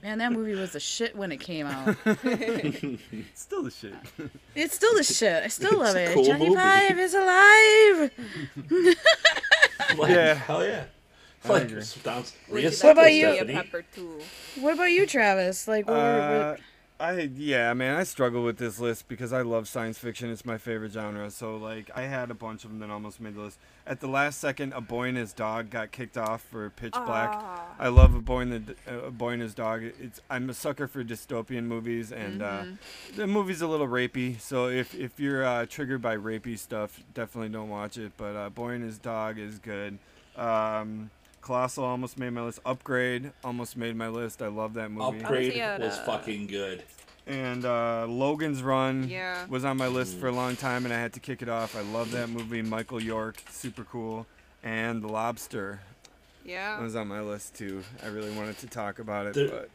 man, 0.02 0.18
that 0.18 0.32
movie 0.32 0.54
was 0.54 0.72
the 0.72 0.80
shit 0.80 1.14
when 1.16 1.32
it 1.32 1.38
came 1.40 1.66
out. 1.66 1.96
It's 2.04 3.02
still 3.34 3.62
the 3.62 3.70
shit. 3.70 3.94
it's 4.54 4.74
still 4.74 4.94
the 4.94 5.02
shit. 5.04 5.42
I 5.44 5.48
still 5.48 5.78
love 5.78 5.96
It's 5.96 6.08
a 6.08 6.10
it. 6.10 6.14
cool 6.14 6.24
Johnny 6.24 6.44
movie. 6.48 6.56
Five 6.60 6.98
is 6.98 7.14
alive. 7.14 8.10
Like, 9.98 10.10
Yeah. 10.10 10.34
hell 10.34 10.64
yeah. 10.64 10.84
Like, 11.44 11.62
agree. 11.64 11.82
sounds 11.82 12.32
Would 12.50 12.62
you 12.62 12.68
reassess 12.68 12.84
What 12.84 12.92
about 12.92 13.12
you? 13.14 13.26
to 13.26 13.32
see 13.32 13.38
a 13.38 13.44
Stephanie. 13.44 13.54
pepper 13.54 13.84
too? 13.94 14.20
What 14.60 14.74
about 14.74 14.84
you, 14.92 15.06
Travis? 15.06 15.66
Like, 15.66 15.88
what, 15.88 15.96
Uh, 15.96 16.50
what, 16.50 16.60
I 17.00 17.30
yeah, 17.34 17.72
man, 17.72 17.96
I 17.96 18.04
struggle 18.04 18.44
with 18.44 18.58
this 18.58 18.78
list 18.78 19.08
because 19.08 19.32
I 19.32 19.40
love 19.40 19.66
science 19.66 19.98
fiction. 19.98 20.30
It's 20.30 20.44
my 20.44 20.58
favorite 20.58 20.92
genre. 20.92 21.30
So 21.30 21.56
like, 21.56 21.90
I 21.94 22.02
had 22.02 22.30
a 22.30 22.34
bunch 22.34 22.64
of 22.64 22.70
them 22.70 22.80
that 22.80 22.90
almost 22.90 23.20
made 23.20 23.36
the 23.36 23.40
list. 23.40 23.58
At 23.86 24.00
the 24.00 24.06
last 24.06 24.38
second, 24.38 24.74
a 24.74 24.82
boy 24.82 25.08
and 25.08 25.16
his 25.16 25.32
dog 25.32 25.70
got 25.70 25.92
kicked 25.92 26.18
off 26.18 26.42
for 26.42 26.68
Pitch 26.68 26.92
Black. 26.92 27.30
Ah. 27.32 27.64
I 27.78 27.88
love 27.88 28.14
a 28.14 28.20
boy 28.20 28.40
and 28.40 28.52
the 28.52 28.74
uh, 28.86 29.06
a 29.06 29.10
boy 29.10 29.30
and 29.30 29.40
his 29.40 29.54
dog. 29.54 29.82
It's 29.82 30.20
I'm 30.28 30.50
a 30.50 30.54
sucker 30.54 30.86
for 30.86 31.02
dystopian 31.02 31.64
movies, 31.64 32.12
and 32.12 32.42
uh, 32.42 32.64
the 33.16 33.26
movie's 33.26 33.62
a 33.62 33.66
little 33.66 33.88
rapey. 33.88 34.38
So 34.38 34.68
if 34.68 34.94
if 34.94 35.18
you're 35.18 35.44
uh, 35.44 35.64
triggered 35.66 36.02
by 36.02 36.18
rapey 36.18 36.58
stuff, 36.58 37.02
definitely 37.14 37.48
don't 37.48 37.70
watch 37.70 37.96
it. 37.96 38.12
But 38.18 38.36
uh, 38.36 38.50
boy 38.50 38.70
and 38.70 38.84
his 38.84 38.98
dog 38.98 39.38
is 39.38 39.58
good. 39.58 39.98
Um, 40.36 41.10
Colossal 41.42 41.84
almost 41.84 42.18
made 42.18 42.30
my 42.30 42.42
list. 42.42 42.60
Upgrade 42.64 43.32
almost 43.42 43.76
made 43.76 43.96
my 43.96 44.08
list. 44.08 44.42
I 44.42 44.48
love 44.48 44.74
that 44.74 44.90
movie. 44.90 45.20
Upgrade 45.20 45.80
was 45.80 45.98
fucking 46.00 46.46
good. 46.46 46.82
And 47.26 47.64
uh, 47.64 48.06
Logan's 48.06 48.62
Run 48.62 49.08
Yeah. 49.08 49.46
was 49.48 49.64
on 49.64 49.76
my 49.76 49.86
list 49.88 50.18
for 50.18 50.26
a 50.28 50.32
long 50.32 50.56
time, 50.56 50.84
and 50.84 50.92
I 50.92 50.98
had 50.98 51.12
to 51.14 51.20
kick 51.20 51.42
it 51.42 51.48
off. 51.48 51.76
I 51.76 51.82
love 51.82 52.10
that 52.12 52.28
movie. 52.28 52.62
Michael 52.62 53.00
York, 53.00 53.42
super 53.50 53.84
cool. 53.84 54.26
And 54.62 55.02
The 55.02 55.08
Lobster 55.08 55.80
Yeah. 56.44 56.80
was 56.80 56.96
on 56.96 57.08
my 57.08 57.20
list 57.20 57.54
too. 57.54 57.84
I 58.02 58.08
really 58.08 58.30
wanted 58.32 58.58
to 58.58 58.66
talk 58.66 58.98
about 58.98 59.26
it, 59.26 59.34
There- 59.34 59.48
but 59.48 59.70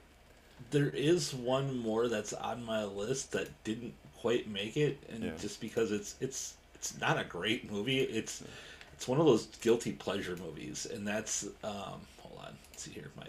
There 0.71 0.89
is 0.89 1.33
one 1.33 1.77
more 1.77 2.07
that's 2.07 2.33
on 2.33 2.63
my 2.63 2.83
list 2.85 3.31
that 3.33 3.49
didn't 3.63 3.93
quite 4.17 4.47
make 4.47 4.77
it, 4.77 4.97
and 5.09 5.23
Yeah. 5.23 5.31
just 5.39 5.59
because 5.61 5.91
it's 5.91 6.15
it's 6.21 6.55
it's 6.75 6.97
not 6.99 7.17
a 7.19 7.23
great 7.23 7.69
movie, 7.71 8.01
it's 8.01 8.43
it's 8.95 9.07
one 9.07 9.19
of 9.19 9.25
those 9.25 9.45
guilty 9.61 9.91
pleasure 9.91 10.35
movies, 10.37 10.85
and 10.91 11.07
that's 11.07 11.43
um, 11.63 11.99
hold 12.19 12.39
on, 12.39 12.53
let's 12.71 12.83
see 12.83 12.91
here, 12.91 13.11
my 13.17 13.27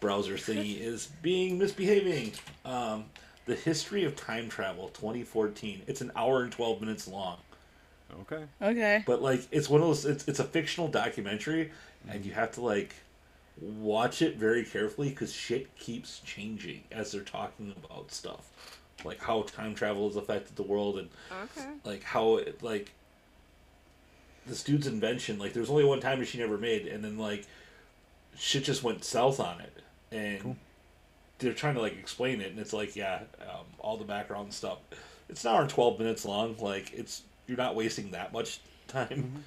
browser 0.00 0.34
thingy 0.34 0.80
is 0.80 1.06
being 1.22 1.58
misbehaving. 1.58 2.32
Um, 2.64 3.06
the 3.46 3.54
history 3.54 4.04
of 4.04 4.16
time 4.16 4.48
travel, 4.48 4.88
2014. 4.88 5.82
It's 5.86 6.00
an 6.00 6.10
hour 6.16 6.42
and 6.42 6.50
12 6.50 6.80
minutes 6.80 7.06
long. 7.06 7.38
okay. 8.22 8.42
okay. 8.60 9.02
but 9.06 9.22
like 9.22 9.46
it's 9.52 9.68
one 9.68 9.80
of 9.80 9.86
those 9.86 10.04
it's, 10.04 10.26
it's 10.28 10.38
a 10.40 10.44
fictional 10.44 10.88
documentary 10.88 11.70
and 12.08 12.24
you 12.24 12.32
have 12.32 12.50
to 12.52 12.60
like 12.60 12.94
watch 13.60 14.20
it 14.22 14.36
very 14.36 14.64
carefully 14.64 15.08
because 15.10 15.32
shit 15.32 15.76
keeps 15.78 16.20
changing 16.20 16.82
as 16.92 17.10
they're 17.12 17.22
talking 17.22 17.72
about 17.84 18.10
stuff 18.12 18.50
like 19.04 19.20
how 19.20 19.42
time 19.42 19.74
travel 19.74 20.06
has 20.08 20.16
affected 20.16 20.54
the 20.56 20.62
world 20.62 20.98
and 20.98 21.08
Okay. 21.30 21.68
like 21.84 22.02
how 22.02 22.36
it 22.36 22.62
like 22.62 22.92
this 24.46 24.62
dude's 24.62 24.86
invention 24.86 25.38
like 25.38 25.52
there's 25.52 25.70
only 25.70 25.84
one 25.84 26.00
time 26.00 26.18
machine 26.18 26.40
ever 26.40 26.56
made 26.58 26.86
and 26.86 27.02
then 27.04 27.18
like 27.18 27.46
shit 28.38 28.64
just 28.64 28.82
went 28.82 29.04
south 29.04 29.40
on 29.40 29.60
it. 29.60 29.72
And 30.12 30.56
they're 31.38 31.52
trying 31.52 31.74
to 31.74 31.80
like 31.80 31.98
explain 31.98 32.40
it 32.40 32.50
and 32.50 32.58
it's 32.60 32.72
like 32.72 32.94
yeah 32.96 33.20
um, 33.42 33.64
all 33.78 33.96
the 33.96 34.04
background 34.04 34.52
stuff. 34.54 34.78
It's 35.28 35.44
an 35.44 35.50
hour 35.52 35.60
and 35.62 35.70
12 35.70 35.98
minutes 35.98 36.24
long 36.24 36.56
like 36.60 36.92
it's 36.92 37.22
you're 37.46 37.56
not 37.58 37.74
wasting 37.74 38.10
that 38.12 38.32
much 38.32 38.60
time. 38.88 39.44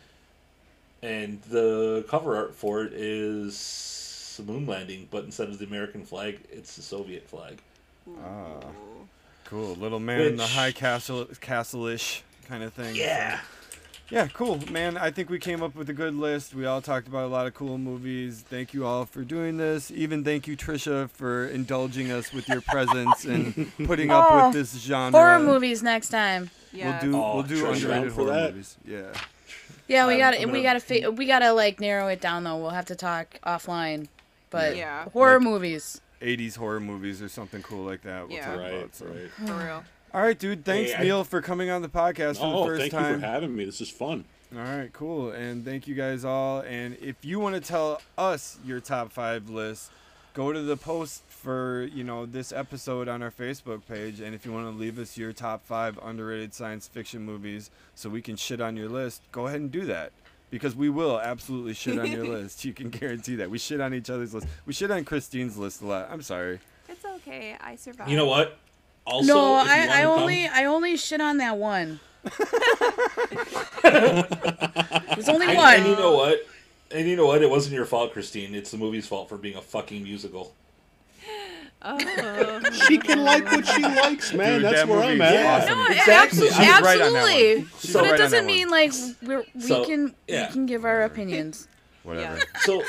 And 1.02 1.42
the 1.44 2.06
cover 2.10 2.36
art 2.36 2.56
for 2.56 2.84
it 2.84 2.92
is 2.94 4.36
a 4.40 4.44
moon 4.44 4.66
landing 4.66 5.08
but 5.12 5.24
instead 5.26 5.50
of 5.50 5.60
the 5.60 5.66
american 5.66 6.06
flag 6.06 6.40
it's 6.52 6.76
the 6.76 6.82
soviet 6.82 7.28
flag. 7.28 7.60
Ah, 8.24 8.60
cool. 9.46 9.76
Little 9.76 10.00
man 10.00 10.22
in 10.22 10.36
the 10.38 10.48
high 10.48 10.72
castle, 10.72 11.26
castle-ish 11.42 12.24
kind 12.48 12.64
of 12.64 12.74
thing. 12.74 12.96
so- 12.96 13.40
yeah 14.12 14.24
Yeah, 14.24 14.28
cool, 14.34 14.60
man. 14.72 14.98
I 14.98 15.12
think 15.12 15.30
we 15.30 15.40
came 15.40 15.62
up 15.62 15.76
with 15.76 15.90
a 15.90 15.94
good 15.94 16.16
list. 16.16 16.54
We 16.56 16.66
all 16.66 16.82
talked 16.82 17.08
about 17.08 17.26
a 17.26 17.28
lot 17.28 17.48
of 17.48 17.54
cool 17.54 17.78
movies. 17.78 18.44
Thank 18.48 18.74
you 18.74 18.86
all 18.86 19.06
for 19.06 19.24
doing 19.24 19.58
this. 19.58 19.92
Even 19.92 20.24
thank 20.24 20.48
you, 20.48 20.58
Trisha, 20.58 21.10
for 21.12 21.46
indulging 21.48 22.12
us 22.12 22.34
with 22.34 22.48
your 22.50 22.62
presence 22.62 23.26
and 23.26 23.72
putting 23.86 24.10
up 24.12 24.28
Oh, 24.30 24.46
with 24.48 24.56
this 24.56 24.74
genre. 24.82 25.12
Horror 25.18 25.40
movies 25.40 25.84
next 25.84 26.10
time. 26.10 26.50
Yeah. 26.74 27.00
We'll 27.04 27.12
do 27.12 27.18
Oh, 27.18 27.36
we'll 27.36 27.44
do 27.44 27.64
Trisha. 27.64 27.74
underrated 27.76 28.12
for 28.14 28.22
horror 28.24 28.34
that? 28.34 28.52
movies. 28.54 28.78
Yeah. 28.86 29.14
Yeah, 29.88 30.06
we 30.08 30.22
I'm- 30.22 30.34
gotta 30.36 30.48
we 30.52 30.62
gotta 30.64 30.80
fa- 30.80 31.12
we 31.12 31.26
gotta 31.26 31.52
like 31.54 31.80
narrow 31.80 32.08
it 32.08 32.22
down 32.22 32.44
though. 32.44 32.58
We'll 32.58 32.70
have 32.72 32.86
to 32.86 32.96
talk 32.96 33.40
offline. 33.46 34.08
But 34.52 34.76
Yeah. 34.76 35.06
horror 35.10 35.36
Like- 35.40 35.44
movies. 35.44 36.02
80s 36.22 36.58
horror 36.58 36.80
movies 36.80 37.22
or 37.22 37.30
something 37.30 37.62
cool 37.64 37.86
like 37.86 38.02
that. 38.04 38.28
We'll 38.28 38.38
Yeah. 38.38 38.46
talk 38.48 38.58
Right, 38.60 38.74
about. 38.74 38.96
So. 38.96 39.06
right. 39.06 39.32
For 39.48 39.54
real. 39.66 39.84
All 40.14 40.22
right, 40.22 40.38
dude. 40.38 40.66
Thanks, 40.66 40.92
Hey, 40.92 40.98
I- 40.98 41.04
Neil, 41.04 41.24
for 41.24 41.42
coming 41.42 41.70
on 41.70 41.82
the 41.82 41.90
podcast 41.90 42.38
for 42.38 42.46
Oh, 42.46 42.62
the 42.62 42.66
first 42.68 42.82
thank 42.82 42.92
time. 42.94 43.04
Thank 43.04 43.16
you 43.16 43.20
for 43.22 43.26
having 43.28 43.56
me. 43.56 43.66
This 43.66 43.82
is 43.82 43.90
fun. 43.90 44.26
All 44.56 44.62
right, 44.64 44.92
cool. 44.92 45.30
And 45.32 45.64
thank 45.64 45.88
you 45.88 45.94
guys 45.94 46.26
all. 46.26 46.62
And 46.62 46.98
if 47.02 47.24
you 47.24 47.40
want 47.40 47.56
to 47.56 47.62
tell 47.62 48.02
us 48.18 48.58
your 48.66 48.80
top 48.80 49.12
five 49.12 49.50
list, 49.50 49.92
go 50.34 50.52
to 50.52 50.62
the 50.64 50.76
post 50.78 51.22
for, 51.28 51.88
you 51.94 52.04
know, 52.04 52.26
this 52.26 52.52
episode 52.52 53.08
on 53.08 53.22
our 53.22 53.30
Facebook 53.30 53.82
page. 53.88 54.20
And 54.20 54.34
if 54.34 54.48
you 54.48 54.52
want 54.52 54.66
to 54.66 54.72
leave 54.76 54.98
us 54.98 55.16
your 55.18 55.32
top 55.34 55.64
five 55.66 56.00
underrated 56.02 56.56
science 56.56 56.88
fiction 56.88 57.22
movies 57.22 57.70
so 57.94 58.10
we 58.10 58.24
can 58.24 58.36
shit 58.36 58.60
on 58.60 58.76
your 58.76 58.90
list, 58.90 59.22
go 59.32 59.46
ahead 59.46 59.60
and 59.62 59.72
do 59.72 59.86
that. 59.86 60.12
Because 60.50 60.76
we 60.76 60.90
will 60.90 61.20
absolutely 61.20 61.76
shit 61.76 62.00
on 62.00 62.12
your 62.12 62.26
list. 62.36 62.66
You 62.66 62.74
can 62.74 62.90
guarantee 62.90 63.36
that. 63.36 63.52
We 63.52 63.60
shit 63.60 63.80
on 63.80 63.94
each 63.94 64.10
other's 64.10 64.34
list. 64.34 64.48
We 64.66 64.74
shit 64.74 64.90
on 64.90 65.06
Christine's 65.06 65.58
list 65.60 65.84
a 65.84 65.86
lot. 65.86 66.10
I'm 66.12 66.24
sorry. 66.24 66.60
It's 66.88 67.06
okay. 67.06 67.56
I 67.62 67.76
survived. 67.76 68.10
you 68.10 68.18
know 68.18 68.26
what 68.26 68.58
also 69.10 69.34
no, 69.34 69.54
I, 69.56 69.88
I 69.92 70.06
wanna 70.06 70.16
come- 70.16 70.22
only 70.22 70.48
I 70.48 70.66
only 70.66 70.98
shit 70.98 71.22
on 71.22 71.38
that 71.38 71.58
one. 71.58 72.00
There's 73.84 75.30
only 75.30 75.48
And, 75.48 75.58
one. 75.58 75.74
and 75.76 75.86
you 75.88 75.96
know 75.96 76.16
what? 76.16 76.40
And 76.92 77.08
you 77.08 77.16
know 77.16 77.28
what? 77.28 77.42
It 77.42 77.50
wasn't 77.50 77.76
your 77.76 77.86
fault, 77.86 78.14
Christine. 78.14 78.56
It's 78.56 78.72
the 78.72 78.78
movie's 78.78 79.08
fault 79.08 79.30
for 79.30 79.38
being 79.38 79.56
a 79.58 79.62
fucking 79.62 80.04
musical. 80.04 80.54
Oh. 81.82 82.62
She 82.88 82.98
can 82.98 83.24
like 83.24 83.46
what 83.46 83.66
she 83.66 83.82
likes, 83.82 84.34
man. 84.34 84.56
Dude, 84.56 84.64
That's 84.66 84.76
that 84.82 84.88
where 84.88 85.00
I'm 85.04 85.22
at. 85.22 85.64
awesome. 85.64 85.78
No, 85.80 85.86
Exactly. 85.88 86.48
abso- 86.50 86.58
She's 86.58 86.58
right 86.58 87.02
on 87.02 87.14
that 87.14 87.14
one. 87.14 87.16
absolutely. 87.16 87.68
She's 87.80 87.94
but 87.94 88.02
right 88.02 88.08
it 88.08 88.12
on 88.12 88.18
that 88.18 88.18
doesn't 88.18 88.38
one. 88.40 88.48
mean 88.48 88.70
like 88.70 88.92
we're, 89.22 89.44
we 89.56 89.62
So, 89.62 89.86
can 89.86 90.16
yeah. 90.28 90.48
we 90.48 90.54
can 90.54 90.66
give 90.66 90.84
our 90.86 91.04
opinions. 91.04 91.68
Whatever. 92.04 92.38
Yeah. 92.38 92.44
So, 92.62 92.84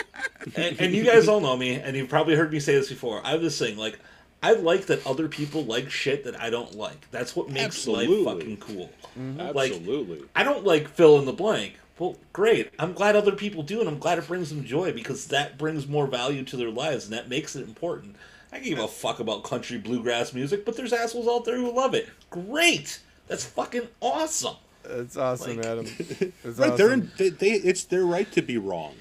and, 0.57 0.81
and 0.81 0.95
you 0.95 1.05
guys 1.05 1.29
all 1.29 1.41
know 1.41 1.57
me, 1.57 1.75
and 1.75 1.97
you've 1.97 2.09
probably 2.09 2.35
heard 2.35 2.53
me 2.53 2.59
say 2.61 2.75
this 2.75 2.89
before. 2.89 3.21
I 3.25 3.31
have 3.33 3.43
this 3.43 3.59
thing 3.59 3.77
like, 3.77 3.99
I 4.43 4.53
like 4.55 4.87
that 4.87 5.07
other 5.07 5.29
people 5.29 5.65
like 5.65 5.91
shit 5.91 6.25
that 6.25 6.41
I 6.41 6.49
don't 6.51 6.75
like. 6.75 7.11
That's 7.11 7.37
what 7.37 7.49
makes 7.51 7.65
Absolutely. 7.67 8.23
life 8.25 8.39
fucking 8.39 8.57
cool. 8.59 8.91
Mm-hmm. 9.19 9.41
Absolutely. 9.41 10.23
I 10.35 10.43
don't 10.45 10.65
like 10.65 10.89
fill 10.89 11.19
in 11.19 11.27
the 11.27 11.33
blank. 11.33 11.75
Well, 11.99 12.17
great. 12.33 12.71
I'm 12.79 12.95
glad 12.95 13.15
other 13.17 13.33
people 13.33 13.63
do, 13.63 13.81
and 13.81 13.89
I'm 13.89 13.99
glad 13.99 14.17
it 14.19 14.27
brings 14.27 14.49
them 14.49 14.65
joy 14.65 14.93
because 14.93 15.27
that 15.27 15.59
brings 15.59 15.87
more 15.87 16.07
value 16.07 16.43
to 16.45 16.57
their 16.57 16.71
lives, 16.71 17.05
and 17.05 17.13
that 17.13 17.29
makes 17.29 17.55
it 17.55 17.63
important. 17.69 18.17
I 18.51 18.59
give 18.61 18.79
a 18.79 18.89
fuck 18.89 19.21
about 19.21 19.45
country 19.45 19.77
bluegrass 19.77 20.33
music, 20.33 20.65
but 20.65 20.77
there's 20.77 20.95
assholes 20.95 21.29
out 21.29 21.45
there 21.45 21.57
who 21.57 21.71
love 21.77 21.95
it. 21.95 22.09
Great. 22.31 23.01
That's 23.29 23.45
fucking 23.45 23.89
awesome. 24.01 24.57
It's 24.85 25.19
awesome, 25.19 25.59
Like- 25.59 25.67
Addam. 25.67 26.33
It's 26.45 26.59
right, 26.59 26.71
awesome. 26.71 26.77
they're 26.79 26.93
in, 26.95 27.11
they, 27.19 27.29
they 27.29 27.51
it's 27.53 27.85
their 27.85 28.07
right 28.07 28.33
to 28.33 28.41
be 28.41 28.57
wrong. 28.57 28.95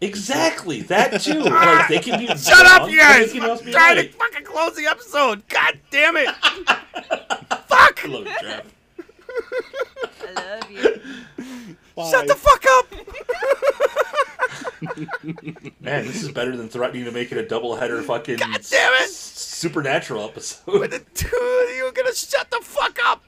Exactly 0.00 0.82
that 0.82 1.20
too. 1.20 1.40
Like 1.44 1.88
they 1.88 1.98
can 1.98 2.20
be 2.20 2.26
Shut 2.28 2.64
wrong, 2.64 2.82
up, 2.82 2.90
you 2.90 2.98
guys! 2.98 3.32
They 3.32 3.40
I'm 3.40 3.58
trying 3.58 3.96
right. 3.96 4.12
to 4.12 4.16
fucking 4.16 4.44
close 4.44 4.74
the 4.76 4.86
episode. 4.86 5.46
God 5.48 5.78
damn 5.90 6.16
it! 6.16 6.28
Fuck! 7.66 8.04
I 8.04 8.08
love. 8.08 8.28
I 8.28 8.62
love 10.36 10.70
you. 10.70 11.00
Shut 12.10 12.28
the 12.28 12.34
fuck 12.36 12.64
up! 12.70 12.86
Man, 15.80 16.06
this 16.06 16.22
is 16.22 16.30
better 16.30 16.56
than 16.56 16.68
threatening 16.68 17.04
to 17.04 17.10
make 17.10 17.32
it 17.32 17.38
a 17.38 17.46
double 17.46 17.74
header 17.74 18.00
fucking 18.02 18.36
God 18.36 18.60
damn 18.70 18.92
it! 18.94 19.02
s- 19.02 19.14
supernatural 19.14 20.24
episode. 20.24 20.90
the 20.92 21.00
two 21.14 21.26
of 21.26 21.76
you 21.76 21.84
are 21.86 21.92
gonna 21.92 22.14
shut 22.14 22.48
the 22.50 22.60
fuck 22.62 22.98
up. 23.04 23.24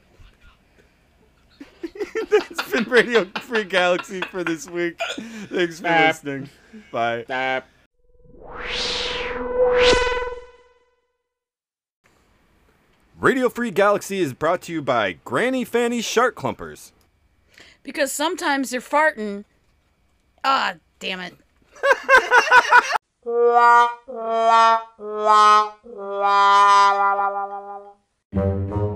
That's 2.29 2.71
been 2.71 2.83
Radio 2.85 3.25
Free 3.41 3.63
Galaxy 3.63 4.21
for 4.21 4.43
this 4.43 4.69
week. 4.69 4.97
Thanks 5.49 5.79
for 5.79 5.89
listening. 5.89 6.49
Bye. 6.91 7.63
Radio 13.19 13.49
Free 13.49 13.71
Galaxy 13.71 14.19
is 14.19 14.33
brought 14.33 14.61
to 14.63 14.73
you 14.73 14.81
by 14.81 15.13
Granny 15.23 15.63
Fanny 15.63 16.01
Shark 16.01 16.35
Clumpers. 16.35 16.91
Because 17.83 18.11
sometimes 18.11 18.71
you're 18.71 18.81
farting. 18.81 19.45
Ah, 20.43 20.75
damn 20.99 21.19
it. 21.19 21.35
la 23.25 23.87
la 24.07 24.81
la 24.97 25.73
la 25.79 26.01
la 28.33 28.90